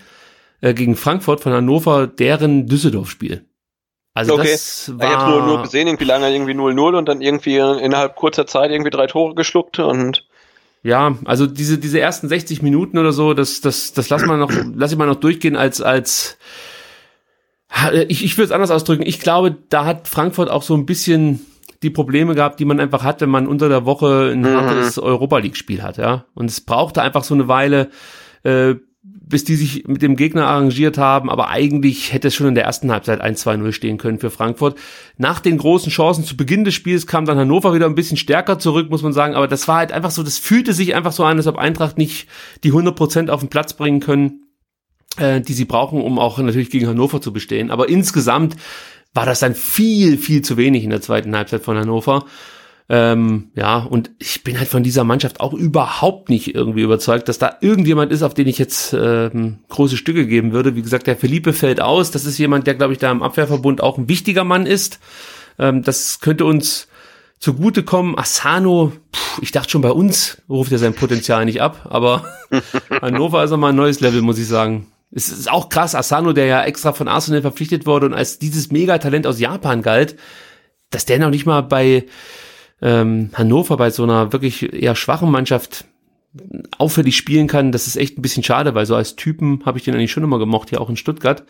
äh, 0.61 0.75
gegen 0.75 0.97
Frankfurt 0.97 1.41
von 1.41 1.53
Hannover 1.53 2.07
deren 2.07 2.67
Düsseldorf-Spiel. 2.67 3.47
Also 4.15 4.35
okay. 4.35 4.53
das 4.53 4.93
war... 4.97 5.11
Ich 5.11 5.17
habe 5.17 5.31
nur, 5.31 5.47
nur 5.47 5.63
gesehen, 5.63 5.89
irgendwie 5.89 6.05
lange 6.05 6.33
irgendwie 6.33 6.53
0-0 6.53 6.97
und 6.97 7.09
dann 7.09 7.21
irgendwie 7.21 7.57
innerhalb 7.57 8.17
kurzer 8.17 8.47
Zeit 8.47 8.71
irgendwie 8.71 8.91
drei 8.91 9.07
Tore 9.07 9.35
geschluckt 9.35 9.79
und 9.79 10.27
ja, 10.87 11.17
also 11.25 11.47
diese 11.47 11.79
diese 11.79 11.99
ersten 11.99 12.29
60 12.29 12.61
Minuten 12.61 12.99
oder 12.99 13.11
so, 13.13 13.33
das 13.33 13.63
das 13.63 13.95
das 13.95 14.11
lass 14.11 14.27
mal 14.27 14.37
noch 14.37 14.53
lass 14.75 14.93
ich 14.93 14.99
mal 14.99 15.07
noch 15.07 15.15
durchgehen 15.15 15.57
als 15.57 15.81
als 15.81 16.37
ich, 18.09 18.25
ich 18.25 18.37
würde 18.37 18.47
es 18.47 18.53
anders 18.53 18.71
ausdrücken. 18.71 19.05
Ich 19.07 19.21
glaube, 19.21 19.57
da 19.69 19.85
hat 19.85 20.09
Frankfurt 20.09 20.51
auch 20.51 20.63
so 20.63 20.75
ein 20.75 20.87
bisschen 20.87 21.41
die 21.83 21.91
Probleme 21.91 22.35
gehabt, 22.35 22.61
die 22.61 22.65
man 22.65 22.81
einfach 22.81 23.05
hat, 23.05 23.21
wenn 23.21 23.29
man 23.29 23.47
unter 23.47 23.69
der 23.69 23.85
Woche 23.85 24.31
ein 24.33 24.41
mhm. 24.41 24.57
hartes 24.57 24.99
Europa 24.99 25.39
League-Spiel 25.39 25.83
hat, 25.83 25.99
ja. 25.99 26.25
Und 26.35 26.51
es 26.51 26.61
brauchte 26.61 27.03
einfach 27.03 27.25
so 27.25 27.35
eine 27.35 27.47
Weile, 27.47 27.91
äh, 28.43 28.75
bis 29.03 29.45
die 29.45 29.57
sich 29.57 29.87
mit 29.87 30.01
dem 30.01 30.17
Gegner 30.17 30.47
arrangiert 30.47 30.97
haben, 30.97 31.29
aber 31.29 31.49
eigentlich 31.49 32.13
hätte 32.13 32.29
es 32.29 32.35
schon 32.35 32.47
in 32.47 32.55
der 32.55 32.65
ersten 32.65 32.91
Halbzeit 32.91 33.23
1-2-0 33.23 33.73
stehen 33.73 33.99
können 33.99 34.19
für 34.19 34.31
Frankfurt. 34.31 34.79
Nach 35.19 35.41
den 35.41 35.59
großen 35.59 35.91
Chancen 35.91 36.25
zu 36.25 36.37
Beginn 36.37 36.65
des 36.65 36.75
Spiels 36.75 37.07
kam 37.07 37.27
dann 37.27 37.39
Hannover 37.39 37.75
wieder 37.75 37.87
ein 37.87 37.95
bisschen 37.95 38.17
stärker 38.17 38.59
zurück, 38.59 38.91
muss 38.91 39.03
man 39.03 39.13
sagen, 39.13 39.35
aber 39.35 39.49
das 39.49 39.69
war 39.69 39.77
halt 39.77 39.93
einfach 39.93 40.11
so, 40.11 40.23
das 40.23 40.39
fühlte 40.39 40.73
sich 40.73 40.95
einfach 40.95 41.13
so 41.13 41.25
an, 41.25 41.37
als 41.37 41.47
ob 41.47 41.59
Eintracht 41.59 41.99
nicht 41.99 42.29
die 42.65 42.73
100% 42.73 43.29
auf 43.29 43.41
den 43.41 43.51
Platz 43.51 43.75
bringen 43.75 44.01
können 44.01 44.44
äh, 45.19 45.41
die 45.41 45.53
sie 45.53 45.65
brauchen, 45.65 46.01
um 46.01 46.19
auch 46.19 46.39
natürlich 46.39 46.71
gegen 46.71 46.87
Hannover 46.87 47.21
zu 47.21 47.33
bestehen. 47.33 47.71
Aber 47.71 47.89
insgesamt 47.89 48.57
war 49.13 49.27
das 49.27 49.41
dann 49.41 49.55
viel, 49.55 50.19
viel 50.19 50.43
zu 50.43 50.57
wenig 50.57 50.85
in 50.85 50.91
der 50.91 51.01
zweiten 51.01 51.35
Halbzeit 51.35 51.63
von 51.63 51.77
Hannover. 51.77 52.27
Ähm, 52.87 53.51
ja, 53.55 53.79
und 53.79 54.11
ich 54.19 54.45
bin 54.45 54.59
halt 54.59 54.69
von 54.69 54.83
dieser 54.83 55.05
Mannschaft 55.05 55.41
auch 55.41 55.55
überhaupt 55.55 56.29
nicht 56.29 56.55
irgendwie 56.55 56.83
überzeugt, 56.83 57.29
dass 57.29 57.39
da 57.39 57.57
irgendjemand 57.63 58.13
ist, 58.13 58.23
auf 58.23 58.35
den 58.35 58.47
ich 58.47 58.59
jetzt 58.59 58.93
ähm, 58.93 59.61
große 59.71 59.97
Stücke 59.97 60.27
geben 60.27 60.53
würde. 60.53 60.77
Wie 60.77 60.83
gesagt, 60.83 61.07
der 61.07 61.17
Felipe 61.17 61.55
fällt 61.55 61.81
aus. 61.81 62.11
Das 62.11 62.27
ist 62.27 62.37
jemand, 62.37 62.67
der, 62.67 62.75
glaube 62.75 62.93
ich, 62.93 62.99
da 62.99 63.11
im 63.11 63.23
Abwehrverbund 63.23 63.83
auch 63.83 63.97
ein 63.97 64.09
wichtiger 64.09 64.45
Mann 64.45 64.67
ist. 64.67 65.01
Ähm, 65.59 65.83
das 65.83 66.21
könnte 66.21 66.45
uns 66.45 66.89
zugutekommen. 67.39 68.19
Asano, 68.19 68.93
pff, 69.15 69.39
ich 69.41 69.53
dachte 69.53 69.71
schon 69.71 69.83
bei 69.83 69.93
uns 69.93 70.43
ruft 70.51 70.73
er 70.73 70.79
sein 70.79 70.95
Potenzial 70.95 71.47
nicht 71.47 71.63
ab, 71.63 71.87
aber 71.89 72.25
Hannover 73.03 73.45
ist 73.45 73.51
nochmal 73.51 73.73
ein 73.73 73.77
neues 73.77 74.01
Level, 74.01 74.21
muss 74.21 74.39
ich 74.39 74.47
sagen. 74.47 74.87
Es 75.17 75.29
ist 75.29 75.51
auch 75.51 75.69
krass, 75.69 75.95
Asano, 75.95 76.33
der 76.33 76.47
ja 76.47 76.65
extra 76.65 76.93
von 76.93 77.07
Arsenal 77.07 77.43
verpflichtet 77.43 77.87
wurde 77.87 78.07
und 78.07 78.15
als 78.15 78.41
dieses 78.41 78.73
Megatalent 78.73 79.27
aus 79.27 79.39
Japan 79.39 79.81
galt, 79.81 80.17
dass 80.91 81.07
der 81.07 81.21
noch 81.21 81.31
nicht 81.31 81.47
mal 81.47 81.61
bei 81.61 82.07
ähm, 82.83 83.31
Hannover, 83.35 83.77
bei 83.77 83.91
so 83.91 84.03
einer 84.03 84.33
wirklich 84.33 84.73
eher 84.73 84.97
schwachen 84.97 85.31
Mannschaft 85.31 85.85
auffällig 86.79 87.17
spielen 87.17 87.47
kann, 87.47 87.71
das 87.71 87.87
ist 87.87 87.97
echt 87.97 88.19
ein 88.19 88.23
bisschen 88.23 88.43
schade, 88.43 88.75
weil 88.75 88.87
so 88.87 88.97
als 88.97 89.15
Typen 89.15 89.65
habe 89.65 89.79
ich 89.79 89.85
den 89.85 89.95
eigentlich 89.95 90.11
schon 90.11 90.25
immer 90.25 90.41
gemocht, 90.41 90.71
hier 90.71 90.81
auch 90.81 90.91
in 90.91 90.97
Stuttgart. 90.97 91.45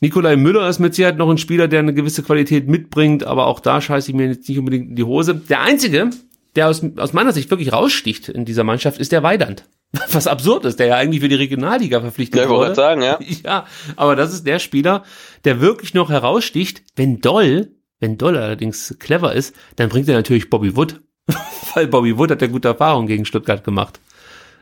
Nikolai 0.00 0.36
Müller 0.36 0.68
ist 0.68 0.78
mit 0.78 0.94
Sicherheit 0.94 1.18
noch 1.18 1.28
ein 1.28 1.38
Spieler, 1.38 1.66
der 1.66 1.80
eine 1.80 1.92
gewisse 1.92 2.22
Qualität 2.22 2.68
mitbringt, 2.68 3.24
aber 3.24 3.46
auch 3.48 3.58
da 3.58 3.80
scheiße 3.80 4.10
ich 4.10 4.16
mir 4.16 4.28
jetzt 4.28 4.48
nicht 4.48 4.58
unbedingt 4.58 4.90
in 4.90 4.96
die 4.96 5.04
Hose. 5.04 5.34
Der 5.34 5.60
einzige, 5.60 6.10
der 6.54 6.68
aus, 6.68 6.82
aus 6.96 7.12
meiner 7.12 7.32
Sicht 7.32 7.50
wirklich 7.50 7.72
raussticht 7.72 8.28
in 8.28 8.44
dieser 8.44 8.64
Mannschaft, 8.64 8.98
ist 8.98 9.12
der 9.12 9.24
Weidand. 9.24 9.64
Was 10.12 10.26
absurd 10.26 10.64
ist, 10.64 10.78
der 10.78 10.86
ja 10.86 10.96
eigentlich 10.96 11.20
für 11.20 11.28
die 11.28 11.34
Regionalliga 11.34 12.00
verpflichtet 12.00 12.42
ja, 12.42 12.48
wurde. 12.48 12.74
sagen, 12.74 13.02
ja. 13.02 13.18
Ja, 13.44 13.66
aber 13.96 14.16
das 14.16 14.32
ist 14.32 14.46
der 14.46 14.58
Spieler, 14.58 15.04
der 15.44 15.60
wirklich 15.60 15.94
noch 15.94 16.10
heraussticht. 16.10 16.82
Wenn 16.94 17.20
Doll, 17.20 17.72
wenn 17.98 18.16
Doll 18.16 18.36
allerdings 18.36 18.96
clever 19.00 19.34
ist, 19.34 19.54
dann 19.76 19.88
bringt 19.88 20.08
er 20.08 20.14
natürlich 20.14 20.48
Bobby 20.48 20.76
Wood. 20.76 21.00
Weil 21.74 21.88
Bobby 21.88 22.16
Wood 22.16 22.30
hat 22.30 22.42
ja 22.42 22.48
gute 22.48 22.68
Erfahrungen 22.68 23.08
gegen 23.08 23.24
Stuttgart 23.24 23.64
gemacht. 23.64 24.00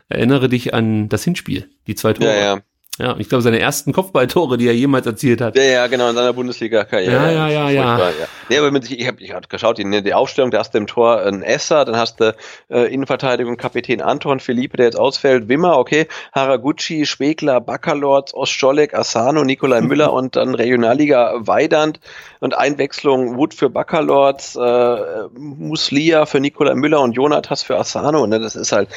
Erinnere 0.07 0.49
dich 0.49 0.73
an 0.73 1.09
das 1.09 1.23
Hinspiel, 1.23 1.69
die 1.85 1.93
zwei 1.93 2.13
Tore. 2.13 2.29
Ja, 2.29 2.35
ja. 2.35 2.61
Ja, 2.99 3.15
ich 3.17 3.29
glaube, 3.29 3.41
seine 3.41 3.59
ersten 3.59 3.93
Kopfballtore, 3.93 4.57
die 4.57 4.67
er 4.67 4.75
jemals 4.75 5.05
erzielt 5.05 5.39
hat. 5.39 5.55
Ja, 5.55 5.63
ja, 5.63 5.87
genau, 5.87 6.09
in 6.09 6.15
seiner 6.15 6.33
Bundesliga-Karriere. 6.33 7.13
Ja, 7.13 7.31
ja, 7.31 7.47
ja, 7.47 7.69
ja. 7.69 7.97
ja. 7.97 8.11
Nee, 8.49 8.57
aber 8.57 8.71
mit, 8.71 8.91
ich 8.91 9.07
habe 9.07 9.23
ich 9.23 9.31
hab 9.31 9.47
geschaut, 9.49 9.77
die, 9.77 10.03
die 10.03 10.13
Aufstellung, 10.13 10.51
da 10.51 10.59
hast 10.59 10.73
du 10.73 10.79
im 10.79 10.87
Tor 10.87 11.21
einen 11.21 11.41
Esser, 11.41 11.85
dann 11.85 11.95
hast 11.95 12.19
du 12.19 12.35
äh, 12.69 12.93
Innenverteidigung 12.93 13.55
Kapitän 13.55 14.01
Anton, 14.01 14.41
Felipe, 14.41 14.75
der 14.75 14.87
jetzt 14.87 14.99
ausfällt, 14.99 15.47
Wimmer, 15.47 15.77
okay, 15.77 16.07
Haraguchi, 16.33 17.05
Spegler, 17.05 17.61
Baccalords, 17.61 18.33
Ostscholek, 18.33 18.93
Asano, 18.93 19.45
Nikolai 19.45 19.79
Müller 19.79 20.11
und 20.11 20.35
dann 20.35 20.53
Regionalliga 20.53 21.35
Weidand 21.39 22.01
und 22.41 22.57
Einwechslung 22.57 23.37
Wood 23.37 23.53
für 23.53 23.69
Baccalords, 23.69 24.57
äh, 24.57 24.97
Muslia 25.37 26.25
für 26.25 26.41
Nikolai 26.41 26.75
Müller 26.75 26.99
und 26.99 27.13
Jonathas 27.13 27.63
für 27.63 27.77
Asano. 27.77 28.27
Ne, 28.27 28.41
das 28.41 28.57
ist 28.57 28.73
halt 28.73 28.89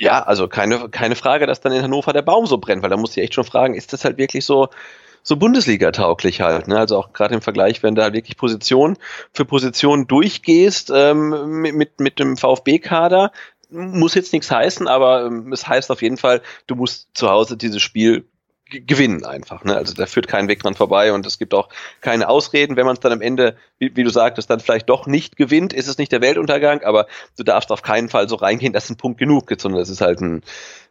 ja, 0.00 0.22
also 0.22 0.48
keine, 0.48 0.88
keine 0.88 1.14
Frage, 1.14 1.46
dass 1.46 1.60
dann 1.60 1.72
in 1.72 1.82
Hannover 1.82 2.14
der 2.14 2.22
Baum 2.22 2.46
so 2.46 2.56
brennt, 2.56 2.82
weil 2.82 2.88
da 2.88 2.96
musst 2.96 3.16
du 3.16 3.20
echt 3.20 3.34
schon 3.34 3.44
fragen, 3.44 3.74
ist 3.74 3.92
das 3.92 4.02
halt 4.06 4.16
wirklich 4.16 4.46
so, 4.46 4.68
so 5.22 5.36
Bundesliga-tauglich 5.36 6.40
halt. 6.40 6.68
Ne? 6.68 6.78
Also 6.78 6.96
auch 6.96 7.12
gerade 7.12 7.34
im 7.34 7.42
Vergleich, 7.42 7.82
wenn 7.82 7.94
du 7.94 8.02
halt 8.02 8.14
wirklich 8.14 8.38
Position 8.38 8.96
für 9.34 9.44
Position 9.44 10.06
durchgehst 10.06 10.90
ähm, 10.94 11.60
mit, 11.60 12.00
mit 12.00 12.18
dem 12.18 12.38
VfB-Kader, 12.38 13.30
muss 13.68 14.14
jetzt 14.14 14.32
nichts 14.32 14.50
heißen, 14.50 14.88
aber 14.88 15.26
ähm, 15.26 15.52
es 15.52 15.68
heißt 15.68 15.90
auf 15.90 16.00
jeden 16.00 16.16
Fall, 16.16 16.40
du 16.66 16.76
musst 16.76 17.10
zu 17.12 17.28
Hause 17.28 17.58
dieses 17.58 17.82
Spiel 17.82 18.24
gewinnen 18.70 19.24
einfach. 19.24 19.64
Ne? 19.64 19.76
Also 19.76 19.94
da 19.94 20.06
führt 20.06 20.28
kein 20.28 20.48
Weg 20.48 20.60
dran 20.62 20.74
vorbei 20.74 21.12
und 21.12 21.26
es 21.26 21.38
gibt 21.38 21.54
auch 21.54 21.68
keine 22.00 22.28
Ausreden. 22.28 22.76
Wenn 22.76 22.86
man 22.86 22.94
es 22.94 23.00
dann 23.00 23.12
am 23.12 23.20
Ende, 23.20 23.56
wie, 23.78 23.94
wie, 23.96 24.04
du 24.04 24.10
sagtest, 24.10 24.48
dann 24.48 24.60
vielleicht 24.60 24.88
doch 24.88 25.06
nicht 25.06 25.36
gewinnt, 25.36 25.72
ist 25.72 25.88
es 25.88 25.98
nicht 25.98 26.12
der 26.12 26.20
Weltuntergang, 26.20 26.82
aber 26.82 27.06
du 27.36 27.42
darfst 27.42 27.70
auf 27.72 27.82
keinen 27.82 28.08
Fall 28.08 28.28
so 28.28 28.36
reingehen, 28.36 28.72
dass 28.72 28.88
ein 28.88 28.96
Punkt 28.96 29.18
genug 29.18 29.46
gibt, 29.46 29.60
sondern 29.60 29.82
es 29.82 29.90
ist 29.90 30.00
halt 30.00 30.20
ein 30.20 30.42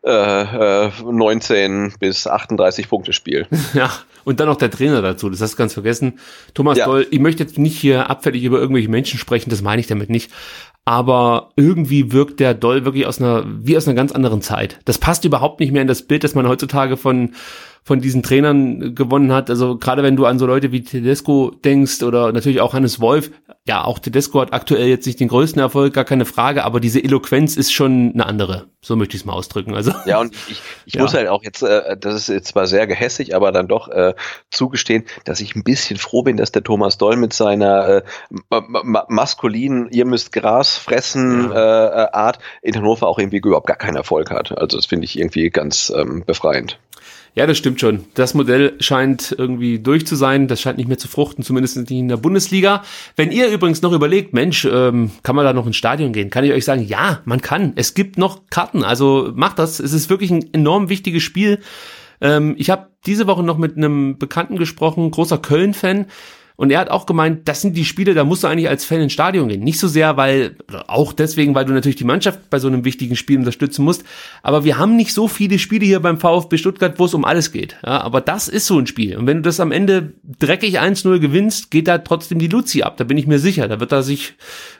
äh, 0.03 0.87
äh, 0.87 0.91
19 1.03 1.93
bis 1.99 2.27
38 2.27 2.89
Punkte 2.89 3.13
Spiel. 3.13 3.47
Ja, 3.73 3.91
und 4.25 4.39
dann 4.39 4.47
noch 4.47 4.57
der 4.57 4.71
Trainer 4.71 5.01
dazu, 5.01 5.29
das 5.29 5.41
hast 5.41 5.53
du 5.53 5.57
ganz 5.57 5.73
vergessen. 5.73 6.19
Thomas 6.53 6.77
ja. 6.77 6.85
Doll, 6.85 7.05
ich 7.11 7.19
möchte 7.19 7.43
jetzt 7.43 7.57
nicht 7.59 7.77
hier 7.77 8.09
abfällig 8.09 8.43
über 8.43 8.59
irgendwelche 8.59 8.89
Menschen 8.89 9.19
sprechen, 9.19 9.51
das 9.51 9.61
meine 9.61 9.79
ich 9.79 9.87
damit 9.87 10.09
nicht 10.09 10.31
aber 10.89 11.51
irgendwie 11.55 12.11
wirkt 12.11 12.39
der 12.39 12.55
Doll 12.55 12.83
wirklich 12.83 13.05
aus 13.05 13.21
einer, 13.21 13.43
wie 13.45 13.77
aus 13.77 13.87
einer 13.87 13.93
ganz 13.93 14.11
anderen 14.11 14.41
Zeit. 14.41 14.79
Das 14.85 14.97
passt 14.97 15.23
überhaupt 15.23 15.59
nicht 15.59 15.71
mehr 15.71 15.83
in 15.83 15.87
das 15.87 16.01
Bild, 16.01 16.23
das 16.23 16.33
man 16.33 16.47
heutzutage 16.47 16.97
von, 16.97 17.35
von 17.83 18.01
diesen 18.01 18.23
Trainern 18.23 18.95
gewonnen 18.95 19.31
hat. 19.31 19.49
Also 19.49 19.77
gerade 19.77 20.03
wenn 20.03 20.15
du 20.15 20.25
an 20.25 20.39
so 20.39 20.45
Leute 20.45 20.71
wie 20.71 20.83
Tedesco 20.83 21.51
denkst 21.63 22.03
oder 22.03 22.31
natürlich 22.31 22.61
auch 22.61 22.73
Hannes 22.73 22.99
Wolf, 22.99 23.31
ja, 23.69 23.83
auch 23.83 23.99
Tedesco 23.99 24.41
hat 24.41 24.51
aktuell 24.51 24.87
jetzt 24.87 25.05
nicht 25.05 25.19
den 25.19 25.27
größten 25.27 25.61
Erfolg, 25.61 25.93
gar 25.93 26.03
keine 26.05 26.25
Frage, 26.25 26.63
aber 26.63 26.79
diese 26.79 27.03
Eloquenz 27.03 27.55
ist 27.55 27.71
schon 27.71 28.11
eine 28.13 28.25
andere. 28.25 28.67
So 28.81 28.95
möchte 28.95 29.15
ich 29.15 29.21
es 29.21 29.25
mal 29.25 29.33
ausdrücken. 29.33 29.75
Also 29.75 29.91
ja, 30.05 30.19
und 30.19 30.33
ich, 30.49 30.61
ich 30.85 30.93
ja. 30.95 31.01
muss 31.01 31.13
halt 31.13 31.27
auch 31.27 31.43
jetzt, 31.43 31.61
äh, 31.61 31.95
das 31.97 32.15
ist 32.15 32.29
jetzt 32.29 32.47
zwar 32.47 32.65
sehr 32.65 32.87
gehässig, 32.87 33.35
aber 33.35 33.51
dann 33.51 33.67
doch 33.67 33.87
äh, 33.89 34.15
zugestehen, 34.49 35.03
dass 35.25 35.39
ich 35.39 35.55
ein 35.55 35.63
bisschen 35.63 35.97
froh 35.97 36.23
bin, 36.23 36.37
dass 36.37 36.51
der 36.51 36.63
Thomas 36.63 36.97
Doll 36.97 37.15
mit 37.15 37.33
seiner 37.33 37.87
äh, 37.87 38.03
ma 38.49 39.05
maskulinen, 39.07 39.89
ihr 39.91 40.05
müsst 40.05 40.31
Gras 40.31 40.77
fressen 40.77 41.51
ja. 41.51 42.05
äh, 42.05 42.11
Art 42.11 42.39
in 42.61 42.75
Hannover 42.75 43.07
auch 43.07 43.19
irgendwie 43.19 43.37
überhaupt 43.37 43.67
gar 43.67 43.77
keinen 43.77 43.97
Erfolg 43.97 44.31
hat. 44.31 44.57
Also 44.57 44.77
das 44.77 44.87
finde 44.87 45.05
ich 45.05 45.19
irgendwie 45.19 45.49
ganz 45.49 45.93
ähm, 45.95 46.23
befreiend. 46.25 46.79
Ja, 47.39 47.47
das 47.47 47.57
stimmt 47.57 47.79
schon. 47.79 48.03
Das 48.15 48.33
Modell 48.33 48.73
scheint 48.81 49.33
irgendwie 49.37 49.79
durch 49.79 50.05
zu 50.05 50.17
sein. 50.17 50.49
Das 50.49 50.59
scheint 50.59 50.77
nicht 50.77 50.89
mehr 50.89 50.97
zu 50.97 51.07
fruchten, 51.07 51.41
zumindest 51.41 51.77
nicht 51.77 51.89
in 51.89 52.09
der 52.09 52.17
Bundesliga. 52.17 52.83
Wenn 53.15 53.31
ihr 53.31 53.47
übrigens 53.47 53.81
noch 53.81 53.93
überlegt, 53.93 54.33
Mensch, 54.33 54.65
ähm, 54.65 55.11
kann 55.23 55.37
man 55.37 55.45
da 55.45 55.53
noch 55.53 55.65
ins 55.65 55.77
Stadion 55.77 56.11
gehen, 56.11 56.31
kann 56.31 56.43
ich 56.43 56.51
euch 56.51 56.65
sagen, 56.65 56.83
ja, 56.83 57.21
man 57.23 57.39
kann. 57.39 57.71
Es 57.77 57.93
gibt 57.93 58.17
noch 58.17 58.41
Karten. 58.49 58.83
Also 58.83 59.31
macht 59.35 59.57
das. 59.57 59.79
Es 59.79 59.93
ist 59.93 60.09
wirklich 60.09 60.31
ein 60.31 60.53
enorm 60.53 60.89
wichtiges 60.89 61.23
Spiel. 61.23 61.59
Ähm, 62.19 62.55
ich 62.57 62.69
habe 62.69 62.89
diese 63.05 63.25
Woche 63.25 63.43
noch 63.43 63.57
mit 63.57 63.77
einem 63.77 64.17
Bekannten 64.17 64.57
gesprochen, 64.57 65.09
großer 65.09 65.37
Köln-Fan. 65.37 66.07
Und 66.59 66.71
er 66.71 66.79
hat 66.81 66.89
auch 66.89 67.05
gemeint, 67.05 67.47
das 67.47 67.61
sind 67.61 67.77
die 67.77 67.85
Spiele, 67.85 68.13
da 68.13 68.25
musst 68.25 68.43
du 68.43 68.47
eigentlich 68.47 68.67
als 68.67 68.83
Fan 68.83 68.99
ins 68.99 69.13
Stadion 69.13 69.47
gehen. 69.47 69.63
Nicht 69.63 69.79
so 69.79 69.87
sehr, 69.87 70.17
weil, 70.17 70.57
auch 70.87 71.13
deswegen, 71.13 71.55
weil 71.55 71.63
du 71.63 71.71
natürlich 71.71 71.95
die 71.95 72.03
Mannschaft 72.03 72.49
bei 72.49 72.59
so 72.59 72.67
einem 72.67 72.83
wichtigen 72.83 73.15
Spiel 73.15 73.37
unterstützen 73.39 73.85
musst. 73.85 74.03
Aber 74.43 74.65
wir 74.65 74.77
haben 74.77 74.97
nicht 74.97 75.13
so 75.13 75.29
viele 75.29 75.57
Spiele 75.57 75.85
hier 75.85 76.01
beim 76.01 76.19
VfB 76.19 76.57
Stuttgart, 76.57 76.99
wo 76.99 77.05
es 77.05 77.13
um 77.13 77.23
alles 77.23 77.53
geht. 77.53 77.77
Ja, 77.85 78.01
aber 78.01 78.19
das 78.19 78.49
ist 78.49 78.67
so 78.67 78.77
ein 78.77 78.87
Spiel. 78.87 79.15
Und 79.15 79.25
wenn 79.25 79.37
du 79.37 79.43
das 79.43 79.61
am 79.61 79.71
Ende 79.71 80.11
dreckig 80.37 80.81
1-0 80.81 81.19
gewinnst, 81.19 81.71
geht 81.71 81.87
da 81.87 81.99
trotzdem 81.99 82.39
die 82.39 82.49
Luzi 82.49 82.81
ab. 82.81 82.97
Da 82.97 83.05
bin 83.05 83.15
ich 83.15 83.25
mir 83.25 83.39
sicher. 83.39 83.69
Da 83.69 83.79
wird 83.79 83.93
er 83.93 84.03
sich 84.03 84.33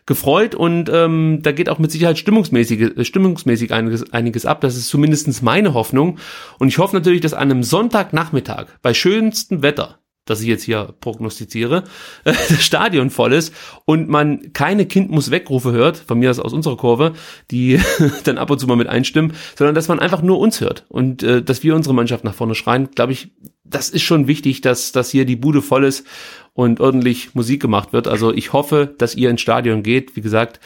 gefreut 0.05 0.55
und 0.55 0.89
ähm, 0.91 1.39
da 1.43 1.53
geht 1.53 1.69
auch 1.69 1.79
mit 1.79 1.93
Sicherheit 1.93 2.17
stimmungsmäßig, 2.17 3.07
stimmungsmäßig 3.07 3.71
einiges, 3.71 4.11
einiges 4.11 4.45
ab. 4.45 4.59
Das 4.59 4.75
ist 4.75 4.89
zumindestens 4.89 5.41
meine 5.41 5.73
Hoffnung. 5.73 6.17
Und 6.57 6.67
ich 6.67 6.77
hoffe 6.77 6.93
natürlich, 6.93 7.21
dass 7.21 7.33
an 7.33 7.49
einem 7.49 7.63
Sonntagnachmittag 7.63 8.65
bei 8.81 8.93
schönstem 8.93 9.61
Wetter 9.61 9.99
das 10.29 10.41
ich 10.41 10.47
jetzt 10.47 10.63
hier 10.63 10.93
prognostiziere, 10.99 11.83
das 12.23 12.63
Stadion 12.63 13.09
voll 13.09 13.33
ist 13.33 13.53
und 13.85 14.09
man 14.09 14.53
keine 14.53 14.85
Kind 14.85 15.11
muss 15.11 15.31
wegrufe 15.31 15.71
hört, 15.71 15.97
von 15.97 16.19
mir 16.19 16.29
aus 16.29 16.39
aus 16.39 16.53
unserer 16.53 16.77
Kurve, 16.77 17.13
die 17.51 17.79
dann 18.23 18.37
ab 18.37 18.49
und 18.51 18.59
zu 18.59 18.67
mal 18.67 18.75
mit 18.75 18.87
einstimmen, 18.87 19.33
sondern 19.57 19.75
dass 19.75 19.87
man 19.87 19.99
einfach 19.99 20.21
nur 20.21 20.39
uns 20.39 20.61
hört 20.61 20.85
und 20.89 21.23
äh, 21.23 21.41
dass 21.41 21.63
wir 21.63 21.75
unsere 21.75 21.95
Mannschaft 21.95 22.23
nach 22.23 22.33
vorne 22.33 22.55
schreien, 22.55 22.89
glaube 22.91 23.13
ich, 23.13 23.31
das 23.63 23.89
ist 23.89 24.03
schon 24.03 24.27
wichtig, 24.27 24.61
dass, 24.61 24.91
dass 24.91 25.09
hier 25.11 25.25
die 25.25 25.35
Bude 25.35 25.61
voll 25.61 25.83
ist 25.83 26.05
und 26.53 26.79
ordentlich 26.79 27.35
Musik 27.35 27.61
gemacht 27.61 27.93
wird. 27.93 28.07
Also 28.07 28.33
ich 28.33 28.51
hoffe, 28.53 28.93
dass 28.97 29.15
ihr 29.15 29.29
ins 29.29 29.41
Stadion 29.41 29.83
geht. 29.83 30.15
Wie 30.15 30.21
gesagt, 30.21 30.59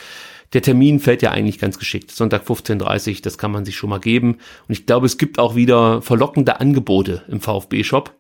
der 0.53 0.61
Termin 0.61 0.99
fällt 0.99 1.22
ja 1.22 1.32
eigentlich 1.32 1.59
ganz 1.59 1.78
geschickt. 1.78 2.11
Sonntag 2.11 2.43
15.30 2.43 3.22
das 3.24 3.38
kann 3.38 3.51
man 3.51 3.66
sich 3.66 3.76
schon 3.76 3.89
mal 3.89 3.99
geben. 3.99 4.38
Und 4.68 4.74
ich 4.74 4.86
glaube, 4.86 5.05
es 5.05 5.18
gibt 5.18 5.39
auch 5.39 5.55
wieder 5.55 6.01
verlockende 6.01 6.59
Angebote 6.59 7.24
im 7.28 7.41
VfB-Shop 7.41 8.14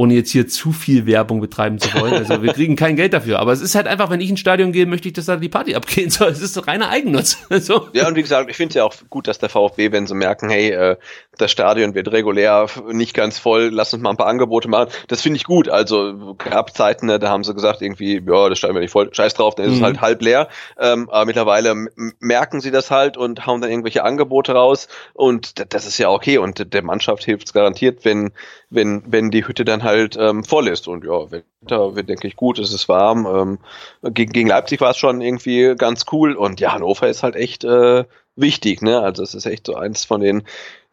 ohne 0.00 0.14
jetzt 0.14 0.30
hier 0.30 0.48
zu 0.48 0.72
viel 0.72 1.04
Werbung 1.04 1.42
betreiben 1.42 1.78
zu 1.78 1.92
wollen. 2.00 2.14
Also 2.14 2.42
wir 2.42 2.54
kriegen 2.54 2.74
kein 2.74 2.96
Geld 2.96 3.12
dafür. 3.12 3.38
Aber 3.38 3.52
es 3.52 3.60
ist 3.60 3.74
halt 3.74 3.86
einfach, 3.86 4.08
wenn 4.08 4.22
ich 4.22 4.30
ins 4.30 4.40
Stadion 4.40 4.72
gehe, 4.72 4.86
möchte 4.86 5.08
ich, 5.08 5.12
dass 5.12 5.26
da 5.26 5.36
die 5.36 5.50
Party 5.50 5.74
abgehen 5.74 6.08
soll. 6.08 6.28
Es 6.28 6.40
ist 6.40 6.56
doch 6.56 6.66
reiner 6.66 6.88
Eigennutz. 6.88 7.36
so. 7.50 7.88
Ja, 7.92 8.08
und 8.08 8.16
wie 8.16 8.22
gesagt, 8.22 8.48
ich 8.48 8.56
finde 8.56 8.70
es 8.70 8.74
ja 8.76 8.84
auch 8.84 8.94
gut, 9.10 9.28
dass 9.28 9.38
der 9.38 9.50
VfB, 9.50 9.92
wenn 9.92 10.06
sie 10.06 10.14
merken, 10.14 10.48
hey, 10.48 10.70
äh, 10.70 10.96
das 11.36 11.50
Stadion 11.50 11.94
wird 11.94 12.10
regulär 12.12 12.66
nicht 12.90 13.12
ganz 13.12 13.38
voll, 13.38 13.68
lass 13.70 13.92
uns 13.92 14.02
mal 14.02 14.10
ein 14.10 14.16
paar 14.16 14.26
Angebote 14.26 14.68
machen. 14.68 14.90
Das 15.08 15.20
finde 15.20 15.36
ich 15.36 15.44
gut. 15.44 15.68
Also 15.68 16.34
gab 16.38 16.74
Zeiten, 16.74 17.06
ne, 17.06 17.18
da 17.18 17.28
haben 17.28 17.44
sie 17.44 17.52
gesagt, 17.52 17.82
irgendwie, 17.82 18.22
ja, 18.26 18.48
das 18.48 18.56
Stadion 18.56 18.76
wird 18.76 18.84
nicht 18.84 18.92
voll, 18.92 19.12
scheiß 19.12 19.34
drauf, 19.34 19.54
dann 19.54 19.66
ist 19.66 19.72
mhm. 19.72 19.76
es 19.76 19.82
halt 19.82 20.00
halb 20.00 20.22
leer. 20.22 20.48
Ähm, 20.78 21.10
aber 21.10 21.26
mittlerweile 21.26 21.74
merken 22.20 22.62
sie 22.62 22.70
das 22.70 22.90
halt 22.90 23.18
und 23.18 23.46
hauen 23.46 23.60
dann 23.60 23.70
irgendwelche 23.70 24.02
Angebote 24.02 24.52
raus. 24.52 24.88
Und 25.12 25.72
das 25.74 25.86
ist 25.86 25.98
ja 25.98 26.08
okay. 26.08 26.38
Und 26.38 26.72
der 26.72 26.82
Mannschaft 26.82 27.24
hilft 27.24 27.48
es 27.48 27.52
garantiert, 27.52 28.06
wenn, 28.06 28.32
wenn, 28.70 29.02
wenn 29.06 29.30
die 29.30 29.46
Hütte 29.46 29.66
dann 29.66 29.82
halt 29.82 29.89
ähm, 29.96 30.44
voll 30.44 30.68
ist. 30.68 30.88
Und 30.88 31.04
ja, 31.04 31.30
Wetter 31.30 31.94
wird, 31.96 32.08
denke 32.08 32.26
ich, 32.26 32.36
gut, 32.36 32.58
es 32.58 32.72
ist 32.72 32.88
warm. 32.88 33.26
Ähm, 33.26 34.12
gegen, 34.12 34.32
gegen 34.32 34.48
Leipzig 34.48 34.80
war 34.80 34.90
es 34.90 34.96
schon 34.96 35.20
irgendwie 35.20 35.74
ganz 35.76 36.04
cool. 36.12 36.34
Und 36.34 36.60
ja, 36.60 36.72
Hannover 36.72 37.08
ist 37.08 37.22
halt 37.22 37.36
echt 37.36 37.64
äh, 37.64 38.04
wichtig, 38.36 38.82
ne? 38.82 39.00
Also 39.00 39.22
es 39.22 39.34
ist 39.34 39.46
echt 39.46 39.66
so 39.66 39.74
eins 39.74 40.04
von 40.04 40.20
den 40.20 40.42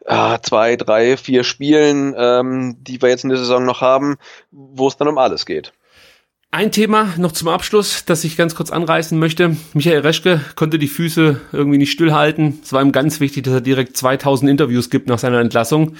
äh, 0.06 0.38
zwei, 0.42 0.76
drei, 0.76 1.16
vier 1.16 1.44
Spielen, 1.44 2.14
ähm, 2.16 2.76
die 2.80 3.00
wir 3.02 3.08
jetzt 3.08 3.24
in 3.24 3.30
der 3.30 3.38
Saison 3.38 3.64
noch 3.64 3.80
haben, 3.80 4.16
wo 4.50 4.88
es 4.88 4.96
dann 4.96 5.08
um 5.08 5.18
alles 5.18 5.46
geht. 5.46 5.72
Ein 6.50 6.72
Thema 6.72 7.12
noch 7.18 7.32
zum 7.32 7.48
Abschluss, 7.48 8.06
das 8.06 8.24
ich 8.24 8.38
ganz 8.38 8.54
kurz 8.54 8.70
anreißen 8.70 9.18
möchte. 9.18 9.54
Michael 9.74 10.00
Reschke 10.00 10.40
konnte 10.56 10.78
die 10.78 10.88
Füße 10.88 11.38
irgendwie 11.52 11.76
nicht 11.76 11.92
stillhalten. 11.92 12.60
Es 12.62 12.72
war 12.72 12.80
ihm 12.80 12.90
ganz 12.90 13.20
wichtig, 13.20 13.44
dass 13.44 13.52
er 13.52 13.60
direkt 13.60 13.98
2000 13.98 14.50
Interviews 14.50 14.88
gibt 14.88 15.08
nach 15.08 15.18
seiner 15.18 15.40
Entlassung. 15.40 15.96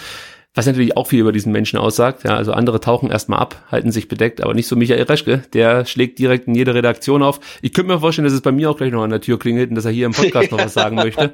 Was 0.59 0.67
natürlich 0.67 0.97
auch 0.97 1.07
viel 1.07 1.21
über 1.21 1.31
diesen 1.31 1.53
Menschen 1.53 1.79
aussagt. 1.79 2.25
Ja, 2.25 2.35
also 2.35 2.51
andere 2.53 2.81
tauchen 2.81 3.13
erstmal 3.13 3.39
ab, 3.39 3.63
halten 3.71 3.93
sich 3.93 4.09
bedeckt, 4.09 4.43
aber 4.43 4.55
nicht 4.55 4.67
so 4.67 4.75
Michael 4.75 5.05
Reschke. 5.05 5.45
Der 5.53 5.87
schlägt 5.87 6.19
direkt 6.19 6.49
in 6.49 6.57
jede 6.57 6.75
Redaktion 6.75 7.23
auf. 7.23 7.39
Ich 7.63 7.73
könnte 7.73 7.93
mir 7.93 8.01
vorstellen, 8.01 8.25
dass 8.25 8.35
es 8.35 8.41
bei 8.41 8.51
mir 8.51 8.69
auch 8.69 8.77
gleich 8.77 8.91
noch 8.91 9.05
an 9.05 9.11
der 9.11 9.21
Tür 9.21 9.39
klingelt 9.39 9.71
und 9.71 9.77
dass 9.77 9.85
er 9.85 9.93
hier 9.93 10.07
im 10.07 10.11
Podcast 10.11 10.51
noch 10.51 10.59
was 10.59 10.75
sagen 10.75 10.97
möchte. 10.97 11.33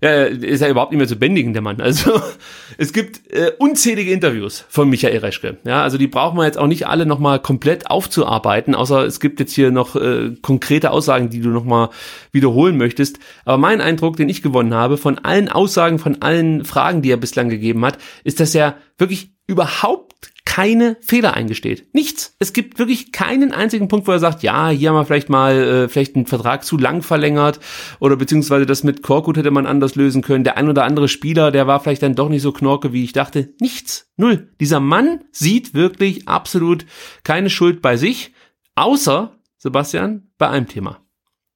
Ja, 0.00 0.22
ist 0.22 0.62
ja 0.62 0.70
überhaupt 0.70 0.90
nicht 0.90 0.96
mehr 1.00 1.06
zu 1.06 1.16
bändigen, 1.16 1.52
der 1.52 1.60
Mann. 1.60 1.82
Also 1.82 2.18
es 2.78 2.94
gibt 2.94 3.30
äh, 3.30 3.52
unzählige 3.58 4.10
Interviews 4.10 4.64
von 4.70 4.88
Michael 4.88 5.18
Reschke. 5.18 5.58
Ja, 5.64 5.82
also 5.82 5.98
die 5.98 6.06
brauchen 6.06 6.38
wir 6.38 6.46
jetzt 6.46 6.56
auch 6.56 6.66
nicht 6.66 6.86
alle 6.86 7.04
nochmal 7.04 7.40
komplett 7.40 7.90
aufzuarbeiten, 7.90 8.74
außer 8.74 9.04
es 9.04 9.20
gibt 9.20 9.38
jetzt 9.38 9.52
hier 9.52 9.70
noch 9.70 9.96
äh, 9.96 10.30
konkrete 10.40 10.92
Aussagen, 10.92 11.28
die 11.28 11.42
du 11.42 11.50
nochmal 11.50 11.90
wiederholen 12.30 12.78
möchtest. 12.78 13.18
Aber 13.44 13.58
mein 13.58 13.82
Eindruck, 13.82 14.16
den 14.16 14.30
ich 14.30 14.40
gewonnen 14.40 14.72
habe, 14.72 14.96
von 14.96 15.18
allen 15.18 15.50
Aussagen, 15.50 15.98
von 15.98 16.22
allen 16.22 16.64
Fragen, 16.64 17.02
die 17.02 17.10
er 17.10 17.18
bislang 17.18 17.50
gegeben 17.50 17.84
hat, 17.84 17.98
ist, 18.24 18.40
dass 18.40 18.54
er 18.54 18.61
der 18.62 18.76
wirklich 18.98 19.32
überhaupt 19.46 20.32
keine 20.44 20.96
Fehler 21.00 21.34
eingesteht. 21.34 21.94
Nichts. 21.94 22.36
Es 22.38 22.52
gibt 22.52 22.78
wirklich 22.78 23.10
keinen 23.10 23.52
einzigen 23.52 23.88
Punkt, 23.88 24.06
wo 24.06 24.12
er 24.12 24.18
sagt, 24.18 24.42
ja, 24.42 24.68
hier 24.68 24.90
haben 24.90 24.96
wir 24.96 25.04
vielleicht 25.04 25.30
mal 25.30 25.54
äh, 25.56 25.88
vielleicht 25.88 26.14
einen 26.14 26.26
Vertrag 26.26 26.64
zu 26.64 26.76
lang 26.76 27.02
verlängert 27.02 27.58
oder 28.00 28.16
beziehungsweise 28.16 28.66
das 28.66 28.84
mit 28.84 29.02
Korkut 29.02 29.36
hätte 29.36 29.50
man 29.50 29.66
anders 29.66 29.94
lösen 29.94 30.22
können. 30.22 30.44
Der 30.44 30.56
ein 30.56 30.68
oder 30.68 30.84
andere 30.84 31.08
Spieler, 31.08 31.50
der 31.50 31.66
war 31.66 31.80
vielleicht 31.80 32.02
dann 32.02 32.14
doch 32.14 32.28
nicht 32.28 32.42
so 32.42 32.52
knorke, 32.52 32.92
wie 32.92 33.04
ich 33.04 33.12
dachte. 33.12 33.54
Nichts. 33.60 34.10
Null. 34.16 34.50
Dieser 34.60 34.80
Mann 34.80 35.24
sieht 35.32 35.74
wirklich 35.74 36.28
absolut 36.28 36.86
keine 37.24 37.50
Schuld 37.50 37.82
bei 37.82 37.96
sich, 37.96 38.32
außer, 38.74 39.36
Sebastian, 39.58 40.28
bei 40.38 40.48
einem 40.48 40.68
Thema. 40.68 41.00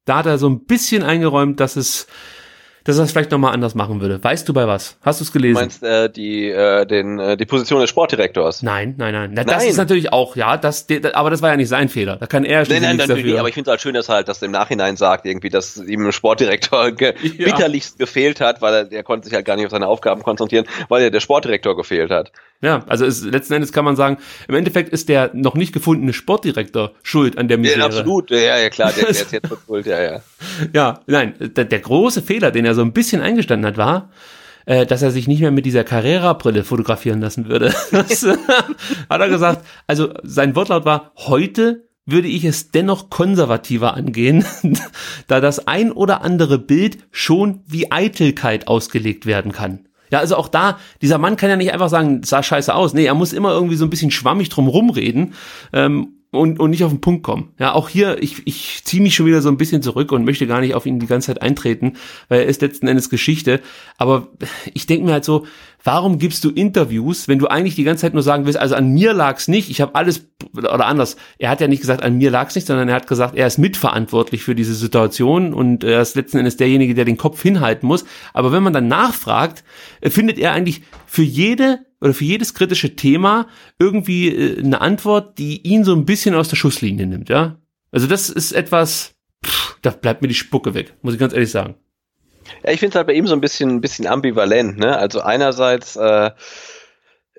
Da 0.07 0.19
hat 0.19 0.27
er 0.27 0.39
so 0.39 0.49
ein 0.49 0.65
bisschen 0.65 1.03
eingeräumt, 1.03 1.61
dass 1.61 1.77
es 1.77 2.07
dass 2.87 2.99
er 2.99 3.05
es 3.05 3.11
vielleicht 3.11 3.33
nochmal 3.33 3.53
anders 3.53 3.75
machen 3.75 4.01
würde. 4.01 4.23
Weißt 4.23 4.49
du 4.49 4.55
bei 4.55 4.67
was? 4.69 4.97
Hast 5.03 5.21
du 5.21 5.25
es 5.25 5.33
gelesen? 5.33 5.55
Du 5.55 5.61
meinst 5.61 5.83
äh, 5.83 6.09
die, 6.09 6.49
äh, 6.49 6.87
den, 6.87 7.19
äh, 7.19 7.37
die 7.37 7.45
Position 7.45 7.81
des 7.81 7.91
Sportdirektors? 7.91 8.63
Nein, 8.63 8.95
nein, 8.97 9.13
nein. 9.13 9.33
Na, 9.35 9.43
das 9.43 9.63
nein. 9.63 9.71
ist 9.71 9.77
natürlich 9.77 10.13
auch, 10.13 10.37
ja, 10.37 10.57
das, 10.57 10.87
aber 11.13 11.31
das 11.31 11.43
war 11.43 11.51
ja 11.51 11.57
nicht 11.57 11.69
sein 11.69 11.89
Fehler. 11.89 12.17
Da 12.17 12.27
kann 12.27 12.45
er 12.45 12.65
Nein, 12.69 12.83
nein, 12.83 12.97
natürlich 12.97 13.25
nicht, 13.25 13.39
aber 13.39 13.49
ich 13.49 13.55
finde 13.55 13.69
es 13.69 13.73
halt 13.73 13.81
schön, 13.81 13.95
dass 13.95 14.09
er 14.09 14.17
halt 14.17 14.29
das 14.29 14.41
im 14.43 14.53
Nachhinein 14.53 14.97
sagt, 14.97 15.27
irgendwie, 15.27 15.51
dass 15.51 15.77
ihm 15.77 16.07
ein 16.07 16.13
Sportdirektor 16.13 16.91
ge 16.93 17.15
ja. 17.23 17.47
bitterlichst 17.47 17.99
gefehlt 17.99 18.41
hat, 18.41 18.63
weil 18.63 18.75
er, 18.75 18.93
er 18.93 19.03
konnte 19.03 19.27
sich 19.27 19.35
halt 19.35 19.45
gar 19.45 19.57
nicht 19.57 19.67
auf 19.67 19.73
seine 19.73 19.89
Aufgaben 19.89 20.23
konzentrieren, 20.23 20.67
weil 20.89 21.03
er 21.03 21.11
der 21.11 21.21
Sportdirektor 21.21 21.77
gefehlt 21.77 22.13
hat. 22.13 22.31
Ja, 22.63 22.85
also 22.87 23.05
es, 23.05 23.23
letzten 23.23 23.55
Endes 23.55 23.73
kann 23.73 23.85
man 23.85 23.97
sagen, 23.97 24.19
im 24.49 24.55
Endeffekt 24.55 24.89
ist 24.91 25.09
der 25.09 25.31
noch 25.35 25.55
nicht 25.55 25.73
gefundene 25.73 26.13
Sportdirektor 26.13 26.93
schuld 27.03 27.39
an 27.39 27.49
der 27.49 27.59
Misere. 27.59 27.81
Ja, 27.81 27.87
absolut, 27.87 28.31
ja, 28.31 28.59
ja, 28.59 28.71
klar, 28.71 28.93
der, 28.93 29.05
der 29.05 29.11
ist 29.11 29.33
jetzt 29.33 29.49
schuld, 29.67 29.87
ja, 29.87 30.03
ja. 30.03 30.23
Ja, 30.73 31.01
nein, 31.07 31.35
der, 31.39 31.65
der 31.65 31.81
große 31.81 32.23
Fehler, 32.23 32.51
den 32.51 32.65
er 32.65 32.75
so 32.75 32.83
ein 32.83 32.93
bisschen 32.93 33.21
eingestanden 33.21 33.67
hat, 33.67 33.77
war, 33.77 34.11
äh, 34.65 34.87
dass 34.87 35.03
er 35.03 35.11
sich 35.11 35.29
nicht 35.29 35.41
mehr 35.41 35.51
mit 35.51 35.67
dieser 35.67 35.85
Carrera-Brille 35.85 36.65
fotografieren 36.65 37.21
lassen 37.21 37.49
würde. 37.49 37.75
Das, 37.91 38.25
hat 38.25 39.21
er 39.21 39.29
gesagt. 39.29 39.65
Also 39.87 40.13
sein 40.23 40.57
Wortlaut 40.57 40.85
war, 40.85 41.13
heute 41.17 41.87
würde 42.07 42.29
ich 42.29 42.45
es 42.45 42.71
dennoch 42.71 43.11
konservativer 43.11 43.95
angehen, 43.95 44.45
da 45.27 45.41
das 45.41 45.67
ein 45.67 45.93
oder 45.93 46.23
andere 46.23 46.59
Bild 46.59 46.99
schon 47.11 47.63
wie 47.67 47.91
Eitelkeit 47.91 48.69
ausgelegt 48.69 49.27
werden 49.27 49.53
kann. 49.53 49.89
Ja, 50.11 50.21
also 50.21 50.37
auch 50.37 50.49
da, 50.49 50.79
dieser 51.03 51.19
Mann 51.19 51.37
kann 51.37 51.51
ja 51.51 51.57
nicht 51.57 51.73
einfach 51.73 51.89
sagen, 51.89 52.23
sah 52.23 52.43
scheiße 52.43 52.75
aus. 52.75 52.95
Nee, 52.95 53.07
er 53.07 53.15
muss 53.15 53.33
immer 53.33 53.53
irgendwie 53.53 53.77
so 53.77 53.85
ein 53.85 53.91
bisschen 53.91 54.11
schwammig 54.11 54.49
drum 54.49 54.69
rumreden. 54.69 55.35
Ähm, 55.73 56.13
und, 56.33 56.61
und 56.61 56.71
nicht 56.71 56.85
auf 56.85 56.91
den 56.91 57.01
Punkt 57.01 57.23
kommen. 57.23 57.53
Ja, 57.59 57.73
auch 57.73 57.89
hier, 57.89 58.23
ich, 58.23 58.47
ich 58.47 58.83
ziehe 58.85 59.03
mich 59.03 59.15
schon 59.15 59.27
wieder 59.27 59.43
so 59.43 59.49
ein 59.49 59.57
bisschen 59.57 59.83
zurück 59.83 60.13
und 60.13 60.25
möchte 60.25 60.47
gar 60.47 60.61
nicht 60.61 60.75
auf 60.75 60.87
ihn 60.87 60.99
die 60.99 61.07
ganze 61.07 61.29
Zeit 61.29 61.43
eintreten, 61.43 61.95
weil 62.29 62.41
er 62.41 62.47
ist 62.47 62.63
letzten 62.63 62.89
Endes 62.89 63.11
Geschichte. 63.11 63.61
Aber 63.97 64.29
ich 64.75 64.87
denke 64.87 65.07
mir 65.07 65.13
halt 65.13 65.25
so, 65.25 65.47
warum 65.85 66.19
gibst 66.19 66.43
du 66.45 66.51
Interviews, 66.51 67.29
wenn 67.29 67.39
du 67.39 67.47
eigentlich 67.47 67.75
die 67.75 67.85
ganze 67.85 68.03
Zeit 68.03 68.15
nur 68.15 68.23
sagen 68.23 68.45
willst, 68.45 68.59
also 68.59 68.75
an 68.75 68.93
mir 68.93 69.13
lag's 69.13 69.49
nicht, 69.49 69.71
ich 69.71 69.81
habe 69.81 69.95
alles, 69.95 70.29
oder 70.57 70.87
anders, 70.87 71.17
er 71.39 71.51
hat 71.51 71.61
ja 71.61 71.69
nicht 71.69 71.81
gesagt, 71.81 72.03
an 72.03 72.19
mir 72.19 72.31
lag's 72.31 72.55
nicht, 72.55 72.67
sondern 72.67 72.89
er 72.89 72.97
hat 72.97 73.07
gesagt, 73.07 73.37
er 73.37 73.47
ist 73.47 73.59
mitverantwortlich 73.59 74.43
für 74.43 74.55
diese 74.55 74.75
Situation 74.75 75.55
und 75.55 75.85
er 75.85 76.03
ist 76.03 76.17
letzten 76.17 76.39
Endes 76.39 76.57
derjenige, 76.57 76.95
der 76.95 77.05
den 77.05 77.17
Kopf 77.17 77.41
hinhalten 77.43 77.87
muss. 77.87 78.05
Aber 78.35 78.53
wenn 78.53 78.63
man 78.63 78.73
dann 78.73 78.89
nachfragt, 78.89 79.65
findet 80.03 80.39
er 80.39 80.53
eigentlich 80.53 80.83
für 81.07 81.23
jede 81.23 81.81
oder 82.01 82.15
für 82.15 82.25
jedes 82.25 82.55
kritische 82.55 82.97
Thema 82.97 83.47
irgendwie 83.79 84.29
äh, 84.29 84.59
eine 84.59 84.81
Antwort, 84.81 85.39
die 85.39 85.67
ihn 85.67 85.85
so 85.85 85.95
ein 85.95 86.05
bisschen 86.05 86.35
aus 86.35 86.49
der 86.49 86.57
Schusslinie 86.57 87.07
nimmt, 87.07 87.29
ja. 87.29 87.59
Also 87.91 88.07
das 88.07 88.29
ist 88.29 88.53
etwas, 88.53 89.15
pff, 89.45 89.79
da 89.83 89.91
bleibt 89.91 90.21
mir 90.21 90.29
die 90.29 90.35
Spucke 90.35 90.75
weg, 90.75 90.95
muss 91.03 91.15
ich 91.15 91.21
ganz 91.21 91.33
ehrlich 91.33 91.51
sagen. 91.51 91.77
Ja, 92.65 92.73
ich 92.73 92.81
finde 92.81 92.91
es 92.91 92.97
halt 92.97 93.07
bei 93.07 93.15
ihm 93.15 93.27
so 93.27 93.35
ein 93.35 93.41
bisschen, 93.41 93.71
ein 93.71 93.81
bisschen 93.81 94.07
ambivalent, 94.07 94.79
ne? 94.79 94.97
Also 94.97 95.21
einerseits 95.21 95.97
äh, 95.97 96.31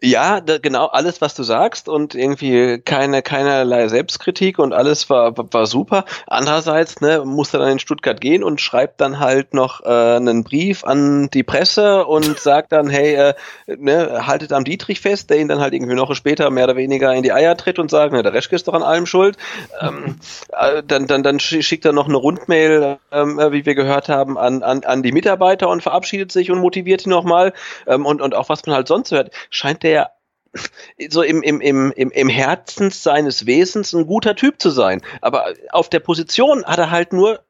ja, 0.01 0.41
da, 0.41 0.59
genau 0.59 0.85
alles, 0.85 1.21
was 1.21 1.33
du 1.33 1.41
sagst 1.41 1.89
und 1.89 2.13
irgendwie 2.13 2.79
keine 2.79 3.23
keinerlei 3.23 3.87
Selbstkritik 3.87 4.59
und 4.59 4.71
alles 4.71 5.09
war 5.09 5.33
war 5.35 5.65
super. 5.65 6.05
Andererseits 6.27 7.01
ne, 7.01 7.23
muss 7.25 7.53
er 7.53 7.61
dann 7.61 7.71
in 7.71 7.79
Stuttgart 7.79 8.21
gehen 8.21 8.43
und 8.43 8.61
schreibt 8.61 9.01
dann 9.01 9.19
halt 9.19 9.55
noch 9.55 9.83
äh, 9.83 9.87
einen 9.87 10.43
Brief 10.43 10.83
an 10.83 11.29
die 11.33 11.41
Presse 11.41 12.05
und 12.05 12.39
sagt 12.39 12.73
dann, 12.73 12.89
hey, 12.89 13.15
äh, 13.15 13.33
ne, 13.75 14.27
haltet 14.27 14.53
am 14.53 14.63
Dietrich 14.65 15.01
fest, 15.01 15.31
der 15.31 15.39
ihn 15.39 15.47
dann 15.47 15.61
halt 15.61 15.73
irgendwie 15.73 15.95
noch 15.95 16.13
später 16.13 16.51
mehr 16.51 16.65
oder 16.65 16.75
weniger 16.75 17.13
in 17.15 17.23
die 17.23 17.33
Eier 17.33 17.57
tritt 17.57 17.79
und 17.79 17.89
sagt, 17.89 18.13
ne, 18.13 18.21
der 18.21 18.33
Reschke 18.33 18.55
ist 18.55 18.67
doch 18.67 18.75
an 18.75 18.83
allem 18.83 19.07
schuld. 19.07 19.35
Ähm, 19.81 20.19
äh, 20.51 20.83
dann 20.85 21.07
dann 21.07 21.23
dann 21.23 21.39
schickt 21.39 21.85
er 21.85 21.93
noch 21.93 22.07
eine 22.07 22.17
Rundmail, 22.17 22.99
ähm, 23.11 23.39
wie 23.49 23.65
wir 23.65 23.73
gehört 23.73 24.09
haben, 24.09 24.37
an 24.37 24.61
an 24.61 24.83
an 24.83 25.01
die 25.01 25.11
Mitarbeiter 25.11 25.69
und 25.69 25.81
verabschiedet 25.81 26.31
sich 26.31 26.51
und 26.51 26.59
motiviert 26.59 27.07
ihn 27.07 27.09
nochmal 27.09 27.53
ähm, 27.87 28.05
und 28.05 28.21
und 28.21 28.35
auch 28.35 28.49
was 28.49 28.63
man 28.67 28.75
halt 28.75 28.87
sonst 28.87 29.11
hört, 29.11 29.31
scheint 29.49 29.81
der 29.81 29.86
so 31.09 31.21
im, 31.21 31.43
im, 31.43 31.61
im, 31.61 31.91
im, 31.91 32.11
im 32.11 32.29
Herzen 32.29 32.89
seines 32.91 33.45
Wesens 33.45 33.93
ein 33.93 34.07
guter 34.07 34.35
Typ 34.35 34.61
zu 34.61 34.69
sein. 34.69 35.01
Aber 35.21 35.53
auf 35.71 35.89
der 35.89 35.99
Position 35.99 36.65
hat 36.65 36.79
er 36.79 36.91
halt 36.91 37.13
nur, 37.13 37.43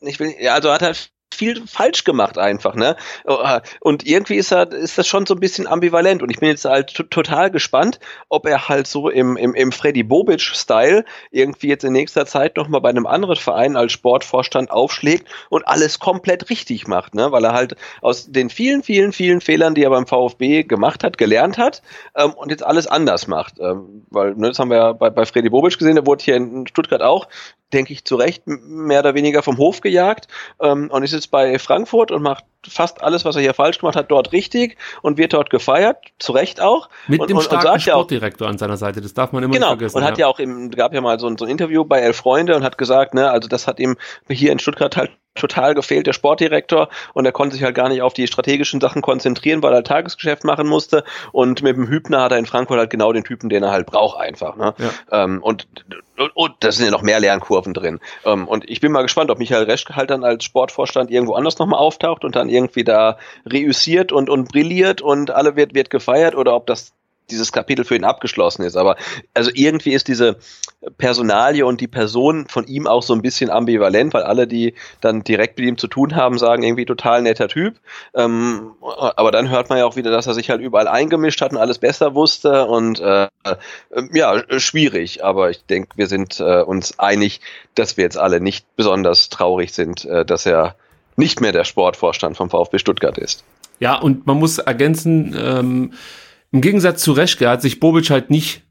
ich 0.00 0.20
will, 0.20 0.34
also 0.48 0.72
hat 0.72 0.82
er 0.82 0.94
viel 1.32 1.66
falsch 1.66 2.04
gemacht 2.04 2.38
einfach, 2.38 2.74
ne? 2.74 2.96
Und 3.80 4.06
irgendwie 4.06 4.36
ist 4.36 4.52
er, 4.52 4.72
ist 4.72 4.98
das 4.98 5.06
schon 5.06 5.26
so 5.26 5.34
ein 5.34 5.40
bisschen 5.40 5.66
ambivalent 5.66 6.22
und 6.22 6.30
ich 6.30 6.38
bin 6.38 6.48
jetzt 6.48 6.64
halt 6.64 6.94
total 7.10 7.50
gespannt, 7.50 8.00
ob 8.28 8.46
er 8.46 8.68
halt 8.68 8.86
so 8.86 9.08
im, 9.08 9.36
im, 9.36 9.54
im 9.54 9.72
Freddy 9.72 10.02
Bobic-Style 10.02 11.04
irgendwie 11.30 11.68
jetzt 11.68 11.84
in 11.84 11.92
nächster 11.92 12.26
Zeit 12.26 12.56
nochmal 12.56 12.80
bei 12.80 12.90
einem 12.90 13.06
anderen 13.06 13.36
Verein 13.36 13.76
als 13.76 13.92
Sportvorstand 13.92 14.70
aufschlägt 14.70 15.28
und 15.48 15.66
alles 15.66 15.98
komplett 15.98 16.50
richtig 16.50 16.86
macht, 16.86 17.14
ne? 17.14 17.32
Weil 17.32 17.44
er 17.44 17.52
halt 17.52 17.76
aus 18.02 18.30
den 18.30 18.50
vielen, 18.50 18.82
vielen, 18.82 19.12
vielen 19.12 19.40
Fehlern, 19.40 19.74
die 19.74 19.84
er 19.84 19.90
beim 19.90 20.06
VfB 20.06 20.64
gemacht 20.64 21.04
hat, 21.04 21.16
gelernt 21.16 21.58
hat 21.58 21.82
ähm, 22.16 22.32
und 22.32 22.50
jetzt 22.50 22.64
alles 22.64 22.86
anders 22.86 23.26
macht. 23.28 23.58
Ähm, 23.60 24.04
weil, 24.10 24.34
ne, 24.34 24.48
das 24.48 24.58
haben 24.58 24.70
wir 24.70 24.76
ja 24.76 24.92
bei, 24.92 25.10
bei 25.10 25.24
Freddy 25.24 25.48
Bobic 25.48 25.78
gesehen, 25.78 25.94
der 25.94 26.06
wurde 26.06 26.24
hier 26.24 26.36
in 26.36 26.66
Stuttgart 26.66 27.02
auch 27.02 27.28
denke 27.72 27.92
ich, 27.92 28.04
zu 28.04 28.16
Recht 28.16 28.42
mehr 28.46 29.00
oder 29.00 29.14
weniger 29.14 29.42
vom 29.42 29.58
Hof 29.58 29.80
gejagt 29.80 30.28
ähm, 30.60 30.90
und 30.90 31.02
ist 31.02 31.12
jetzt 31.12 31.30
bei 31.30 31.58
Frankfurt 31.58 32.10
und 32.10 32.22
macht 32.22 32.44
fast 32.68 33.02
alles, 33.02 33.24
was 33.24 33.36
er 33.36 33.42
hier 33.42 33.54
falsch 33.54 33.78
gemacht 33.78 33.96
hat, 33.96 34.10
dort 34.10 34.32
richtig 34.32 34.76
und 35.02 35.16
wird 35.16 35.32
dort 35.32 35.50
gefeiert, 35.50 35.98
zu 36.18 36.32
Recht 36.32 36.60
auch. 36.60 36.88
Mit 37.08 37.20
und, 37.20 37.30
dem 37.30 37.38
und, 37.38 37.42
starken 37.42 37.68
und 37.68 37.82
Sportdirektor 37.82 38.46
ja 38.46 38.50
an 38.50 38.58
seiner 38.58 38.76
Seite, 38.76 39.00
das 39.00 39.14
darf 39.14 39.32
man 39.32 39.42
immer 39.42 39.54
genau, 39.54 39.70
nicht 39.70 39.78
vergessen. 39.78 39.98
Und 39.98 40.04
hat 40.04 40.18
ja, 40.18 40.26
auch 40.26 40.38
im, 40.38 40.70
gab 40.70 40.92
ja 40.92 41.00
mal 41.00 41.18
so 41.18 41.26
ein, 41.26 41.38
so 41.38 41.44
ein 41.44 41.50
Interview 41.50 41.84
bei 41.84 42.00
Elf 42.00 42.16
Freunde 42.16 42.56
und 42.56 42.64
hat 42.64 42.76
gesagt, 42.76 43.14
ne, 43.14 43.30
also 43.30 43.48
das 43.48 43.66
hat 43.66 43.80
ihm 43.80 43.96
hier 44.28 44.52
in 44.52 44.58
Stuttgart 44.58 44.96
halt 44.96 45.10
total 45.34 45.74
gefehlt, 45.74 46.06
der 46.06 46.12
Sportdirektor, 46.12 46.88
und 47.14 47.24
er 47.24 47.32
konnte 47.32 47.54
sich 47.54 47.64
halt 47.64 47.74
gar 47.74 47.88
nicht 47.88 48.02
auf 48.02 48.12
die 48.12 48.26
strategischen 48.26 48.80
Sachen 48.80 49.00
konzentrieren, 49.00 49.62
weil 49.62 49.72
er 49.72 49.84
Tagesgeschäft 49.84 50.44
machen 50.44 50.66
musste. 50.66 51.04
Und 51.32 51.62
mit 51.62 51.76
dem 51.76 51.88
Hübner 51.88 52.22
hat 52.22 52.32
er 52.32 52.38
in 52.38 52.46
Frankfurt 52.46 52.78
halt 52.78 52.90
genau 52.90 53.12
den 53.12 53.24
Typen, 53.24 53.48
den 53.48 53.62
er 53.62 53.70
halt 53.70 53.86
braucht, 53.86 54.18
einfach. 54.20 54.56
Ne? 54.56 54.74
Ja. 54.78 55.24
Ähm, 55.24 55.42
und, 55.42 55.66
und, 56.20 56.30
und 56.36 56.54
da 56.60 56.70
sind 56.72 56.84
ja 56.84 56.90
noch 56.90 57.02
mehr 57.02 57.20
Lernkurven 57.20 57.74
drin. 57.74 58.00
Ähm, 58.24 58.46
und 58.46 58.68
ich 58.68 58.80
bin 58.80 58.92
mal 58.92 59.02
gespannt, 59.02 59.30
ob 59.30 59.38
Michael 59.38 59.64
Reschke 59.64 59.96
halt 59.96 60.10
dann 60.10 60.24
als 60.24 60.44
Sportvorstand 60.44 61.10
irgendwo 61.10 61.34
anders 61.34 61.58
nochmal 61.58 61.80
auftaucht 61.80 62.24
und 62.24 62.36
dann 62.36 62.48
irgendwie 62.48 62.84
da 62.84 63.18
reüssiert 63.46 64.12
und, 64.12 64.28
und 64.28 64.48
brilliert 64.48 65.02
und 65.02 65.30
alle 65.30 65.56
wird, 65.56 65.74
wird 65.74 65.90
gefeiert 65.90 66.34
oder 66.34 66.54
ob 66.54 66.66
das 66.66 66.92
dieses 67.30 67.52
Kapitel 67.52 67.84
für 67.84 67.96
ihn 67.96 68.04
abgeschlossen 68.04 68.62
ist. 68.62 68.76
Aber 68.76 68.96
also 69.34 69.50
irgendwie 69.54 69.92
ist 69.92 70.08
diese 70.08 70.36
Personalie 70.96 71.66
und 71.66 71.80
die 71.80 71.88
Person 71.88 72.46
von 72.48 72.66
ihm 72.66 72.86
auch 72.86 73.02
so 73.02 73.12
ein 73.12 73.22
bisschen 73.22 73.50
ambivalent, 73.50 74.14
weil 74.14 74.22
alle, 74.22 74.46
die 74.46 74.74
dann 75.00 75.22
direkt 75.24 75.58
mit 75.58 75.68
ihm 75.68 75.76
zu 75.76 75.88
tun 75.88 76.16
haben, 76.16 76.38
sagen 76.38 76.62
irgendwie 76.62 76.86
total 76.86 77.22
netter 77.22 77.48
Typ. 77.48 77.76
Ähm, 78.14 78.72
aber 78.80 79.30
dann 79.30 79.50
hört 79.50 79.68
man 79.68 79.78
ja 79.78 79.84
auch 79.84 79.96
wieder, 79.96 80.10
dass 80.10 80.26
er 80.26 80.34
sich 80.34 80.48
halt 80.48 80.60
überall 80.60 80.88
eingemischt 80.88 81.40
hat 81.42 81.52
und 81.52 81.58
alles 81.58 81.78
besser 81.78 82.14
wusste 82.14 82.66
und 82.66 83.00
äh, 83.00 83.28
ja, 84.12 84.42
schwierig. 84.58 85.22
Aber 85.22 85.50
ich 85.50 85.64
denke, 85.66 85.96
wir 85.96 86.06
sind 86.06 86.40
äh, 86.40 86.62
uns 86.62 86.98
einig, 86.98 87.40
dass 87.74 87.96
wir 87.96 88.04
jetzt 88.04 88.18
alle 88.18 88.40
nicht 88.40 88.64
besonders 88.76 89.28
traurig 89.28 89.72
sind, 89.72 90.04
äh, 90.06 90.24
dass 90.24 90.46
er 90.46 90.76
nicht 91.16 91.40
mehr 91.40 91.52
der 91.52 91.64
Sportvorstand 91.64 92.36
vom 92.36 92.48
VfB 92.48 92.78
Stuttgart 92.78 93.18
ist. 93.18 93.44
Ja, 93.80 93.96
und 93.96 94.26
man 94.26 94.38
muss 94.38 94.58
ergänzen, 94.58 95.36
ähm, 95.38 95.92
im 96.52 96.60
Gegensatz 96.60 97.02
zu 97.02 97.12
Reschke 97.12 97.48
hat 97.48 97.62
sich 97.62 97.80
Bobic 97.80 98.10
halt 98.10 98.30
nicht, 98.30 98.62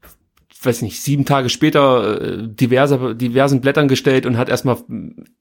weiß 0.62 0.82
nicht, 0.82 1.00
sieben 1.00 1.24
Tage 1.24 1.48
später 1.48 2.20
äh, 2.20 2.48
diverse, 2.48 3.14
diversen 3.16 3.60
Blättern 3.60 3.88
gestellt 3.88 4.26
und 4.26 4.36
hat 4.36 4.48
erstmal, 4.48 4.78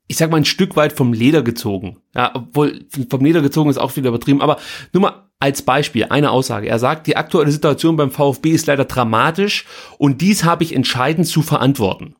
ich 0.07 0.17
sag 0.17 0.31
mal, 0.31 0.37
ein 0.37 0.45
Stück 0.45 0.75
weit 0.75 0.93
vom 0.93 1.11
Leder 1.13 1.41
gezogen. 1.41 1.97
Ja, 2.15 2.31
obwohl 2.33 2.85
vom 3.09 3.25
Leder 3.25 3.41
gezogen 3.41 3.69
ist 3.69 3.77
auch 3.77 3.95
wieder 3.95 4.09
übertrieben, 4.09 4.41
aber 4.41 4.57
nur 4.93 5.01
mal 5.01 5.29
als 5.39 5.61
Beispiel, 5.61 6.05
eine 6.09 6.31
Aussage. 6.31 6.67
Er 6.67 6.79
sagt, 6.79 7.07
die 7.07 7.15
aktuelle 7.15 7.51
Situation 7.51 7.95
beim 7.95 8.11
VfB 8.11 8.51
ist 8.51 8.67
leider 8.67 8.85
dramatisch 8.85 9.65
und 9.97 10.21
dies 10.21 10.43
habe 10.43 10.63
ich 10.63 10.75
entscheidend 10.75 11.27
zu 11.27 11.41
verantworten. 11.41 12.15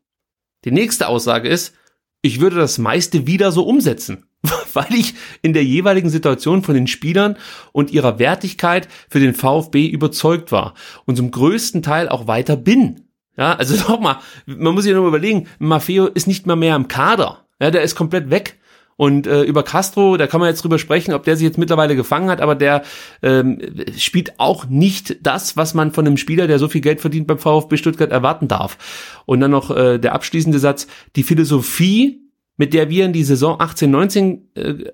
Die 0.65 0.71
nächste 0.71 1.07
Aussage 1.07 1.49
ist, 1.49 1.73
ich 2.21 2.39
würde 2.39 2.57
das 2.57 2.77
meiste 2.77 3.27
wieder 3.27 3.51
so 3.51 3.63
umsetzen. 3.63 4.28
weil 4.73 4.93
ich 4.93 5.15
in 5.41 5.53
der 5.53 5.63
jeweiligen 5.63 6.09
Situation 6.09 6.63
von 6.63 6.75
den 6.75 6.87
Spielern 6.87 7.37
und 7.71 7.91
ihrer 7.91 8.19
Wertigkeit 8.19 8.87
für 9.09 9.19
den 9.19 9.33
VfB 9.33 9.87
überzeugt 9.87 10.51
war 10.51 10.73
und 11.05 11.17
zum 11.17 11.31
größten 11.31 11.81
Teil 11.81 12.09
auch 12.09 12.27
weiter 12.27 12.55
bin. 12.55 13.07
Ja, 13.37 13.53
also 13.55 13.75
nochmal, 13.91 14.17
man 14.45 14.73
muss 14.73 14.83
sich 14.83 14.93
nur 14.93 15.07
überlegen, 15.07 15.47
Maffeo 15.59 16.07
ist 16.07 16.27
nicht 16.27 16.47
mehr 16.47 16.55
mehr 16.55 16.75
im 16.75 16.87
Kader. 16.87 17.45
Ja, 17.61 17.71
der 17.71 17.81
ist 17.81 17.95
komplett 17.95 18.29
weg. 18.29 18.57
Und 18.95 19.27
äh, 19.27 19.43
über 19.43 19.63
Castro, 19.63 20.17
da 20.17 20.27
kann 20.27 20.41
man 20.41 20.49
jetzt 20.49 20.61
drüber 20.61 20.77
sprechen, 20.77 21.13
ob 21.13 21.23
der 21.23 21.37
sich 21.37 21.45
jetzt 21.45 21.57
mittlerweile 21.57 21.95
gefangen 21.95 22.29
hat, 22.29 22.41
aber 22.41 22.53
der 22.53 22.83
ähm, 23.21 23.57
spielt 23.97 24.41
auch 24.41 24.65
nicht 24.65 25.25
das, 25.25 25.55
was 25.55 25.73
man 25.73 25.93
von 25.93 26.05
einem 26.05 26.17
Spieler, 26.17 26.47
der 26.47 26.59
so 26.59 26.67
viel 26.67 26.81
Geld 26.81 26.99
verdient 26.99 27.25
beim 27.25 27.39
VfB 27.39 27.77
Stuttgart, 27.77 28.11
erwarten 28.11 28.49
darf. 28.49 28.77
Und 29.25 29.39
dann 29.39 29.51
noch 29.51 29.71
äh, 29.71 29.99
der 29.99 30.15
abschließende 30.15 30.59
Satz, 30.59 30.87
die 31.15 31.23
Philosophie 31.23 32.28
mit 32.59 32.73
der 32.73 32.89
wir 32.89 33.05
in 33.05 33.13
die 33.13 33.23
Saison 33.23 33.59
18-19 33.59 34.41
äh, 34.55 34.91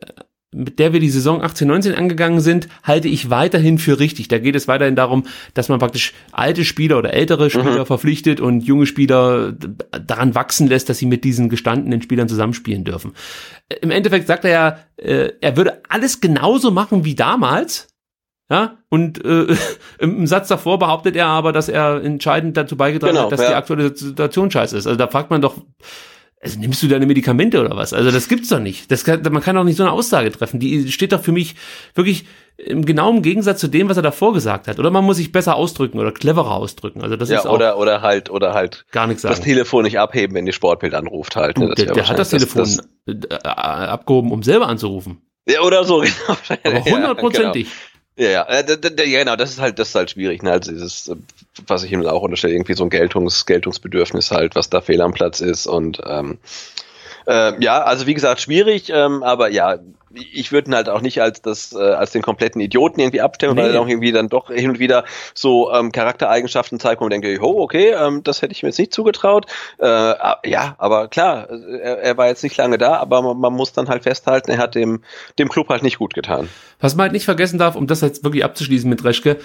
mit 0.55 0.80
der 0.80 0.93
wir 0.93 1.01
die 1.01 1.09
Saison 1.09 1.41
18-19 1.41 1.95
angegangen 1.95 2.39
sind, 2.39 2.70
halte 2.82 3.09
ich 3.09 3.30
weiterhin 3.30 3.78
für 3.78 3.99
richtig. 3.99 4.30
Da 4.30 4.39
geht 4.39 4.55
es 4.55 4.70
weiterhin 4.70 4.95
darum, 4.95 5.26
dass 5.53 5.68
man 5.68 5.80
praktisch 5.80 6.13
alte 6.32 6.63
Spieler 6.63 6.97
oder 6.97 7.13
ältere 7.13 7.49
Spieler 7.49 7.82
mhm. 7.82 7.86
verpflichtet 7.86 8.39
und 8.39 8.61
junge 8.61 8.86
Spieler 8.86 9.51
daran 9.51 10.34
wachsen 10.34 10.68
lässt, 10.68 10.88
dass 10.88 10.97
sie 10.97 11.07
mit 11.07 11.26
diesen 11.26 11.49
gestandenen 11.49 12.01
Spielern 12.01 12.30
zusammenspielen 12.30 12.86
dürfen. 12.86 13.11
Im 13.82 13.91
Endeffekt 13.91 14.28
sagt 14.28 14.45
er 14.45 14.51
ja, 14.51 14.80
äh, 14.95 15.34
er 15.41 15.57
würde 15.57 15.82
alles 15.89 16.22
genauso 16.22 16.72
machen 16.72 17.03
wie 17.03 17.16
damals. 17.16 17.89
Ja, 18.49 18.78
und 18.89 19.26
äh, 19.26 19.55
im 19.99 20.26
Satz 20.26 20.47
davor 20.47 20.80
behauptet 20.80 21.18
er 21.18 21.28
aber, 21.28 21.51
dass 21.51 21.68
er 21.68 22.01
entscheidend 22.01 22.55
dazu 22.55 22.78
beigetragen 22.78 23.16
genau, 23.16 23.26
hat, 23.26 23.32
dass 23.34 23.41
ja. 23.41 23.49
die 23.49 23.55
aktuelle 23.55 23.95
Situation 23.95 24.51
scheiße 24.51 24.78
ist. 24.78 24.88
Also 24.88 24.97
da 24.97 25.07
fragt 25.07 25.32
man 25.32 25.41
doch, 25.41 25.57
also 26.46 26.60
nimmst 26.60 26.84
du 26.84 26.88
deine 26.88 27.06
Medikamente 27.08 27.60
oder 27.60 27.76
was? 27.76 27.91
Also 27.91 28.12
das 28.12 28.28
gibt's 28.28 28.50
doch 28.50 28.60
nicht. 28.60 28.91
Das 28.91 29.04
kann, 29.04 29.22
man 29.24 29.41
kann 29.41 29.56
doch 29.56 29.64
nicht 29.64 29.78
so 29.78 29.84
eine 29.84 29.91
Aussage 29.91 30.32
treffen. 30.32 30.60
Die 30.60 30.91
steht 30.91 31.12
doch 31.12 31.22
für 31.22 31.32
mich 31.32 31.56
wirklich 31.96 32.26
im 32.58 32.86
genauen 32.86 33.22
Gegensatz 33.22 33.60
zu 33.60 33.68
dem, 33.68 33.89
was 33.89 33.98
er 33.98 34.04
davor 34.04 34.34
gesagt 34.34 34.68
hat. 34.68 34.78
Oder 34.80 34.91
man 34.91 35.04
muss 35.04 35.18
sich 35.18 35.32
besser 35.32 35.56
ausdrücken 35.56 36.00
oder 36.00 36.12
cleverer 36.12 36.52
ausdrücken. 36.52 37.02
Also 37.02 37.16
das 37.16 37.30
ja, 37.30 37.39
ist 37.39 37.48
auch 37.48 37.54
oder 37.54 37.78
oder 37.80 38.02
halt 38.02 38.30
oder 38.30 38.54
halt 38.54 38.86
gar 38.91 39.08
nichts 39.08 39.24
sagen. 39.24 39.36
das 39.36 39.43
Telefon 39.43 39.84
nicht 39.84 40.00
abheben, 40.00 40.36
wenn 40.36 40.46
die 40.46 40.54
Sportbild 40.54 40.93
anruft 40.93 41.36
halt. 41.36 41.58
Ne? 41.58 41.74
Der, 41.76 41.93
der 41.93 42.08
hat 42.08 42.20
das 42.20 42.30
Telefon 42.30 42.62
das, 42.62 42.80
das, 43.06 43.43
äh, 43.43 43.48
abgehoben, 43.48 44.32
um 44.32 44.43
selber 44.43 44.68
anzurufen. 44.68 45.22
Ja, 45.48 45.62
oder 45.62 45.84
so, 45.84 46.00
genau. 46.28 46.38
Aber 46.64 46.86
hundertprozentig. 46.86 47.68
Ja, 47.68 47.74
genau. 47.74 47.91
Ja, 48.18 48.30
ja, 48.30 48.43
äh, 48.43 49.10
ja, 49.10 49.20
genau, 49.20 49.36
das 49.36 49.50
ist 49.50 49.60
halt, 49.60 49.78
das 49.78 49.89
ist 49.89 49.96
halt 49.96 50.12
schwierig, 50.12 50.41
ne? 50.41 50.52
Also 50.52 50.72
dieses, 50.72 51.10
äh, 51.10 51.16
was 51.68 51.84
ich 51.84 51.91
ihm 51.91 52.06
auch 52.06 52.22
unterstelle, 52.22 52.53
irgendwie 52.53 52.74
so 52.74 52.84
ein 52.84 52.89
Geltungs, 52.89 53.45
Geltungsbedürfnis 53.45 54.32
halt, 54.32 54.56
was 54.56 54.70
da 54.70 54.82
fehl 54.82 55.01
am 55.01 55.14
Platz 55.14 55.39
ist 55.39 55.68
und 55.68 56.01
ähm, 56.06 56.38
äh, 57.28 57.62
ja, 57.64 57.82
also 57.82 58.06
wie 58.06 58.14
gesagt, 58.14 58.41
schwierig, 58.41 58.91
ähm, 58.93 59.24
aber 59.24 59.49
ja, 59.49 59.80
ich 60.14 60.51
würde 60.51 60.72
ihn 60.72 60.76
halt 60.76 60.88
auch 60.88 61.01
nicht 61.01 61.22
als 61.22 61.41
das 61.41 61.74
äh, 61.74 61.80
als 61.80 62.12
den 62.12 62.22
kompletten 62.22 62.62
Idioten 62.62 62.99
irgendwie 62.99 63.22
abstempeln, 63.22 63.58
nee. 63.58 63.64
weil 63.64 63.76
er 63.76 63.82
auch 63.82 63.88
irgendwie 63.88 64.12
dann 64.12 64.30
doch 64.30 64.49
hin 64.49 64.70
und 64.70 64.80
wieder 64.80 65.03
so 65.34 65.72
ähm, 65.74 65.91
Charaktereigenschaften 65.91 66.80
zeigt, 66.80 67.01
wo 67.01 67.06
man 67.06 67.22
denkt, 67.22 67.41
oh, 67.41 67.62
okay, 67.62 67.89
ähm, 67.89 68.24
das 68.24 68.41
hätte 68.41 68.53
ich 68.53 68.64
mir 68.64 68.70
jetzt 68.70 68.80
nicht 68.80 68.93
zugetraut. 68.93 69.47
Äh, 69.78 69.86
ja, 70.45 70.76
aber 70.78 71.08
klar, 71.08 71.49
er, 71.49 71.99
er 71.99 72.18
war 72.18 72.28
jetzt 72.28 72.43
nicht 72.43 72.56
lange 72.56 72.78
da, 72.78 72.95
aber 72.97 73.22
man, 73.22 73.39
man, 73.39 73.53
muss 73.53 73.74
dann 73.74 73.89
halt 73.89 74.03
festhalten, 74.03 74.51
er 74.51 74.58
hat 74.58 74.76
dem 74.76 75.03
dem 75.39 75.49
Club 75.49 75.70
halt 75.70 75.84
nicht 75.84 75.97
gut 75.97 76.14
getan. 76.14 76.49
Was 76.80 76.95
man 76.95 77.06
halt 77.06 77.14
nicht 77.14 77.26
vergessen 77.26 77.58
darf, 77.60 77.76
um 77.76 77.88
das 77.88 78.01
jetzt 78.01 78.24
wirklich 78.24 78.43
abzuschließen 78.43 78.89
mit 78.89 79.03
Reschke, 79.03 79.38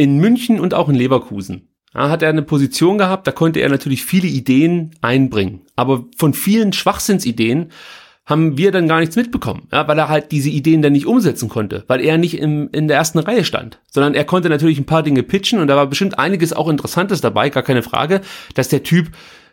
in 0.00 0.18
München 0.18 0.58
und 0.58 0.72
auch 0.72 0.88
in 0.88 0.94
Leverkusen. 0.94 1.68
Ja, 1.94 2.08
hat 2.08 2.22
er 2.22 2.30
eine 2.30 2.42
Position 2.42 2.96
gehabt, 2.96 3.26
da 3.26 3.32
konnte 3.32 3.60
er 3.60 3.68
natürlich 3.68 4.02
viele 4.02 4.28
Ideen 4.28 4.92
einbringen. 5.02 5.60
Aber 5.76 6.06
von 6.16 6.32
vielen 6.32 6.72
Schwachsinnsideen 6.72 7.70
haben 8.24 8.56
wir 8.56 8.72
dann 8.72 8.88
gar 8.88 9.00
nichts 9.00 9.16
mitbekommen, 9.16 9.68
ja, 9.72 9.86
weil 9.88 9.98
er 9.98 10.08
halt 10.08 10.32
diese 10.32 10.48
Ideen 10.48 10.80
dann 10.80 10.92
nicht 10.94 11.04
umsetzen 11.04 11.50
konnte, 11.50 11.84
weil 11.86 12.00
er 12.00 12.16
nicht 12.16 12.38
im, 12.38 12.70
in 12.72 12.88
der 12.88 12.96
ersten 12.96 13.18
Reihe 13.18 13.44
stand, 13.44 13.80
sondern 13.90 14.14
er 14.14 14.24
konnte 14.24 14.48
natürlich 14.48 14.78
ein 14.78 14.86
paar 14.86 15.02
Dinge 15.02 15.22
pitchen 15.22 15.58
und 15.58 15.66
da 15.66 15.76
war 15.76 15.86
bestimmt 15.86 16.18
einiges 16.18 16.54
auch 16.54 16.68
Interessantes 16.68 17.20
dabei, 17.20 17.50
gar 17.50 17.64
keine 17.64 17.82
Frage, 17.82 18.22
dass 18.54 18.68
der 18.68 18.84
Typ 18.84 19.10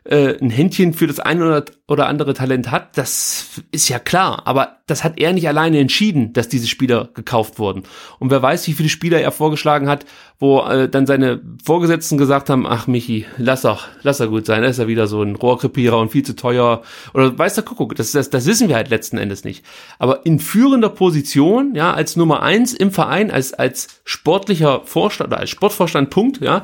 äh, 0.10 0.38
ein 0.42 0.50
Händchen 0.50 0.94
für 0.94 1.08
das 1.08 1.20
ein 1.20 1.42
oder, 1.42 2.08
andere 2.08 2.34
Talent 2.34 2.72
hat, 2.72 2.98
das 2.98 3.62
ist 3.72 3.90
ja 3.90 4.00
klar. 4.00 4.44
Aber 4.46 4.78
das 4.88 5.04
hat 5.04 5.20
er 5.20 5.34
nicht 5.34 5.48
alleine 5.48 5.80
entschieden, 5.80 6.34
dass 6.34 6.48
diese 6.48 6.68
Spieler 6.68 7.10
gekauft 7.14 7.60
wurden. 7.60 7.84
Und 8.20 8.32
wer 8.32 8.42
weiß, 8.42 8.68
wie 8.68 8.74
viele 8.74 8.90
Spieler 8.90 9.20
er 9.20 9.32
vorgeschlagen 9.32 9.90
hat, 9.90 10.06
wo 10.40 10.62
äh, 10.62 10.88
dann 10.88 11.06
seine 11.06 11.42
Vorgesetzten 11.64 12.18
gesagt 12.18 12.50
haben, 12.50 12.66
ach 12.66 12.88
Michi, 12.88 13.26
lass 13.38 13.64
doch, 13.64 13.88
lass 14.04 14.20
er 14.20 14.28
gut 14.28 14.46
sein, 14.46 14.64
er 14.64 14.70
ist 14.70 14.80
ja 14.80 14.88
wieder 14.88 15.08
so 15.08 15.22
ein 15.22 15.36
Rohrkrepierer 15.36 15.98
und 15.98 16.12
viel 16.12 16.24
zu 16.24 16.36
teuer. 16.36 16.84
Oder 17.14 17.38
weiß 17.38 17.56
der 17.56 17.64
Kuckuck, 17.64 17.96
das, 17.96 18.12
das, 18.12 18.30
das 18.30 18.46
wissen 18.46 18.70
wir 18.70 18.76
halt 18.76 18.90
letzten 18.90 19.18
Endes 19.18 19.44
nicht. 19.44 19.66
Aber 20.00 20.26
in 20.26 20.40
führender 20.40 20.90
Position, 20.90 21.76
ja, 21.76 21.94
als 21.94 22.16
Nummer 22.16 22.44
eins 22.44 22.74
im 22.74 22.92
Verein, 22.92 23.32
als, 23.32 23.54
als 23.54 24.02
sportlicher 24.06 24.82
Vorstand 24.86 25.32
oder 25.32 25.40
als 25.40 25.50
Sportvorstand, 25.50 26.10
Punkt, 26.10 26.42
ja, 26.42 26.64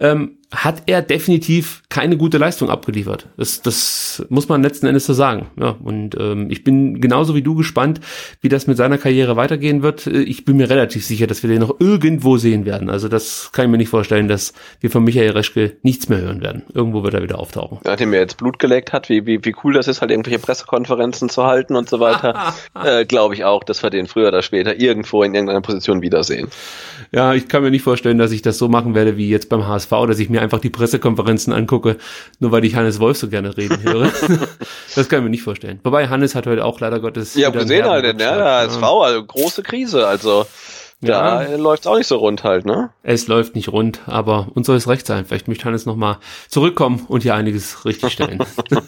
ähm, 0.00 0.38
hat 0.54 0.84
er 0.86 1.02
definitiv 1.02 1.82
keine 1.88 2.16
gute 2.16 2.38
Leistung 2.38 2.70
abgeliefert. 2.70 3.26
Das, 3.36 3.62
das 3.62 4.24
muss 4.28 4.48
man 4.48 4.62
letzten 4.62 4.86
Endes 4.86 5.04
so 5.06 5.12
sagen. 5.12 5.48
Ja, 5.58 5.76
und 5.82 6.16
ähm, 6.18 6.50
ich 6.50 6.62
bin 6.62 7.00
genauso 7.00 7.34
wie 7.34 7.42
du 7.42 7.56
gespannt, 7.56 8.00
wie 8.40 8.48
das 8.48 8.68
mit 8.68 8.76
seiner 8.76 8.96
Karriere 8.96 9.36
weitergehen 9.36 9.82
wird. 9.82 10.06
Äh, 10.06 10.22
ich 10.22 10.44
bin 10.44 10.56
mir 10.56 10.70
relativ 10.70 11.04
sicher, 11.04 11.26
dass 11.26 11.42
wir 11.42 11.50
den 11.50 11.60
noch 11.60 11.80
irgendwo 11.80 12.36
sehen 12.36 12.64
werden. 12.64 12.90
Also 12.90 13.08
das 13.08 13.50
kann 13.52 13.64
ich 13.64 13.70
mir 13.72 13.76
nicht 13.76 13.88
vorstellen, 13.88 14.28
dass 14.28 14.52
wir 14.80 14.90
von 14.90 15.02
Michael 15.02 15.30
Reschke 15.30 15.76
nichts 15.82 16.08
mehr 16.08 16.20
hören 16.20 16.40
werden. 16.40 16.62
Irgendwo 16.72 17.02
wird 17.02 17.14
er 17.14 17.22
wieder 17.22 17.40
auftauchen. 17.40 17.78
Nachdem 17.82 18.12
er 18.12 18.20
jetzt 18.20 18.36
Blut 18.36 18.60
geleckt 18.60 18.92
hat, 18.92 19.08
wie, 19.08 19.26
wie, 19.26 19.44
wie 19.44 19.54
cool 19.64 19.74
das 19.74 19.88
ist, 19.88 20.00
halt 20.00 20.12
irgendwelche 20.12 20.38
Pressekonferenzen 20.38 21.28
zu 21.28 21.44
halten 21.44 21.74
und 21.74 21.88
so 21.88 21.98
weiter, 21.98 22.54
äh, 22.84 23.04
glaube 23.04 23.34
ich 23.34 23.44
auch, 23.44 23.64
dass 23.64 23.82
wir 23.82 23.90
den 23.90 24.06
früher 24.06 24.28
oder 24.28 24.42
später 24.42 24.78
irgendwo 24.78 25.24
in 25.24 25.34
irgendeiner 25.34 25.60
Position 25.60 26.02
wiedersehen. 26.02 26.48
Ja, 27.16 27.32
ich 27.32 27.48
kann 27.48 27.62
mir 27.62 27.70
nicht 27.70 27.82
vorstellen, 27.82 28.18
dass 28.18 28.30
ich 28.30 28.42
das 28.42 28.58
so 28.58 28.68
machen 28.68 28.94
werde 28.94 29.16
wie 29.16 29.30
jetzt 29.30 29.48
beim 29.48 29.66
HSV, 29.66 29.88
dass 30.06 30.18
ich 30.18 30.28
mir 30.28 30.42
einfach 30.42 30.58
die 30.58 30.68
Pressekonferenzen 30.68 31.50
angucke, 31.50 31.96
nur 32.40 32.52
weil 32.52 32.62
ich 32.66 32.74
Hannes 32.74 33.00
Wolf 33.00 33.16
so 33.16 33.30
gerne 33.30 33.56
reden 33.56 33.82
höre. 33.82 34.12
das 34.94 35.08
kann 35.08 35.20
ich 35.20 35.24
mir 35.24 35.30
nicht 35.30 35.42
vorstellen. 35.42 35.80
Wobei 35.82 36.08
Hannes 36.08 36.34
hat 36.34 36.46
heute 36.46 36.62
auch 36.62 36.78
leider 36.78 37.00
Gottes. 37.00 37.34
Ja, 37.34 37.48
gesehen 37.48 37.86
halt, 37.86 38.04
ne, 38.04 38.14
der 38.14 38.44
HSV, 38.44 38.82
also 38.82 39.24
große 39.24 39.62
Krise, 39.62 40.06
also. 40.06 40.44
Da 41.02 41.42
ja. 41.42 41.56
läuft's 41.56 41.86
auch 41.86 41.98
nicht 41.98 42.06
so 42.06 42.16
rund 42.16 42.42
halt, 42.42 42.64
ne? 42.64 42.90
Es 43.02 43.28
läuft 43.28 43.54
nicht 43.54 43.68
rund, 43.68 44.00
aber 44.06 44.48
uns 44.54 44.66
soll 44.66 44.76
es 44.76 44.88
recht 44.88 45.06
sein. 45.06 45.26
Vielleicht 45.26 45.46
möchte 45.46 45.66
Hannes 45.66 45.84
nochmal 45.84 46.16
zurückkommen 46.48 47.04
und 47.08 47.22
hier 47.22 47.34
einiges 47.34 47.84
richtigstellen. 47.84 48.42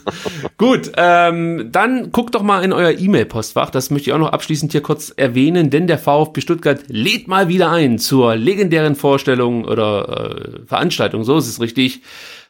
Gut, 0.56 0.92
ähm, 0.96 1.68
dann 1.70 2.10
guckt 2.10 2.34
doch 2.34 2.42
mal 2.42 2.64
in 2.64 2.72
euer 2.72 2.92
E-Mail-Postfach. 2.92 3.68
Das 3.68 3.90
möchte 3.90 4.08
ich 4.08 4.14
auch 4.14 4.18
noch 4.18 4.32
abschließend 4.32 4.72
hier 4.72 4.80
kurz 4.80 5.12
erwähnen, 5.14 5.68
denn 5.68 5.86
der 5.86 5.98
VfB 5.98 6.40
Stuttgart 6.40 6.80
lädt 6.88 7.28
mal 7.28 7.48
wieder 7.48 7.70
ein 7.70 7.98
zur 7.98 8.36
legendären 8.36 8.96
Vorstellung 8.96 9.66
oder 9.66 10.30
äh, 10.34 10.66
Veranstaltung, 10.66 11.24
so 11.24 11.36
ist 11.36 11.46
es 11.46 11.60
richtig. 11.60 12.00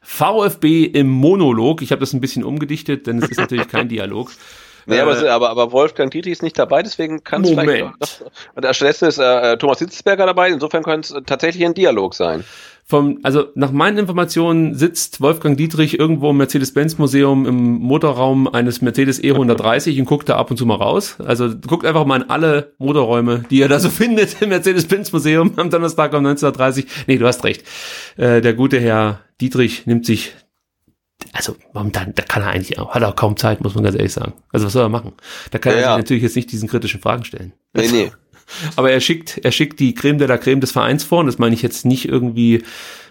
VfB 0.01 0.85
im 0.85 1.09
Monolog. 1.09 1.83
Ich 1.83 1.91
habe 1.91 2.01
das 2.01 2.13
ein 2.13 2.21
bisschen 2.21 2.45
umgedichtet, 2.45 3.09
denn 3.09 3.19
es 3.19 3.29
ist 3.29 3.39
natürlich 3.39 3.69
kein 3.69 3.89
Dialog. 3.91 4.31
Nee, 4.89 4.97
äh, 4.97 5.01
aber, 5.01 5.31
aber, 5.31 5.51
aber 5.51 5.73
Wolfgang 5.73 6.11
Dietrich 6.11 6.33
ist 6.33 6.43
nicht 6.43 6.59
dabei, 6.59 6.83
deswegen 6.83 7.23
kann 7.23 7.45
es 7.45 7.51
vielleicht. 7.51 8.25
Und 8.55 8.65
der 8.65 8.73
Stelle 8.73 8.91
ist 8.91 9.19
äh, 9.19 9.57
Thomas 9.59 9.79
Hitzelsberger 9.79 10.25
dabei, 10.27 10.49
insofern 10.49 10.83
könnte 10.83 11.15
es 11.15 11.25
tatsächlich 11.27 11.65
ein 11.65 11.75
Dialog 11.75 12.15
sein. 12.15 12.45
Vom, 12.91 13.19
also 13.23 13.49
nach 13.55 13.71
meinen 13.71 13.99
Informationen 13.99 14.75
sitzt 14.75 15.21
Wolfgang 15.21 15.59
Dietrich 15.59 15.99
irgendwo 15.99 16.31
im 16.31 16.39
Mercedes-Benz-Museum 16.39 17.45
im 17.45 17.81
Motorraum 17.81 18.49
eines 18.49 18.81
Mercedes 18.81 19.23
E130 19.23 19.99
und 20.01 20.07
guckt 20.07 20.31
da 20.31 20.37
ab 20.37 20.51
und 20.51 20.57
zu 20.57 20.65
mal 20.65 20.77
raus. 20.77 21.17
Also 21.23 21.51
guckt 21.55 21.85
einfach 21.85 22.07
mal 22.07 22.23
in 22.23 22.31
alle 22.31 22.73
Motorräume, 22.79 23.45
die 23.51 23.59
ihr 23.59 23.69
da 23.69 23.79
so 23.79 23.91
findet 23.91 24.41
im 24.41 24.49
Mercedes-Benz-Museum 24.49 25.53
am 25.57 25.69
Donnerstag 25.69 26.15
um 26.15 26.25
19.30 26.25 26.87
Nee, 27.07 27.19
du 27.19 27.27
hast 27.27 27.45
recht. 27.45 27.63
Äh, 28.17 28.41
der 28.41 28.55
gute 28.55 28.81
Herr 28.81 29.21
Dietrich 29.39 29.87
nimmt 29.87 30.07
sich 30.07 30.33
also 31.33 31.57
momentan, 31.73 32.15
da 32.15 32.23
kann 32.23 32.43
er 32.43 32.51
eigentlich 32.51 32.79
auch, 32.79 32.95
hat 32.95 33.03
er 33.03 33.09
auch 33.09 33.17
kaum 33.17 33.37
Zeit, 33.37 33.61
muss 33.61 33.75
man 33.75 33.85
ganz 33.85 33.97
ehrlich 33.97 34.13
sagen. 34.13 34.35
Also 34.53 34.67
was 34.67 34.73
soll 34.73 34.85
er 34.85 34.89
machen? 34.89 35.13
Da 35.51 35.59
kann 35.59 35.73
ja, 35.73 35.79
er 35.79 35.85
ja. 35.85 35.97
natürlich 35.99 36.23
jetzt 36.23 36.37
nicht 36.37 36.53
diesen 36.53 36.69
kritischen 36.69 37.01
Fragen 37.01 37.25
stellen. 37.25 37.53
Nee, 37.75 37.89
nee. 37.89 38.13
Aber 38.77 38.91
er 38.91 39.01
schickt, 39.01 39.39
er 39.39 39.53
schickt 39.53 39.81
die 39.81 39.95
Creme 39.95 40.19
de 40.19 40.29
la 40.29 40.39
Creme 40.39 40.61
des 40.61 40.73
Vereins 40.73 41.05
vor 41.05 41.21
und 41.21 41.27
das 41.27 41.39
meine 41.39 41.55
ich 41.55 41.63
jetzt 41.63 41.85
nicht 41.85 42.09
irgendwie 42.09 42.63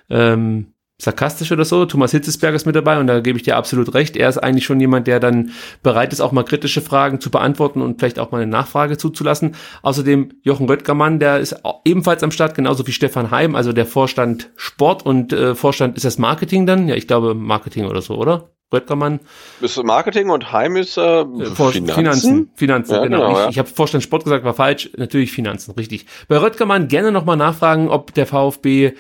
ähm, 0.09 0.73
sarkastisch 0.99 1.51
oder 1.51 1.63
so. 1.63 1.85
Thomas 1.85 2.11
Hitzesberger 2.11 2.55
ist 2.55 2.65
mit 2.65 2.75
dabei 2.75 2.99
und 2.99 3.07
da 3.07 3.19
gebe 3.19 3.37
ich 3.37 3.43
dir 3.43 3.55
absolut 3.55 3.93
recht. 3.93 4.17
Er 4.17 4.29
ist 4.29 4.39
eigentlich 4.39 4.65
schon 4.65 4.79
jemand, 4.79 5.05
der 5.07 5.19
dann 5.19 5.51
bereit 5.83 6.11
ist, 6.11 6.21
auch 6.21 6.31
mal 6.31 6.43
kritische 6.43 6.81
Fragen 6.81 7.21
zu 7.21 7.29
beantworten 7.29 7.81
und 7.81 7.99
vielleicht 7.99 8.17
auch 8.17 8.31
mal 8.31 8.41
eine 8.41 8.49
Nachfrage 8.49 8.97
zuzulassen. 8.97 9.55
Außerdem 9.83 10.31
Jochen 10.41 10.67
Röttgermann, 10.67 11.19
der 11.19 11.39
ist 11.39 11.55
ebenfalls 11.85 12.23
am 12.23 12.31
Start, 12.31 12.55
genauso 12.55 12.87
wie 12.87 12.91
Stefan 12.91 13.29
Heim, 13.29 13.55
also 13.55 13.73
der 13.73 13.85
Vorstand 13.85 14.49
Sport 14.55 15.05
und 15.05 15.33
äh, 15.33 15.53
Vorstand 15.53 15.97
ist 15.97 16.05
das 16.05 16.17
Marketing 16.17 16.65
dann? 16.65 16.87
Ja, 16.87 16.95
ich 16.95 17.07
glaube 17.07 17.35
Marketing 17.35 17.85
oder 17.85 18.01
so, 18.01 18.15
oder? 18.15 18.49
Röttgermann. 18.73 19.21
Ist 19.61 19.81
Marketing 19.81 20.29
und 20.29 20.51
Heim 20.51 20.75
ist 20.75 20.97
äh, 20.97 21.23
Finanzen. 21.23 21.87
Finanzen, 21.87 22.51
Finanzen 22.55 22.93
ja, 22.95 23.03
genau. 23.03 23.19
genau. 23.19 23.31
Ich, 23.31 23.37
ja. 23.37 23.49
ich 23.49 23.59
habe 23.59 23.69
Vorstand 23.69 24.03
Sport 24.03 24.25
gesagt, 24.25 24.43
war 24.43 24.53
falsch. 24.53 24.89
Natürlich 24.97 25.31
Finanzen, 25.31 25.71
richtig. 25.75 26.05
Bei 26.27 26.37
Röttgermann 26.37 26.89
gerne 26.89 27.13
nochmal 27.13 27.37
nachfragen, 27.37 27.87
ob 27.87 28.13
der 28.13 28.25
VfB 28.25 28.93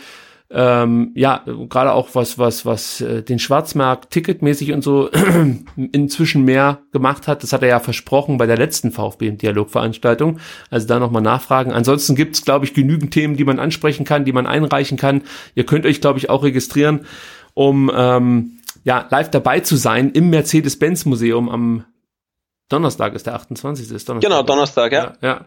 ähm, 0.49 1.11
ja, 1.13 1.43
gerade 1.69 1.91
auch 1.91 2.09
was, 2.13 2.39
was, 2.39 2.65
was 2.65 3.01
äh, 3.01 3.21
den 3.21 3.37
Schwarzmarkt 3.37 4.11
ticketmäßig 4.11 4.71
und 4.71 4.81
so 4.81 5.09
inzwischen 5.75 6.45
mehr 6.45 6.79
gemacht 6.93 7.27
hat. 7.27 7.43
Das 7.43 7.51
hat 7.51 7.63
er 7.63 7.67
ja 7.67 7.79
versprochen 7.79 8.37
bei 8.37 8.45
der 8.45 8.57
letzten 8.57 8.91
VfB 8.91 9.27
im 9.27 9.37
Dialogveranstaltung. 9.37 10.39
Also 10.69 10.87
da 10.87 10.99
nochmal 10.99 11.21
nachfragen. 11.21 11.73
Ansonsten 11.73 12.15
gibt's, 12.15 12.45
glaube 12.45 12.63
ich, 12.63 12.73
genügend 12.73 13.11
Themen, 13.11 13.35
die 13.35 13.43
man 13.43 13.59
ansprechen 13.59 14.05
kann, 14.05 14.23
die 14.23 14.31
man 14.31 14.47
einreichen 14.47 14.97
kann. 14.97 15.23
Ihr 15.53 15.65
könnt 15.65 15.85
euch, 15.85 15.99
glaube 15.99 16.19
ich, 16.19 16.29
auch 16.29 16.43
registrieren, 16.43 17.01
um 17.53 17.91
ähm, 17.93 18.59
ja, 18.85 19.05
live 19.09 19.29
dabei 19.29 19.59
zu 19.59 19.75
sein 19.75 20.11
im 20.11 20.29
Mercedes-Benz-Museum 20.29 21.49
am 21.49 21.85
Donnerstag 22.69 23.15
ist 23.15 23.25
der 23.25 23.35
28. 23.35 23.91
Ist 23.91 24.09
Donnerstag. 24.09 24.29
Genau, 24.29 24.43
Donnerstag, 24.43 24.91
ja. 24.91 25.13
ja. 25.21 25.27
ja. 25.27 25.45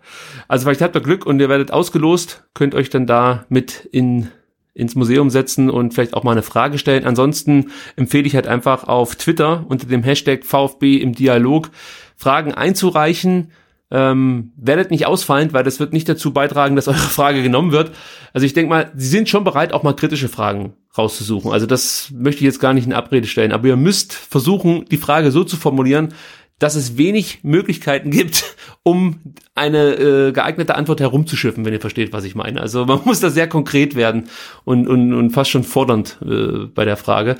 Also 0.48 0.64
vielleicht 0.64 0.80
habt 0.80 0.94
ihr 0.94 1.02
Glück 1.02 1.26
und 1.26 1.38
ihr 1.40 1.48
werdet 1.48 1.70
ausgelost, 1.70 2.44
könnt 2.54 2.74
euch 2.74 2.88
dann 2.90 3.06
da 3.06 3.44
mit 3.48 3.88
in 3.92 4.30
ins 4.74 4.94
Museum 4.94 5.30
setzen 5.30 5.68
und 5.70 5.94
vielleicht 5.94 6.14
auch 6.14 6.22
mal 6.22 6.32
eine 6.32 6.42
Frage 6.42 6.78
stellen. 6.78 7.04
Ansonsten 7.04 7.70
empfehle 7.96 8.26
ich 8.26 8.34
halt 8.34 8.46
einfach 8.46 8.84
auf 8.84 9.16
Twitter 9.16 9.64
unter 9.68 9.86
dem 9.86 10.02
Hashtag 10.02 10.44
VfB 10.44 10.96
im 10.96 11.12
Dialog 11.12 11.70
Fragen 12.16 12.52
einzureichen. 12.52 13.52
Ähm, 13.92 14.52
werdet 14.56 14.92
nicht 14.92 15.06
ausfallend, 15.06 15.52
weil 15.52 15.64
das 15.64 15.80
wird 15.80 15.92
nicht 15.92 16.08
dazu 16.08 16.32
beitragen, 16.32 16.76
dass 16.76 16.86
eure 16.86 16.96
Frage 16.98 17.42
genommen 17.42 17.72
wird. 17.72 17.90
Also 18.32 18.46
ich 18.46 18.52
denke 18.52 18.70
mal, 18.70 18.92
sie 18.94 19.08
sind 19.08 19.28
schon 19.28 19.42
bereit, 19.42 19.72
auch 19.72 19.82
mal 19.82 19.96
kritische 19.96 20.28
Fragen 20.28 20.74
rauszusuchen. 20.96 21.50
Also 21.50 21.66
das 21.66 22.12
möchte 22.14 22.40
ich 22.40 22.46
jetzt 22.46 22.60
gar 22.60 22.72
nicht 22.72 22.86
in 22.86 22.92
Abrede 22.92 23.26
stellen. 23.26 23.50
Aber 23.50 23.66
ihr 23.66 23.76
müsst 23.76 24.12
versuchen, 24.12 24.84
die 24.90 24.96
Frage 24.96 25.32
so 25.32 25.42
zu 25.42 25.56
formulieren, 25.56 26.14
dass 26.60 26.76
es 26.76 26.96
wenig 26.96 27.40
Möglichkeiten 27.42 28.12
gibt, 28.12 28.56
um 28.84 29.18
eine 29.56 29.94
äh, 29.94 30.32
geeignete 30.32 30.76
Antwort 30.76 31.00
herumzuschiffen, 31.00 31.64
wenn 31.64 31.72
ihr 31.72 31.80
versteht, 31.80 32.12
was 32.12 32.22
ich 32.22 32.36
meine. 32.36 32.60
Also 32.60 32.86
man 32.86 33.00
muss 33.04 33.18
da 33.18 33.30
sehr 33.30 33.48
konkret 33.48 33.96
werden 33.96 34.28
und, 34.64 34.86
und, 34.86 35.12
und 35.12 35.30
fast 35.32 35.50
schon 35.50 35.64
fordernd 35.64 36.18
äh, 36.22 36.66
bei 36.66 36.84
der 36.84 36.96
Frage. 36.96 37.36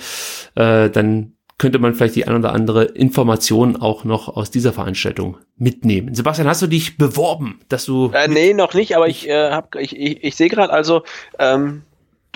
Äh, 0.56 0.90
dann 0.90 1.34
könnte 1.58 1.78
man 1.78 1.94
vielleicht 1.94 2.16
die 2.16 2.26
ein 2.26 2.34
oder 2.34 2.54
andere 2.54 2.84
Information 2.84 3.76
auch 3.76 4.04
noch 4.04 4.34
aus 4.34 4.50
dieser 4.50 4.72
Veranstaltung 4.72 5.36
mitnehmen. 5.58 6.14
Sebastian, 6.14 6.48
hast 6.48 6.62
du 6.62 6.66
dich 6.66 6.96
beworben, 6.96 7.60
dass 7.68 7.84
du? 7.84 8.10
Äh, 8.14 8.28
nee, 8.28 8.54
noch 8.54 8.72
nicht, 8.72 8.96
aber 8.96 9.08
ich 9.08 9.28
äh, 9.28 9.50
hab, 9.50 9.76
ich, 9.76 9.94
ich, 9.94 10.24
ich 10.24 10.36
sehe 10.36 10.48
gerade 10.48 10.72
also, 10.72 11.02
ähm, 11.38 11.82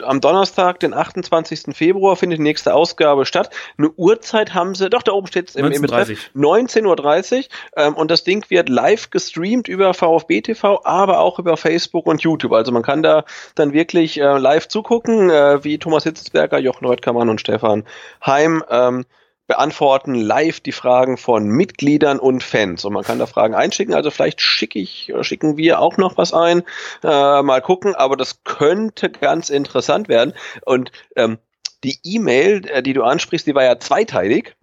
am 0.02 0.20
Donnerstag, 0.20 0.80
den 0.80 0.94
28. 0.94 1.74
Februar, 1.74 2.16
findet 2.16 2.38
die 2.38 2.42
nächste 2.42 2.74
Ausgabe 2.74 3.26
statt. 3.26 3.50
Eine 3.78 3.90
Uhrzeit 3.90 4.54
haben 4.54 4.74
sie, 4.74 4.90
doch, 4.90 5.02
da 5.02 5.12
oben 5.12 5.26
steht 5.26 5.50
es 5.50 5.56
im, 5.56 5.70
im 5.70 5.82
Betreff, 5.82 6.08
19.30 6.34 7.36
Uhr. 7.36 7.44
Ähm, 7.76 7.94
und 7.94 8.10
das 8.10 8.24
Ding 8.24 8.44
wird 8.48 8.68
live 8.68 9.10
gestreamt 9.10 9.68
über 9.68 9.94
VfB 9.94 10.40
TV, 10.40 10.80
aber 10.84 11.20
auch 11.20 11.38
über 11.38 11.56
Facebook 11.56 12.06
und 12.06 12.22
YouTube. 12.22 12.52
Also 12.52 12.72
man 12.72 12.82
kann 12.82 13.02
da 13.02 13.24
dann 13.54 13.72
wirklich 13.72 14.20
äh, 14.20 14.38
live 14.38 14.68
zugucken, 14.68 15.30
äh, 15.30 15.62
wie 15.64 15.78
Thomas 15.78 16.04
Hitzelsberger, 16.04 16.58
Jochen 16.58 16.86
Röttgermann 16.86 17.28
und 17.28 17.40
Stefan 17.40 17.84
Heim 18.24 18.62
ähm, 18.70 19.04
beantworten 19.46 20.14
live 20.14 20.60
die 20.60 20.72
Fragen 20.72 21.16
von 21.16 21.46
Mitgliedern 21.46 22.18
und 22.18 22.42
Fans. 22.42 22.84
Und 22.84 22.94
man 22.94 23.04
kann 23.04 23.18
da 23.18 23.26
Fragen 23.26 23.54
einschicken. 23.54 23.94
Also 23.94 24.10
vielleicht 24.10 24.40
schicke 24.40 24.78
ich, 24.78 25.12
schicken 25.20 25.56
wir 25.56 25.80
auch 25.80 25.96
noch 25.96 26.16
was 26.16 26.32
ein. 26.32 26.62
Äh, 27.02 27.42
mal 27.42 27.60
gucken. 27.60 27.94
Aber 27.94 28.16
das 28.16 28.42
könnte 28.44 29.10
ganz 29.10 29.50
interessant 29.50 30.08
werden. 30.08 30.34
Und 30.64 30.92
ähm, 31.16 31.38
die 31.82 31.98
E-Mail, 32.02 32.66
äh, 32.68 32.82
die 32.82 32.94
du 32.94 33.02
ansprichst, 33.02 33.46
die 33.46 33.54
war 33.54 33.64
ja 33.64 33.78
zweiteilig. 33.78 34.56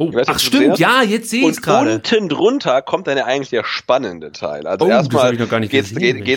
Oh, 0.00 0.14
weiß, 0.14 0.28
ach 0.28 0.38
stimmt, 0.38 0.78
ja, 0.78 1.02
jetzt 1.02 1.28
sehe 1.28 1.40
ich 1.40 1.56
es 1.56 1.60
gerade. 1.60 1.94
unten 1.94 2.28
drunter 2.28 2.82
kommt 2.82 3.08
dann 3.08 3.18
ja 3.18 3.24
eigentlich 3.24 3.50
der 3.50 3.64
spannende 3.64 4.30
Teil. 4.30 4.64
Also 4.68 4.86
oh, 4.86 4.88
erstmal 4.88 5.36
geht 5.36 5.74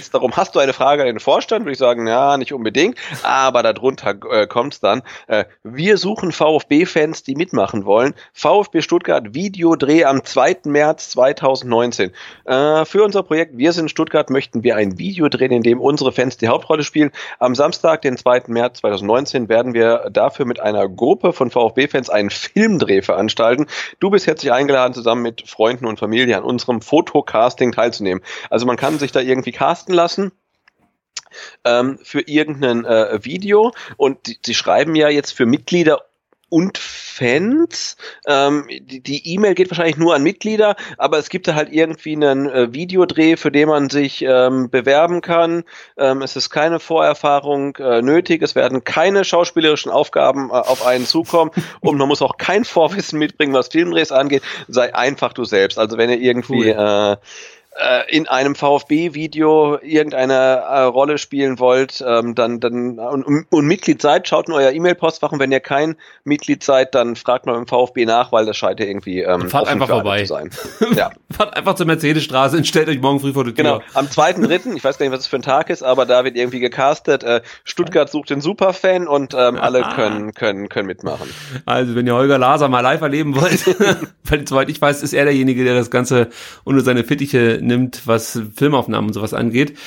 es 0.02 0.10
darum, 0.10 0.36
hast 0.36 0.56
du 0.56 0.60
eine 0.60 0.74
Frage 0.74 1.04
an 1.04 1.08
den 1.08 1.20
Vorstand? 1.20 1.66
Würde 1.66 1.74
ich 1.74 1.78
sagen, 1.78 2.08
ja, 2.08 2.38
nicht 2.38 2.54
unbedingt. 2.54 2.98
Aber 3.22 3.62
darunter 3.62 4.16
äh, 4.32 4.48
kommt 4.48 4.74
es 4.74 4.80
dann. 4.80 5.04
Äh, 5.28 5.46
wir 5.62 6.00
suchen 6.00 6.32
VfB-Fans, 6.32 7.22
die 7.22 7.36
mitmachen 7.36 7.86
wollen. 7.86 8.16
VfB 8.34 8.82
Stuttgart 8.82 9.36
Videodreh 9.36 10.06
am 10.06 10.26
2. 10.26 10.62
März 10.66 11.12
2019. 11.12 12.14
Äh, 12.46 12.86
für 12.86 13.04
unser 13.04 13.22
Projekt 13.22 13.60
Wir 13.60 13.74
sind 13.74 13.92
Stuttgart 13.92 14.32
möchten 14.32 14.64
wir 14.64 14.76
ein 14.76 14.98
Video 14.98 15.30
drehen, 15.30 15.52
in 15.52 15.62
dem 15.62 15.80
unsere 15.80 16.12
Fans 16.12 16.38
die 16.38 16.48
Hauptrolle 16.48 16.84
spielen. 16.84 17.12
Am 17.38 17.54
Samstag, 17.54 18.02
den 18.02 18.18
2. 18.18 18.46
März 18.48 18.80
2019, 18.80 19.50
werden 19.50 19.76
wir 19.76 20.10
dafür 20.12 20.48
mit 20.48 20.60
einer 20.60 20.90
Gruppe 20.90 21.32
von 21.32 21.52
VfB-Fans 21.52 22.10
einen 22.10 22.32
Filmdreh 22.32 23.04
veranstalten 23.04 23.51
gestalten. 23.52 23.96
Du 24.00 24.10
bist 24.10 24.28
herzlich 24.28 24.52
eingeladen, 24.52 24.94
zusammen 24.94 25.22
mit 25.22 25.48
Freunden 25.48 25.86
und 25.86 26.00
Familie 26.00 26.38
an 26.38 26.44
unserem 26.44 26.82
Fotocasting 26.82 27.72
teilzunehmen. 27.72 28.24
Also 28.50 28.66
man 28.66 28.78
kann 28.78 29.00
sich 29.00 29.12
da 29.12 29.20
irgendwie 29.20 29.52
casten 29.52 29.94
lassen 29.94 30.32
ähm, 31.64 32.00
für 32.04 32.22
irgendein 32.22 32.86
äh, 32.86 33.24
Video 33.24 33.74
und 33.98 34.38
sie 34.46 34.54
schreiben 34.54 34.96
ja 34.96 35.10
jetzt 35.10 35.32
für 35.32 35.46
Mitglieder 35.46 36.06
und 36.52 36.78
Fans. 36.78 37.96
Ähm, 38.28 38.68
die 38.70 39.34
E-Mail 39.34 39.56
geht 39.56 39.72
wahrscheinlich 39.72 39.98
nur 39.98 40.14
an 40.14 40.22
Mitglieder, 40.22 40.76
aber 40.98 41.18
es 41.18 41.30
gibt 41.30 41.48
da 41.48 41.56
halt 41.56 41.72
irgendwie 41.72 42.14
einen 42.14 42.50
äh, 42.50 42.74
Videodreh, 42.74 43.38
für 43.38 43.52
den 43.52 43.70
man 43.70 43.90
sich 43.90 44.22
ähm, 44.22 44.70
bewerben 44.70 45.22
kann. 45.22 45.64
Ähm, 45.98 46.22
es 46.22 46.36
ist 46.36 46.50
keine 46.50 46.80
Vorerfahrung 46.80 47.78
äh, 47.78 48.02
nötig, 48.02 48.42
es 48.42 48.54
werden 48.54 48.84
keine 48.84 49.24
schauspielerischen 49.24 49.92
Aufgaben 49.92 50.50
äh, 50.50 50.54
auf 50.54 50.86
einen 50.86 51.06
zukommen 51.06 51.52
und 51.80 51.98
man 51.98 52.10
muss 52.10 52.22
auch 52.22 52.38
kein 52.38 52.66
Vorwissen 52.66 53.18
mitbringen, 53.18 53.54
was 53.54 53.70
Filmdrehs 53.70 54.12
angeht. 54.12 54.44
Sei 54.68 54.94
einfach 54.94 55.32
du 55.32 55.46
selbst. 55.46 55.80
Also 55.80 55.98
wenn 55.98 56.10
ihr 56.10 56.20
irgendwie 56.20 56.74
cool. 56.74 57.18
äh, 57.18 57.18
in 58.10 58.28
einem 58.28 58.54
VfB-Video 58.54 59.80
irgendeine 59.82 60.34
äh, 60.34 60.82
Rolle 60.82 61.18
spielen 61.18 61.58
wollt, 61.58 62.04
ähm, 62.06 62.36
dann, 62.36 62.60
dann 62.60 63.00
und, 63.00 63.46
und 63.50 63.66
Mitglied 63.66 64.02
seid, 64.02 64.28
schaut 64.28 64.50
in 64.50 64.54
euer 64.54 64.72
E-Mail-Postfach 64.72 65.32
und 65.32 65.40
wenn 65.40 65.54
ihr 65.54 65.62
kein 65.62 65.96
Mitglied 66.26 66.64
seid, 66.64 66.94
dann 66.96 67.16
fragt 67.16 67.46
mal 67.46 67.56
im 67.56 67.68
VfB 67.68 68.06
nach, 68.06 68.34
weil 68.34 68.46
das 68.46 68.58
scheint 68.58 68.82
ja 68.82 68.86
irgendwie 68.86 69.22
ähm, 69.22 69.50
Fahrt 69.50 69.70
einfach 69.70 69.88
vorbei. 69.88 70.24
zu 70.24 70.28
sein. 70.28 70.50
ja. 70.96 71.12
Fahrt 71.32 71.56
einfach 71.56 71.76
zur 71.76 71.86
Mercedesstraße 71.86 72.58
und 72.58 72.68
stellt 72.68 72.90
euch 72.90 73.00
morgen 73.00 73.22
früh 73.22 73.32
vor 73.32 73.46
die 73.46 73.54
Tür. 73.54 73.64
Genau, 73.64 73.82
am 73.94 74.08
2.3., 74.08 74.76
ich 74.76 74.84
weiß 74.84 74.98
gar 74.98 75.06
nicht, 75.06 75.14
was 75.14 75.22
es 75.22 75.28
für 75.28 75.38
ein 75.38 75.42
Tag 75.42 75.70
ist, 75.70 75.82
aber 75.82 76.06
da 76.06 76.26
wird 76.26 76.36
irgendwie 76.36 76.60
gecastet, 76.60 77.24
äh, 77.24 77.42
Stuttgart 77.64 78.10
sucht 78.10 78.32
den 78.32 78.42
Superfan 78.42 79.08
und 79.08 79.34
ähm, 79.34 79.58
alle 79.58 79.84
können, 79.96 80.34
können, 80.34 80.68
können 80.68 80.88
mitmachen. 80.88 81.30
Also, 81.66 81.96
wenn 81.96 82.06
ihr 82.06 82.16
Holger 82.16 82.38
Laser 82.38 82.68
mal 82.68 82.82
live 82.82 83.02
erleben 83.02 83.36
wollt, 83.36 83.66
weil 84.26 84.46
soweit 84.46 84.70
ich 84.70 84.82
weiß, 84.82 85.04
ist 85.04 85.14
er 85.14 85.24
derjenige, 85.24 85.64
der 85.64 85.76
das 85.76 85.90
Ganze 85.90 86.28
unter 86.66 86.82
seine 86.82 87.06
Fittiche 87.06 87.60
nimmt, 87.62 88.08
was 88.08 88.42
Filmaufnahmen 88.56 89.10
und 89.10 89.14
sowas 89.14 89.34
angeht, 89.34 89.78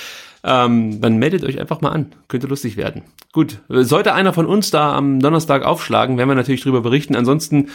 ähm, 0.44 1.00
dann 1.00 1.16
meldet 1.16 1.44
euch 1.44 1.58
einfach 1.58 1.80
mal 1.80 1.90
an. 1.90 2.12
Könnte 2.28 2.46
lustig 2.46 2.76
werden. 2.76 3.02
Gut, 3.32 3.58
sollte 3.68 4.14
einer 4.14 4.32
von 4.32 4.46
uns 4.46 4.70
da 4.70 4.94
am 4.94 5.20
Donnerstag 5.20 5.64
aufschlagen, 5.64 6.18
werden 6.18 6.28
wir 6.28 6.34
natürlich 6.34 6.62
drüber 6.62 6.82
berichten. 6.82 7.16
Ansonsten 7.16 7.70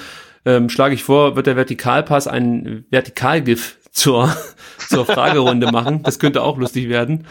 ähm, 0.45 0.69
schlage 0.69 0.93
ich 0.93 1.03
vor, 1.03 1.35
wird 1.35 1.47
der 1.47 1.55
Vertikalpass 1.55 2.27
ein 2.27 2.85
Vertikalgif 2.91 3.77
zur, 3.91 4.33
zur 4.77 5.05
Fragerunde 5.05 5.71
machen. 5.71 6.03
Das 6.03 6.19
könnte 6.19 6.43
auch 6.43 6.57
lustig 6.57 6.89
werden. 6.89 7.25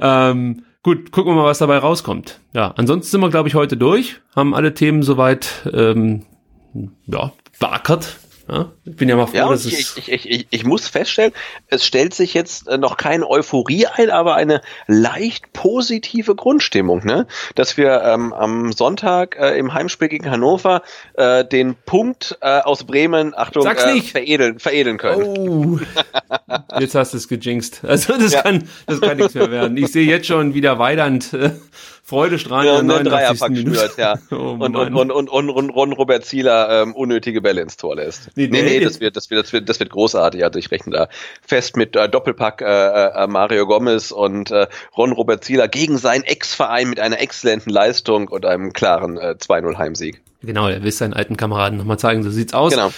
Ähm, 0.00 0.64
gut, 0.82 1.12
gucken 1.12 1.32
wir 1.32 1.42
mal, 1.42 1.48
was 1.48 1.58
dabei 1.58 1.78
rauskommt. 1.78 2.40
Ja, 2.54 2.72
ansonsten 2.76 3.10
sind 3.10 3.20
wir, 3.20 3.30
glaube 3.30 3.48
ich, 3.48 3.54
heute 3.54 3.76
durch, 3.76 4.20
haben 4.34 4.54
alle 4.54 4.74
Themen 4.74 5.02
soweit 5.02 5.68
ähm, 5.72 6.24
ja, 7.06 7.32
beackert, 7.60 8.16
ja, 8.52 8.70
ich 8.84 8.96
bin 8.96 9.08
ja 9.08 9.16
mal 9.16 9.26
froh, 9.26 9.36
ja, 9.36 9.48
dass 9.48 9.64
ich, 9.64 9.80
es. 9.80 9.96
Ich, 9.96 10.12
ich, 10.12 10.46
ich, 10.50 10.64
muss 10.64 10.86
feststellen, 10.86 11.32
es 11.68 11.86
stellt 11.86 12.12
sich 12.12 12.34
jetzt 12.34 12.68
äh, 12.68 12.76
noch 12.76 12.98
keine 12.98 13.26
Euphorie 13.26 13.86
ein, 13.86 14.10
aber 14.10 14.34
eine 14.34 14.60
leicht 14.86 15.54
positive 15.54 16.34
Grundstimmung, 16.34 17.02
ne? 17.02 17.26
Dass 17.54 17.78
wir 17.78 18.02
ähm, 18.02 18.34
am 18.34 18.72
Sonntag 18.72 19.36
äh, 19.38 19.56
im 19.56 19.72
Heimspiel 19.72 20.08
gegen 20.08 20.30
Hannover 20.30 20.82
äh, 21.14 21.46
den 21.46 21.76
Punkt 21.86 22.36
äh, 22.42 22.60
aus 22.60 22.84
Bremen, 22.84 23.32
Achtung, 23.34 23.66
äh, 23.66 24.02
veredeln, 24.02 24.58
veredeln 24.58 24.98
können. 24.98 25.22
Oh, 25.22 25.80
jetzt 26.78 26.94
hast 26.94 27.14
du 27.14 27.16
es 27.16 27.28
gejinxt. 27.28 27.82
Also 27.84 28.18
das 28.18 28.34
ja. 28.34 28.42
kann, 28.42 28.68
das 28.86 29.00
kann 29.00 29.16
nichts 29.16 29.34
mehr 29.34 29.50
werden. 29.50 29.78
Ich 29.78 29.92
sehe 29.92 30.06
jetzt 30.06 30.26
schon 30.26 30.52
wieder 30.52 30.78
Weidand. 30.78 31.30
Äh, 32.02 32.08
Freudestrahl 32.08 32.66
ja, 32.66 32.78
in 32.80 32.88
der 32.88 33.02
39. 33.02 33.48
Minute. 33.50 33.90
ja. 33.96 34.14
Oh, 34.30 34.56
und, 34.58 34.76
und, 34.76 34.94
und, 34.94 35.10
und, 35.10 35.28
und, 35.28 35.50
und 35.50 35.70
Ron 35.70 35.92
Robert 35.92 36.24
Zieler 36.24 36.82
ähm, 36.82 36.94
unnötige 36.94 37.42
Bälle 37.42 37.60
ins 37.60 37.76
Tor 37.76 37.96
lässt. 37.96 38.30
Nee, 38.34 38.48
nee, 38.48 38.62
nee, 38.62 38.80
das, 38.80 39.00
wird, 39.00 39.16
das, 39.16 39.30
wird, 39.30 39.44
das, 39.44 39.52
wird, 39.52 39.68
das 39.68 39.78
wird 39.78 39.90
großartig. 39.90 40.42
Also 40.42 40.58
ich 40.58 40.70
rechne 40.70 40.92
da 40.92 41.08
fest 41.46 41.76
mit 41.76 41.94
äh, 41.96 42.08
Doppelpack 42.08 42.62
äh, 42.62 42.64
äh, 42.64 43.26
Mario 43.26 43.66
Gomez 43.66 44.10
und 44.10 44.50
äh, 44.50 44.66
Ron 44.96 45.12
Robert 45.12 45.44
Zieler 45.44 45.68
gegen 45.68 45.98
seinen 45.98 46.24
Ex-Verein 46.24 46.88
mit 46.88 46.98
einer 46.98 47.20
exzellenten 47.20 47.70
Leistung 47.72 48.28
und 48.28 48.46
einem 48.46 48.72
klaren 48.72 49.18
äh, 49.18 49.36
2-0 49.38 49.76
Heimsieg. 49.78 50.22
Genau, 50.42 50.68
er 50.68 50.82
will 50.82 50.90
seinen 50.90 51.14
alten 51.14 51.36
Kameraden 51.36 51.78
nochmal 51.78 51.98
zeigen, 51.98 52.22
so 52.22 52.30
sieht's 52.30 52.54
aus. 52.54 52.72
Genau. 52.72 52.90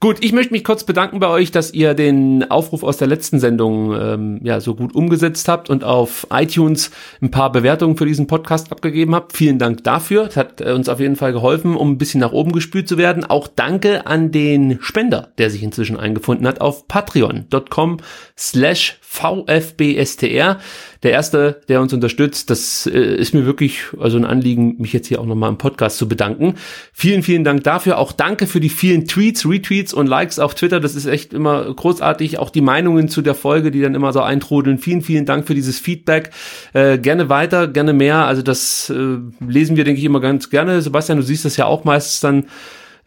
Gut, 0.00 0.18
ich 0.20 0.32
möchte 0.32 0.52
mich 0.52 0.62
kurz 0.62 0.84
bedanken 0.84 1.18
bei 1.18 1.26
euch, 1.26 1.50
dass 1.50 1.74
ihr 1.74 1.92
den 1.92 2.48
Aufruf 2.52 2.84
aus 2.84 2.98
der 2.98 3.08
letzten 3.08 3.40
Sendung 3.40 4.00
ähm, 4.00 4.40
ja 4.44 4.60
so 4.60 4.76
gut 4.76 4.94
umgesetzt 4.94 5.48
habt 5.48 5.70
und 5.70 5.82
auf 5.82 6.28
iTunes 6.30 6.92
ein 7.20 7.32
paar 7.32 7.50
Bewertungen 7.50 7.96
für 7.96 8.06
diesen 8.06 8.28
Podcast 8.28 8.70
abgegeben 8.70 9.12
habt. 9.16 9.36
Vielen 9.36 9.58
Dank 9.58 9.82
dafür. 9.82 10.26
Das 10.26 10.36
hat 10.36 10.60
äh, 10.60 10.70
uns 10.70 10.88
auf 10.88 11.00
jeden 11.00 11.16
Fall 11.16 11.32
geholfen, 11.32 11.74
um 11.74 11.90
ein 11.90 11.98
bisschen 11.98 12.20
nach 12.20 12.30
oben 12.30 12.52
gespült 12.52 12.86
zu 12.86 12.96
werden. 12.96 13.24
Auch 13.24 13.48
danke 13.48 14.06
an 14.06 14.30
den 14.30 14.78
Spender, 14.80 15.32
der 15.36 15.50
sich 15.50 15.64
inzwischen 15.64 15.96
eingefunden 15.96 16.46
hat 16.46 16.60
auf 16.60 16.86
patreon.com 16.86 17.96
slash 18.36 18.98
VfBSTR. 19.00 20.60
Der 21.02 21.12
erste, 21.12 21.60
der 21.68 21.80
uns 21.80 21.92
unterstützt, 21.92 22.50
das 22.50 22.86
äh, 22.86 22.98
ist 22.98 23.32
mir 23.32 23.46
wirklich 23.46 23.84
also 24.00 24.16
ein 24.16 24.24
Anliegen, 24.24 24.76
mich 24.78 24.92
jetzt 24.92 25.06
hier 25.06 25.20
auch 25.20 25.26
nochmal 25.26 25.50
im 25.50 25.58
Podcast 25.58 25.96
zu 25.98 26.08
bedanken. 26.08 26.54
Vielen, 26.92 27.22
vielen 27.22 27.44
Dank 27.44 27.62
dafür. 27.62 27.98
Auch 27.98 28.10
danke 28.10 28.46
für 28.48 28.58
die 28.58 28.68
vielen 28.68 29.06
Tweets, 29.06 29.48
Retweets 29.48 29.94
und 29.94 30.08
Likes 30.08 30.40
auf 30.40 30.54
Twitter. 30.54 30.80
Das 30.80 30.96
ist 30.96 31.06
echt 31.06 31.32
immer 31.32 31.72
großartig. 31.72 32.38
Auch 32.38 32.50
die 32.50 32.60
Meinungen 32.60 33.08
zu 33.08 33.22
der 33.22 33.36
Folge, 33.36 33.70
die 33.70 33.80
dann 33.80 33.94
immer 33.94 34.12
so 34.12 34.22
eintrudeln. 34.22 34.78
Vielen, 34.78 35.02
vielen 35.02 35.24
Dank 35.24 35.46
für 35.46 35.54
dieses 35.54 35.78
Feedback. 35.78 36.30
Äh, 36.72 36.98
gerne 36.98 37.28
weiter, 37.28 37.68
gerne 37.68 37.92
mehr. 37.92 38.26
Also 38.26 38.42
das 38.42 38.90
äh, 38.90 39.18
lesen 39.46 39.76
wir, 39.76 39.84
denke 39.84 40.00
ich, 40.00 40.04
immer 40.04 40.20
ganz 40.20 40.50
gerne. 40.50 40.82
Sebastian, 40.82 41.18
du 41.18 41.24
siehst 41.24 41.44
das 41.44 41.56
ja 41.56 41.66
auch 41.66 41.84
meistens 41.84 42.20
dann. 42.20 42.46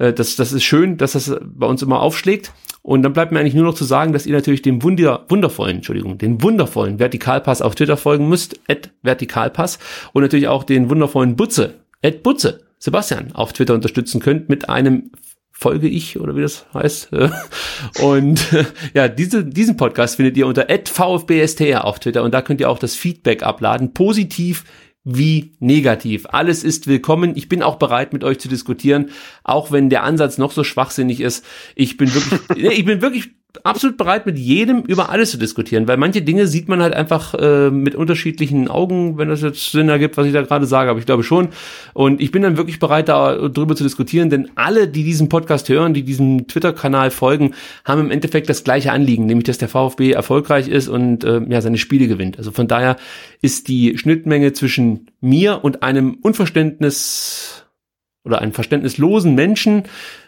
Äh, 0.02 0.14
das, 0.14 0.36
das 0.36 0.52
ist 0.52 0.64
schön, 0.64 0.98
dass 0.98 1.14
das 1.14 1.34
bei 1.44 1.68
uns 1.68 1.82
immer 1.82 2.02
aufschlägt. 2.02 2.52
Und 2.82 3.04
dann 3.04 3.14
bleibt 3.14 3.32
mir 3.32 3.40
eigentlich 3.40 3.54
nur 3.54 3.66
noch 3.66 3.76
zu 3.76 3.84
sagen, 3.84 4.12
dass 4.12 4.26
ihr 4.26 4.34
natürlich 4.34 4.64
dem 4.64 4.82
Wunder, 4.82 5.26
wundervollen, 5.30 5.78
Entschuldigung, 5.78 6.18
den 6.18 6.42
wundervollen 6.42 6.98
Vertikalpass 6.98 7.62
auf 7.62 7.76
Twitter 7.76 7.96
folgen 7.96 8.28
müsst, 8.28 8.60
at 8.68 8.90
Vertikalpass, 9.04 9.78
und 10.14 10.24
natürlich 10.24 10.48
auch 10.48 10.64
den 10.64 10.90
wundervollen 10.90 11.36
Butze, 11.36 11.76
at 12.04 12.24
Butze, 12.24 12.62
Sebastian, 12.80 13.34
auf 13.34 13.54
Twitter 13.54 13.76
unterstützen 13.76 14.20
könnt 14.20 14.50
mit 14.50 14.68
einem 14.68 15.12
folge 15.52 15.88
ich 15.88 16.20
oder 16.20 16.36
wie 16.36 16.42
das 16.42 16.66
heißt. 16.74 17.12
Und 18.02 18.48
ja, 18.96 19.08
diese, 19.08 19.46
diesen 19.46 19.78
Podcast 19.78 20.16
findet 20.16 20.36
ihr 20.36 20.48
unter 20.48 20.66
@vfbstr 20.68 21.86
auf 21.86 22.00
Twitter 22.00 22.24
und 22.24 22.34
da 22.34 22.42
könnt 22.42 22.62
ihr 22.62 22.70
auch 22.70 22.80
das 22.80 22.96
Feedback 22.96 23.44
abladen, 23.44 23.94
positiv 23.94 24.64
wie 25.04 25.54
negativ. 25.60 26.28
Alles 26.30 26.64
ist 26.64 26.88
willkommen. 26.88 27.36
Ich 27.36 27.50
bin 27.50 27.64
auch 27.64 27.78
bereit, 27.78 28.14
mit 28.14 28.24
euch 28.24 28.40
zu 28.40 28.48
diskutieren, 28.48 29.10
auch 29.44 29.72
wenn 29.72 29.90
der 29.90 30.04
Ansatz 30.04 30.38
noch 30.38 30.52
so 30.52 30.64
schwachsinnig 30.64 31.22
ist. 31.22 31.46
Ich 31.76 31.98
bin 31.98 32.14
wirklich, 32.14 32.42
ich 32.78 32.86
bin 32.86 33.02
wirklich 33.02 33.32
absolut 33.64 33.98
bereit, 33.98 34.26
mit 34.26 34.38
jedem 34.38 34.82
über 34.82 35.10
alles 35.10 35.32
zu 35.32 35.38
diskutieren, 35.38 35.88
weil 35.88 35.98
manche 35.98 36.22
Dinge 36.22 36.48
sieht 36.48 36.68
man 36.68 36.82
halt 36.82 36.94
einfach 36.94 37.34
äh, 37.34 37.70
mit 37.70 37.96
unterschiedlichen 37.96 38.68
Augen, 38.68 39.18
wenn 39.18 39.30
das 39.30 39.42
jetzt 39.42 39.72
Sinn 39.72 39.90
ergibt, 39.90 40.18
was 40.18 40.28
ich 40.28 40.34
da 40.34 40.42
gerade 40.42 40.66
sage, 40.66 40.90
aber 40.90 41.00
ich 41.00 41.06
glaube 41.06 41.24
schon. 41.24 41.50
Und 41.94 42.22
ich 42.22 42.32
bin 42.32 42.42
dann 42.42 42.58
wirklich 42.58 42.80
bereit, 42.80 43.10
da 43.10 43.50
drüber 43.50 43.76
zu 43.76 43.84
diskutieren, 43.84 44.30
denn 44.30 44.50
alle, 44.56 44.88
die 44.88 45.04
diesen 45.04 45.30
Podcast 45.30 45.70
hören, 45.70 45.94
die 45.94 46.04
diesem 46.04 46.48
Twitter-Kanal 46.48 47.12
folgen, 47.12 47.54
haben 47.86 48.02
im 48.02 48.12
Endeffekt 48.12 48.50
das 48.50 48.64
gleiche 48.64 48.92
Anliegen, 48.92 49.26
nämlich 49.26 49.46
dass 49.46 49.58
der 49.58 49.70
VfB 49.70 50.12
erfolgreich 50.12 50.68
ist 50.68 50.88
und 50.88 51.24
äh, 51.24 51.42
ja 51.48 51.62
seine 51.62 51.78
Spiele 51.78 52.08
gewinnt. 52.08 52.38
Also 52.38 52.52
von 52.52 52.68
daher 52.68 52.96
ist 53.42 53.68
die 53.68 53.98
Schnittmenge 53.98 54.54
zwischen 54.54 55.08
mir 55.20 55.64
und 55.64 55.84
einem 55.84 56.18
Unverständnis 56.22 57.61
oder 58.24 58.40
einem 58.40 58.54
verständnislosen 58.54 59.36
Menschen 59.36 59.84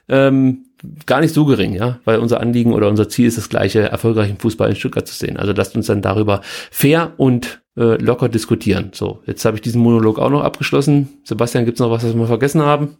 ähm, 0.10 0.66
gar 1.06 1.22
nicht 1.22 1.34
so 1.34 1.46
gering, 1.46 1.74
ja, 1.74 2.00
weil 2.06 2.20
unser 2.20 2.40
Anliegen 2.42 2.74
oder 2.74 2.90
unser 2.90 3.08
Ziel 3.08 3.28
ist 3.28 3.38
das 3.38 3.50
gleiche, 3.50 3.82
erfolgreich 3.82 4.30
im 4.30 4.38
Fußball 4.38 4.70
in 4.70 4.76
Stuttgart 4.76 5.08
zu 5.08 5.16
sehen. 5.16 5.38
Also 5.38 5.54
lasst 5.54 5.76
uns 5.76 5.88
dann 5.88 6.02
darüber 6.02 6.42
fair 6.72 7.14
und 7.18 7.62
äh, 7.78 7.96
locker 7.96 8.30
diskutieren. 8.30 8.92
So, 8.94 9.22
jetzt 9.26 9.46
habe 9.46 9.56
ich 9.56 9.62
diesen 9.62 9.82
Monolog 9.82 10.20
auch 10.20 10.30
noch 10.30 10.44
abgeschlossen. 10.44 11.22
Sebastian, 11.24 11.66
gibt's 11.66 11.80
noch 11.80 11.92
was, 11.92 12.04
was 12.04 12.16
wir 12.16 12.28
vergessen 12.28 12.62
haben? 12.62 12.98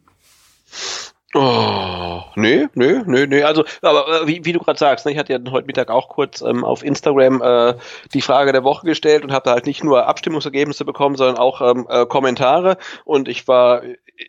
Oh, 1.36 2.22
nö, 2.36 2.68
nö, 2.76 3.02
nö, 3.08 3.26
nö. 3.26 3.44
Also, 3.44 3.66
aber 3.82 4.22
äh, 4.22 4.28
wie, 4.28 4.46
wie 4.46 4.54
du 4.54 4.60
gerade 4.60 4.78
sagst, 4.78 5.06
ne, 5.06 5.14
ich 5.14 5.18
hatte 5.18 5.34
ja 5.34 5.40
heute 5.52 5.66
Mittag 5.66 5.90
auch 5.90 6.08
kurz 6.08 6.42
ähm, 6.42 6.64
auf 6.64 6.84
Instagram 6.84 7.42
äh, 7.42 7.74
die 8.14 8.22
Frage 8.22 8.52
der 8.52 8.64
Woche 8.64 8.86
gestellt 8.86 9.24
und 9.24 9.32
habe 9.32 9.46
da 9.46 9.54
halt 9.54 9.66
nicht 9.66 9.84
nur 9.84 10.06
Abstimmungsergebnisse 10.06 10.86
bekommen, 10.86 11.16
sondern 11.16 11.38
auch 11.38 11.62
ähm, 11.62 11.88
äh, 11.90 12.06
Kommentare. 12.06 12.78
Und 13.04 13.28
ich 13.28 13.48
war 13.48 13.82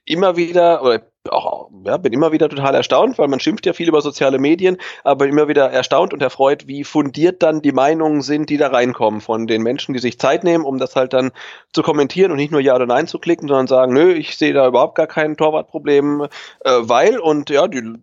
immer 0.04 0.36
wieder, 0.36 0.82
oder 0.82 1.02
auch, 1.30 1.70
ja, 1.84 1.96
bin 1.96 2.12
immer 2.12 2.32
wieder 2.32 2.48
total 2.48 2.74
erstaunt, 2.74 3.18
weil 3.18 3.28
man 3.28 3.40
schimpft 3.40 3.66
ja 3.66 3.72
viel 3.72 3.88
über 3.88 4.00
soziale 4.00 4.38
Medien, 4.38 4.76
aber 5.04 5.26
immer 5.26 5.48
wieder 5.48 5.70
erstaunt 5.70 6.12
und 6.12 6.22
erfreut, 6.22 6.66
wie 6.66 6.84
fundiert 6.84 7.42
dann 7.42 7.62
die 7.62 7.72
Meinungen 7.72 8.22
sind, 8.22 8.50
die 8.50 8.56
da 8.56 8.68
reinkommen 8.68 9.20
von 9.20 9.46
den 9.46 9.62
Menschen, 9.62 9.94
die 9.94 10.00
sich 10.00 10.18
Zeit 10.18 10.44
nehmen, 10.44 10.64
um 10.64 10.78
das 10.78 10.96
halt 10.96 11.12
dann 11.12 11.32
zu 11.72 11.82
kommentieren 11.82 12.30
und 12.30 12.36
nicht 12.36 12.52
nur 12.52 12.60
Ja 12.60 12.74
oder 12.76 12.86
Nein 12.86 13.06
zu 13.06 13.18
klicken, 13.18 13.48
sondern 13.48 13.66
sagen, 13.66 13.94
nö, 13.94 14.12
ich 14.12 14.36
sehe 14.36 14.52
da 14.52 14.66
überhaupt 14.66 14.96
gar 14.96 15.06
kein 15.06 15.36
Torwartproblem, 15.36 16.28
äh, 16.64 16.70
weil 16.80 17.18
und 17.18 17.50
ja, 17.50 17.68
die, 17.68 17.94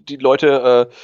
die 0.00 0.16
Leute 0.16 0.88
äh, 0.90 0.94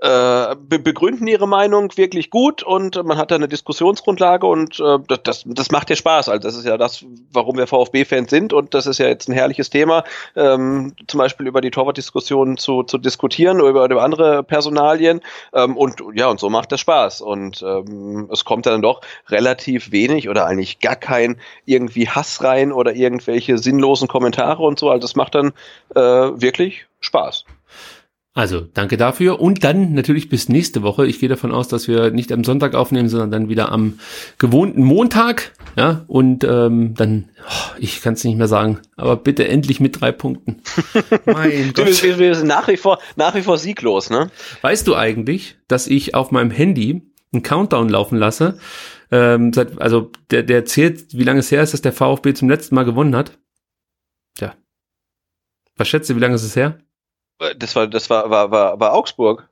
äh, 0.00 0.56
be 0.56 0.78
begründen 0.78 1.26
ihre 1.26 1.46
Meinung 1.46 1.96
wirklich 1.96 2.30
gut 2.30 2.62
und 2.62 3.02
man 3.04 3.18
hat 3.18 3.30
da 3.30 3.34
eine 3.34 3.48
Diskussionsgrundlage 3.48 4.46
und 4.46 4.80
äh, 4.80 4.98
das, 5.22 5.44
das 5.46 5.70
macht 5.70 5.90
ja 5.90 5.96
Spaß. 5.96 6.30
Also 6.30 6.42
das 6.42 6.56
ist 6.56 6.64
ja 6.64 6.78
das, 6.78 7.04
warum 7.32 7.58
wir 7.58 7.66
VfB-Fans 7.66 8.30
sind 8.30 8.52
und 8.54 8.72
das 8.72 8.86
ist 8.86 8.98
ja 8.98 9.08
jetzt 9.08 9.28
ein 9.28 9.32
herrliches 9.32 9.68
Thema, 9.68 10.04
ähm, 10.36 10.94
zum 11.06 11.18
Beispiel 11.18 11.46
über 11.46 11.60
die 11.60 11.70
Torwartdiskussion 11.70 12.56
zu, 12.56 12.82
zu 12.82 12.96
diskutieren 12.96 13.60
oder 13.60 13.70
über, 13.70 13.84
über 13.90 14.02
andere 14.02 14.42
Personalien 14.42 15.20
ähm, 15.52 15.76
und 15.76 16.02
ja, 16.14 16.28
und 16.28 16.40
so 16.40 16.48
macht 16.48 16.72
das 16.72 16.80
Spaß 16.80 17.20
und 17.20 17.62
ähm, 17.62 18.28
es 18.32 18.46
kommt 18.46 18.64
dann 18.64 18.80
doch 18.80 19.02
relativ 19.28 19.92
wenig 19.92 20.30
oder 20.30 20.46
eigentlich 20.46 20.80
gar 20.80 20.96
kein 20.96 21.38
irgendwie 21.66 22.08
Hass 22.08 22.42
rein 22.42 22.72
oder 22.72 22.94
irgendwelche 22.94 23.58
sinnlosen 23.58 24.08
Kommentare 24.08 24.62
und 24.62 24.78
so, 24.78 24.88
also 24.88 25.02
das 25.02 25.14
macht 25.14 25.34
dann 25.34 25.52
äh, 25.94 26.00
wirklich 26.00 26.86
Spaß. 27.00 27.44
Also, 28.40 28.62
danke 28.72 28.96
dafür. 28.96 29.38
Und 29.38 29.64
dann 29.64 29.92
natürlich 29.92 30.30
bis 30.30 30.48
nächste 30.48 30.80
Woche. 30.82 31.06
Ich 31.06 31.18
gehe 31.20 31.28
davon 31.28 31.52
aus, 31.52 31.68
dass 31.68 31.88
wir 31.88 32.10
nicht 32.10 32.32
am 32.32 32.42
Sonntag 32.42 32.74
aufnehmen, 32.74 33.10
sondern 33.10 33.30
dann 33.30 33.48
wieder 33.50 33.70
am 33.70 33.98
gewohnten 34.38 34.82
Montag. 34.82 35.52
Ja, 35.76 36.06
und 36.06 36.42
ähm, 36.44 36.94
dann, 36.94 37.28
oh, 37.46 37.74
ich 37.78 38.00
kann 38.00 38.14
es 38.14 38.24
nicht 38.24 38.38
mehr 38.38 38.48
sagen, 38.48 38.78
aber 38.96 39.16
bitte 39.16 39.46
endlich 39.46 39.78
mit 39.78 40.00
drei 40.00 40.10
Punkten. 40.10 40.62
mein 41.26 41.74
Gott. 41.74 42.02
Wir, 42.02 42.18
wir 42.18 42.34
sind 42.34 42.46
nach 42.46 42.66
wie 42.68 42.78
vor, 42.78 42.98
nach 43.14 43.34
wie 43.34 43.42
vor 43.42 43.58
sieglos, 43.58 44.08
ne? 44.08 44.30
Weißt 44.62 44.86
du 44.86 44.96
eigentlich, 44.96 45.58
dass 45.68 45.86
ich 45.86 46.14
auf 46.14 46.30
meinem 46.30 46.50
Handy 46.50 47.02
einen 47.34 47.42
Countdown 47.42 47.90
laufen 47.90 48.16
lasse? 48.16 48.58
Ähm, 49.10 49.52
seit, 49.52 49.78
also 49.82 50.12
der, 50.30 50.44
der 50.44 50.64
zählt, 50.64 51.12
wie 51.12 51.24
lange 51.24 51.40
es 51.40 51.52
her 51.52 51.62
ist, 51.62 51.74
dass 51.74 51.82
der 51.82 51.92
VfB 51.92 52.32
zum 52.32 52.48
letzten 52.48 52.74
Mal 52.74 52.86
gewonnen 52.86 53.14
hat. 53.14 53.38
Tja. 54.38 54.54
Was 55.76 55.88
schätzt 55.88 56.08
du, 56.08 56.16
wie 56.16 56.20
lange 56.20 56.36
ist 56.36 56.42
es 56.42 56.56
her? 56.56 56.78
Das 57.56 57.74
war, 57.74 57.86
das 57.86 58.10
war, 58.10 58.30
war, 58.30 58.50
war, 58.50 58.78
war 58.78 58.92
Augsburg. 58.92 59.48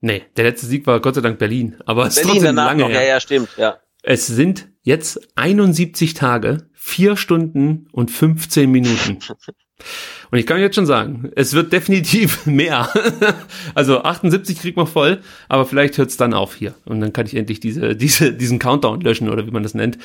Nee, 0.00 0.24
der 0.36 0.44
letzte 0.44 0.66
Sieg 0.66 0.86
war 0.86 1.00
Gott 1.00 1.14
sei 1.14 1.20
Dank 1.20 1.38
Berlin. 1.38 1.76
Aber 1.86 2.06
es 2.06 2.16
Berlin 2.16 2.30
ist 2.30 2.36
trotzdem 2.38 2.56
lange 2.56 2.82
noch. 2.82 2.90
her. 2.90 3.02
Ja, 3.02 3.08
ja, 3.08 3.20
stimmt, 3.20 3.50
ja. 3.56 3.78
Es 4.02 4.26
sind 4.26 4.68
jetzt 4.82 5.20
71 5.36 6.14
Tage, 6.14 6.68
vier 6.72 7.16
Stunden 7.16 7.86
und 7.92 8.10
15 8.10 8.70
Minuten. 8.70 9.18
Und 10.32 10.38
ich 10.38 10.46
kann 10.46 10.60
jetzt 10.60 10.76
schon 10.76 10.86
sagen, 10.86 11.30
es 11.36 11.52
wird 11.52 11.74
definitiv 11.74 12.46
mehr. 12.46 12.88
also 13.74 14.02
78 14.02 14.58
kriegt 14.58 14.78
man 14.78 14.86
voll, 14.86 15.20
aber 15.50 15.66
vielleicht 15.66 15.98
hört 15.98 16.08
es 16.08 16.16
dann 16.16 16.32
auf 16.32 16.54
hier. 16.54 16.72
Und 16.86 17.00
dann 17.00 17.12
kann 17.12 17.26
ich 17.26 17.36
endlich 17.36 17.60
diese, 17.60 17.94
diese, 17.96 18.32
diesen 18.32 18.58
Countdown 18.58 19.02
löschen 19.02 19.28
oder 19.28 19.46
wie 19.46 19.50
man 19.50 19.62
das 19.62 19.74
nennt. 19.74 19.98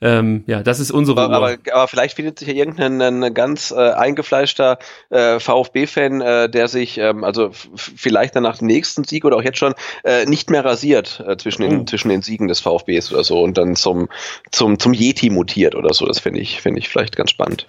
Ähm, 0.00 0.44
ja, 0.46 0.62
das 0.62 0.78
ist 0.78 0.92
unsere 0.92 1.20
aber, 1.20 1.34
aber, 1.34 1.56
aber, 1.72 1.88
vielleicht 1.88 2.14
findet 2.14 2.38
sich 2.38 2.46
ja 2.46 2.54
irgendein 2.54 3.34
ganz 3.34 3.72
äh, 3.72 3.90
eingefleischter 3.90 4.78
äh, 5.10 5.40
VfB-Fan, 5.40 6.20
äh, 6.20 6.48
der 6.48 6.68
sich 6.68 6.98
ähm, 6.98 7.24
also 7.24 7.50
vielleicht 7.74 8.36
dann 8.36 8.44
nach 8.44 8.58
dem 8.58 8.68
nächsten 8.68 9.02
Sieg 9.02 9.24
oder 9.24 9.36
auch 9.36 9.42
jetzt 9.42 9.58
schon 9.58 9.74
äh, 10.04 10.26
nicht 10.26 10.48
mehr 10.48 10.64
rasiert 10.64 11.22
äh, 11.26 11.36
zwischen, 11.36 11.62
den, 11.62 11.80
oh. 11.80 11.84
zwischen 11.84 12.08
den 12.08 12.22
Siegen 12.22 12.46
des 12.46 12.60
VfBs 12.60 13.12
oder 13.12 13.24
so 13.24 13.42
und 13.42 13.58
dann 13.58 13.74
zum, 13.74 14.08
zum, 14.52 14.78
zum 14.78 14.94
Yeti 14.94 15.28
mutiert 15.28 15.74
oder 15.74 15.92
so. 15.92 16.06
Das 16.06 16.20
finde 16.20 16.38
ich, 16.38 16.60
finde 16.60 16.78
ich 16.78 16.88
vielleicht 16.88 17.16
ganz 17.16 17.30
spannend. 17.30 17.66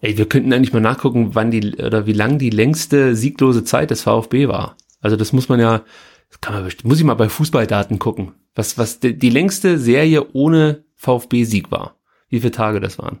Ey, 0.00 0.16
wir 0.16 0.28
könnten 0.28 0.52
eigentlich 0.52 0.72
mal 0.72 0.80
nachgucken, 0.80 1.34
wann 1.34 1.50
die 1.50 1.74
oder 1.76 2.06
wie 2.06 2.12
lang 2.12 2.38
die 2.38 2.50
längste 2.50 3.16
sieglose 3.16 3.64
Zeit 3.64 3.90
des 3.90 4.02
VfB 4.02 4.48
war. 4.48 4.76
Also 5.00 5.16
das 5.16 5.32
muss 5.32 5.48
man 5.48 5.58
ja, 5.58 5.82
kann 6.40 6.54
man 6.54 6.72
muss 6.84 6.98
ich 6.98 7.04
mal 7.04 7.14
bei 7.14 7.28
Fußballdaten 7.28 7.98
gucken, 7.98 8.32
was 8.54 8.78
was 8.78 9.00
die, 9.00 9.18
die 9.18 9.30
längste 9.30 9.78
Serie 9.78 10.32
ohne 10.32 10.84
VfB-Sieg 10.94 11.70
war. 11.70 11.96
Wie 12.28 12.40
viele 12.40 12.52
Tage 12.52 12.80
das 12.80 12.98
waren. 12.98 13.20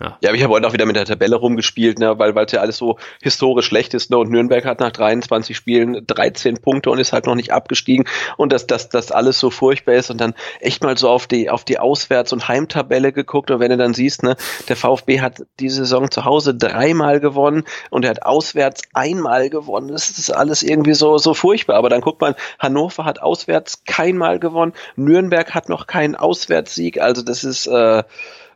Ja. 0.00 0.16
aber 0.24 0.34
ich 0.34 0.42
habe 0.42 0.54
heute 0.54 0.66
auch 0.66 0.72
wieder 0.72 0.86
mit 0.86 0.96
der 0.96 1.04
Tabelle 1.04 1.36
rumgespielt, 1.36 1.98
ne, 1.98 2.18
weil 2.18 2.36
es 2.36 2.52
ja 2.52 2.60
alles 2.60 2.78
so 2.78 2.98
historisch 3.22 3.66
schlecht 3.66 3.92
ist. 3.92 4.10
Ne, 4.10 4.16
und 4.16 4.30
Nürnberg 4.30 4.64
hat 4.64 4.80
nach 4.80 4.92
23 4.92 5.54
Spielen 5.54 6.04
13 6.06 6.56
Punkte 6.56 6.90
und 6.90 6.98
ist 6.98 7.12
halt 7.12 7.26
noch 7.26 7.34
nicht 7.34 7.52
abgestiegen. 7.52 8.06
Und 8.38 8.52
dass 8.52 8.66
das, 8.66 8.88
das 8.88 9.12
alles 9.12 9.38
so 9.38 9.50
furchtbar 9.50 9.94
ist 9.94 10.10
und 10.10 10.18
dann 10.18 10.34
echt 10.60 10.82
mal 10.82 10.96
so 10.96 11.10
auf 11.10 11.26
die, 11.26 11.50
auf 11.50 11.64
die 11.64 11.78
Auswärts- 11.78 12.32
und 12.32 12.48
Heimtabelle 12.48 13.12
geguckt. 13.12 13.50
Und 13.50 13.60
wenn 13.60 13.70
du 13.70 13.76
dann 13.76 13.92
siehst, 13.92 14.22
ne, 14.22 14.36
der 14.68 14.76
VfB 14.76 15.20
hat 15.20 15.42
diese 15.58 15.76
Saison 15.80 16.10
zu 16.10 16.24
Hause 16.24 16.54
dreimal 16.54 17.20
gewonnen 17.20 17.64
und 17.90 18.04
er 18.04 18.10
hat 18.10 18.22
auswärts 18.22 18.82
einmal 18.94 19.50
gewonnen. 19.50 19.88
Das 19.88 20.08
ist 20.10 20.30
alles 20.30 20.62
irgendwie 20.62 20.94
so, 20.94 21.18
so 21.18 21.34
furchtbar. 21.34 21.76
Aber 21.76 21.90
dann 21.90 22.00
guckt 22.00 22.22
man, 22.22 22.34
Hannover 22.58 23.04
hat 23.04 23.20
auswärts 23.20 23.84
keinmal 23.84 24.38
gewonnen. 24.38 24.72
Nürnberg 24.96 25.54
hat 25.54 25.68
noch 25.68 25.86
keinen 25.86 26.16
Auswärtssieg. 26.16 27.02
Also 27.02 27.20
das 27.20 27.44
ist, 27.44 27.66
äh, 27.66 28.02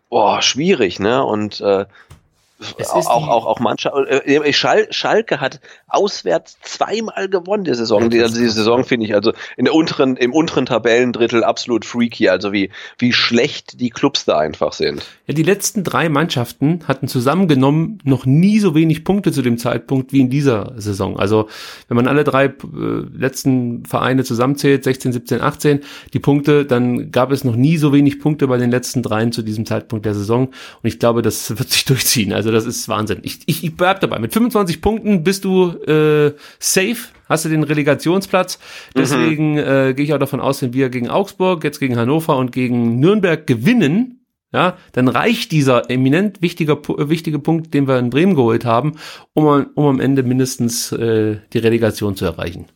boah, 0.08 0.42
schwierig, 0.42 1.00
ne? 1.00 1.24
Und 1.24 1.60
äh, 1.60 1.86
auch, 2.92 3.28
auch, 3.28 3.46
auch 3.46 3.60
Mannschaft. 3.60 3.96
Äh, 4.08 4.52
Schal, 4.52 4.86
Schalke 4.90 5.40
hat 5.40 5.60
auswärts 5.88 6.56
zweimal 6.62 7.28
gewonnen 7.28 7.64
die 7.64 7.74
Saison. 7.74 8.10
Die, 8.10 8.22
also 8.22 8.38
die 8.38 8.48
Saison 8.48 8.84
finde 8.84 9.06
ich 9.06 9.14
also 9.14 9.32
in 9.56 9.64
der 9.64 9.74
unteren, 9.74 10.16
im 10.16 10.32
unteren 10.32 10.66
Tabellendrittel 10.66 11.42
absolut 11.42 11.84
freaky. 11.84 12.28
Also 12.28 12.52
wie, 12.52 12.70
wie 12.98 13.12
schlecht 13.12 13.80
die 13.80 13.90
Clubs 13.90 14.24
da 14.24 14.38
einfach 14.38 14.72
sind. 14.72 15.04
Ja, 15.26 15.34
die 15.34 15.42
letzten 15.42 15.84
drei 15.84 16.08
Mannschaften 16.08 16.80
hatten 16.86 17.08
zusammengenommen 17.08 17.98
noch 18.04 18.24
nie 18.26 18.60
so 18.60 18.74
wenig 18.74 19.04
Punkte 19.04 19.32
zu 19.32 19.42
dem 19.42 19.58
Zeitpunkt 19.58 20.12
wie 20.12 20.20
in 20.20 20.30
dieser 20.30 20.74
Saison. 20.76 21.18
Also 21.18 21.48
wenn 21.88 21.96
man 21.96 22.06
alle 22.06 22.24
drei 22.24 22.46
äh, 22.46 22.52
letzten 23.16 23.84
Vereine 23.84 24.24
zusammenzählt, 24.24 24.84
16, 24.84 25.12
17, 25.12 25.40
18, 25.40 25.80
die 26.12 26.18
Punkte, 26.20 26.64
dann 26.64 27.10
gab 27.10 27.32
es 27.32 27.42
noch 27.44 27.56
nie 27.56 27.78
so 27.78 27.92
wenig 27.92 28.20
Punkte 28.20 28.46
bei 28.46 28.58
den 28.58 28.70
letzten 28.70 29.02
dreien 29.02 29.32
zu 29.32 29.42
diesem 29.42 29.66
Zeitpunkt 29.66 30.06
der 30.06 30.14
Saison. 30.14 30.46
Und 30.48 30.54
ich 30.82 30.98
glaube, 30.98 31.22
das 31.22 31.50
wird 31.58 31.70
sich 31.70 31.84
durchziehen. 31.84 32.32
Also 32.32 32.43
das 32.50 32.66
ist 32.66 32.88
Wahnsinn. 32.88 33.18
Ich, 33.22 33.40
ich, 33.46 33.64
ich 33.64 33.76
bleib 33.76 34.00
dabei. 34.00 34.18
Mit 34.18 34.32
25 34.32 34.80
Punkten 34.80 35.24
bist 35.24 35.44
du 35.44 35.70
äh, 35.86 36.34
safe, 36.58 36.96
hast 37.28 37.44
du 37.44 37.48
den 37.48 37.62
Relegationsplatz. 37.62 38.58
Mhm. 38.58 38.98
Deswegen 38.98 39.52
mhm. 39.52 39.58
äh, 39.58 39.94
gehe 39.94 40.04
ich 40.04 40.14
auch 40.14 40.18
davon 40.18 40.40
aus, 40.40 40.62
wenn 40.62 40.72
wir 40.72 40.88
gegen 40.88 41.08
Augsburg, 41.08 41.64
jetzt 41.64 41.80
gegen 41.80 41.96
Hannover 41.96 42.36
und 42.36 42.52
gegen 42.52 42.98
Nürnberg 43.00 43.46
gewinnen, 43.46 44.24
ja, 44.54 44.76
dann 44.92 45.08
reicht 45.08 45.50
dieser 45.50 45.90
eminent 45.90 46.40
wichtiger, 46.40 46.78
wichtige 47.08 47.40
Punkt, 47.40 47.74
den 47.74 47.88
wir 47.88 47.98
in 47.98 48.10
Bremen 48.10 48.36
geholt 48.36 48.64
haben, 48.64 48.92
um, 49.32 49.66
um 49.74 49.86
am 49.86 50.00
Ende 50.00 50.22
mindestens 50.22 50.92
äh, 50.92 51.38
die 51.52 51.58
Relegation 51.58 52.14
zu 52.14 52.24
erreichen. 52.24 52.66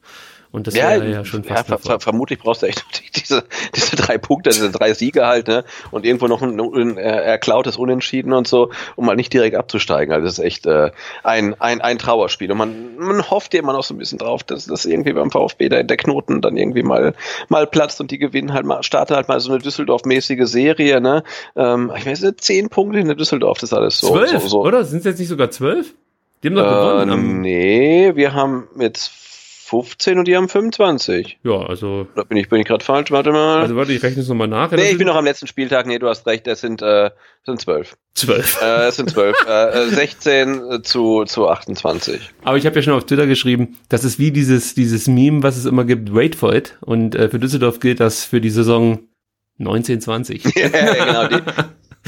Und 0.51 0.67
das 0.67 0.75
ja, 0.75 0.91
wäre 0.91 1.11
ja 1.11 1.25
schon 1.25 1.45
fast. 1.45 1.69
Ja, 1.69 1.77
ver 1.77 2.01
vermutlich 2.01 2.39
brauchst 2.39 2.63
du 2.63 2.67
echt 2.67 2.85
diese, 3.17 3.45
diese 3.75 3.97
drei 3.97 4.17
Punkte, 4.17 4.51
diese 4.51 4.71
drei 4.71 4.95
Siege 4.95 5.27
halt, 5.27 5.49
ne? 5.49 5.65
Und 5.91 6.07
irgendwo 6.07 6.27
noch 6.27 6.41
ein, 6.43 6.59
ein 6.59 6.97
erklautes 6.97 7.77
Unentschieden 7.77 8.33
und 8.33 8.49
so, 8.49 8.71
um 8.97 9.07
mal 9.07 9.17
nicht 9.17 9.33
direkt 9.33 9.57
abzusteigen. 9.57 10.13
Also 10.13 10.25
das 10.25 10.39
ist 10.39 10.45
echt 10.45 10.67
äh, 10.67 10.91
ein, 11.23 11.55
ein, 11.61 11.81
ein 11.81 11.99
Trauerspiel. 11.99 12.51
Und 12.51 12.59
man, 12.59 12.97
man 12.97 13.31
hofft 13.31 13.53
ja 13.53 13.61
immer 13.61 13.75
noch 13.75 13.85
so 13.85 13.95
ein 13.95 13.99
bisschen 13.99 14.19
drauf, 14.19 14.43
dass 14.43 14.67
das 14.67 14.87
irgendwie 14.87 15.13
beim 15.13 15.31
VfB 15.31 15.69
der, 15.69 15.85
der 15.85 15.97
Knoten 15.97 16.41
dann 16.41 16.57
irgendwie 16.57 16.83
mal, 16.83 17.15
mal 17.49 17.67
platzt 17.67 18.01
und 18.01 18.11
die 18.11 18.19
gewinnen 18.19 18.55
halt 18.55 18.65
mal, 18.65 18.83
starten 18.83 19.15
halt 19.15 19.29
mal 19.29 19.41
so 19.41 19.53
eine 19.53 19.61
Düsseldorf-mäßige 19.61 20.47
Serie, 20.47 21.01
ne? 21.01 21.25
Ähm, 21.57 21.93
ich 21.97 22.07
weiß 22.07 22.23
nicht, 22.23 22.41
zehn 22.41 22.71
Punkte 22.71 22.99
in 23.01 23.07
der 23.07 23.17
Düsseldorf, 23.17 23.59
das 23.59 23.73
ist 23.73 23.77
alles 23.77 24.01
so. 24.01 24.13
Zwölf, 24.13 24.31
so, 24.31 24.49
so. 24.49 24.61
oder? 24.63 24.85
Sind 24.85 25.01
es 25.01 25.05
jetzt 25.05 25.19
nicht 25.19 25.29
sogar 25.29 25.51
zwölf? 25.51 25.95
Die 26.43 26.49
haben 26.49 26.55
doch 26.55 27.01
äh, 27.01 27.05
gewonnen. 27.05 27.41
Nee, 27.41 28.13
wir 28.15 28.33
haben 28.33 28.69
jetzt 28.79 29.28
15 29.69 30.19
und 30.19 30.27
die 30.27 30.35
haben 30.35 30.49
25. 30.49 31.41
Ja, 31.45 31.61
also. 31.61 32.07
Da 32.17 32.25
bin 32.25 32.39
ich, 32.39 32.49
bin 32.49 32.59
ich 32.59 32.67
gerade 32.67 32.83
falsch? 32.83 33.11
Warte 33.11 33.33
mal. 33.33 33.61
Also 33.61 33.77
warte, 33.77 33.93
ich 33.93 34.03
rechne 34.03 34.23
es 34.23 34.29
nochmal 34.29 34.49
nach. 34.49 34.71
Nee, 34.71 34.93
ich 34.93 34.99
bin 34.99 35.07
noch 35.07 35.15
am 35.15 35.27
letzten 35.27 35.47
Spieltag. 35.47 35.87
Nee, 35.87 35.99
du 35.99 36.09
hast 36.09 36.27
recht. 36.27 36.47
Es 36.47 36.63
sind, 36.63 36.81
äh, 36.81 37.11
sind 37.45 37.61
12. 37.61 37.97
12. 38.15 38.63
Äh, 38.63 38.87
es 38.87 38.97
sind 38.97 39.11
12. 39.11 39.37
äh, 39.47 39.89
16 39.89 40.83
zu, 40.83 41.25
zu 41.25 41.49
28. 41.49 42.31
Aber 42.45 42.57
ich 42.57 42.65
habe 42.65 42.77
ja 42.77 42.83
schon 42.83 42.95
auf 42.95 43.05
Twitter 43.05 43.27
geschrieben, 43.27 43.77
das 43.91 44.05
ist 44.05 44.19
wie 44.19 44.31
dieses, 44.31 44.75
dieses 44.75 45.07
Meme, 45.07 45.43
was 45.43 45.59
es 45.59 45.67
immer 45.67 45.85
gibt, 45.85 46.15
wait 46.15 46.35
for 46.35 46.55
it. 46.55 46.79
Und 46.81 47.15
äh, 47.15 47.29
für 47.29 47.39
Düsseldorf 47.39 47.79
gilt 47.79 48.01
das 48.01 48.25
für 48.25 48.41
die 48.41 48.51
Saison 48.51 49.01
19, 49.59 50.01
20. 50.01 50.45
ja, 50.57 50.69
genau. 50.69 51.29
Die, 51.29 51.43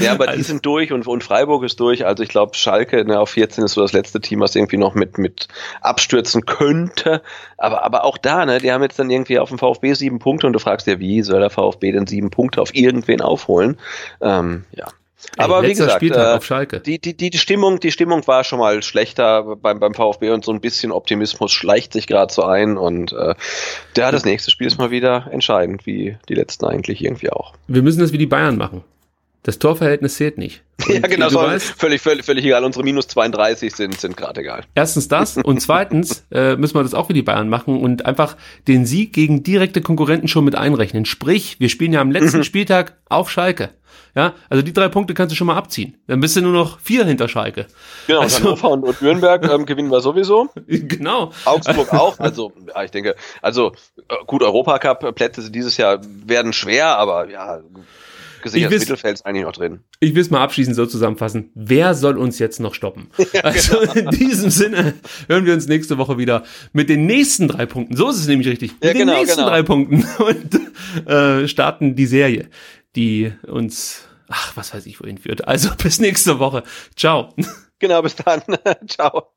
ja, 0.03 0.11
aber 0.13 0.27
also. 0.27 0.37
die 0.37 0.43
sind 0.43 0.65
durch 0.65 0.91
und, 0.91 1.07
und 1.07 1.23
Freiburg 1.23 1.63
ist 1.63 1.79
durch. 1.79 2.05
Also 2.05 2.23
ich 2.23 2.29
glaube, 2.29 2.55
Schalke 2.55 3.03
ne, 3.05 3.19
auf 3.19 3.29
14 3.29 3.63
ist 3.63 3.73
so 3.73 3.81
das 3.81 3.93
letzte 3.93 4.19
Team, 4.19 4.39
was 4.39 4.55
irgendwie 4.55 4.77
noch 4.77 4.93
mit, 4.93 5.17
mit 5.17 5.47
abstürzen 5.81 6.45
könnte. 6.45 7.21
Aber, 7.57 7.83
aber 7.83 8.03
auch 8.03 8.17
da, 8.17 8.45
ne, 8.45 8.59
die 8.59 8.71
haben 8.71 8.83
jetzt 8.83 8.99
dann 8.99 9.09
irgendwie 9.09 9.39
auf 9.39 9.49
dem 9.49 9.57
VfB 9.57 9.93
sieben 9.93 10.19
Punkte 10.19 10.47
und 10.47 10.53
du 10.53 10.59
fragst 10.59 10.87
dir, 10.87 10.99
wie 10.99 11.21
soll 11.21 11.39
der 11.39 11.49
VfB 11.49 11.91
denn 11.91 12.07
sieben 12.07 12.29
Punkte 12.29 12.61
auf 12.61 12.73
irgendwen 12.73 13.21
aufholen? 13.21 13.79
Ähm, 14.21 14.65
ja. 14.71 14.87
Aber 15.37 15.63
wie 15.63 15.69
gesagt, 15.69 16.01
äh, 16.03 16.79
Die, 16.81 16.99
die, 16.99 17.29
die 17.29 17.37
Stimmung, 17.37 17.79
die 17.79 17.91
Stimmung 17.91 18.25
war 18.27 18.43
schon 18.43 18.59
mal 18.59 18.81
schlechter 18.83 19.55
beim, 19.55 19.79
beim 19.79 19.93
VfB 19.93 20.31
und 20.31 20.43
so 20.43 20.51
ein 20.51 20.61
bisschen 20.61 20.91
Optimismus 20.91 21.51
schleicht 21.51 21.93
sich 21.93 22.07
gerade 22.07 22.33
so 22.33 22.43
ein 22.43 22.77
und 22.77 23.13
äh, 23.13 23.35
ja, 23.95 24.11
das 24.11 24.25
nächste 24.25 24.51
Spiel 24.51 24.67
ist 24.67 24.77
mal 24.77 24.91
wieder 24.91 25.27
entscheidend, 25.31 25.85
wie 25.85 26.17
die 26.27 26.35
letzten 26.35 26.65
eigentlich 26.65 27.03
irgendwie 27.03 27.31
auch. 27.31 27.53
Wir 27.67 27.81
müssen 27.81 27.99
das 27.99 28.13
wie 28.13 28.17
die 28.17 28.25
Bayern 28.25 28.57
machen. 28.57 28.83
Das 29.43 29.57
Torverhältnis 29.57 30.15
zählt 30.15 30.37
nicht. 30.37 30.61
Und 30.87 30.93
ja, 30.93 30.99
genau, 31.01 31.29
so 31.29 31.39
völlig, 31.39 32.01
völlig, 32.01 32.25
völlig 32.25 32.45
egal. 32.45 32.63
Unsere 32.63 32.83
minus 32.83 33.07
32 33.07 33.73
sind, 33.73 33.99
sind 33.99 34.17
gerade 34.17 34.41
egal. 34.41 34.63
Erstens 34.75 35.07
das 35.07 35.37
und 35.37 35.61
zweitens 35.61 36.25
äh, 36.31 36.55
müssen 36.55 36.75
wir 36.75 36.83
das 36.83 36.93
auch 36.93 37.09
wie 37.09 37.13
die 37.13 37.21
Bayern 37.21 37.49
machen 37.49 37.79
und 37.79 38.05
einfach 38.05 38.35
den 38.67 38.85
Sieg 38.85 39.13
gegen 39.13 39.43
direkte 39.43 39.81
Konkurrenten 39.81 40.27
schon 40.27 40.45
mit 40.45 40.55
einrechnen. 40.55 41.05
Sprich, 41.05 41.59
wir 41.59 41.69
spielen 41.69 41.93
ja 41.93 42.01
am 42.01 42.11
letzten 42.11 42.39
mhm. 42.39 42.43
Spieltag 42.43 42.97
auf 43.09 43.29
Schalke. 43.29 43.71
Ja, 44.15 44.33
also 44.49 44.61
die 44.61 44.73
drei 44.73 44.89
Punkte 44.89 45.13
kannst 45.13 45.31
du 45.31 45.37
schon 45.37 45.47
mal 45.47 45.55
abziehen. 45.55 45.97
Dann 46.07 46.19
bist 46.19 46.35
du 46.35 46.41
nur 46.41 46.51
noch 46.51 46.79
vier 46.79 47.05
hinter 47.05 47.29
Schalke. 47.29 47.67
Genau, 48.07 48.21
also, 48.21 48.43
Hannover 48.43 48.69
und, 48.71 48.83
und 48.83 49.01
Nürnberg 49.01 49.49
ähm, 49.49 49.65
gewinnen 49.65 49.89
wir 49.89 50.01
sowieso. 50.01 50.49
Genau. 50.67 51.31
Augsburg 51.45 51.93
auch. 51.93 52.19
Also, 52.19 52.51
ja, 52.67 52.83
ich 52.83 52.91
denke, 52.91 53.15
also 53.41 53.71
äh, 54.09 54.15
gut, 54.27 54.43
Europacup-Plätze 54.43 55.49
dieses 55.51 55.77
Jahr 55.77 56.01
werden 56.25 56.53
schwer, 56.53 56.97
aber 56.97 57.29
ja, 57.29 57.61
gesichertes 58.41 58.81
Mittelfeld 58.81 59.15
ist 59.15 59.25
eigentlich 59.25 59.45
noch 59.45 59.51
drin. 59.53 59.81
Ich 59.99 60.13
will 60.15 60.21
es 60.21 60.29
mal 60.29 60.41
abschließend 60.41 60.75
so 60.75 60.85
zusammenfassen. 60.85 61.51
Wer 61.55 61.93
soll 61.93 62.17
uns 62.17 62.39
jetzt 62.39 62.59
noch 62.59 62.73
stoppen? 62.73 63.09
Ja, 63.33 63.41
also 63.41 63.79
genau. 63.79 63.93
in 63.93 64.09
diesem 64.09 64.49
Sinne 64.49 64.93
hören 65.29 65.45
wir 65.45 65.53
uns 65.53 65.67
nächste 65.67 65.97
Woche 65.97 66.17
wieder 66.17 66.43
mit 66.73 66.89
den 66.89 67.05
nächsten 67.05 67.47
drei 67.47 67.65
Punkten. 67.65 67.95
So 67.95 68.09
ist 68.09 68.17
es 68.17 68.27
nämlich 68.27 68.47
richtig. 68.47 68.73
Mit 68.73 68.83
ja, 68.83 68.93
genau, 68.93 69.13
den 69.13 69.19
nächsten 69.21 69.37
genau. 69.37 69.49
drei 69.49 69.63
Punkten 69.63 70.05
und 70.19 71.07
äh, 71.07 71.47
starten 71.47 71.95
die 71.95 72.07
Serie, 72.07 72.49
die 72.97 73.31
uns, 73.47 74.05
ach, 74.27 74.57
was 74.57 74.73
weiß 74.73 74.85
ich, 74.85 74.99
wohin 74.99 75.17
führt. 75.17 75.47
Also 75.47 75.69
bis 75.81 75.99
nächste 75.99 76.39
Woche. 76.39 76.63
Ciao. 76.95 77.33
Genau, 77.79 78.01
bis 78.01 78.15
dann. 78.15 78.41
Ciao. 78.87 79.31